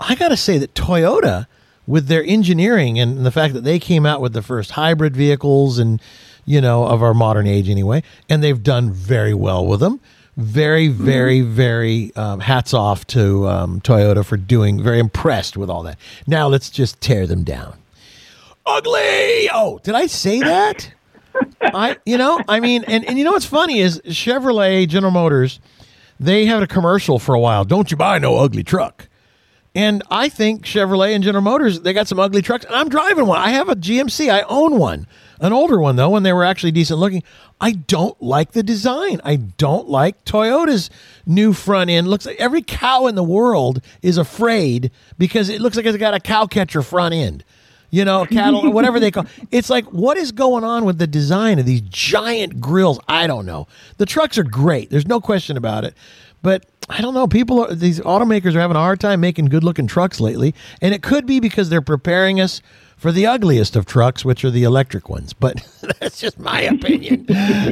I 0.00 0.14
got 0.14 0.28
to 0.28 0.36
say 0.38 0.56
that 0.56 0.72
Toyota, 0.74 1.46
with 1.86 2.06
their 2.06 2.24
engineering 2.24 2.98
and 2.98 3.24
the 3.26 3.30
fact 3.30 3.54
that 3.54 3.64
they 3.64 3.78
came 3.78 4.06
out 4.06 4.20
with 4.20 4.32
the 4.32 4.42
first 4.42 4.72
hybrid 4.72 5.16
vehicles 5.16 5.78
and, 5.78 6.00
you 6.44 6.60
know, 6.60 6.84
of 6.84 7.02
our 7.02 7.14
modern 7.14 7.46
age 7.46 7.68
anyway, 7.68 8.02
and 8.28 8.42
they've 8.42 8.62
done 8.62 8.92
very 8.92 9.34
well 9.34 9.66
with 9.66 9.80
them. 9.80 10.00
Very, 10.36 10.88
very, 10.88 11.42
very 11.42 12.10
um, 12.16 12.40
hats 12.40 12.72
off 12.72 13.06
to 13.08 13.46
um, 13.48 13.80
Toyota 13.82 14.24
for 14.24 14.38
doing, 14.38 14.82
very 14.82 14.98
impressed 14.98 15.58
with 15.58 15.68
all 15.68 15.82
that. 15.82 15.98
Now 16.26 16.48
let's 16.48 16.70
just 16.70 17.00
tear 17.02 17.26
them 17.26 17.44
down. 17.44 17.76
Ugly! 18.64 19.50
Oh, 19.52 19.80
did 19.82 19.94
I 19.94 20.06
say 20.06 20.40
that? 20.40 20.90
I, 21.60 21.98
you 22.06 22.16
know, 22.16 22.40
I 22.48 22.60
mean, 22.60 22.84
and, 22.86 23.04
and 23.04 23.18
you 23.18 23.24
know 23.24 23.32
what's 23.32 23.44
funny 23.44 23.80
is 23.80 24.00
Chevrolet, 24.06 24.88
General 24.88 25.12
Motors, 25.12 25.60
they 26.18 26.46
had 26.46 26.62
a 26.62 26.66
commercial 26.66 27.18
for 27.18 27.34
a 27.34 27.40
while. 27.40 27.64
Don't 27.64 27.90
you 27.90 27.96
buy 27.96 28.18
no 28.18 28.36
ugly 28.36 28.62
truck. 28.62 29.08
And 29.74 30.02
I 30.10 30.28
think 30.28 30.64
Chevrolet 30.64 31.14
and 31.14 31.24
General 31.24 31.42
Motors, 31.42 31.80
they 31.80 31.92
got 31.94 32.06
some 32.06 32.18
ugly 32.18 32.42
trucks. 32.42 32.66
And 32.66 32.74
I'm 32.74 32.90
driving 32.90 33.26
one. 33.26 33.38
I 33.38 33.50
have 33.50 33.70
a 33.70 33.74
GMC. 33.74 34.30
I 34.30 34.42
own 34.42 34.78
one. 34.78 35.06
An 35.40 35.52
older 35.52 35.80
one, 35.80 35.96
though, 35.96 36.10
when 36.10 36.22
they 36.22 36.32
were 36.32 36.44
actually 36.44 36.72
decent 36.72 37.00
looking. 37.00 37.22
I 37.60 37.72
don't 37.72 38.20
like 38.22 38.52
the 38.52 38.62
design. 38.62 39.20
I 39.24 39.36
don't 39.36 39.88
like 39.88 40.24
Toyota's 40.24 40.90
new 41.24 41.52
front 41.52 41.90
end. 41.90 42.06
Looks 42.06 42.26
like 42.26 42.36
every 42.38 42.62
cow 42.62 43.06
in 43.06 43.14
the 43.14 43.24
world 43.24 43.80
is 44.02 44.18
afraid 44.18 44.90
because 45.16 45.48
it 45.48 45.60
looks 45.60 45.76
like 45.76 45.86
it's 45.86 45.96
got 45.96 46.14
a 46.14 46.20
cow 46.20 46.46
catcher 46.46 46.82
front 46.82 47.14
end. 47.14 47.42
You 47.90 48.04
know, 48.04 48.24
cattle, 48.24 48.72
whatever 48.72 48.98
they 48.98 49.10
call. 49.10 49.26
It's 49.50 49.68
like, 49.68 49.84
what 49.86 50.16
is 50.16 50.32
going 50.32 50.64
on 50.64 50.84
with 50.84 50.98
the 50.98 51.06
design 51.06 51.58
of 51.58 51.66
these 51.66 51.82
giant 51.82 52.60
grills? 52.60 52.98
I 53.06 53.26
don't 53.26 53.44
know. 53.44 53.68
The 53.98 54.06
trucks 54.06 54.38
are 54.38 54.44
great. 54.44 54.90
There's 54.90 55.06
no 55.06 55.20
question 55.20 55.56
about 55.56 55.84
it. 55.84 55.94
But 56.42 56.66
I 56.88 57.00
don't 57.00 57.14
know. 57.14 57.26
People, 57.26 57.64
are, 57.64 57.74
these 57.74 58.00
automakers 58.00 58.54
are 58.54 58.60
having 58.60 58.76
a 58.76 58.80
hard 58.80 59.00
time 59.00 59.20
making 59.20 59.46
good 59.46 59.64
looking 59.64 59.86
trucks 59.86 60.20
lately. 60.20 60.54
And 60.80 60.92
it 60.94 61.02
could 61.02 61.26
be 61.26 61.40
because 61.40 61.68
they're 61.70 61.80
preparing 61.80 62.40
us 62.40 62.60
for 62.96 63.12
the 63.12 63.26
ugliest 63.26 63.76
of 63.76 63.86
trucks, 63.86 64.24
which 64.24 64.44
are 64.44 64.50
the 64.50 64.64
electric 64.64 65.08
ones. 65.08 65.32
But 65.32 65.66
that's 66.00 66.20
just 66.20 66.38
my 66.38 66.60
opinion. 66.74 67.26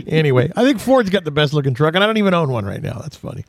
anyway, 0.06 0.50
I 0.56 0.64
think 0.64 0.80
Ford's 0.80 1.10
got 1.10 1.24
the 1.24 1.30
best 1.30 1.52
looking 1.52 1.74
truck, 1.74 1.94
and 1.94 2.02
I 2.02 2.06
don't 2.06 2.16
even 2.16 2.34
own 2.34 2.50
one 2.50 2.64
right 2.64 2.82
now. 2.82 2.98
That's 3.00 3.16
funny. 3.16 3.44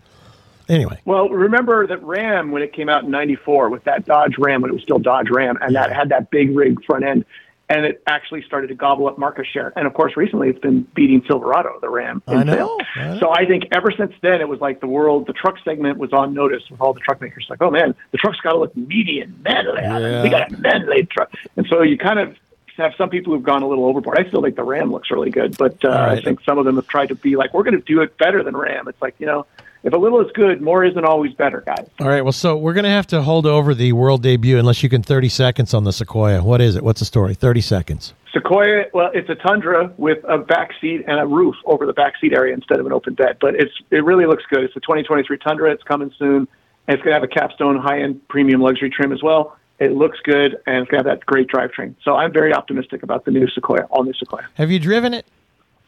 Anyway, 0.70 1.02
Well, 1.06 1.28
remember 1.28 1.86
that 1.88 2.02
Ram 2.02 2.52
when 2.52 2.62
it 2.62 2.72
came 2.72 2.88
out 2.88 3.04
in 3.04 3.12
'94 3.12 3.70
with 3.70 3.84
that 3.84 4.06
Dodge 4.06 4.38
Ram 4.38 4.62
when 4.62 4.70
it 4.72 4.74
was 4.74 4.84
still 4.84 5.00
Dodge 5.00 5.30
Ram, 5.30 5.58
and 5.60 5.76
that 5.76 5.92
had 5.92 6.08
that 6.10 6.30
big 6.32 6.56
rig 6.56 6.82
front 6.86 7.04
end, 7.04 7.26
and 7.72 7.86
it 7.86 8.04
actually 8.06 8.44
started 8.44 8.68
to 8.68 8.76
gobble 8.76 9.08
up 9.08 9.18
market 9.18 9.48
share. 9.52 9.72
And 9.78 9.88
of 9.88 9.94
course, 9.94 10.18
recently 10.18 10.50
it's 10.50 10.60
been 10.60 10.82
beating 10.94 11.24
Silverado, 11.26 11.80
the 11.80 11.90
Ram. 11.90 12.22
in 12.28 12.38
I 12.38 12.44
know, 12.44 12.54
sales. 12.54 12.82
I. 12.96 13.20
So 13.20 13.32
I 13.32 13.46
think 13.46 13.64
ever 13.72 13.92
since 13.92 14.14
then, 14.22 14.42
it 14.42 14.48
was 14.50 14.60
like 14.60 14.82
the 14.82 14.88
world, 14.88 15.26
the 15.26 15.34
truck 15.34 15.56
segment 15.64 15.98
was 15.98 16.12
on 16.12 16.34
notice 16.34 16.64
with 16.70 16.82
all 16.82 16.94
the 16.94 17.00
truck 17.00 17.22
makers. 17.22 17.48
Like, 17.50 17.62
oh 17.62 17.72
man, 17.72 17.96
the 18.12 18.18
truck's 18.18 18.42
got 18.42 18.52
to 18.52 18.60
look 18.60 18.76
meaty 18.76 19.22
and 19.22 19.42
manly. 19.42 19.82
it. 19.82 20.24
We 20.24 20.30
got 20.30 20.52
a 20.52 20.58
manly 20.58 21.06
truck, 21.06 21.34
and 21.56 21.66
so 21.68 21.82
you 21.82 21.98
kind 21.98 22.20
of 22.20 22.36
have 22.76 22.94
some 22.98 23.10
people 23.10 23.34
who've 23.34 23.44
gone 23.44 23.64
a 23.64 23.68
little 23.68 23.86
overboard. 23.86 24.18
I 24.20 24.28
still 24.28 24.42
think 24.42 24.58
the 24.58 24.64
Ram 24.64 24.92
looks 24.92 25.10
really 25.10 25.30
good, 25.30 25.58
but 25.58 25.84
uh, 25.86 25.90
right. 25.90 26.18
I 26.18 26.22
think 26.22 26.42
some 26.42 26.58
of 26.58 26.66
them 26.66 26.76
have 26.76 26.88
tried 26.88 27.08
to 27.08 27.16
be 27.16 27.38
like, 27.38 27.54
we're 27.54 27.64
going 27.64 27.78
to 27.78 27.86
do 27.86 28.02
it 28.02 28.18
better 28.18 28.44
than 28.44 28.56
Ram. 28.56 28.90
It's 28.90 29.02
like 29.02 29.16
you 29.18 29.28
know. 29.28 29.46
If 29.84 29.94
a 29.94 29.98
little 29.98 30.22
is 30.22 30.32
good, 30.34 30.62
more 30.62 30.86
isn't 30.86 31.06
always 31.06 31.34
better, 31.34 31.62
guys. 31.66 31.88
all 32.00 32.08
right. 32.08 32.22
Well, 32.22 32.32
so 32.32 32.56
we're 32.56 32.74
going 32.74 32.84
to 32.84 32.90
have 32.92 33.08
to 33.08 33.24
hold 33.24 33.48
over 33.48 33.74
the 33.74 33.94
world 33.94 34.22
debut 34.22 34.60
unless 34.60 34.84
you 34.84 34.90
can 34.90 35.02
30 35.02 35.28
seconds 35.30 35.74
on 35.74 35.86
the 35.86 35.92
Sequoia. 35.94 36.44
What 36.44 36.62
is 36.62 36.76
it? 36.76 36.84
What's 36.84 37.00
the 37.00 37.06
story? 37.06 37.34
30 37.34 37.62
seconds. 37.62 38.14
Sequoia, 38.32 38.86
well, 38.94 39.10
it's 39.14 39.30
a 39.30 39.36
Tundra 39.36 39.92
with 39.98 40.20
a 40.28 40.38
back 40.38 40.70
seat 40.80 41.04
and 41.08 41.20
a 41.20 41.26
roof 41.26 41.56
over 41.66 41.86
the 41.86 41.94
back 41.94 42.14
seat 42.22 42.34
area 42.34 42.54
instead 42.54 42.80
of 42.80 42.86
an 42.86 42.94
open 42.94 43.16
bed. 43.16 43.38
But 43.42 43.56
it's 43.56 43.74
it 43.90 44.04
really 44.06 44.26
looks 44.26 44.44
good. 44.50 44.64
It's 44.64 44.76
a 44.76 44.80
2023 44.82 45.38
Tundra. 45.40 45.72
It's 45.72 45.84
coming 45.84 46.14
soon, 46.18 46.48
and 46.88 46.96
it's 46.96 47.04
going 47.04 47.14
to 47.14 47.20
have 47.20 47.24
a 47.24 47.28
capstone 47.28 47.78
high-end 47.78 48.28
premium 48.28 48.62
luxury 48.62 48.90
trim 48.90 49.12
as 49.12 49.24
well. 49.24 49.58
It 49.80 49.94
looks 49.94 50.20
good, 50.24 50.58
and 50.68 50.78
it's 50.84 50.92
going 50.92 51.04
to 51.04 51.10
have 51.10 51.18
that 51.18 51.26
great 51.26 51.48
drivetrain. 51.48 51.96
So 52.04 52.16
I'm 52.16 52.32
very 52.32 52.54
optimistic 52.54 53.02
about 53.02 53.26
the 53.26 53.32
new 53.32 53.50
Sequoia, 53.50 53.86
all 53.90 54.04
new 54.04 54.14
Sequoia. 54.14 54.48
Have 54.54 54.70
you 54.70 54.78
driven 54.80 55.14
it? 55.16 55.26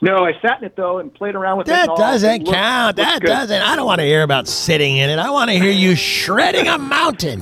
No, 0.04 0.26
I 0.26 0.34
sat 0.42 0.60
in 0.60 0.66
it 0.66 0.76
though 0.76 1.00
and 1.00 1.14
played 1.14 1.36
around 1.36 1.58
with 1.60 1.68
it. 1.68 1.72
That 1.72 1.88
doesn't 1.96 2.44
looks- 2.44 2.56
count. 2.56 2.98
That 2.98 3.22
good. 3.22 3.28
doesn't. 3.28 3.62
I 3.62 3.76
don't 3.76 3.86
want 3.86 4.00
to 4.00 4.06
hear 4.06 4.22
about 4.24 4.48
sitting 4.48 4.98
in 4.98 5.10
it. 5.10 5.18
I 5.18 5.30
want 5.30 5.50
to 5.50 5.58
hear 5.58 5.72
you 5.72 5.96
shredding 5.96 6.68
a 6.68 6.78
mountain. 6.78 7.42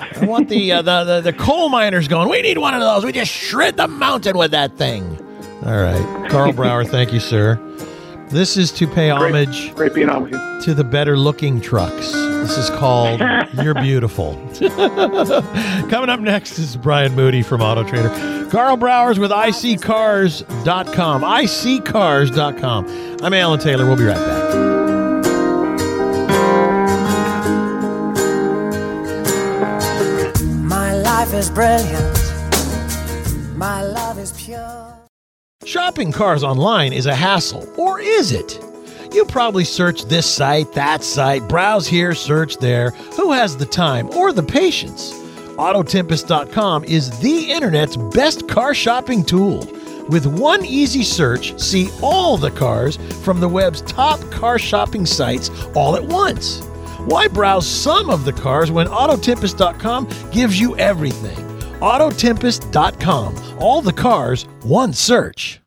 I 0.00 0.24
want 0.24 0.48
the, 0.48 0.72
uh, 0.72 0.82
the 0.82 1.04
the 1.04 1.20
the 1.20 1.32
coal 1.32 1.68
miners 1.68 2.08
going. 2.08 2.28
We 2.30 2.40
need 2.42 2.58
one 2.58 2.72
of 2.74 2.80
those. 2.80 3.04
We 3.04 3.12
just 3.12 3.30
shred 3.32 3.76
the 3.76 3.88
mountain 3.88 4.38
with 4.38 4.52
that 4.52 4.76
thing. 4.78 5.04
All 5.66 5.76
right, 5.76 6.30
Karl 6.30 6.52
Brauer. 6.52 6.84
Thank 6.86 7.12
you, 7.12 7.20
sir. 7.20 7.56
This 8.30 8.56
is 8.56 8.70
to 8.72 8.86
pay 8.86 9.10
Great- 9.10 9.34
homage 9.34 9.74
Great 9.74 9.94
being 9.94 10.08
on 10.08 10.22
with 10.22 10.32
you. 10.32 10.60
to 10.62 10.74
the 10.74 10.84
better 10.84 11.16
looking 11.16 11.60
trucks. 11.60 12.12
This 12.42 12.56
is 12.56 12.70
called 12.70 13.20
You're 13.62 13.74
Beautiful. 13.74 14.32
Coming 15.90 16.08
up 16.08 16.20
next 16.20 16.58
is 16.58 16.76
Brian 16.76 17.14
Moody 17.14 17.42
from 17.42 17.60
Auto 17.60 17.84
Trader. 17.84 18.48
Karl 18.50 18.76
Brauer's 18.76 19.18
with 19.18 19.30
iSeeCars.com. 19.30 21.22
iSeeCars.com. 21.22 22.86
I'm 23.22 23.34
Alan 23.34 23.60
Taylor. 23.60 23.86
We'll 23.86 23.96
be 23.96 24.04
right 24.04 24.16
back. 24.16 24.54
My 30.62 30.94
life 30.94 31.34
is 31.34 31.50
brilliant. 31.50 32.18
My 33.56 33.82
love 33.82 34.18
is 34.18 34.32
pure. 34.32 34.94
Shopping 35.64 36.12
cars 36.12 36.44
online 36.44 36.92
is 36.92 37.06
a 37.06 37.14
hassle, 37.14 37.68
or 37.76 38.00
is 38.00 38.32
it? 38.32 38.58
You 39.12 39.24
probably 39.24 39.64
search 39.64 40.04
this 40.04 40.26
site, 40.26 40.72
that 40.74 41.02
site, 41.02 41.48
browse 41.48 41.86
here, 41.86 42.14
search 42.14 42.58
there. 42.58 42.90
Who 43.16 43.32
has 43.32 43.56
the 43.56 43.66
time 43.66 44.10
or 44.10 44.32
the 44.32 44.42
patience? 44.42 45.12
Autotempest.com 45.56 46.84
is 46.84 47.18
the 47.20 47.50
internet's 47.50 47.96
best 47.96 48.48
car 48.48 48.74
shopping 48.74 49.24
tool. 49.24 49.66
With 50.08 50.26
one 50.26 50.64
easy 50.64 51.02
search, 51.02 51.58
see 51.58 51.90
all 52.02 52.36
the 52.36 52.50
cars 52.50 52.96
from 53.24 53.40
the 53.40 53.48
web's 53.48 53.82
top 53.82 54.20
car 54.30 54.58
shopping 54.58 55.04
sites 55.04 55.50
all 55.74 55.96
at 55.96 56.04
once. 56.04 56.60
Why 57.06 57.28
browse 57.28 57.66
some 57.66 58.10
of 58.10 58.24
the 58.24 58.32
cars 58.32 58.70
when 58.70 58.86
Autotempest.com 58.86 60.08
gives 60.30 60.60
you 60.60 60.76
everything? 60.76 61.36
Autotempest.com. 61.80 63.58
All 63.58 63.82
the 63.82 63.92
cars, 63.92 64.44
one 64.62 64.92
search. 64.92 65.60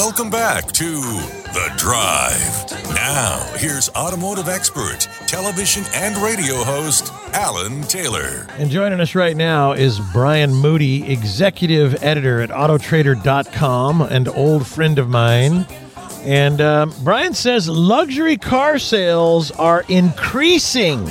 Welcome 0.00 0.30
back 0.30 0.72
to 0.72 0.84
The 0.84 1.74
Drive. 1.76 2.94
Now, 2.94 3.38
here's 3.58 3.90
automotive 3.90 4.48
expert, 4.48 5.06
television 5.26 5.84
and 5.92 6.16
radio 6.16 6.54
host, 6.64 7.12
Alan 7.34 7.82
Taylor. 7.82 8.46
And 8.56 8.70
joining 8.70 8.98
us 9.00 9.14
right 9.14 9.36
now 9.36 9.72
is 9.72 10.00
Brian 10.14 10.54
Moody, 10.54 11.06
executive 11.12 12.02
editor 12.02 12.40
at 12.40 12.48
Autotrader.com, 12.48 14.00
and 14.00 14.26
old 14.28 14.66
friend 14.66 14.98
of 14.98 15.10
mine. 15.10 15.66
And 16.22 16.62
um, 16.62 16.94
Brian 17.04 17.34
says 17.34 17.68
luxury 17.68 18.38
car 18.38 18.78
sales 18.78 19.50
are 19.50 19.84
increasing. 19.90 21.04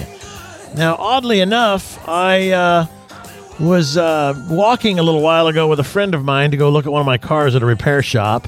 Now, 0.76 0.96
oddly 0.98 1.42
enough, 1.42 2.10
I 2.10 2.50
uh, 2.50 2.88
was 3.60 3.98
uh, 3.98 4.34
walking 4.50 4.98
a 4.98 5.04
little 5.04 5.22
while 5.22 5.46
ago 5.46 5.68
with 5.68 5.80
a 5.80 5.84
friend 5.84 6.16
of 6.16 6.26
mine 6.26 6.50
to 6.50 6.58
go 6.58 6.72
look 6.72 6.88
at 6.88 6.92
one 6.92 7.02
of 7.02 7.06
my 7.06 7.20
cars 7.20 7.54
at 7.54 7.62
a 7.62 7.68
repair 7.68 8.02
shop. 8.02 8.48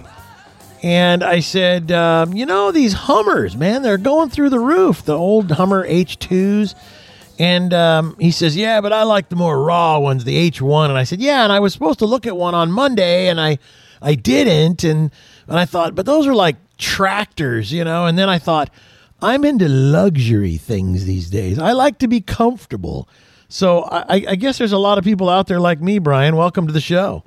And 0.84 1.24
I 1.24 1.42
said, 1.42 1.92
um, 1.92 2.34
you 2.34 2.46
know, 2.46 2.72
these 2.72 2.94
Hummers, 2.94 3.56
man, 3.56 3.84
they're 3.84 3.98
going 3.98 4.30
through 4.30 4.50
the 4.50 4.60
roof, 4.60 5.04
the 5.04 5.16
old 5.16 5.52
Hummer 5.52 5.88
H2s. 5.88 6.74
And 7.38 7.74
um, 7.74 8.16
he 8.20 8.32
says, 8.32 8.56
yeah, 8.56 8.82
but 8.82 8.92
I 8.92 9.04
like 9.04 9.30
the 9.30 9.36
more 9.36 9.64
raw 9.64 10.00
ones, 10.00 10.24
the 10.24 10.50
H1. 10.50 10.90
And 10.90 10.98
I 10.98 11.04
said, 11.04 11.22
yeah, 11.22 11.44
and 11.44 11.52
I 11.52 11.60
was 11.60 11.74
supposed 11.74 12.00
to 12.00 12.06
look 12.06 12.26
at 12.26 12.36
one 12.36 12.56
on 12.56 12.72
Monday, 12.72 13.28
and 13.28 13.40
I, 13.40 13.60
I 14.02 14.16
didn't. 14.16 14.84
And, 14.84 15.12
and 15.48 15.60
I 15.60 15.66
thought, 15.66 15.94
but 15.94 16.06
those 16.06 16.26
are 16.26 16.34
like 16.34 16.56
tractors, 16.78 17.72
you 17.72 17.84
know? 17.84 18.08
And 18.08 18.18
then 18.18 18.30
I 18.30 18.40
thought, 18.40 18.72
I'm 19.22 19.46
into 19.46 19.70
luxury 19.70 20.58
things 20.58 21.06
these 21.06 21.30
days. 21.30 21.60
I 21.60 21.74
like 21.74 22.00
to 22.00 22.08
be 22.08 22.22
comfortable. 22.22 23.08
So 23.50 23.84
I, 23.84 24.26
I 24.30 24.36
guess 24.36 24.58
there's 24.58 24.72
a 24.72 24.80
lot 24.80 24.98
of 24.98 25.04
people 25.04 25.30
out 25.30 25.46
there 25.46 25.60
like 25.60 25.80
me, 25.80 26.00
Brian. 26.00 26.36
Welcome 26.36 26.66
to 26.66 26.74
the 26.74 26.82
show. 26.82 27.24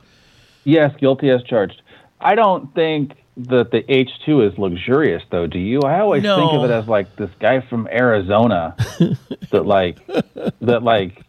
Yes, 0.64 0.92
guilty 0.98 1.30
as 1.30 1.42
charged. 1.44 1.82
I 2.20 2.34
don't 2.34 2.74
think 2.74 3.12
that 3.36 3.70
the 3.70 3.82
H2 3.82 4.52
is 4.52 4.58
luxurious, 4.58 5.22
though. 5.30 5.46
Do 5.46 5.58
you? 5.58 5.80
I 5.80 6.00
always 6.00 6.22
think 6.22 6.52
of 6.52 6.64
it 6.64 6.70
as 6.70 6.86
like 6.86 7.16
this 7.16 7.30
guy 7.40 7.60
from 7.68 7.88
Arizona 7.88 8.76
that 9.50 9.66
like 9.66 9.98
that 10.60 10.82
like 10.82 11.24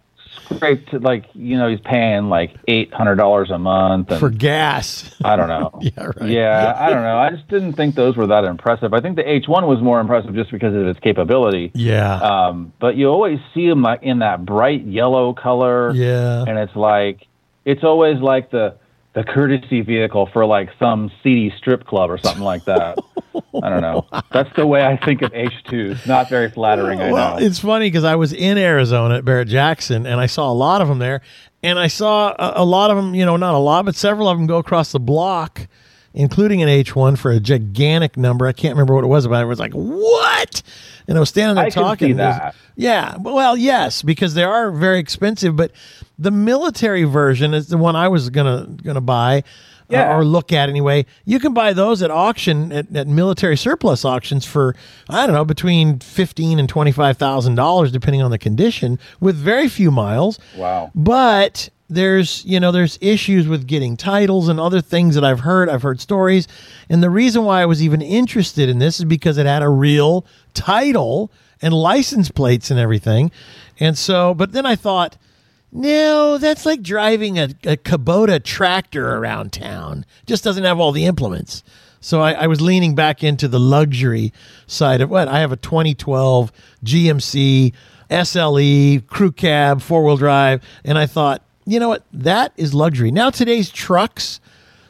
scraped 0.46 0.94
like 0.94 1.26
you 1.34 1.58
know 1.58 1.68
he's 1.68 1.80
paying 1.80 2.30
like 2.30 2.56
eight 2.68 2.94
hundred 2.94 3.16
dollars 3.16 3.50
a 3.50 3.58
month 3.58 4.12
and 4.12 4.20
For 4.20 4.30
gas. 4.30 5.16
I 5.24 5.36
don't 5.36 5.48
know. 5.48 5.72
Yeah, 5.82 6.06
right. 6.06 6.30
Yeah, 6.30 6.74
I 6.78 6.90
don't 6.90 7.04
know. 7.04 7.18
I 7.18 7.30
just 7.32 7.48
didn't 7.48 7.74
think 7.74 7.96
those 7.96 8.16
were 8.18 8.28
that 8.28 8.44
impressive. 8.44 8.94
I 8.94 9.02
think 9.02 9.18
the 9.18 9.24
H1 9.24 9.68
was 9.68 9.82
more 9.82 10.00
impressive 10.00 10.34
just 10.34 10.52
because 10.52 10.74
of 10.74 10.88
its 10.88 11.00
capability. 11.00 11.72
Yeah. 11.76 12.16
Um, 12.16 12.74
but 12.80 12.96
you 12.96 13.08
always 13.08 13.40
see 13.54 13.68
them 13.68 13.82
like 13.82 14.02
in 14.04 14.20
that 14.20 14.46
bright 14.46 14.84
yellow 14.86 15.34
color. 15.34 15.92
Yeah. 15.94 16.44
And 16.48 16.58
it's 16.58 16.76
like 16.76 17.28
it's 17.66 17.84
always 17.84 18.20
like 18.20 18.52
the 18.52 18.78
the 19.16 19.24
courtesy 19.24 19.80
vehicle 19.82 20.30
for 20.32 20.46
like 20.46 20.70
some 20.78 21.10
seedy 21.24 21.52
strip 21.58 21.88
club 21.88 22.12
or 22.12 22.18
something 22.18 22.44
like 22.44 22.66
that. 22.66 23.00
I 23.64 23.70
don't 23.70 23.82
know. 23.82 24.06
That's 24.32 24.54
the 24.58 24.68
way 24.68 24.86
I 24.86 24.98
think 24.98 25.22
of 25.22 25.32
H2s. 25.32 26.06
Not 26.06 26.30
very 26.30 26.52
flattering, 26.52 27.00
I 27.00 27.12
well, 27.12 27.40
know. 27.40 27.46
it's 27.46 27.60
funny 27.60 27.88
because 27.88 28.04
I 28.04 28.16
was 28.16 28.34
in 28.34 28.58
Arizona 28.58 29.16
at 29.16 29.26
Barrett 29.26 29.48
Jackson 29.48 30.06
and 30.06 30.20
I 30.20 30.26
saw 30.26 30.52
a 30.52 30.54
lot 30.54 30.82
of 30.82 30.90
them 30.90 31.00
there. 31.00 31.22
And 31.64 31.80
I 31.80 31.88
saw 31.88 32.36
a, 32.38 32.62
a 32.62 32.66
lot 32.66 32.92
of 32.92 32.98
them, 32.98 33.16
you 33.16 33.26
know, 33.26 33.38
not 33.38 33.56
a 33.56 33.58
lot, 33.58 33.86
but 33.86 33.96
several 33.96 34.28
of 34.28 34.38
them 34.38 34.48
go 34.48 34.58
across 34.58 34.92
the 34.92 35.00
block, 35.00 35.68
including 36.16 36.64
an 36.64 36.70
H1 36.70 37.18
for 37.20 37.30
a 37.30 37.40
gigantic 37.40 38.18
number. 38.18 38.48
I 38.48 38.54
can't 38.54 38.74
remember 38.74 38.96
what 38.96 39.04
it 39.04 39.08
was, 39.08 39.28
but 39.28 39.36
I 39.36 39.44
was 39.46 39.60
like, 39.60 39.74
what? 39.74 40.64
And 41.08 41.18
I 41.18 41.20
was 41.20 41.30
standing 41.30 41.56
there 41.56 41.66
I 41.66 41.70
can 41.70 41.84
talking. 41.84 42.08
see 42.08 42.12
and 42.12 42.20
there's- 42.20 42.38
that. 42.40 42.56
Yeah, 42.78 43.16
well, 43.20 43.56
yes, 43.56 44.02
because 44.02 44.34
they 44.34 44.44
are 44.44 44.70
very 44.72 45.00
expensive. 45.00 45.56
But 45.56 45.72
the 46.20 46.32
military 46.32 47.04
version 47.06 47.54
is 47.54 47.68
the 47.68 47.78
one 47.78 47.96
I 47.96 48.08
was 48.10 48.30
gonna 48.30 48.68
gonna 48.84 49.00
buy. 49.02 49.44
uh, 49.94 49.98
or 50.08 50.26
look 50.26 50.52
at 50.52 50.68
anyway. 50.68 51.06
You 51.26 51.40
can 51.40 51.54
buy 51.54 51.72
those 51.72 52.02
at 52.02 52.10
auction 52.10 52.72
at, 52.72 52.94
at 52.96 53.08
military 53.08 53.56
surplus 53.56 54.04
auctions 54.04 54.44
for 54.44 54.76
I 55.08 55.28
don't 55.28 55.36
know 55.36 55.46
between 55.46 56.00
fifteen 56.00 56.58
and 56.60 56.68
twenty 56.68 56.92
five 56.92 57.18
thousand 57.18 57.54
dollars, 57.56 57.92
depending 57.92 58.22
on 58.24 58.32
the 58.32 58.40
condition, 58.40 58.98
with 59.20 59.36
very 59.36 59.70
few 59.70 59.92
miles. 59.92 60.40
Wow. 60.58 60.92
But 60.96 61.70
there's 61.90 62.44
you 62.46 62.60
know 62.60 62.72
there's 62.72 62.98
issues 63.02 63.48
with 63.48 63.68
getting 63.68 63.96
titles 63.96 64.48
and 64.48 64.60
other 64.60 64.82
things 64.82 65.16
that 65.16 65.24
I've 65.24 65.42
heard. 65.42 65.70
I've 65.70 65.84
heard 65.84 66.02
stories, 66.02 66.48
and 66.90 67.04
the 67.04 67.10
reason 67.10 67.44
why 67.44 67.62
I 67.62 67.66
was 67.66 67.84
even 67.84 68.02
interested 68.02 68.70
in 68.70 68.80
this 68.80 69.00
is 69.00 69.06
because 69.06 69.38
it 69.38 69.46
had 69.46 69.62
a 69.62 69.70
real 69.70 70.26
title 70.54 71.32
and 71.62 71.74
license 71.74 72.30
plates 72.30 72.72
and 72.72 72.80
everything. 72.80 73.32
And 73.80 73.98
so, 73.98 74.34
but 74.34 74.52
then 74.52 74.66
I 74.66 74.76
thought, 74.76 75.18
no, 75.72 76.38
that's 76.38 76.66
like 76.66 76.82
driving 76.82 77.38
a, 77.38 77.50
a 77.64 77.78
Kubota 77.78 78.44
tractor 78.44 79.16
around 79.16 79.52
town. 79.54 80.06
Just 80.26 80.44
doesn't 80.44 80.64
have 80.64 80.80
all 80.80 80.92
the 80.92 81.06
implements. 81.06 81.64
So 82.00 82.22
I, 82.22 82.34
I 82.34 82.48
was 82.48 82.62
leaning 82.62 82.94
back 82.94 83.24
into 83.24 83.48
the 83.48 83.60
luxury 83.60 84.32
side 84.68 85.02
of 85.02 85.10
what 85.10 85.28
I 85.28 85.40
have 85.40 85.52
a 85.52 85.58
2012 85.58 86.52
GMC 86.84 87.74
SLE 88.10 89.08
crew 89.08 89.32
cab 89.32 89.82
four 89.82 90.04
wheel 90.04 90.18
drive, 90.18 90.62
and 90.84 90.98
I 90.98 91.08
thought, 91.08 91.45
you 91.66 91.80
know 91.80 91.90
what, 91.90 92.04
that 92.14 92.54
is 92.58 92.74
luxury. 92.74 93.12
Now 93.12 93.30
today's 93.30 93.70
trucks, 93.70 94.40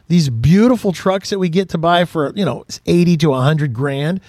these 0.07 0.29
beautiful 0.29 0.91
trucks 0.91 1.29
that 1.29 1.39
we 1.39 1.49
get 1.49 1.69
to 1.69 1.77
buy 1.77 2.05
for 2.05 2.33
you 2.35 2.45
know 2.45 2.65
80 2.85 3.17
to 3.17 3.29
100 3.29 3.73
grand, 3.73 4.21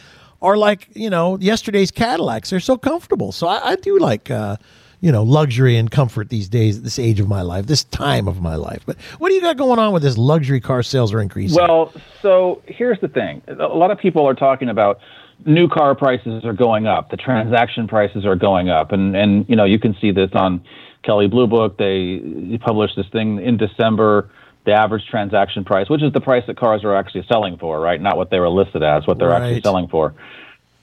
are 0.43 0.57
like 0.57 0.89
you 0.95 1.11
know 1.11 1.39
yesterday's 1.39 1.91
Cadillacs. 1.91 2.51
They're 2.51 2.61
so 2.61 2.77
comfortable. 2.77 3.33
So 3.33 3.47
I, 3.47 3.71
I 3.71 3.77
do 3.77 3.99
like. 3.99 4.31
Uh, 4.31 4.57
you 5.03 5.13
know, 5.13 5.23
luxury 5.23 5.77
and 5.77 5.91
comfort 5.91 6.31
these 6.31 6.49
days 6.49 6.81
this 6.81 6.99
age 6.99 7.21
of 7.21 7.29
my 7.29 7.43
life, 7.43 7.67
this 7.67 7.85
time 7.85 8.27
of 8.27 8.41
my 8.41 8.57
life. 8.57 8.83
But 8.87 8.97
what 9.19 9.29
do 9.29 9.35
you 9.35 9.43
got 9.43 9.59
going 9.59 9.79
on 9.79 9.93
with 9.93 10.03
this 10.03 10.17
luxury 10.17 10.59
car 10.59 10.83
sales 10.83 11.13
are 11.13 11.21
increasing? 11.21 11.63
Well, 11.63 11.93
so 12.23 12.63
here's 12.67 12.99
the 13.01 13.09
thing. 13.09 13.43
A 13.47 13.69
lot 13.69 13.91
of 13.91 13.99
people 13.99 14.27
are 14.27 14.35
talking 14.35 14.71
about 14.71 14.99
new 15.45 15.69
car 15.69 15.95
prices 15.95 16.45
are 16.45 16.55
going 16.55 16.87
up, 16.87 17.11
the 17.11 17.17
transaction 17.17 17.87
prices 17.87 18.25
are 18.25 18.37
going 18.37 18.71
up, 18.71 18.93
and 18.93 19.15
and 19.15 19.47
you 19.49 19.57
know 19.57 19.65
you 19.65 19.79
can 19.79 19.95
see 20.01 20.11
this 20.11 20.31
on 20.33 20.65
Kelley 21.07 21.29
Blue 21.29 21.47
Book. 21.47 21.79
They 21.79 22.59
published 22.61 22.97
this 22.97 23.07
thing 23.13 23.41
in 23.41 23.57
December. 23.57 24.29
The 24.67 24.73
average 24.73 25.07
transaction 25.09 25.65
price, 25.65 25.89
which 25.89 26.03
is 26.03 26.13
the 26.13 26.21
price 26.21 26.43
that 26.49 26.57
cars 26.57 26.83
are 26.83 26.93
actually 26.93 27.25
selling 27.31 27.57
for, 27.57 27.79
right? 27.79 28.01
Not 28.01 28.17
what 28.17 28.31
they 28.31 28.41
were 28.41 28.49
listed 28.49 28.83
as, 28.83 29.07
what 29.07 29.17
they're 29.17 29.33
actually 29.33 29.63
selling 29.63 29.87
for, 29.87 30.13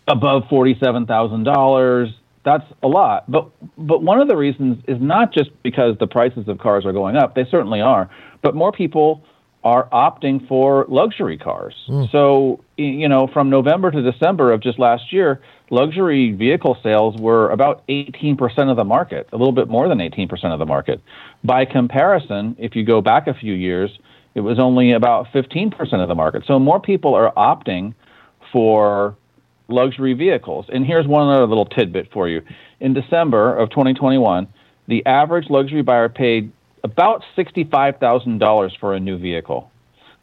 above 0.07 0.43
forty-seven 0.49 1.05
thousand 1.05 1.43
dollars. 1.43 2.07
That's 2.45 2.63
a 2.81 2.87
lot. 2.87 3.29
But 3.29 3.49
but 3.77 4.01
one 4.01 4.21
of 4.21 4.29
the 4.29 4.37
reasons 4.37 4.81
is 4.87 5.01
not 5.01 5.33
just 5.33 5.49
because 5.63 5.97
the 5.99 6.07
prices 6.07 6.47
of 6.47 6.59
cars 6.59 6.85
are 6.85 6.93
going 6.93 7.17
up. 7.17 7.35
They 7.35 7.43
certainly 7.51 7.81
are. 7.81 8.09
But 8.41 8.55
more 8.55 8.71
people 8.71 9.25
are 9.65 9.89
opting 9.89 10.47
for 10.47 10.85
luxury 10.87 11.37
cars. 11.37 11.75
Hmm. 11.87 12.05
So, 12.11 12.63
you 12.77 13.09
know, 13.09 13.27
from 13.27 13.49
November 13.49 13.91
to 13.91 14.01
December 14.01 14.53
of 14.53 14.61
just 14.61 14.79
last 14.79 15.11
year, 15.11 15.41
luxury 15.69 16.31
vehicle 16.31 16.77
sales 16.83 17.15
were 17.17 17.49
about 17.51 17.85
18% 17.87 18.37
of 18.69 18.77
the 18.77 18.83
market, 18.83 19.27
a 19.31 19.37
little 19.37 19.53
bit 19.53 19.67
more 19.69 19.87
than 19.87 19.99
18% 19.99 20.29
of 20.45 20.59
the 20.59 20.65
market. 20.65 21.01
By 21.43 21.65
comparison, 21.65 22.55
if 22.59 22.75
you 22.75 22.83
go 22.83 23.01
back 23.01 23.27
a 23.27 23.33
few 23.33 23.53
years, 23.53 23.91
it 24.35 24.41
was 24.41 24.59
only 24.59 24.91
about 24.91 25.27
15% 25.33 25.73
of 26.01 26.07
the 26.07 26.15
market. 26.15 26.43
So 26.47 26.59
more 26.59 26.79
people 26.79 27.13
are 27.15 27.31
opting 27.33 27.93
for 28.51 29.15
luxury 29.67 30.13
vehicles. 30.13 30.65
And 30.71 30.85
here's 30.85 31.07
one 31.07 31.27
other 31.29 31.47
little 31.47 31.65
tidbit 31.65 32.11
for 32.11 32.27
you. 32.27 32.41
In 32.79 32.93
December 32.93 33.55
of 33.55 33.69
2021, 33.69 34.47
the 34.87 35.05
average 35.05 35.49
luxury 35.49 35.81
buyer 35.81 36.09
paid 36.09 36.51
about 36.83 37.23
$65,000 37.37 38.79
for 38.79 38.93
a 38.93 38.99
new 38.99 39.17
vehicle, 39.17 39.71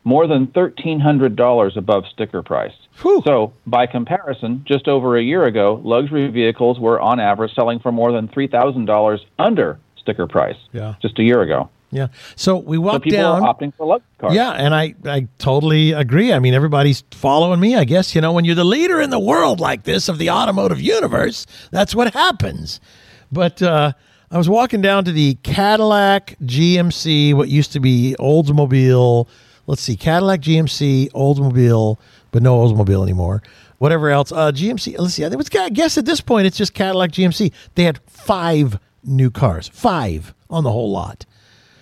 more 0.05 0.27
than 0.27 0.47
$1,300 0.49 1.77
above 1.77 2.05
sticker 2.13 2.43
price. 2.43 2.73
So, 3.03 3.53
by 3.67 3.87
comparison, 3.87 4.65
just 4.67 4.89
over 4.89 5.17
a 5.17 5.23
year 5.23 5.45
ago, 5.45 5.81
luxury 5.85 6.29
vehicles 6.29 6.79
were 6.79 7.01
on 7.01 7.21
average 7.21 7.55
selling 7.55 7.79
for 7.81 7.93
more 7.93 8.13
than 8.13 8.29
$3,000 8.29 9.19
under 9.39 9.79
sticker 9.97 10.27
price. 10.27 10.57
Yeah. 10.73 10.95
Just 11.03 11.19
a 11.19 11.23
year 11.23 11.43
ago. 11.43 11.69
yeah. 11.91 12.09
So 12.37 12.57
we 12.57 12.77
So 12.77 12.81
walked 12.81 13.05
people 13.05 13.19
down. 13.19 13.43
are 13.45 13.55
opting 13.55 13.75
for 13.77 13.87
luxury 13.87 14.07
cars. 14.19 14.35
Yeah, 14.35 14.51
and 14.53 14.75
I, 14.75 14.95
I 15.05 15.29
totally 15.39 15.93
agree. 15.93 16.33
I 16.33 16.39
mean, 16.39 16.55
everybody's 16.55 17.03
following 17.11 17.61
me. 17.61 17.75
I 17.77 17.85
guess, 17.85 18.15
you 18.15 18.21
know, 18.21 18.33
when 18.33 18.45
you're 18.45 18.55
the 18.55 18.65
leader 18.65 19.01
in 19.01 19.11
the 19.11 19.19
world 19.21 19.61
like 19.61 19.83
this 19.85 20.09
of 20.09 20.19
the 20.19 20.31
automotive 20.31 20.81
universe, 20.81 21.47
that's 21.71 21.95
what 21.95 22.13
happens. 22.15 22.81
But 23.33 23.61
uh, 23.63 23.93
I 24.31 24.39
was 24.39 24.49
walking 24.49 24.81
down 24.81 25.05
to 25.05 25.13
the 25.13 25.35
Cadillac 25.43 26.37
GMC, 26.43 27.35
what 27.35 27.49
used 27.49 27.73
to 27.73 27.81
be 27.81 28.15
Oldsmobile. 28.19 29.27
Let's 29.71 29.83
see, 29.83 29.97
Cadillac 29.97 30.41
GMC, 30.41 31.12
Oldsmobile, 31.12 31.97
but 32.33 32.43
no 32.43 32.59
Oldsmobile 32.59 33.05
anymore. 33.05 33.41
Whatever 33.79 34.11
else. 34.11 34.33
Uh, 34.33 34.51
GMC, 34.51 34.99
let's 34.99 35.14
see. 35.14 35.23
It 35.23 35.37
was, 35.37 35.49
I 35.57 35.68
guess 35.68 35.97
at 35.97 36.05
this 36.05 36.21
point, 36.21 36.49
it's 36.49 36.57
just 36.57 36.75
Cadillac 36.75 37.12
GMC. 37.12 37.53
They 37.77 37.85
had 37.85 38.01
five 38.09 38.81
new 39.05 39.31
cars, 39.31 39.68
five 39.68 40.35
on 40.51 40.64
the 40.64 40.73
whole 40.73 40.91
lot. 40.91 41.25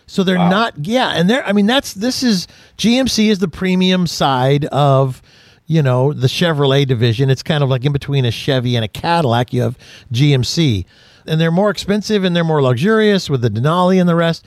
So 0.06 0.22
they're 0.22 0.36
not, 0.36 0.74
yeah, 0.86 1.12
and 1.14 1.30
they're. 1.30 1.42
I 1.46 1.52
mean, 1.52 1.64
that's 1.64 1.94
this 1.94 2.22
is 2.22 2.46
GMC 2.76 3.30
is 3.30 3.38
the 3.38 3.48
premium 3.48 4.06
side 4.06 4.66
of, 4.66 5.22
you 5.64 5.80
know, 5.80 6.12
the 6.12 6.26
Chevrolet 6.26 6.86
division. 6.86 7.30
It's 7.30 7.42
kind 7.42 7.64
of 7.64 7.70
like 7.70 7.86
in 7.86 7.92
between 7.92 8.26
a 8.26 8.30
Chevy 8.30 8.76
and 8.76 8.84
a 8.84 8.88
Cadillac. 8.88 9.54
You 9.54 9.62
have 9.62 9.78
GMC, 10.12 10.84
and 11.26 11.40
they're 11.40 11.50
more 11.50 11.70
expensive 11.70 12.22
and 12.22 12.36
they're 12.36 12.44
more 12.44 12.60
luxurious 12.60 13.30
with 13.30 13.40
the 13.40 13.48
Denali 13.50 13.98
and 13.98 14.06
the 14.06 14.14
rest. 14.14 14.44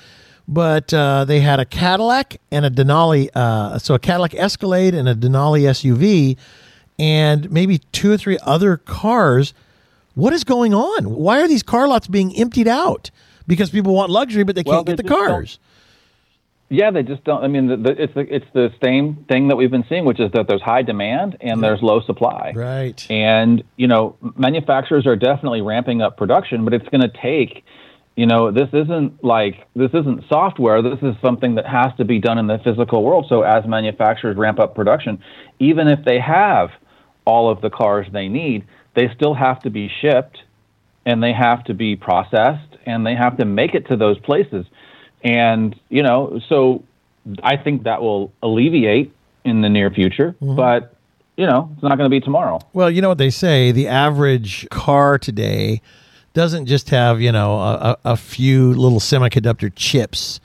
But 0.51 0.93
uh, 0.93 1.23
they 1.23 1.39
had 1.39 1.61
a 1.61 1.65
Cadillac 1.65 2.35
and 2.51 2.65
a 2.65 2.69
Denali, 2.69 3.29
uh, 3.33 3.79
so 3.79 3.93
a 3.93 3.99
Cadillac 3.99 4.35
Escalade 4.35 4.93
and 4.93 5.07
a 5.07 5.15
Denali 5.15 5.61
SUV, 5.61 6.35
and 6.99 7.49
maybe 7.49 7.77
two 7.93 8.11
or 8.11 8.17
three 8.17 8.37
other 8.43 8.75
cars. 8.75 9.53
What 10.13 10.33
is 10.33 10.43
going 10.43 10.73
on? 10.73 11.15
Why 11.15 11.41
are 11.41 11.47
these 11.47 11.63
car 11.63 11.87
lots 11.87 12.07
being 12.07 12.35
emptied 12.35 12.67
out? 12.67 13.11
Because 13.47 13.69
people 13.69 13.95
want 13.95 14.11
luxury, 14.11 14.43
but 14.43 14.55
they 14.55 14.63
Well, 14.65 14.83
can't 14.83 14.87
get 14.87 14.97
the 14.97 15.03
cars. 15.03 15.57
Yeah, 16.67 16.91
they 16.91 17.03
just 17.03 17.23
don't. 17.23 17.43
I 17.43 17.47
mean, 17.47 17.67
the, 17.67 17.77
the, 17.77 18.03
it's 18.03 18.13
the 18.13 18.35
it's 18.35 18.45
the 18.53 18.73
same 18.83 19.25
thing 19.29 19.47
that 19.47 19.55
we've 19.55 19.71
been 19.71 19.85
seeing, 19.87 20.03
which 20.03 20.19
is 20.19 20.31
that 20.33 20.47
there's 20.49 20.61
high 20.61 20.81
demand 20.81 21.37
and 21.39 21.63
there's 21.63 21.81
low 21.81 22.01
supply. 22.01 22.51
Right. 22.53 23.05
And 23.09 23.63
you 23.77 23.87
know, 23.87 24.17
manufacturers 24.37 25.05
are 25.05 25.15
definitely 25.15 25.61
ramping 25.61 26.01
up 26.01 26.17
production, 26.17 26.65
but 26.65 26.73
it's 26.73 26.87
going 26.89 27.01
to 27.01 27.11
take. 27.21 27.63
You 28.15 28.25
know, 28.25 28.51
this 28.51 28.69
isn't 28.73 29.23
like 29.23 29.67
this 29.75 29.91
isn't 29.93 30.25
software. 30.27 30.81
This 30.81 30.99
is 31.01 31.15
something 31.21 31.55
that 31.55 31.65
has 31.65 31.95
to 31.97 32.05
be 32.05 32.19
done 32.19 32.37
in 32.37 32.47
the 32.47 32.59
physical 32.63 33.03
world. 33.03 33.25
So 33.29 33.41
as 33.41 33.65
manufacturers 33.65 34.35
ramp 34.35 34.59
up 34.59 34.75
production, 34.75 35.23
even 35.59 35.87
if 35.87 36.03
they 36.03 36.19
have 36.19 36.69
all 37.25 37.49
of 37.49 37.61
the 37.61 37.69
cars 37.69 38.07
they 38.11 38.27
need, 38.27 38.65
they 38.95 39.09
still 39.15 39.33
have 39.33 39.59
to 39.61 39.69
be 39.69 39.89
shipped 40.01 40.39
and 41.05 41.23
they 41.23 41.33
have 41.33 41.63
to 41.65 41.73
be 41.73 41.95
processed 41.95 42.77
and 42.85 43.05
they 43.05 43.15
have 43.15 43.37
to 43.37 43.45
make 43.45 43.73
it 43.73 43.87
to 43.87 43.95
those 43.95 44.19
places. 44.19 44.65
And, 45.23 45.79
you 45.89 46.03
know, 46.03 46.39
so 46.49 46.83
I 47.43 47.57
think 47.57 47.83
that 47.83 48.01
will 48.01 48.33
alleviate 48.41 49.13
in 49.43 49.61
the 49.61 49.69
near 49.69 49.89
future, 49.89 50.35
mm-hmm. 50.41 50.55
but, 50.55 50.95
you 51.37 51.45
know, 51.45 51.69
it's 51.73 51.83
not 51.83 51.97
going 51.97 52.09
to 52.09 52.13
be 52.13 52.19
tomorrow. 52.19 52.59
Well, 52.73 52.91
you 52.91 53.01
know 53.01 53.09
what 53.09 53.17
they 53.17 53.29
say 53.29 53.71
the 53.71 53.87
average 53.87 54.67
car 54.69 55.17
today 55.17 55.81
doesn't 56.33 56.65
just 56.65 56.89
have, 56.89 57.21
you 57.21 57.31
know, 57.31 57.59
a, 57.59 57.97
a 58.05 58.17
few 58.17 58.73
little 58.73 58.99
semiconductor 58.99 59.71
chips. 59.75 60.39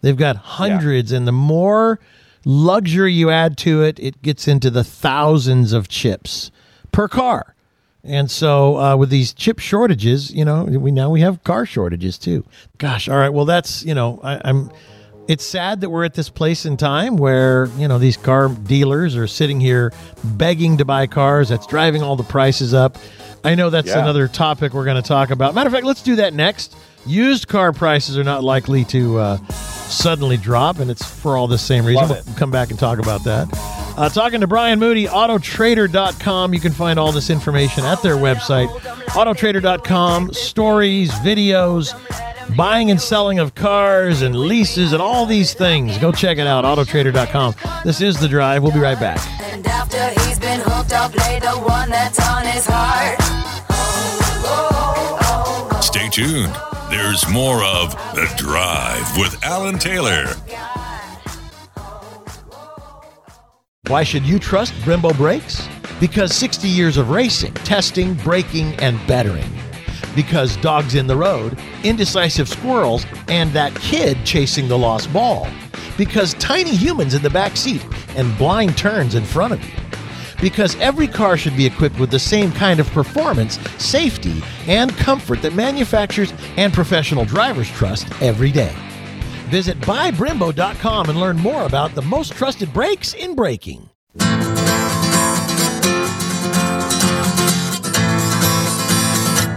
They've 0.00 0.16
got 0.16 0.36
hundreds, 0.36 1.12
and 1.12 1.26
the 1.26 1.32
more 1.32 1.98
luxury 2.44 3.12
you 3.12 3.30
add 3.30 3.56
to 3.58 3.82
it, 3.82 3.98
it 3.98 4.20
gets 4.22 4.46
into 4.46 4.70
the 4.70 4.84
thousands 4.84 5.72
of 5.72 5.88
chips 5.88 6.50
per 6.92 7.08
car. 7.08 7.54
And 8.02 8.30
so, 8.30 8.76
uh, 8.78 8.96
with 8.96 9.08
these 9.08 9.32
chip 9.32 9.58
shortages, 9.58 10.30
you 10.30 10.44
know, 10.44 10.64
we 10.64 10.90
now 10.90 11.08
we 11.08 11.22
have 11.22 11.42
car 11.42 11.64
shortages 11.64 12.18
too. 12.18 12.44
Gosh, 12.76 13.08
all 13.08 13.16
right. 13.16 13.30
Well, 13.30 13.46
that's 13.46 13.82
you 13.84 13.94
know, 13.94 14.20
I, 14.22 14.40
I'm. 14.44 14.70
It's 15.26 15.44
sad 15.44 15.80
that 15.80 15.88
we're 15.90 16.04
at 16.04 16.12
this 16.14 16.28
place 16.28 16.66
in 16.66 16.76
time 16.76 17.16
where 17.16 17.66
you 17.78 17.88
know 17.88 17.98
these 17.98 18.16
car 18.16 18.48
dealers 18.48 19.16
are 19.16 19.26
sitting 19.26 19.58
here 19.58 19.90
begging 20.22 20.76
to 20.78 20.84
buy 20.84 21.06
cars. 21.06 21.48
That's 21.48 21.66
driving 21.66 22.02
all 22.02 22.14
the 22.16 22.24
prices 22.24 22.74
up. 22.74 22.98
I 23.42 23.54
know 23.54 23.70
that's 23.70 23.88
Yeah. 23.88 24.00
another 24.00 24.28
topic 24.28 24.74
we're 24.74 24.84
going 24.84 25.02
to 25.02 25.06
talk 25.08 25.30
about. 25.30 25.54
Matter 25.54 25.68
of 25.68 25.72
fact, 25.72 25.86
let's 25.86 26.02
do 26.02 26.16
that 26.16 26.34
next. 26.34 26.76
Used 27.06 27.48
car 27.48 27.72
prices 27.72 28.18
are 28.18 28.24
not 28.24 28.44
likely 28.44 28.84
to 28.86 29.18
uh, 29.18 29.36
suddenly 29.88 30.36
drop, 30.36 30.78
and 30.78 30.90
it's 30.90 31.04
for 31.04 31.36
all 31.36 31.46
the 31.46 31.58
same 31.58 31.84
reason. 31.86 32.08
We'll 32.08 32.22
come 32.36 32.50
back 32.50 32.70
and 32.70 32.78
talk 32.78 32.98
about 32.98 33.24
that. 33.24 33.48
Uh, 33.96 34.08
talking 34.08 34.40
to 34.40 34.46
Brian 34.46 34.78
Moody, 34.78 35.06
Autotrader.com. 35.06 36.54
You 36.54 36.60
can 36.60 36.72
find 36.72 36.98
all 36.98 37.12
this 37.12 37.30
information 37.30 37.84
at 37.84 38.02
their 38.02 38.16
website, 38.16 38.68
Autotrader.com. 39.08 40.32
Stories, 40.32 41.10
videos, 41.12 41.94
buying 42.56 42.90
and 42.90 43.00
selling 43.00 43.38
of 43.38 43.54
cars 43.54 44.22
and 44.22 44.36
leases 44.36 44.92
and 44.92 45.02
all 45.02 45.26
these 45.26 45.54
things. 45.54 45.98
Go 45.98 46.12
check 46.12 46.38
it 46.38 46.46
out, 46.46 46.64
Autotrader.com. 46.64 47.54
This 47.84 48.00
is 48.00 48.18
The 48.18 48.28
Drive. 48.28 48.62
We'll 48.62 48.72
be 48.72 48.80
right 48.80 48.98
back. 48.98 49.20
And 49.42 49.66
after 49.66 50.08
he's 50.20 50.38
been 50.38 50.60
hooked 50.60 50.74
soft, 50.84 50.92
I'll 50.92 51.10
play 51.10 51.38
the 51.40 51.52
one 51.60 51.90
that's 51.90 52.20
on 52.28 52.44
his 52.46 52.66
heart. 52.68 53.20
Stay 55.82 56.08
tuned. 56.08 56.54
There's 56.90 57.28
more 57.28 57.64
of 57.64 57.92
The 58.14 58.32
Drive 58.36 59.18
with 59.18 59.42
Alan 59.44 59.78
Taylor. 59.78 60.26
Why 63.88 64.02
should 64.02 64.24
you 64.24 64.38
trust 64.38 64.72
Brembo 64.76 65.14
brakes? 65.14 65.68
Because 66.00 66.34
60 66.34 66.66
years 66.68 66.96
of 66.96 67.10
racing, 67.10 67.52
testing, 67.52 68.14
braking, 68.14 68.72
and 68.76 68.98
bettering. 69.06 69.44
Because 70.16 70.56
dogs 70.56 70.94
in 70.94 71.06
the 71.06 71.16
road, 71.16 71.58
indecisive 71.82 72.48
squirrels, 72.48 73.04
and 73.28 73.52
that 73.52 73.74
kid 73.74 74.16
chasing 74.24 74.68
the 74.68 74.78
lost 74.78 75.12
ball. 75.12 75.46
Because 75.98 76.32
tiny 76.34 76.74
humans 76.74 77.12
in 77.12 77.22
the 77.22 77.28
back 77.28 77.58
seat 77.58 77.86
and 78.16 78.36
blind 78.38 78.78
turns 78.78 79.16
in 79.16 79.22
front 79.22 79.52
of 79.52 79.62
you. 79.62 79.74
Because 80.40 80.76
every 80.76 81.06
car 81.06 81.36
should 81.36 81.54
be 81.54 81.66
equipped 81.66 82.00
with 82.00 82.10
the 82.10 82.18
same 82.18 82.52
kind 82.52 82.80
of 82.80 82.90
performance, 82.92 83.58
safety, 83.76 84.42
and 84.66 84.96
comfort 84.96 85.42
that 85.42 85.54
manufacturers 85.54 86.32
and 86.56 86.72
professional 86.72 87.26
drivers 87.26 87.68
trust 87.68 88.08
every 88.22 88.50
day. 88.50 88.74
Visit 89.48 89.78
buybrembo.com 89.80 91.10
and 91.10 91.20
learn 91.20 91.36
more 91.36 91.64
about 91.64 91.94
the 91.94 92.02
most 92.02 92.32
trusted 92.32 92.72
brakes 92.72 93.14
in 93.14 93.34
braking. 93.34 93.90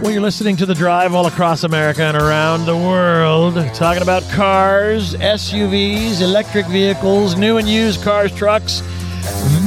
Well, 0.00 0.12
you're 0.12 0.22
listening 0.22 0.56
to 0.58 0.66
The 0.66 0.74
Drive 0.76 1.14
all 1.14 1.26
across 1.26 1.64
America 1.64 2.02
and 2.02 2.16
around 2.16 2.66
the 2.66 2.76
world, 2.76 3.54
talking 3.74 4.02
about 4.02 4.22
cars, 4.30 5.14
SUVs, 5.14 6.20
electric 6.20 6.66
vehicles, 6.66 7.36
new 7.36 7.56
and 7.56 7.66
used 7.66 8.02
cars, 8.02 8.32
trucks, 8.34 8.80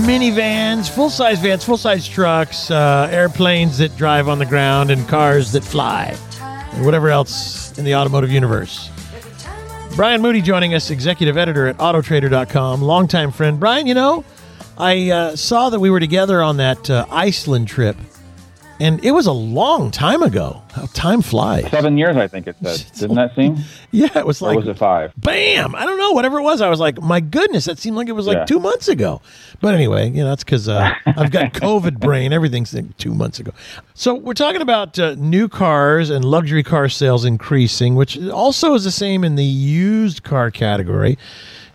minivans, 0.06 0.90
full 0.90 1.10
size 1.10 1.40
vans, 1.40 1.66
full 1.66 1.78
size 1.78 2.08
trucks, 2.08 2.72
uh, 2.72 3.10
airplanes 3.12 3.80
that 3.80 3.96
drive 3.98 4.30
on 4.30 4.40
the 4.40 4.46
ground, 4.46 4.90
and 4.90 5.08
cars 5.10 5.52
that 5.52 5.64
fly, 5.64 6.16
and 6.40 6.86
whatever 6.86 7.10
else 7.10 7.78
in 7.78 7.84
the 7.84 7.96
automotive 7.96 8.32
universe. 8.32 8.91
Brian 9.96 10.22
Moody 10.22 10.42
joining 10.42 10.74
us, 10.74 10.90
executive 10.90 11.38
editor 11.38 11.68
at 11.68 11.78
Autotrader.com, 11.78 12.82
longtime 12.82 13.32
friend. 13.32 13.60
Brian, 13.60 13.86
you 13.86 13.94
know, 13.94 14.24
I 14.78 15.12
uh, 15.12 15.36
saw 15.36 15.70
that 15.70 15.80
we 15.80 15.90
were 15.90 16.00
together 16.00 16.42
on 16.42 16.58
that 16.58 16.90
uh, 16.90 17.06
Iceland 17.12 17.68
trip, 17.68 17.98
and 18.82 19.04
it 19.06 19.12
was 19.12 19.28
a 19.28 19.32
long 19.32 19.92
time 19.92 20.22
ago. 20.24 20.62
How 20.74 20.86
time 20.94 21.22
flies. 21.22 21.70
Seven 21.70 21.98
years, 21.98 22.18
I 22.18 22.28
think 22.28 22.48
it 22.48 22.56
said. 22.64 22.86
Didn't 23.00 23.16
that 23.18 23.36
seem? 23.36 23.58
Yeah, 23.92 24.10
it 24.18 24.26
was 24.26 24.42
Or 24.42 24.48
like 24.48 24.58
was 24.58 24.68
it 24.68 24.78
five? 24.78 25.14
bam. 25.18 25.76
I 25.76 25.86
don't 25.86 25.98
know, 25.98 26.12
whatever 26.12 26.40
it 26.40 26.44
was. 26.44 26.62
I 26.62 26.70
was 26.70 26.80
like, 26.80 27.02
my 27.02 27.20
goodness, 27.20 27.66
that 27.66 27.78
seemed 27.78 27.96
like 27.98 28.08
it 28.10 28.14
was 28.14 28.28
like 28.28 28.38
Yeah. 28.38 28.46
two 28.46 28.60
months 28.60 28.88
ago. 28.88 29.22
But 29.60 29.76
anyway, 29.76 30.10
you 30.10 30.24
know, 30.24 30.30
that's 30.30 30.44
because 30.44 30.68
uh, 30.70 30.94
I've 31.06 31.32
got 31.32 31.54
COVID 31.54 32.00
brain. 32.00 32.34
Everything's 32.34 32.74
like 32.74 32.98
two 32.98 33.14
months 33.14 33.40
ago. 33.40 33.52
So 33.94 34.16
we're 34.16 34.34
talking 34.34 34.62
about 34.62 34.98
uh, 34.98 35.16
new 35.18 35.48
cars 35.48 36.10
and 36.10 36.26
luxury 36.26 36.64
car 36.64 36.90
sales 36.90 37.26
increasing, 37.26 37.96
which 37.96 38.18
also 38.30 38.74
is 38.74 38.84
the 38.84 38.92
same 38.92 39.24
in 39.24 39.36
the 39.36 39.44
used 39.46 40.24
car 40.24 40.50
category. 40.52 41.18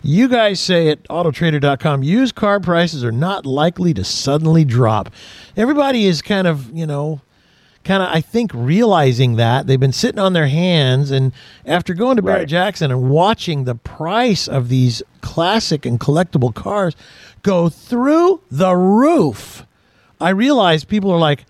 You 0.07 0.29
guys 0.29 0.61
say 0.61 0.87
at 0.87 1.03
autotrader.com, 1.09 2.01
used 2.01 2.33
car 2.33 2.61
prices 2.61 3.03
are 3.03 3.11
not 3.11 3.45
likely 3.45 3.93
to 3.93 4.05
suddenly 4.05 4.63
drop. 4.63 5.09
Everybody 5.57 6.05
is 6.05 6.21
kind 6.21 6.47
of, 6.47 6.71
you 6.71 6.85
know, 6.85 7.19
kind 7.83 8.01
of 8.01 8.07
I 8.07 8.21
think 8.21 8.51
realizing 8.53 9.35
that 9.35 9.67
they've 9.67 9.77
been 9.77 9.91
sitting 9.91 10.17
on 10.17 10.31
their 10.31 10.47
hands 10.47 11.11
and 11.11 11.33
after 11.65 11.93
going 11.93 12.15
to 12.15 12.21
Barrett 12.21 12.39
Right. 12.39 12.47
Jackson 12.47 12.89
and 12.89 13.09
watching 13.09 13.65
the 13.65 13.75
price 13.75 14.47
of 14.47 14.69
these 14.69 15.03
classic 15.19 15.85
and 15.85 15.99
collectible 15.99 16.55
cars 16.55 16.95
go 17.41 17.67
through 17.67 18.39
the 18.49 18.77
roof, 18.77 19.65
I 20.21 20.29
realize 20.29 20.85
people 20.85 21.11
are 21.11 21.19
like, 21.19 21.43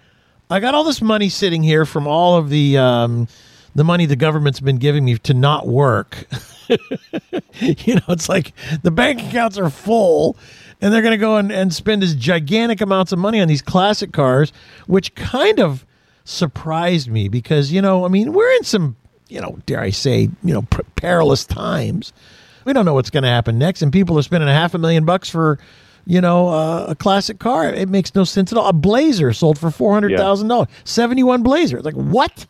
I 0.49 0.59
got 0.59 0.73
all 0.73 0.83
this 0.83 1.03
money 1.03 1.29
sitting 1.29 1.61
here 1.61 1.85
from 1.85 2.07
all 2.07 2.37
of 2.37 2.49
the 2.49 2.79
um, 2.79 3.27
the 3.75 3.83
money 3.83 4.07
the 4.07 4.15
government's 4.15 4.61
been 4.61 4.77
giving 4.77 5.05
me 5.05 5.19
to 5.19 5.35
not 5.35 5.67
work. 5.67 6.25
you 7.59 7.95
know, 7.95 8.01
it's 8.09 8.29
like 8.29 8.53
the 8.83 8.91
bank 8.91 9.21
accounts 9.21 9.57
are 9.57 9.69
full 9.69 10.37
and 10.81 10.93
they're 10.93 11.01
going 11.01 11.11
to 11.13 11.17
go 11.17 11.37
and, 11.37 11.51
and 11.51 11.73
spend 11.73 12.03
as 12.03 12.15
gigantic 12.15 12.81
amounts 12.81 13.11
of 13.11 13.19
money 13.19 13.41
on 13.41 13.47
these 13.47 13.61
classic 13.61 14.11
cars, 14.11 14.53
which 14.85 15.15
kind 15.15 15.59
of 15.59 15.85
surprised 16.23 17.09
me 17.09 17.29
because, 17.29 17.71
you 17.71 17.81
know, 17.81 18.05
I 18.05 18.09
mean, 18.09 18.33
we're 18.33 18.51
in 18.57 18.63
some, 18.63 18.95
you 19.27 19.41
know, 19.41 19.57
dare 19.65 19.79
I 19.79 19.89
say, 19.89 20.29
you 20.43 20.53
know, 20.53 20.61
p- 20.63 20.83
perilous 20.95 21.45
times. 21.45 22.13
We 22.65 22.73
don't 22.73 22.85
know 22.85 22.93
what's 22.93 23.09
going 23.09 23.23
to 23.23 23.29
happen 23.29 23.57
next, 23.57 23.81
and 23.81 23.93
people 23.93 24.19
are 24.19 24.23
spending 24.23 24.49
a 24.49 24.53
half 24.53 24.73
a 24.73 24.77
million 24.77 25.05
bucks 25.05 25.29
for, 25.29 25.57
you 26.05 26.19
know, 26.19 26.49
uh, 26.49 26.87
a 26.89 26.95
classic 26.95 27.39
car. 27.39 27.69
It 27.69 27.87
makes 27.87 28.13
no 28.13 28.25
sense 28.25 28.51
at 28.51 28.57
all. 28.57 28.67
A 28.67 28.73
Blazer 28.73 29.31
sold 29.31 29.57
for 29.57 29.71
four 29.71 29.93
hundred 29.93 30.11
thousand 30.17 30.49
dollars, 30.49 30.67
seventy-one 30.83 31.43
Blazer. 31.43 31.77
It's 31.77 31.85
like 31.85 31.95
what? 31.95 32.45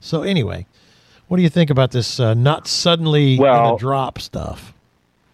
So 0.00 0.22
anyway, 0.22 0.66
what 1.34 1.38
do 1.38 1.42
you 1.42 1.48
think 1.48 1.68
about 1.70 1.90
this 1.90 2.20
uh, 2.20 2.32
not 2.32 2.68
suddenly 2.68 3.36
Well- 3.36 3.70
gonna 3.70 3.78
drop 3.78 4.20
stuff? 4.20 4.72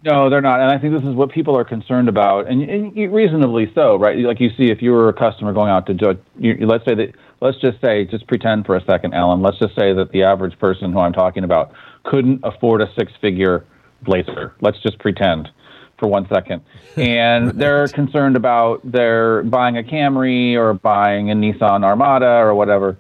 No, 0.03 0.31
they're 0.31 0.41
not, 0.41 0.61
and 0.61 0.71
I 0.71 0.79
think 0.79 0.95
this 0.95 1.03
is 1.03 1.15
what 1.15 1.31
people 1.31 1.55
are 1.59 1.65
concerned 1.65 2.09
about, 2.09 2.47
and, 2.49 2.63
and 2.63 3.13
reasonably 3.13 3.71
so, 3.75 3.97
right? 3.99 4.17
Like 4.17 4.41
you 4.41 4.49
see, 4.57 4.71
if 4.71 4.81
you 4.81 4.93
were 4.93 5.11
a 5.11 5.13
customer 5.13 5.53
going 5.53 5.69
out 5.71 5.85
to 5.89 5.93
do, 5.93 6.17
you, 6.39 6.55
you- 6.61 6.67
let's 6.67 6.87
say 6.87 6.95
that, 6.95 7.15
let's 7.43 7.59
just 7.59 7.83
say, 7.83 8.07
just 8.07 8.27
pretend 8.29 8.65
for 8.65 8.77
a 8.77 8.85
second, 8.87 9.13
Alan. 9.13 9.43
Let's 9.43 9.59
just 9.59 9.75
say 9.75 9.93
that 9.93 10.11
the 10.11 10.23
average 10.23 10.59
person 10.59 10.91
who 10.91 11.01
I'm 11.01 11.13
talking 11.13 11.45
about 11.45 11.73
couldn't 12.05 12.41
afford 12.45 12.81
a 12.81 12.91
six-figure 12.99 13.67
blazer. 14.01 14.55
Let's 14.63 14.79
just 14.81 14.99
pretend 15.01 15.51
for 15.99 16.07
one 16.09 16.27
second, 16.33 16.63
and 16.97 17.51
they're 17.51 17.87
concerned 17.89 18.37
about 18.37 18.81
their 18.91 19.43
buying 19.43 19.77
a 19.77 19.83
Camry 19.83 20.55
or 20.55 20.73
buying 20.73 21.31
a 21.31 21.35
Nissan 21.35 21.85
Armada 21.85 22.37
or 22.39 22.55
whatever, 22.55 22.97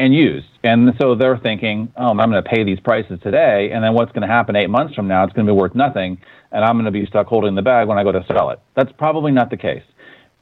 and 0.00 0.14
used. 0.14 0.48
And 0.64 0.94
so 0.98 1.14
they're 1.14 1.36
thinking, 1.36 1.92
oh, 1.94 2.08
I'm 2.08 2.16
going 2.16 2.42
to 2.42 2.42
pay 2.42 2.64
these 2.64 2.80
prices 2.80 3.20
today, 3.22 3.70
and 3.70 3.84
then 3.84 3.92
what's 3.92 4.10
going 4.12 4.26
to 4.26 4.32
happen 4.32 4.56
eight 4.56 4.70
months 4.70 4.94
from 4.94 5.06
now? 5.06 5.24
It's 5.24 5.34
going 5.34 5.46
to 5.46 5.52
be 5.52 5.56
worth 5.56 5.74
nothing, 5.74 6.18
and 6.50 6.64
I'm 6.64 6.74
going 6.74 6.86
to 6.86 6.90
be 6.90 7.04
stuck 7.04 7.26
holding 7.26 7.54
the 7.54 7.62
bag 7.62 7.86
when 7.86 7.98
I 7.98 8.02
go 8.02 8.10
to 8.10 8.24
sell 8.26 8.48
it. 8.48 8.60
That's 8.74 8.90
probably 8.96 9.30
not 9.30 9.50
the 9.50 9.58
case. 9.58 9.82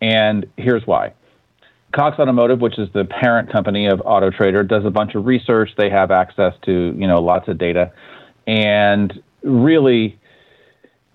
And 0.01 0.47
here's 0.57 0.87
why. 0.87 1.13
Cox 1.93 2.21
Automotive, 2.21 2.61
which 2.61 2.79
is 2.79 2.89
the 2.95 3.05
parent 3.05 3.51
company 3.51 3.87
of 3.89 4.01
Auto 4.05 4.31
Trader, 4.31 4.63
does 4.63 4.85
a 4.85 4.91
bunch 4.91 5.17
of 5.17 5.27
research. 5.27 5.71
They 5.77 5.91
have 5.91 6.13
access 6.13 6.55
to 6.67 6.95
you 6.97 7.09
know 7.09 7.21
lots 7.21 7.49
of 7.49 7.59
data, 7.59 7.93
and 8.47 9.13
really, 9.43 10.21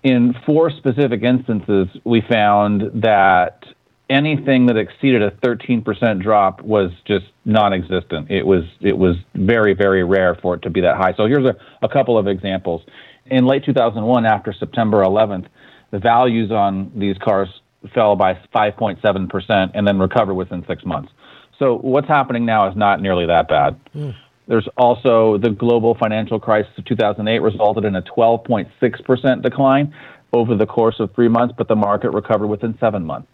in 0.02 0.34
four 0.44 0.70
specific 0.70 1.22
instances, 1.22 1.88
we 2.04 2.20
found 2.28 3.02
that 3.02 3.63
anything 4.10 4.66
that 4.66 4.76
exceeded 4.76 5.22
a 5.22 5.30
13% 5.30 6.22
drop 6.22 6.60
was 6.62 6.90
just 7.06 7.26
non-existent. 7.44 8.30
It 8.30 8.46
was 8.46 8.64
it 8.80 8.96
was 8.96 9.16
very 9.34 9.74
very 9.74 10.04
rare 10.04 10.34
for 10.34 10.54
it 10.54 10.62
to 10.62 10.70
be 10.70 10.80
that 10.82 10.96
high. 10.96 11.14
So 11.16 11.26
here's 11.26 11.46
a, 11.46 11.56
a 11.82 11.88
couple 11.88 12.18
of 12.18 12.26
examples. 12.26 12.82
In 13.26 13.46
late 13.46 13.64
2001, 13.64 14.26
after 14.26 14.52
September 14.52 15.02
11th, 15.02 15.46
the 15.90 15.98
values 15.98 16.50
on 16.50 16.92
these 16.94 17.16
cars 17.18 17.48
fell 17.94 18.16
by 18.16 18.34
5.7% 18.54 19.70
and 19.74 19.86
then 19.86 19.98
recovered 19.98 20.34
within 20.34 20.64
six 20.66 20.84
months. 20.84 21.10
So 21.58 21.78
what's 21.78 22.08
happening 22.08 22.44
now 22.44 22.68
is 22.68 22.76
not 22.76 23.00
nearly 23.00 23.26
that 23.26 23.48
bad. 23.48 23.80
Hmm. 23.92 24.10
There's 24.46 24.68
also 24.76 25.38
the 25.38 25.50
global 25.50 25.94
financial 25.94 26.38
crisis 26.38 26.72
of 26.76 26.84
2008 26.84 27.38
resulted 27.38 27.84
in 27.84 27.96
a 27.96 28.02
12.6% 28.02 29.42
decline 29.42 29.94
over 30.32 30.54
the 30.54 30.66
course 30.66 30.96
of 30.98 31.14
three 31.14 31.28
months, 31.28 31.54
but 31.56 31.68
the 31.68 31.76
market 31.76 32.10
recovered 32.10 32.48
within 32.48 32.76
seven 32.78 33.04
months. 33.06 33.28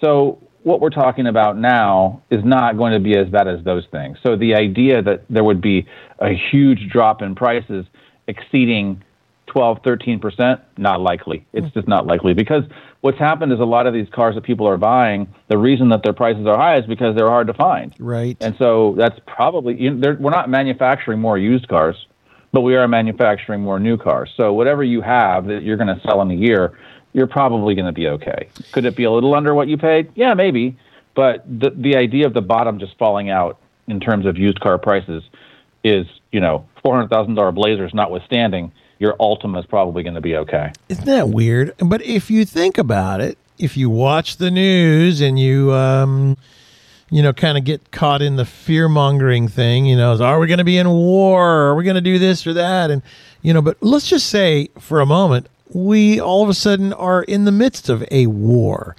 So 0.00 0.38
what 0.62 0.80
we're 0.80 0.90
talking 0.90 1.26
about 1.26 1.56
now 1.56 2.22
is 2.30 2.44
not 2.44 2.76
going 2.76 2.92
to 2.92 2.98
be 2.98 3.16
as 3.16 3.28
bad 3.28 3.46
as 3.46 3.62
those 3.64 3.84
things. 3.92 4.18
So 4.22 4.36
the 4.36 4.54
idea 4.54 5.00
that 5.02 5.24
there 5.30 5.44
would 5.44 5.60
be 5.60 5.86
a 6.18 6.30
huge 6.50 6.88
drop 6.90 7.22
in 7.22 7.34
prices 7.34 7.86
exceeding 8.26 9.02
12, 9.46 9.82
13%, 9.82 10.60
not 10.76 11.00
likely. 11.00 11.46
It's 11.52 11.66
mm-hmm. 11.66 11.78
just 11.78 11.88
not 11.88 12.06
likely 12.06 12.34
because 12.34 12.64
what's 13.00 13.18
happened 13.18 13.52
is 13.52 13.60
a 13.60 13.64
lot 13.64 13.86
of 13.86 13.94
these 13.94 14.08
cars 14.10 14.34
that 14.34 14.42
people 14.42 14.66
are 14.66 14.76
buying, 14.76 15.32
the 15.48 15.56
reason 15.56 15.88
that 15.90 16.02
their 16.02 16.12
prices 16.12 16.46
are 16.46 16.56
high 16.56 16.78
is 16.78 16.86
because 16.86 17.14
they're 17.16 17.30
hard 17.30 17.46
to 17.46 17.54
find. 17.54 17.94
Right. 18.00 18.36
And 18.40 18.56
so 18.58 18.94
that's 18.98 19.18
probably, 19.26 19.80
you 19.80 19.92
know, 19.92 20.16
we're 20.18 20.30
not 20.30 20.50
manufacturing 20.50 21.20
more 21.20 21.38
used 21.38 21.68
cars, 21.68 22.06
but 22.52 22.62
we 22.62 22.74
are 22.74 22.88
manufacturing 22.88 23.60
more 23.60 23.78
new 23.78 23.96
cars. 23.96 24.30
So 24.36 24.52
whatever 24.52 24.82
you 24.82 25.00
have 25.00 25.46
that 25.46 25.62
you're 25.62 25.76
going 25.76 25.94
to 25.94 26.00
sell 26.02 26.20
in 26.22 26.30
a 26.32 26.34
year, 26.34 26.76
you're 27.16 27.26
probably 27.26 27.74
going 27.74 27.86
to 27.86 27.92
be 27.92 28.06
okay. 28.08 28.46
Could 28.72 28.84
it 28.84 28.94
be 28.94 29.04
a 29.04 29.10
little 29.10 29.34
under 29.34 29.54
what 29.54 29.68
you 29.68 29.78
paid? 29.78 30.12
Yeah, 30.14 30.34
maybe. 30.34 30.76
But 31.14 31.42
the, 31.46 31.70
the 31.70 31.96
idea 31.96 32.26
of 32.26 32.34
the 32.34 32.42
bottom 32.42 32.78
just 32.78 32.98
falling 32.98 33.30
out 33.30 33.58
in 33.88 34.00
terms 34.00 34.26
of 34.26 34.36
used 34.36 34.60
car 34.60 34.76
prices 34.76 35.24
is, 35.82 36.06
you 36.30 36.40
know, 36.40 36.68
$400,000 36.84 37.54
Blazers 37.54 37.94
notwithstanding, 37.94 38.70
your 38.98 39.16
Altima 39.16 39.60
is 39.60 39.64
probably 39.64 40.02
going 40.02 40.14
to 40.14 40.20
be 40.20 40.36
okay. 40.36 40.72
Isn't 40.90 41.06
that 41.06 41.30
weird? 41.30 41.72
But 41.78 42.02
if 42.02 42.30
you 42.30 42.44
think 42.44 42.76
about 42.76 43.22
it, 43.22 43.38
if 43.58 43.78
you 43.78 43.88
watch 43.88 44.36
the 44.36 44.50
news 44.50 45.22
and 45.22 45.38
you, 45.38 45.72
um, 45.72 46.36
you 47.08 47.22
know, 47.22 47.32
kind 47.32 47.56
of 47.56 47.64
get 47.64 47.92
caught 47.92 48.20
in 48.20 48.36
the 48.36 48.44
fear 48.44 48.90
mongering 48.90 49.48
thing, 49.48 49.86
you 49.86 49.96
know, 49.96 50.12
is, 50.12 50.20
are 50.20 50.38
we 50.38 50.48
going 50.48 50.58
to 50.58 50.64
be 50.64 50.76
in 50.76 50.90
war? 50.90 51.68
Are 51.68 51.74
we 51.74 51.82
going 51.82 51.94
to 51.94 52.02
do 52.02 52.18
this 52.18 52.46
or 52.46 52.52
that? 52.52 52.90
And, 52.90 53.00
you 53.40 53.54
know, 53.54 53.62
but 53.62 53.78
let's 53.80 54.06
just 54.06 54.28
say 54.28 54.68
for 54.78 55.00
a 55.00 55.06
moment, 55.06 55.48
we 55.70 56.20
all 56.20 56.42
of 56.42 56.48
a 56.48 56.54
sudden 56.54 56.92
are 56.92 57.22
in 57.22 57.44
the 57.44 57.52
midst 57.52 57.88
of 57.88 58.04
a 58.10 58.26
war. 58.26 58.96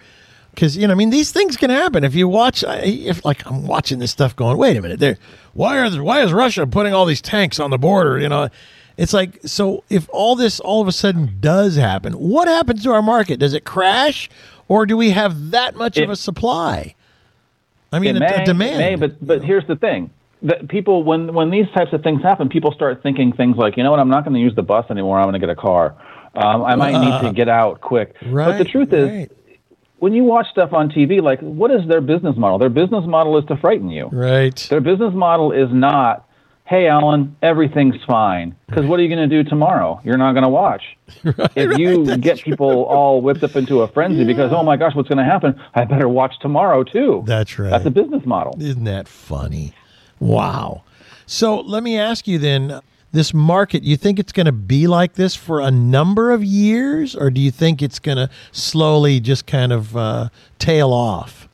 because 0.58 0.76
you 0.76 0.88
know, 0.88 0.94
I 0.94 0.96
mean, 0.96 1.12
these 1.12 1.32
things 1.32 1.56
can 1.56 1.70
happen 1.70 2.04
if 2.04 2.16
you 2.16 2.28
watch. 2.28 2.64
If 2.68 3.24
like 3.24 3.46
I'm 3.46 3.68
watching 3.68 4.00
this 4.00 4.12
stuff, 4.12 4.36
going, 4.36 4.58
wait 4.58 4.76
a 4.76 4.82
minute, 4.82 5.00
there, 5.00 5.18
why 5.54 5.78
are 5.78 5.90
why 6.02 6.24
is 6.24 6.34
Russia 6.34 6.66
putting 6.66 6.94
all 6.94 7.06
these 7.06 7.22
tanks 7.22 7.60
on 7.60 7.70
the 7.70 7.78
border? 7.78 8.18
You 8.20 8.28
know, 8.28 8.50
it's 8.98 9.14
like 9.14 9.40
so. 9.46 9.84
If 9.90 10.10
all 10.12 10.36
this 10.36 10.60
all 10.60 10.82
of 10.82 10.88
a 10.88 10.92
sudden 10.92 11.38
does 11.40 11.76
happen, 11.76 12.14
what 12.14 12.48
happens 12.48 12.82
to 12.84 12.92
our 12.92 13.04
market? 13.04 13.40
Does 13.40 13.54
it 13.54 13.66
crash, 13.66 14.30
or 14.68 14.88
do 14.88 14.98
we 14.98 15.12
have 15.12 15.52
that 15.52 15.76
much 15.76 15.98
of 15.98 16.10
a 16.10 16.16
supply? 16.16 16.96
I 17.94 18.00
mean, 18.00 18.16
it 18.16 18.18
a, 18.18 18.20
may, 18.20 18.42
a 18.42 18.46
demand. 18.46 18.76
It 18.76 18.78
may, 18.78 18.96
but 18.96 19.26
but 19.26 19.44
here's 19.44 19.68
the 19.68 19.76
thing: 19.76 20.10
that 20.42 20.68
people 20.70 21.04
when 21.04 21.36
when 21.36 21.52
these 21.52 21.68
types 21.76 21.94
of 21.94 22.02
things 22.02 22.24
happen, 22.24 22.50
people 22.50 22.72
start 22.72 23.04
thinking 23.04 23.32
things 23.32 23.58
like, 23.58 23.78
you 23.78 23.84
know 23.84 23.92
what, 23.92 24.00
I'm 24.00 24.10
not 24.10 24.24
going 24.24 24.34
to 24.34 24.40
use 24.40 24.56
the 24.56 24.64
bus 24.64 24.86
anymore. 24.90 25.20
I'm 25.20 25.26
going 25.26 25.34
to 25.34 25.40
get 25.40 25.50
a 25.50 25.56
car. 25.56 25.96
Um, 26.36 26.64
I 26.64 26.76
might 26.76 26.98
need 27.00 27.28
to 27.28 27.34
get 27.34 27.50
out 27.50 27.82
quick. 27.82 28.14
but 28.20 28.24
the 28.24 28.32
Right, 28.34 28.68
truth 28.70 28.94
is, 28.94 29.30
when 30.00 30.14
you 30.14 30.24
watch 30.24 30.48
stuff 30.52 30.74
on 30.74 30.90
TV, 30.90 31.22
like 31.22 31.40
what 31.40 31.72
is 31.72 31.88
their 31.88 32.02
business 32.02 32.36
model? 32.38 32.58
Their 32.60 32.70
business 32.70 33.06
model 33.06 33.38
is 33.38 33.46
to 33.46 33.58
frighten 33.58 33.90
you. 33.90 34.10
Right. 34.12 34.56
Their 34.70 34.82
business 34.82 35.14
model 35.14 35.52
is 35.52 35.70
not, 35.72 36.28
hey, 36.66 36.88
Alan, 36.88 37.36
everything's 37.42 37.96
fine. 38.06 38.56
Because 38.68 38.86
what 38.86 39.00
are 39.00 39.04
you 39.04 39.10
going 39.16 39.28
to 39.30 39.44
do 39.44 39.50
tomorrow? 39.50 40.00
You're 40.04 40.18
not 40.18 40.34
going 40.34 40.44
to 40.44 40.50
watch. 40.50 40.84
right, 41.24 41.50
if 41.56 41.78
you 41.80 42.16
get 42.18 42.40
people 42.44 42.84
all 42.84 43.22
whipped 43.22 43.44
up 43.44 43.56
into 43.56 43.82
a 43.82 43.88
frenzy 43.88 44.24
because, 44.24 44.52
oh 44.54 44.62
my 44.64 44.78
gosh, 44.78 44.94
what's 44.94 45.10
going 45.10 45.18
to 45.18 45.24
happen? 45.24 45.60
I 45.74 45.86
better 45.86 46.10
watch 46.10 46.34
tomorrow 46.42 46.84
too. 46.84 47.24
That's 47.26 47.58
right. 47.58 47.70
That's 47.72 47.86
a 47.86 47.92
business 47.92 48.26
model. 48.26 48.56
Isn't 48.62 48.84
that 48.84 49.08
funny? 49.08 49.74
Wow. 50.20 50.84
So 51.26 51.60
let 51.62 51.84
me 51.84 51.98
ask 51.98 52.28
you 52.28 52.38
then 52.38 52.82
this 53.12 53.34
market, 53.34 53.84
you 53.84 53.98
think 53.98 54.20
it's 54.20 54.32
going 54.32 54.46
to 54.46 54.52
be 54.52 54.88
like 54.88 55.14
this 55.14 55.36
for 55.36 55.60
a 55.60 55.72
number 55.72 56.32
of 56.32 56.44
years, 56.44 57.16
or 57.16 57.30
do 57.30 57.42
you 57.42 57.52
think 57.52 57.82
it's 57.82 58.00
going 58.00 58.18
to 58.18 58.30
slowly 58.52 59.20
just 59.20 59.46
kind 59.48 59.72
of 59.72 59.96
uh, 59.96 60.30
tail 60.60 60.92
off? 60.92 61.48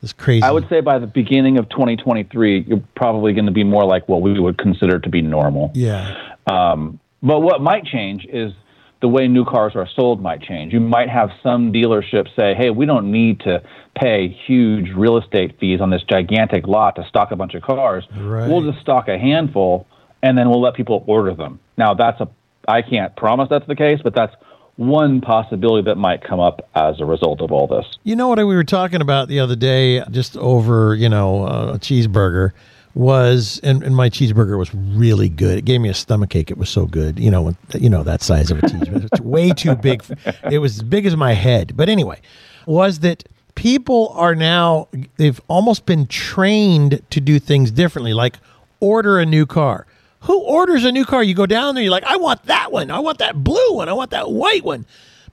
This 0.00 0.12
crazy. 0.12 0.42
I 0.42 0.52
would 0.52 0.68
say 0.68 0.80
by 0.80 0.98
the 0.98 1.06
beginning 1.06 1.58
of 1.58 1.68
2023, 1.70 2.66
you're 2.68 2.82
probably 2.94 3.32
going 3.32 3.46
to 3.46 3.52
be 3.52 3.64
more 3.64 3.84
like 3.84 4.08
what 4.08 4.22
we 4.22 4.38
would 4.38 4.58
consider 4.58 4.98
to 4.98 5.08
be 5.08 5.22
normal. 5.22 5.72
Yeah. 5.74 6.34
Um, 6.46 7.00
but 7.22 7.40
what 7.40 7.60
might 7.60 7.84
change 7.84 8.24
is 8.26 8.52
the 9.00 9.08
way 9.08 9.28
new 9.28 9.44
cars 9.44 9.72
are 9.74 9.88
sold 9.94 10.20
might 10.20 10.40
change. 10.40 10.72
You 10.72 10.80
might 10.80 11.08
have 11.08 11.30
some 11.42 11.72
dealerships 11.72 12.34
say, 12.36 12.54
hey, 12.54 12.70
we 12.70 12.86
don't 12.86 13.10
need 13.10 13.40
to 13.40 13.62
pay 13.96 14.28
huge 14.28 14.90
real 14.94 15.16
estate 15.16 15.58
fees 15.58 15.80
on 15.80 15.90
this 15.90 16.02
gigantic 16.08 16.66
lot 16.66 16.96
to 16.96 17.06
stock 17.08 17.30
a 17.30 17.36
bunch 17.36 17.54
of 17.54 17.62
cars. 17.62 18.04
Right. 18.16 18.48
We'll 18.48 18.70
just 18.70 18.80
stock 18.80 19.08
a 19.08 19.18
handful 19.18 19.86
and 20.22 20.36
then 20.36 20.48
we'll 20.48 20.60
let 20.60 20.74
people 20.74 21.04
order 21.06 21.34
them. 21.34 21.60
Now, 21.76 21.94
that's 21.94 22.20
a, 22.20 22.28
I 22.66 22.82
can't 22.82 23.14
promise 23.16 23.48
that's 23.50 23.66
the 23.66 23.76
case, 23.76 24.00
but 24.02 24.14
that's 24.14 24.34
one 24.76 25.20
possibility 25.20 25.84
that 25.86 25.96
might 25.96 26.22
come 26.22 26.38
up 26.38 26.68
as 26.74 27.00
a 27.00 27.04
result 27.04 27.40
of 27.40 27.50
all 27.50 27.66
this. 27.66 27.84
You 28.04 28.14
know 28.14 28.28
what 28.28 28.38
we 28.38 28.44
were 28.44 28.64
talking 28.64 29.00
about 29.00 29.28
the 29.28 29.40
other 29.40 29.56
day, 29.56 30.02
just 30.10 30.36
over 30.36 30.94
you 30.94 31.08
know 31.08 31.46
uh, 31.46 31.72
a 31.74 31.78
cheeseburger 31.78 32.52
was, 32.94 33.60
and, 33.62 33.82
and 33.82 33.94
my 33.94 34.08
cheeseburger 34.08 34.56
was 34.56 34.74
really 34.74 35.28
good. 35.28 35.58
It 35.58 35.64
gave 35.64 35.80
me 35.80 35.88
a 35.88 35.94
stomach 35.94 36.34
ache. 36.34 36.50
It 36.50 36.58
was 36.58 36.70
so 36.70 36.86
good. 36.86 37.18
You 37.18 37.30
know, 37.30 37.56
you 37.74 37.90
know 37.90 38.04
that 38.04 38.22
size 38.22 38.50
of 38.50 38.58
a 38.58 38.62
cheeseburger. 38.62 39.08
It's 39.12 39.20
way 39.20 39.50
too 39.50 39.74
big. 39.74 40.02
It 40.50 40.58
was 40.58 40.78
as 40.78 40.82
big 40.82 41.06
as 41.06 41.16
my 41.16 41.32
head. 41.32 41.76
But 41.76 41.88
anyway, 41.88 42.20
was 42.66 43.00
that 43.00 43.24
people 43.56 44.12
are 44.14 44.36
now 44.36 44.86
they've 45.16 45.40
almost 45.48 45.86
been 45.86 46.06
trained 46.06 47.02
to 47.10 47.20
do 47.20 47.40
things 47.40 47.72
differently, 47.72 48.14
like 48.14 48.38
order 48.78 49.18
a 49.18 49.26
new 49.26 49.44
car. 49.44 49.87
Who 50.20 50.40
orders 50.40 50.84
a 50.84 50.92
new 50.92 51.04
car? 51.04 51.22
You 51.22 51.34
go 51.34 51.46
down 51.46 51.74
there, 51.74 51.84
you're 51.84 51.90
like, 51.90 52.04
I 52.04 52.16
want 52.16 52.44
that 52.44 52.72
one. 52.72 52.90
I 52.90 52.98
want 52.98 53.18
that 53.18 53.42
blue 53.42 53.74
one. 53.74 53.88
I 53.88 53.92
want 53.92 54.10
that 54.10 54.30
white 54.30 54.64
one. 54.64 54.86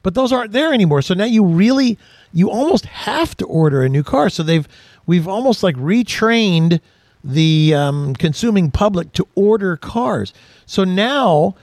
But 0.04 0.14
those 0.14 0.32
aren't 0.32 0.52
there 0.52 0.74
anymore. 0.74 1.02
So 1.02 1.14
now 1.16 1.26
you 1.26 1.44
really, 1.44 1.98
you 2.32 2.52
almost 2.52 2.86
have 2.86 3.36
to 3.38 3.46
order 3.46 3.82
a 3.82 3.90
new 3.90 4.04
car. 4.04 4.30
So 4.30 4.44
they've, 4.44 4.68
we've 5.08 5.28
almost 5.28 5.64
like 5.64 5.76
retrained 5.76 6.80
the 7.24 7.74
um, 7.74 8.16
consuming 8.16 8.70
public 8.70 9.12
to 9.14 9.28
order 9.34 9.76
cars. 9.76 10.32
So 10.68 10.84
now, 10.84 11.56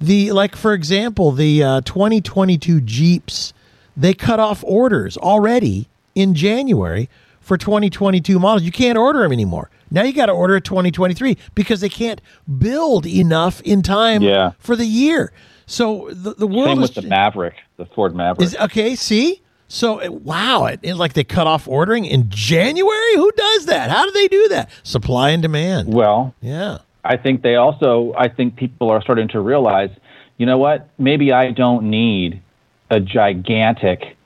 the 0.00 0.32
like 0.32 0.56
for 0.56 0.74
example, 0.74 1.30
the 1.30 1.62
uh, 1.62 1.80
2022 1.82 2.80
Jeeps, 2.80 3.52
they 3.96 4.12
cut 4.12 4.40
off 4.40 4.64
orders 4.64 5.16
already 5.16 5.88
in 6.16 6.34
January 6.34 7.08
for 7.40 7.56
2022 7.56 8.38
models. 8.38 8.64
You 8.64 8.72
can't 8.72 8.98
order 8.98 9.20
them 9.20 9.32
anymore. 9.32 9.70
Now 9.94 10.02
you 10.02 10.12
got 10.12 10.26
to 10.26 10.32
order 10.32 10.56
a 10.56 10.60
2023 10.60 11.38
because 11.54 11.80
they 11.80 11.88
can't 11.88 12.20
build 12.58 13.06
enough 13.06 13.60
in 13.62 13.80
time 13.80 14.22
Yeah. 14.22 14.50
for 14.58 14.74
the 14.76 14.84
year. 14.86 15.32
So 15.66 16.08
the, 16.10 16.34
the 16.34 16.46
world 16.48 16.68
Same 16.76 16.82
is 16.82 16.94
with 16.94 17.04
the 17.04 17.08
Maverick, 17.08 17.54
the 17.76 17.86
Ford 17.86 18.14
Maverick. 18.14 18.44
is 18.44 18.56
okay. 18.56 18.96
See, 18.96 19.40
so 19.68 20.00
it- 20.00 20.12
wow, 20.12 20.66
it, 20.66 20.80
it 20.82 20.96
like 20.96 21.12
they 21.14 21.24
cut 21.24 21.46
off 21.46 21.68
ordering 21.68 22.04
in 22.04 22.28
January. 22.28 23.14
Who 23.14 23.30
does 23.32 23.66
that? 23.66 23.90
How 23.90 24.04
do 24.04 24.10
they 24.10 24.28
do 24.28 24.48
that? 24.48 24.68
Supply 24.82 25.30
and 25.30 25.40
demand. 25.40 25.94
well, 25.94 26.34
Yeah, 26.42 26.78
I 27.04 27.16
think 27.16 27.42
they 27.42 27.54
also, 27.54 28.12
I 28.18 28.28
think 28.28 28.56
people 28.56 28.90
are 28.90 29.00
starting 29.00 29.28
to 29.28 29.40
realize, 29.40 29.90
you 30.38 30.44
know 30.46 30.58
what? 30.58 30.88
Maybe 30.98 31.32
I 31.32 31.52
don't 31.52 31.88
need 31.88 32.42
a 32.90 32.98
gigantic 33.00 34.16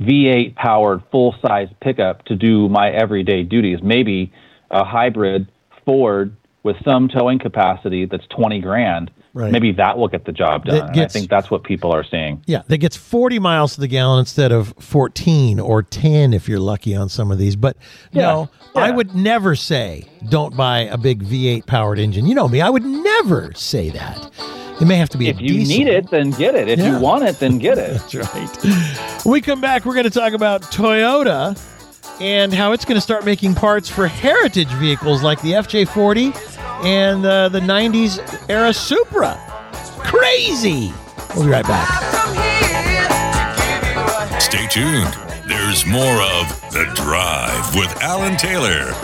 V8 0.00 0.56
powered 0.56 1.02
full 1.10 1.34
size 1.46 1.68
pickup 1.80 2.24
to 2.24 2.34
do 2.34 2.68
my 2.68 2.90
everyday 2.90 3.42
duties. 3.44 3.82
Maybe 3.82 4.32
a 4.72 4.84
hybrid 4.84 5.50
Ford 5.84 6.36
with 6.62 6.76
some 6.84 7.08
towing 7.08 7.38
capacity 7.38 8.04
that's 8.06 8.26
20 8.28 8.60
grand. 8.60 9.10
Right. 9.34 9.50
Maybe 9.50 9.72
that 9.72 9.96
will 9.96 10.08
get 10.08 10.26
the 10.26 10.32
job 10.32 10.66
done. 10.66 10.92
Gets- 10.92 11.16
I 11.16 11.18
think 11.18 11.30
that's 11.30 11.50
what 11.50 11.64
people 11.64 11.90
are 11.90 12.04
seeing. 12.04 12.42
yeah. 12.46 12.62
That 12.68 12.78
gets 12.78 12.98
forty 12.98 13.38
miles 13.38 13.74
to 13.76 13.80
the 13.80 13.88
gallon 13.88 14.18
instead 14.18 14.52
of 14.52 14.74
fourteen 14.78 15.58
or 15.58 15.82
ten 15.82 16.34
if 16.34 16.50
you're 16.50 16.60
lucky 16.60 16.94
on 16.94 17.08
some 17.08 17.30
of 17.30 17.38
these. 17.38 17.56
But 17.56 17.78
no, 18.12 18.50
I 18.76 18.90
would 18.90 19.14
never 19.14 19.56
say 19.56 20.04
don't 20.28 20.54
buy 20.54 20.80
a 20.80 20.98
big 20.98 21.22
V8 21.24 21.64
powered 21.64 21.98
engine. 21.98 22.26
You 22.26 22.34
know 22.34 22.46
me, 22.46 22.60
I 22.60 22.68
would 22.68 22.84
never 22.84 23.54
say 23.54 23.88
that. 23.88 24.30
It 24.82 24.84
may 24.84 24.96
have 24.96 25.08
to 25.10 25.18
be 25.18 25.28
If 25.28 25.40
you 25.40 25.48
diesel. 25.48 25.78
need 25.78 25.86
it, 25.88 26.10
then 26.10 26.30
get 26.32 26.54
it. 26.54 26.68
If 26.68 26.78
Yeah. 26.78 26.96
you 26.96 27.00
want 27.02 27.24
it, 27.24 27.38
then 27.38 27.56
get 27.56 27.78
it. 27.78 27.90
That's 28.12 28.14
right. 28.14 29.24
When 29.24 29.32
we 29.32 29.40
come 29.40 29.62
back, 29.62 29.86
we're 29.86 29.94
going 29.94 30.04
to 30.04 30.10
talk 30.10 30.34
about 30.34 30.60
Toyota 30.62 31.56
and 32.22 32.54
how 32.54 32.70
it's 32.70 32.84
going 32.84 32.94
to 32.94 33.00
start 33.00 33.24
making 33.24 33.52
parts 33.52 33.88
for 33.88 34.06
heritage 34.06 34.68
vehicles 34.74 35.24
like 35.24 35.42
the 35.42 35.52
FJ40 35.52 36.32
and 36.84 37.26
uh, 37.26 37.48
the 37.48 37.58
90s 37.58 38.48
era 38.48 38.72
Supra. 38.72 39.34
Crazy. 39.98 40.92
We'll 41.34 41.46
be 41.46 41.50
right 41.50 41.66
back. 41.66 41.88
Stay 44.40 44.68
tuned. 44.68 45.12
There's 45.48 45.84
more 45.84 46.22
of 46.22 46.48
The 46.70 46.88
Drive 46.94 47.74
with 47.74 47.90
Alan 48.00 48.36
Taylor. 48.36 48.94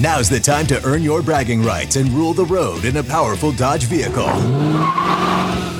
Now's 0.00 0.28
the 0.28 0.40
time 0.40 0.66
to 0.66 0.84
earn 0.84 1.02
your 1.02 1.22
bragging 1.22 1.62
rights 1.62 1.94
and 1.94 2.08
rule 2.08 2.34
the 2.34 2.46
road 2.46 2.84
in 2.84 2.96
a 2.96 3.04
powerful 3.04 3.52
Dodge 3.52 3.84
vehicle. 3.84 4.26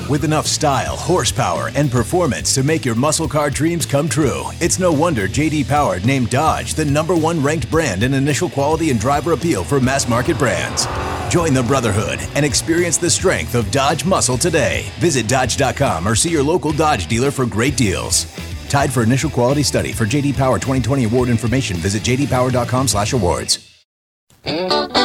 With 0.09 0.25
enough 0.25 0.47
style, 0.47 0.97
horsepower, 0.97 1.71
and 1.75 1.89
performance 1.89 2.53
to 2.55 2.63
make 2.63 2.83
your 2.83 2.95
muscle 2.95 3.27
car 3.27 3.49
dreams 3.49 3.85
come 3.85 4.09
true, 4.09 4.43
it's 4.59 4.77
no 4.77 4.91
wonder 4.91 5.29
JD 5.29 5.69
Power 5.69 6.01
named 6.01 6.29
Dodge 6.29 6.73
the 6.73 6.83
number 6.83 7.15
one 7.15 7.41
ranked 7.41 7.71
brand 7.71 8.03
in 8.03 8.13
initial 8.13 8.49
quality 8.49 8.89
and 8.89 8.99
driver 8.99 9.31
appeal 9.31 9.63
for 9.63 9.79
mass 9.79 10.09
market 10.09 10.37
brands. 10.37 10.87
Join 11.29 11.53
the 11.53 11.63
Brotherhood 11.63 12.19
and 12.35 12.45
experience 12.45 12.97
the 12.97 13.09
strength 13.09 13.55
of 13.55 13.71
Dodge 13.71 14.03
muscle 14.03 14.37
today. 14.37 14.91
Visit 14.99 15.29
Dodge.com 15.29 16.05
or 16.05 16.15
see 16.15 16.29
your 16.29 16.43
local 16.43 16.73
Dodge 16.73 17.07
dealer 17.07 17.31
for 17.31 17.45
great 17.45 17.77
deals. 17.77 18.25
Tied 18.67 18.91
for 18.91 19.03
initial 19.03 19.29
quality 19.29 19.63
study 19.63 19.93
for 19.93 20.05
JD 20.05 20.35
Power 20.35 20.59
2020 20.59 21.05
award 21.05 21.29
information, 21.29 21.77
visit 21.77 22.03
jdpower.com/awards. 22.03 25.02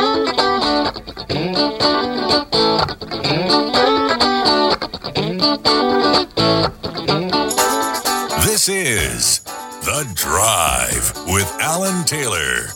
This 8.68 9.38
is 9.38 9.38
The 9.80 10.06
Drive 10.14 11.32
with 11.32 11.50
Alan 11.58 12.04
Taylor. 12.04 12.66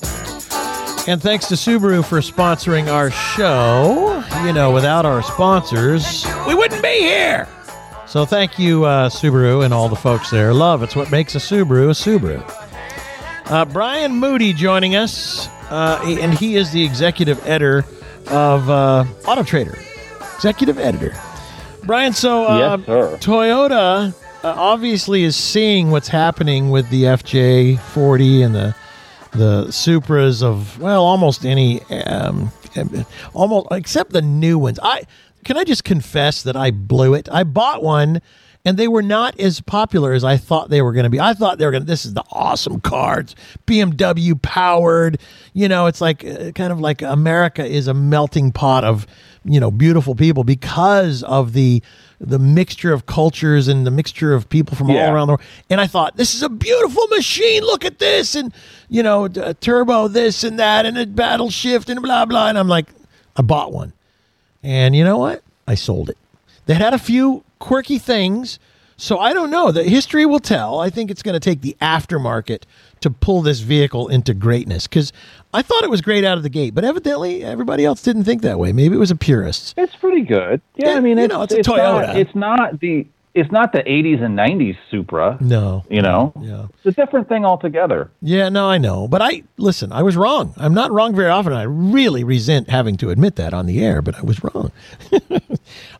And 1.06 1.20
thanks 1.20 1.48
to 1.48 1.54
Subaru 1.54 2.02
for 2.02 2.20
sponsoring 2.20 2.90
our 2.90 3.10
show. 3.10 4.24
You 4.42 4.54
know, 4.54 4.72
without 4.72 5.04
our 5.04 5.22
sponsors, 5.22 6.26
we 6.48 6.54
wouldn't 6.54 6.82
be 6.82 7.00
here. 7.00 7.46
So 8.06 8.24
thank 8.24 8.58
you, 8.58 8.84
uh, 8.84 9.10
Subaru, 9.10 9.66
and 9.66 9.74
all 9.74 9.90
the 9.90 9.96
folks 9.96 10.30
there. 10.30 10.54
Love, 10.54 10.82
it's 10.82 10.96
what 10.96 11.10
makes 11.10 11.34
a 11.34 11.38
Subaru 11.38 11.88
a 11.88 11.90
Subaru. 11.90 12.42
Uh, 13.50 13.66
Brian 13.66 14.12
Moody 14.12 14.54
joining 14.54 14.96
us, 14.96 15.46
uh, 15.68 16.02
and 16.06 16.32
he 16.32 16.56
is 16.56 16.72
the 16.72 16.82
executive 16.82 17.38
editor 17.46 17.84
of 18.28 18.70
uh, 18.70 19.04
Auto 19.26 19.42
Trader. 19.42 19.78
Executive 20.36 20.78
editor. 20.78 21.14
Brian, 21.84 22.14
so 22.14 22.46
uh, 22.46 22.78
Yes, 22.78 22.86
sir. 22.86 23.16
Toyota 23.18 24.14
obviously 24.44 25.24
is 25.24 25.36
seeing 25.36 25.90
what's 25.90 26.08
happening 26.08 26.70
with 26.70 26.88
the 26.90 27.04
FJ40 27.04 28.44
and 28.44 28.54
the 28.54 28.74
the 29.32 29.64
Supras 29.68 30.42
of 30.42 30.78
well, 30.78 31.04
almost 31.04 31.46
any, 31.46 31.82
um, 31.84 32.52
almost 33.32 33.68
except 33.70 34.12
the 34.12 34.20
new 34.20 34.58
ones. 34.58 34.78
I 34.82 35.04
can 35.44 35.56
I 35.56 35.64
just 35.64 35.84
confess 35.84 36.42
that 36.42 36.56
I 36.56 36.70
blew 36.70 37.14
it. 37.14 37.28
I 37.30 37.44
bought 37.44 37.82
one 37.82 38.20
and 38.64 38.76
they 38.76 38.88
were 38.88 39.02
not 39.02 39.38
as 39.40 39.60
popular 39.60 40.12
as 40.12 40.22
I 40.22 40.36
thought 40.36 40.70
they 40.70 40.82
were 40.82 40.92
going 40.92 41.04
to 41.04 41.10
be. 41.10 41.18
I 41.18 41.34
thought 41.34 41.58
they 41.58 41.64
were 41.64 41.72
going 41.72 41.82
to, 41.82 41.86
this 41.86 42.04
is 42.04 42.14
the 42.14 42.24
awesome 42.30 42.80
cards, 42.80 43.34
BMW 43.66 44.40
powered. 44.40 45.20
You 45.52 45.68
know, 45.68 45.86
it's 45.86 46.00
like 46.00 46.24
uh, 46.24 46.52
kind 46.52 46.72
of 46.72 46.80
like 46.80 47.02
America 47.02 47.64
is 47.64 47.88
a 47.88 47.94
melting 47.94 48.52
pot 48.52 48.84
of, 48.84 49.06
you 49.44 49.58
know, 49.60 49.70
beautiful 49.70 50.14
people 50.14 50.44
because 50.44 51.22
of 51.24 51.52
the, 51.52 51.82
the 52.20 52.38
mixture 52.38 52.92
of 52.92 53.06
cultures 53.06 53.66
and 53.68 53.86
the 53.86 53.90
mixture 53.90 54.34
of 54.34 54.48
people 54.48 54.76
from 54.76 54.88
Yeah. 54.88 55.06
all 55.08 55.14
around 55.14 55.26
the 55.26 55.32
world. 55.32 55.40
And 55.68 55.80
I 55.80 55.86
thought, 55.86 56.16
this 56.16 56.34
is 56.34 56.42
a 56.42 56.48
beautiful 56.48 57.06
machine. 57.08 57.62
Look 57.62 57.84
at 57.84 57.98
this. 57.98 58.34
And, 58.36 58.52
you 58.88 59.02
know, 59.02 59.26
turbo 59.28 60.06
this 60.08 60.44
and 60.44 60.58
that 60.58 60.86
and 60.86 60.96
a 60.96 61.06
paddle 61.06 61.50
shift 61.50 61.88
and 61.88 62.00
blah, 62.02 62.24
blah. 62.24 62.48
And 62.48 62.58
I'm 62.58 62.68
like, 62.68 62.86
I 63.36 63.42
bought 63.42 63.72
one. 63.72 63.92
And 64.62 64.94
you 64.94 65.02
know 65.02 65.18
what? 65.18 65.42
I 65.66 65.74
sold 65.74 66.08
it. 66.08 66.18
They 66.66 66.74
had 66.74 66.94
a 66.94 66.98
few 66.98 67.42
quirky 67.58 67.98
things. 67.98 68.58
So 68.96 69.18
I 69.18 69.32
don't 69.32 69.50
know. 69.50 69.72
The 69.72 69.82
history 69.82 70.24
will 70.26 70.38
tell. 70.38 70.78
I 70.78 70.88
think 70.88 71.10
it's 71.10 71.22
going 71.24 71.34
to 71.34 71.40
take 71.40 71.62
the 71.62 71.76
aftermarket 71.80 72.62
to 73.02 73.10
pull 73.10 73.42
this 73.42 73.60
vehicle 73.60 74.08
into 74.08 74.34
greatness 74.34 74.86
because 74.86 75.12
I 75.54 75.62
thought 75.62 75.84
it 75.84 75.90
was 75.90 76.00
great 76.00 76.24
out 76.24 76.36
of 76.36 76.42
the 76.42 76.48
gate, 76.48 76.74
but 76.74 76.84
evidently 76.84 77.44
everybody 77.44 77.84
else 77.84 78.02
didn't 78.02 78.24
think 78.24 78.42
that 78.42 78.58
way. 78.58 78.72
Maybe 78.72 78.94
it 78.96 78.98
was 78.98 79.10
a 79.10 79.16
purist. 79.16 79.74
It's 79.76 79.94
pretty 79.96 80.22
good. 80.22 80.60
Yeah, 80.76 80.90
Yeah, 80.90 80.96
I 80.96 81.00
mean, 81.00 81.18
you 81.18 81.24
it's, 81.24 81.32
know, 81.32 81.42
it's 81.42 81.52
a 81.54 81.56
Not, 81.58 81.64
Toyota. 81.66 82.14
it's 82.16 82.34
not 82.34 82.80
the 82.80 83.06
it's 83.34 83.50
not 83.50 83.72
the 83.72 83.78
80s 83.82 84.22
and 84.22 84.36
90s 84.38 84.76
Supra. 84.90 85.38
No. 85.40 85.84
You 85.88 86.02
know, 86.02 86.34
Yeah. 86.40 86.66
it's 86.84 86.98
a 86.98 87.00
different 87.00 87.28
thing 87.28 87.44
altogether. 87.46 88.10
Yeah, 88.20 88.50
no, 88.50 88.68
I 88.68 88.76
know. 88.78 89.08
But 89.08 89.22
I, 89.22 89.42
listen, 89.56 89.90
I 89.90 90.02
was 90.02 90.16
wrong. 90.16 90.52
I'm 90.58 90.74
not 90.74 90.92
wrong 90.92 91.14
very 91.14 91.30
often. 91.30 91.52
I 91.54 91.62
really 91.62 92.24
resent 92.24 92.68
having 92.68 92.96
to 92.98 93.08
admit 93.10 93.36
that 93.36 93.54
on 93.54 93.64
the 93.66 93.82
air, 93.82 94.02
but 94.02 94.16
I 94.18 94.22
was 94.22 94.42
wrong. 94.44 94.70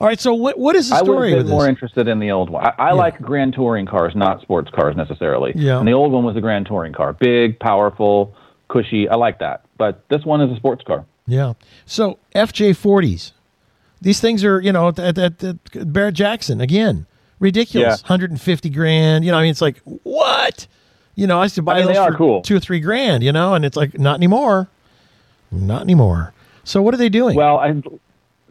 All 0.01 0.07
right. 0.09 0.21
So 0.21 0.35
what, 0.35 0.59
what 0.59 0.77
is 0.77 0.91
the 0.91 0.99
story 0.99 1.29
I 1.33 1.37
would 1.37 1.39
have 1.39 1.47
been 1.47 1.51
more 1.57 1.69
interested 1.69 2.07
in 2.09 2.19
the 2.19 2.31
old 2.33 2.51
one. 2.51 2.65
I, 2.67 2.75
I 2.79 2.93
like 2.93 3.19
Grand 3.21 3.55
Touring 3.55 3.87
cars, 3.87 4.15
not 4.15 4.43
sports 4.43 4.71
cars 4.71 4.95
necessarily. 4.97 5.53
Yeah. 5.57 5.79
And 5.79 5.89
the 5.89 5.93
old 5.93 6.13
one 6.13 6.25
was 6.25 6.37
a 6.37 6.41
Grand 6.41 6.67
Touring 6.67 6.93
car, 6.93 7.13
big, 7.15 7.59
powerful, 7.61 8.35
cushy. 8.69 9.09
I 9.09 9.15
like 9.17 9.39
that. 9.39 9.65
But 9.79 10.07
this 10.11 10.25
one 10.25 10.41
is 10.43 10.51
a 10.53 10.57
sports 10.57 10.83
car. 10.87 11.07
Yeah. 11.27 11.55
So 11.87 12.19
FJ40s, 12.35 13.33
these 14.01 14.21
things 14.21 14.45
are, 14.45 14.61
you 14.61 14.73
know, 14.73 14.89
at, 14.89 14.99
at, 14.99 15.43
at 15.43 15.93
Barrett 15.93 16.15
Jackson 16.15 16.61
again, 16.61 17.07
ridiculous. 17.43 18.01
Yeah. 18.01 18.09
150 18.09 18.71
grand. 18.71 19.25
You 19.25 19.33
know, 19.33 19.39
I 19.39 19.43
mean, 19.43 19.51
it's 19.51 19.61
like 19.61 19.79
what? 19.85 20.67
You 21.15 21.27
know, 21.27 21.41
I 21.41 21.45
used 21.45 21.57
to 21.57 21.63
buy 21.63 21.75
I 21.75 21.85
mean, 21.85 21.93
those 21.93 22.07
for 22.07 22.15
cool. 22.15 22.43
two 22.43 22.57
or 22.57 22.61
three 22.61 22.81
grand. 22.81 23.23
You 23.23 23.33
know, 23.33 23.55
and 23.55 23.65
it's 23.65 23.77
like 23.77 23.99
not 23.99 24.17
anymore, 24.17 24.69
not 25.51 25.83
anymore. 25.83 26.33
So 26.65 26.81
what 26.81 26.95
are 26.95 26.99
they 26.99 27.09
doing? 27.09 27.37
Well, 27.37 27.59
I, 27.59 27.83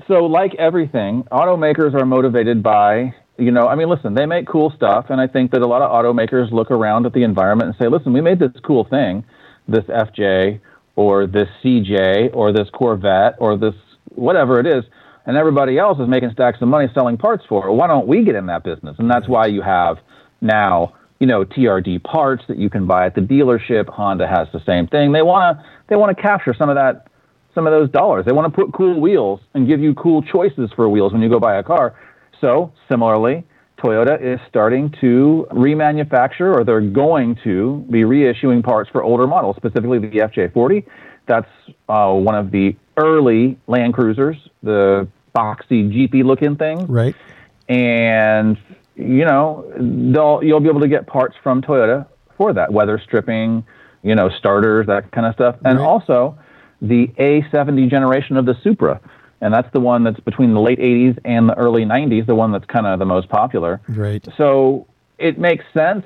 so 0.07 0.25
like 0.25 0.53
everything, 0.55 1.23
automakers 1.31 1.93
are 1.93 2.05
motivated 2.05 2.61
by, 2.61 3.15
you 3.37 3.51
know, 3.51 3.67
I 3.67 3.75
mean, 3.75 3.89
listen, 3.89 4.13
they 4.13 4.25
make 4.25 4.45
cool 4.45 4.71
stuff, 4.75 5.05
and 5.09 5.21
I 5.21 5.27
think 5.27 5.51
that 5.51 5.61
a 5.61 5.67
lot 5.67 5.81
of 5.81 5.89
automakers 5.89 6.51
look 6.51 6.71
around 6.71 7.05
at 7.05 7.13
the 7.13 7.23
environment 7.23 7.69
and 7.69 7.77
say, 7.77 7.87
listen, 7.87 8.11
we 8.11 8.19
made 8.19 8.39
this 8.39 8.51
cool 8.63 8.83
thing, 8.83 9.23
this 9.67 9.85
FJ 9.85 10.59
or 10.97 11.25
this 11.25 11.47
CJ 11.63 12.35
or 12.35 12.51
this 12.51 12.69
Corvette 12.71 13.35
or 13.39 13.57
this 13.57 13.75
whatever 14.15 14.59
it 14.59 14.67
is, 14.67 14.83
and 15.25 15.37
everybody 15.37 15.77
else 15.77 15.99
is 15.99 16.07
making 16.07 16.31
stacks 16.31 16.57
of 16.61 16.67
money 16.67 16.87
selling 16.93 17.17
parts 17.17 17.43
for 17.47 17.67
it. 17.67 17.73
Why 17.73 17.87
don't 17.87 18.07
we 18.07 18.23
get 18.23 18.35
in 18.35 18.47
that 18.47 18.63
business? 18.63 18.95
And 18.99 19.09
that's 19.09 19.27
why 19.27 19.47
you 19.47 19.61
have 19.61 19.97
now, 20.41 20.93
you 21.19 21.27
know, 21.27 21.45
TRD 21.45 22.03
parts 22.03 22.43
that 22.47 22.57
you 22.57 22.69
can 22.69 22.87
buy 22.87 23.05
at 23.05 23.15
the 23.15 23.21
dealership. 23.21 23.87
Honda 23.89 24.27
has 24.27 24.47
the 24.53 24.61
same 24.65 24.87
thing. 24.87 25.11
They 25.11 25.21
want 25.21 25.57
to 25.57 25.65
they 25.87 25.95
want 25.95 26.15
to 26.15 26.21
capture 26.21 26.53
some 26.57 26.69
of 26.69 26.75
that 26.75 27.07
some 27.53 27.67
of 27.67 27.71
those 27.71 27.89
dollars. 27.89 28.25
They 28.25 28.31
want 28.31 28.53
to 28.53 28.55
put 28.55 28.73
cool 28.73 28.99
wheels 28.99 29.41
and 29.53 29.67
give 29.67 29.81
you 29.81 29.93
cool 29.93 30.21
choices 30.21 30.71
for 30.75 30.87
wheels 30.89 31.11
when 31.11 31.21
you 31.21 31.29
go 31.29 31.39
buy 31.39 31.57
a 31.57 31.63
car. 31.63 31.95
So, 32.39 32.73
similarly, 32.89 33.43
Toyota 33.77 34.21
is 34.21 34.39
starting 34.47 34.93
to 35.01 35.47
remanufacture 35.51 36.53
or 36.55 36.63
they're 36.63 36.81
going 36.81 37.37
to 37.43 37.85
be 37.89 38.01
reissuing 38.01 38.63
parts 38.63 38.89
for 38.89 39.03
older 39.03 39.27
models, 39.27 39.55
specifically 39.57 39.99
the 39.99 40.07
FJ40. 40.07 40.85
That's 41.27 41.49
uh, 41.91 42.13
one 42.13 42.35
of 42.35 42.51
the 42.51 42.75
early 42.97 43.57
Land 43.67 43.93
Cruisers, 43.93 44.37
the 44.63 45.07
boxy, 45.35 45.91
jeepy 45.91 46.23
looking 46.23 46.55
thing 46.55 46.85
right. 46.87 47.15
and 47.69 48.57
you 48.95 49.25
know 49.25 49.71
they'll 50.13 50.43
you'll 50.43 50.59
be 50.59 50.69
able 50.69 50.81
to 50.81 50.87
get 50.87 51.07
parts 51.07 51.35
from 51.43 51.61
Toyota 51.61 52.05
for 52.37 52.53
that 52.53 52.71
weather 52.71 52.99
stripping, 53.03 53.63
you 54.03 54.15
know 54.15 54.29
starters 54.29 54.87
that 54.87 55.11
kind 55.11 55.25
of 55.27 55.33
stuff, 55.33 55.55
and 55.65 55.79
Right. 55.79 55.85
also 55.85 56.37
the 56.81 57.07
A70 57.19 57.89
generation 57.89 58.37
of 58.37 58.45
the 58.45 58.55
Supra, 58.63 58.99
and 59.41 59.53
that's 59.53 59.71
the 59.71 59.79
one 59.79 60.03
that's 60.03 60.19
between 60.19 60.53
the 60.53 60.59
late 60.59 60.79
80s 60.79 61.17
and 61.25 61.47
the 61.47 61.55
early 61.57 61.85
90s, 61.85 62.25
the 62.25 62.35
one 62.35 62.51
that's 62.51 62.65
kind 62.65 62.87
of 62.87 62.99
the 62.99 63.05
most 63.05 63.29
popular. 63.29 63.79
Right. 63.87 64.25
So 64.37 64.87
it 65.19 65.37
makes 65.37 65.63
sense, 65.73 66.05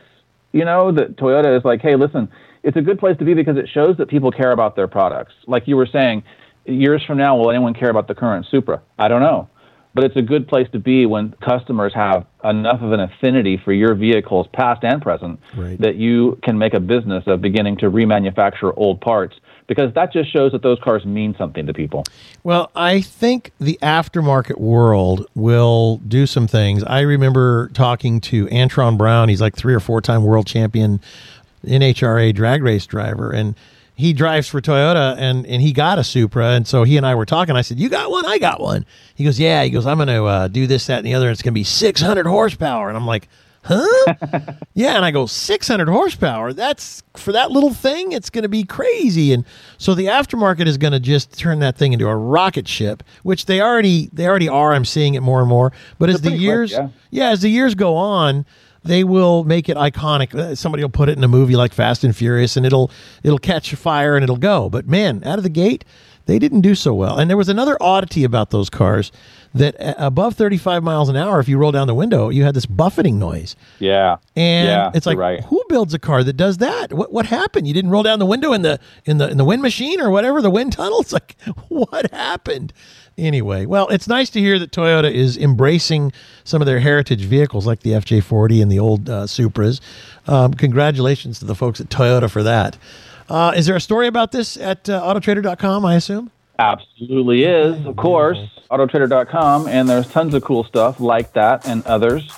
you 0.52 0.66
know, 0.66 0.92
that 0.92 1.16
Toyota 1.16 1.58
is 1.58 1.64
like, 1.64 1.82
hey, 1.82 1.96
listen, 1.96 2.28
it's 2.66 2.76
a 2.76 2.82
good 2.82 3.00
place 3.00 3.16
to 3.20 3.26
be 3.26 3.34
because 3.36 3.58
it 3.58 3.70
shows 3.72 3.96
that 3.98 4.10
people 4.10 4.32
care 4.32 4.52
about 4.52 4.76
their 4.76 4.88
products. 4.88 5.34
Like 5.46 5.68
you 5.68 5.78
were 5.78 5.86
saying, 5.86 6.24
years 6.66 7.04
from 7.06 7.20
now, 7.20 7.38
will 7.38 7.52
anyone 7.52 7.76
care 7.76 7.92
about 7.92 8.08
the 8.08 8.16
current 8.16 8.48
Supra? 8.50 8.82
I 8.98 9.08
don't 9.08 9.22
know. 9.22 9.48
But 9.94 10.04
it's 10.04 10.18
a 10.18 10.22
good 10.22 10.48
place 10.48 10.68
to 10.74 10.80
be 10.80 11.06
when 11.06 11.34
customers 11.42 11.94
have 11.94 12.26
enough 12.44 12.82
of 12.82 12.92
an 12.92 13.00
affinity 13.00 13.56
for 13.64 13.72
your 13.72 13.94
vehicles, 13.96 14.48
past 14.52 14.84
and 14.84 15.02
present, 15.02 15.40
Right. 15.56 15.80
that 15.80 15.96
you 15.96 16.38
can 16.44 16.58
make 16.58 16.74
a 16.74 16.82
business 16.82 17.24
of 17.28 17.40
beginning 17.40 17.78
to 17.78 17.90
remanufacture 17.90 18.74
old 18.76 19.00
parts 19.00 19.36
because 19.68 19.94
that 19.94 20.12
just 20.12 20.34
shows 20.34 20.52
that 20.52 20.64
those 20.64 20.80
cars 20.84 21.06
mean 21.06 21.34
something 21.38 21.66
to 21.68 21.74
people. 21.74 22.04
Well, 22.44 22.72
I 22.76 23.00
think 23.02 23.52
the 23.60 23.80
aftermarket 23.82 24.60
world 24.60 25.28
will 25.34 25.98
do 26.08 26.26
some 26.26 26.48
things. 26.48 26.84
I 26.84 27.02
remember 27.02 27.70
talking 27.74 28.20
to 28.22 28.48
Antron 28.48 28.98
Brown. 28.98 29.30
He's 29.30 29.42
like 29.42 29.56
three 29.56 29.74
or 29.74 29.80
four 29.80 30.02
time 30.02 30.24
world 30.24 30.46
champion 30.46 31.00
NHRA 31.66 32.34
drag 32.34 32.64
race 32.64 32.86
driver, 32.86 33.32
and 33.32 33.56
he 33.96 34.12
drives 34.12 34.48
for 34.48 34.62
Toyota, 34.62 35.16
and 35.18 35.46
and 35.46 35.62
he 35.62 35.72
got 35.72 35.98
a 35.98 36.04
Supra, 36.04 36.50
and 36.50 36.68
so 36.68 36.84
he 36.84 36.98
and 36.98 37.06
I 37.06 37.16
were 37.16 37.26
talking. 37.26 37.56
I 37.56 37.62
said, 37.62 37.80
"You 37.80 37.90
got 37.90 38.12
one? 38.12 38.26
I 38.26 38.38
got 38.38 38.60
one." 38.60 38.86
He 39.16 39.24
goes, 39.24 39.40
"Yeah." 39.40 39.64
He 39.64 39.70
goes, 39.70 39.86
"I'm 39.86 39.98
going 39.98 40.10
to 40.10 40.26
uh, 40.26 40.48
do 40.50 40.68
this, 40.68 40.88
that, 40.88 40.98
and 40.98 41.08
the 41.08 41.14
other. 41.14 41.28
And 41.28 41.34
it's 41.34 41.42
going 41.42 41.54
to 41.54 41.60
be 41.60 41.64
600 41.64 42.28
horsepower," 42.28 42.90
and 42.90 42.98
I'm 42.98 43.08
like. 43.08 43.28
Huh? 43.68 44.14
yeah, 44.76 44.96
and 44.96 45.04
I 45.04 45.10
go 45.10 45.26
600 45.26 45.88
horsepower. 45.88 46.54
That's 46.54 47.02
for 47.16 47.32
that 47.32 47.50
little 47.50 47.74
thing. 47.74 48.12
It's 48.12 48.30
going 48.30 48.44
to 48.44 48.48
be 48.48 48.64
crazy, 48.64 49.34
and 49.34 49.44
so 49.80 49.96
the 49.96 50.06
aftermarket 50.06 50.68
is 50.68 50.78
going 50.78 50.94
to 50.94 51.00
just 51.00 51.36
turn 51.36 51.58
that 51.62 51.76
thing 51.76 51.92
into 51.92 52.08
a 52.08 52.16
rocket 52.16 52.68
ship, 52.68 53.02
which 53.24 53.48
they 53.48 53.62
already 53.62 54.12
they 54.14 54.28
already 54.28 54.48
are. 54.48 54.74
I'm 54.74 54.86
seeing 54.86 55.16
it 55.16 55.22
more 55.22 55.40
and 55.40 55.50
more. 55.50 55.72
But 55.98 56.12
as 56.12 56.18
the 56.22 56.30
pretty 56.30 56.38
quick, 56.38 56.44
years, 56.44 56.72
yeah. 56.74 56.90
yeah, 57.10 57.30
as 57.30 57.42
the 57.42 57.50
years 57.50 57.74
go 57.74 57.96
on, 57.96 58.46
they 58.86 59.04
will 59.04 59.44
make 59.44 59.68
it 59.68 59.78
iconic. 59.78 60.34
Uh, 60.34 60.56
Somebody 60.56 60.84
will 60.84 60.90
put 60.90 61.10
it 61.10 61.18
in 61.18 61.24
a 61.24 61.28
movie 61.28 61.56
like 61.56 61.74
Fast 61.74 62.04
and 62.04 62.16
Furious, 62.16 62.56
and 62.56 62.66
it'll 62.66 62.92
it'll 63.24 63.40
catch 63.40 63.74
fire 63.76 64.16
and 64.16 64.24
it'll 64.24 64.38
go. 64.38 64.70
But 64.70 64.88
man, 64.88 65.24
out 65.26 65.38
of 65.38 65.44
the 65.44 65.50
gate, 65.50 65.84
they 66.26 66.40
didn't 66.40 66.62
do 66.62 66.76
so 66.76 66.94
well. 66.94 67.18
And 67.20 67.30
there 67.30 67.38
was 67.38 67.50
another 67.50 67.78
oddity 67.82 68.24
about 68.24 68.50
those 68.50 68.70
cars 68.70 69.12
that 69.54 69.80
uh, 69.80 69.94
above 69.98 70.36
35 70.36 70.84
miles 70.84 71.08
an 71.08 71.16
hour, 71.16 71.40
if 71.40 71.48
you 71.48 71.58
roll 71.58 71.72
down 71.72 71.88
the 71.88 71.96
window, 71.96 72.30
you 72.30 72.44
had 72.44 72.56
this 72.56 72.66
buffeting 72.66 73.20
noise. 73.20 73.56
Yeah. 73.80 74.18
And 74.36 74.68
yeah, 74.68 74.92
it's 74.94 75.06
like, 75.06 75.18
right. 75.18 75.44
who 75.46 75.64
builds 75.70 75.94
a 75.94 76.00
car 76.00 76.24
that 76.24 76.34
does 76.34 76.58
that? 76.58 76.94
What 76.94 77.12
what 77.14 77.26
happened? 77.28 77.68
You 77.68 77.74
didn't 77.74 77.92
roll 77.92 78.04
down 78.04 78.20
the 78.20 78.26
window 78.26 78.54
in 78.54 78.64
the 78.64 78.80
in 79.06 79.18
the 79.18 79.30
in 79.30 79.38
the 79.38 79.46
wind 79.46 79.62
machine 79.62 80.02
or 80.02 80.10
whatever, 80.10 80.42
the 80.42 80.50
wind 80.50 80.74
tunnel? 80.74 81.00
It's 81.00 81.14
like, 81.14 81.36
what 81.70 82.12
happened? 82.12 82.74
Anyway, 83.18 83.66
well, 83.66 83.88
it's 83.88 84.08
nice 84.10 84.30
to 84.32 84.40
hear 84.42 84.60
that 84.60 84.72
Toyota 84.72 85.10
is 85.12 85.38
embracing 85.38 86.12
some 86.44 86.62
of 86.62 86.66
their 86.66 86.80
heritage 86.80 87.22
vehicles 87.22 87.66
like 87.66 87.80
the 87.80 87.92
FJ40 87.92 88.62
and 88.62 88.70
the 88.72 88.80
old 88.80 89.10
uh, 89.10 89.24
Supras. 89.24 89.80
Um, 90.28 90.54
congratulations 90.54 91.40
to 91.40 91.46
the 91.46 91.56
folks 91.56 91.80
at 91.80 91.88
Toyota 91.88 92.30
for 92.30 92.44
that. 92.44 92.78
Uh, 93.30 93.54
is 93.56 93.66
there 93.68 93.76
a 93.76 93.82
story 93.82 94.08
about 94.08 94.32
this 94.34 94.58
at 94.58 94.90
uh, 94.90 95.02
Autotrader.com? 95.02 95.86
I 95.86 95.96
assume. 95.96 96.30
Absolutely 96.60 97.44
is, 97.44 97.86
of 97.86 97.96
course. 97.96 98.38
Autotrader.com, 98.70 99.68
and 99.68 99.88
there's 99.88 100.10
tons 100.10 100.34
of 100.34 100.44
cool 100.44 100.64
stuff 100.64 101.00
like 101.00 101.34
that 101.34 101.68
and 101.68 101.86
others. 101.86 102.30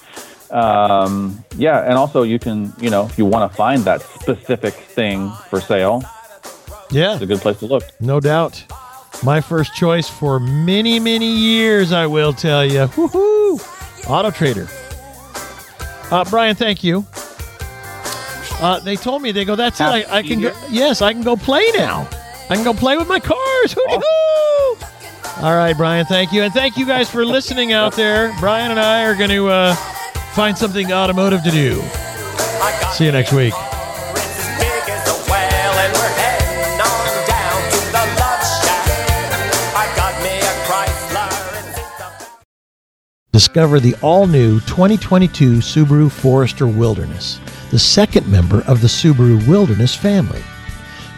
Um, 0.52 1.44
yeah, 1.56 1.82
and 1.84 1.94
also 1.94 2.24
you 2.24 2.40
can, 2.40 2.72
you 2.80 2.90
know, 2.90 3.06
if 3.06 3.18
you 3.18 3.26
want 3.26 3.52
to 3.52 3.56
find 3.58 3.84
that 3.84 4.02
specific 4.02 4.74
thing 4.76 5.32
for 5.50 5.60
sale, 5.60 6.04
Yeah, 6.90 7.14
it's 7.14 7.22
a 7.24 7.26
good 7.26 7.42
place 7.42 7.60
to 7.60 7.66
look. 7.66 7.84
No 8.00 8.20
doubt. 8.20 8.64
My 9.24 9.42
first 9.42 9.74
choice 9.74 10.08
for 10.08 10.40
many, 10.40 11.00
many 11.00 11.30
years, 11.30 11.92
I 11.92 12.06
will 12.06 12.34
tell 12.34 12.66
you. 12.66 12.88
Woohoo! 12.88 14.10
Auto 14.10 14.32
Trader. 14.32 14.68
Uh, 16.12 16.24
Brian, 16.30 16.56
thank 16.56 16.84
you. 16.84 17.06
Uh, 18.60 18.80
they 18.80 18.96
told 18.96 19.22
me, 19.22 19.32
they 19.32 19.44
go, 19.46 19.56
that's 19.56 19.80
it. 19.82 19.84
I, 19.84 20.06
I 20.18 20.24
can 20.24 20.42
go, 20.42 20.54
yes, 20.70 21.02
I 21.02 21.14
can 21.14 21.24
go 21.24 21.36
play 21.36 21.70
now. 21.74 22.08
I 22.50 22.56
can 22.56 22.64
go 22.64 22.74
play 22.74 22.98
with 22.98 23.08
my 23.08 23.20
cars. 23.20 23.74
Hooty-hoo! 23.78 25.44
All 25.46 25.56
right, 25.56 25.76
Brian, 25.76 26.06
thank 26.06 26.32
you. 26.32 26.44
And 26.44 26.54
thank 26.54 26.78
you 26.78 26.86
guys 26.86 27.10
for 27.10 27.26
listening 27.26 27.74
out 27.74 27.94
there. 27.94 28.34
Brian 28.40 28.72
and 28.72 28.80
I 28.80 29.04
are 29.06 29.16
going 29.16 29.30
to 29.30 29.48
uh, 29.50 29.76
find 30.34 30.58
something 30.58 30.92
automotive 30.92 31.44
to 31.44 31.52
do. 31.52 31.82
See 32.94 33.06
you 33.06 33.12
next 33.12 33.34
week. 33.34 33.54
Discover 43.38 43.82
the 43.82 43.94
all-new 44.02 44.62
2022 44.62 45.58
Subaru 45.58 46.12
Forester 46.12 46.66
Wilderness, 46.66 47.40
the 47.70 47.78
second 47.78 48.28
member 48.28 48.64
of 48.64 48.82
the 48.82 48.88
Subaru 48.88 49.48
Wilderness 49.48 49.96
family. 49.96 50.42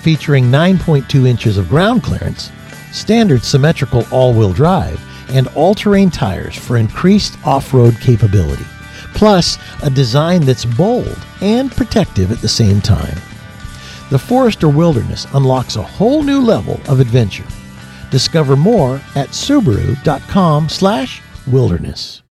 Featuring 0.01 0.51
9.2 0.51 1.25
inches 1.25 1.57
of 1.57 1.69
ground 1.69 2.03
clearance, 2.03 2.51
standard 2.91 3.41
symmetrical 3.41 4.03
all-wheel 4.11 4.51
drive, 4.51 5.01
and 5.29 5.47
all-terrain 5.55 6.09
tires 6.09 6.57
for 6.57 6.75
increased 6.75 7.37
off-road 7.45 7.97
capability. 8.01 8.65
Plus, 9.13 9.57
a 9.81 9.89
design 9.89 10.41
that's 10.41 10.65
bold 10.65 11.25
and 11.39 11.71
protective 11.71 12.33
at 12.33 12.39
the 12.39 12.49
same 12.49 12.81
time. 12.81 13.15
The 14.09 14.19
Forester 14.19 14.67
Wilderness 14.67 15.25
unlocks 15.33 15.77
a 15.77 15.81
whole 15.81 16.21
new 16.23 16.41
level 16.41 16.81
of 16.89 16.99
adventure. 16.99 17.47
Discover 18.11 18.57
more 18.57 18.99
at 19.15 19.29
subaru.com/wilderness. 21.49 22.21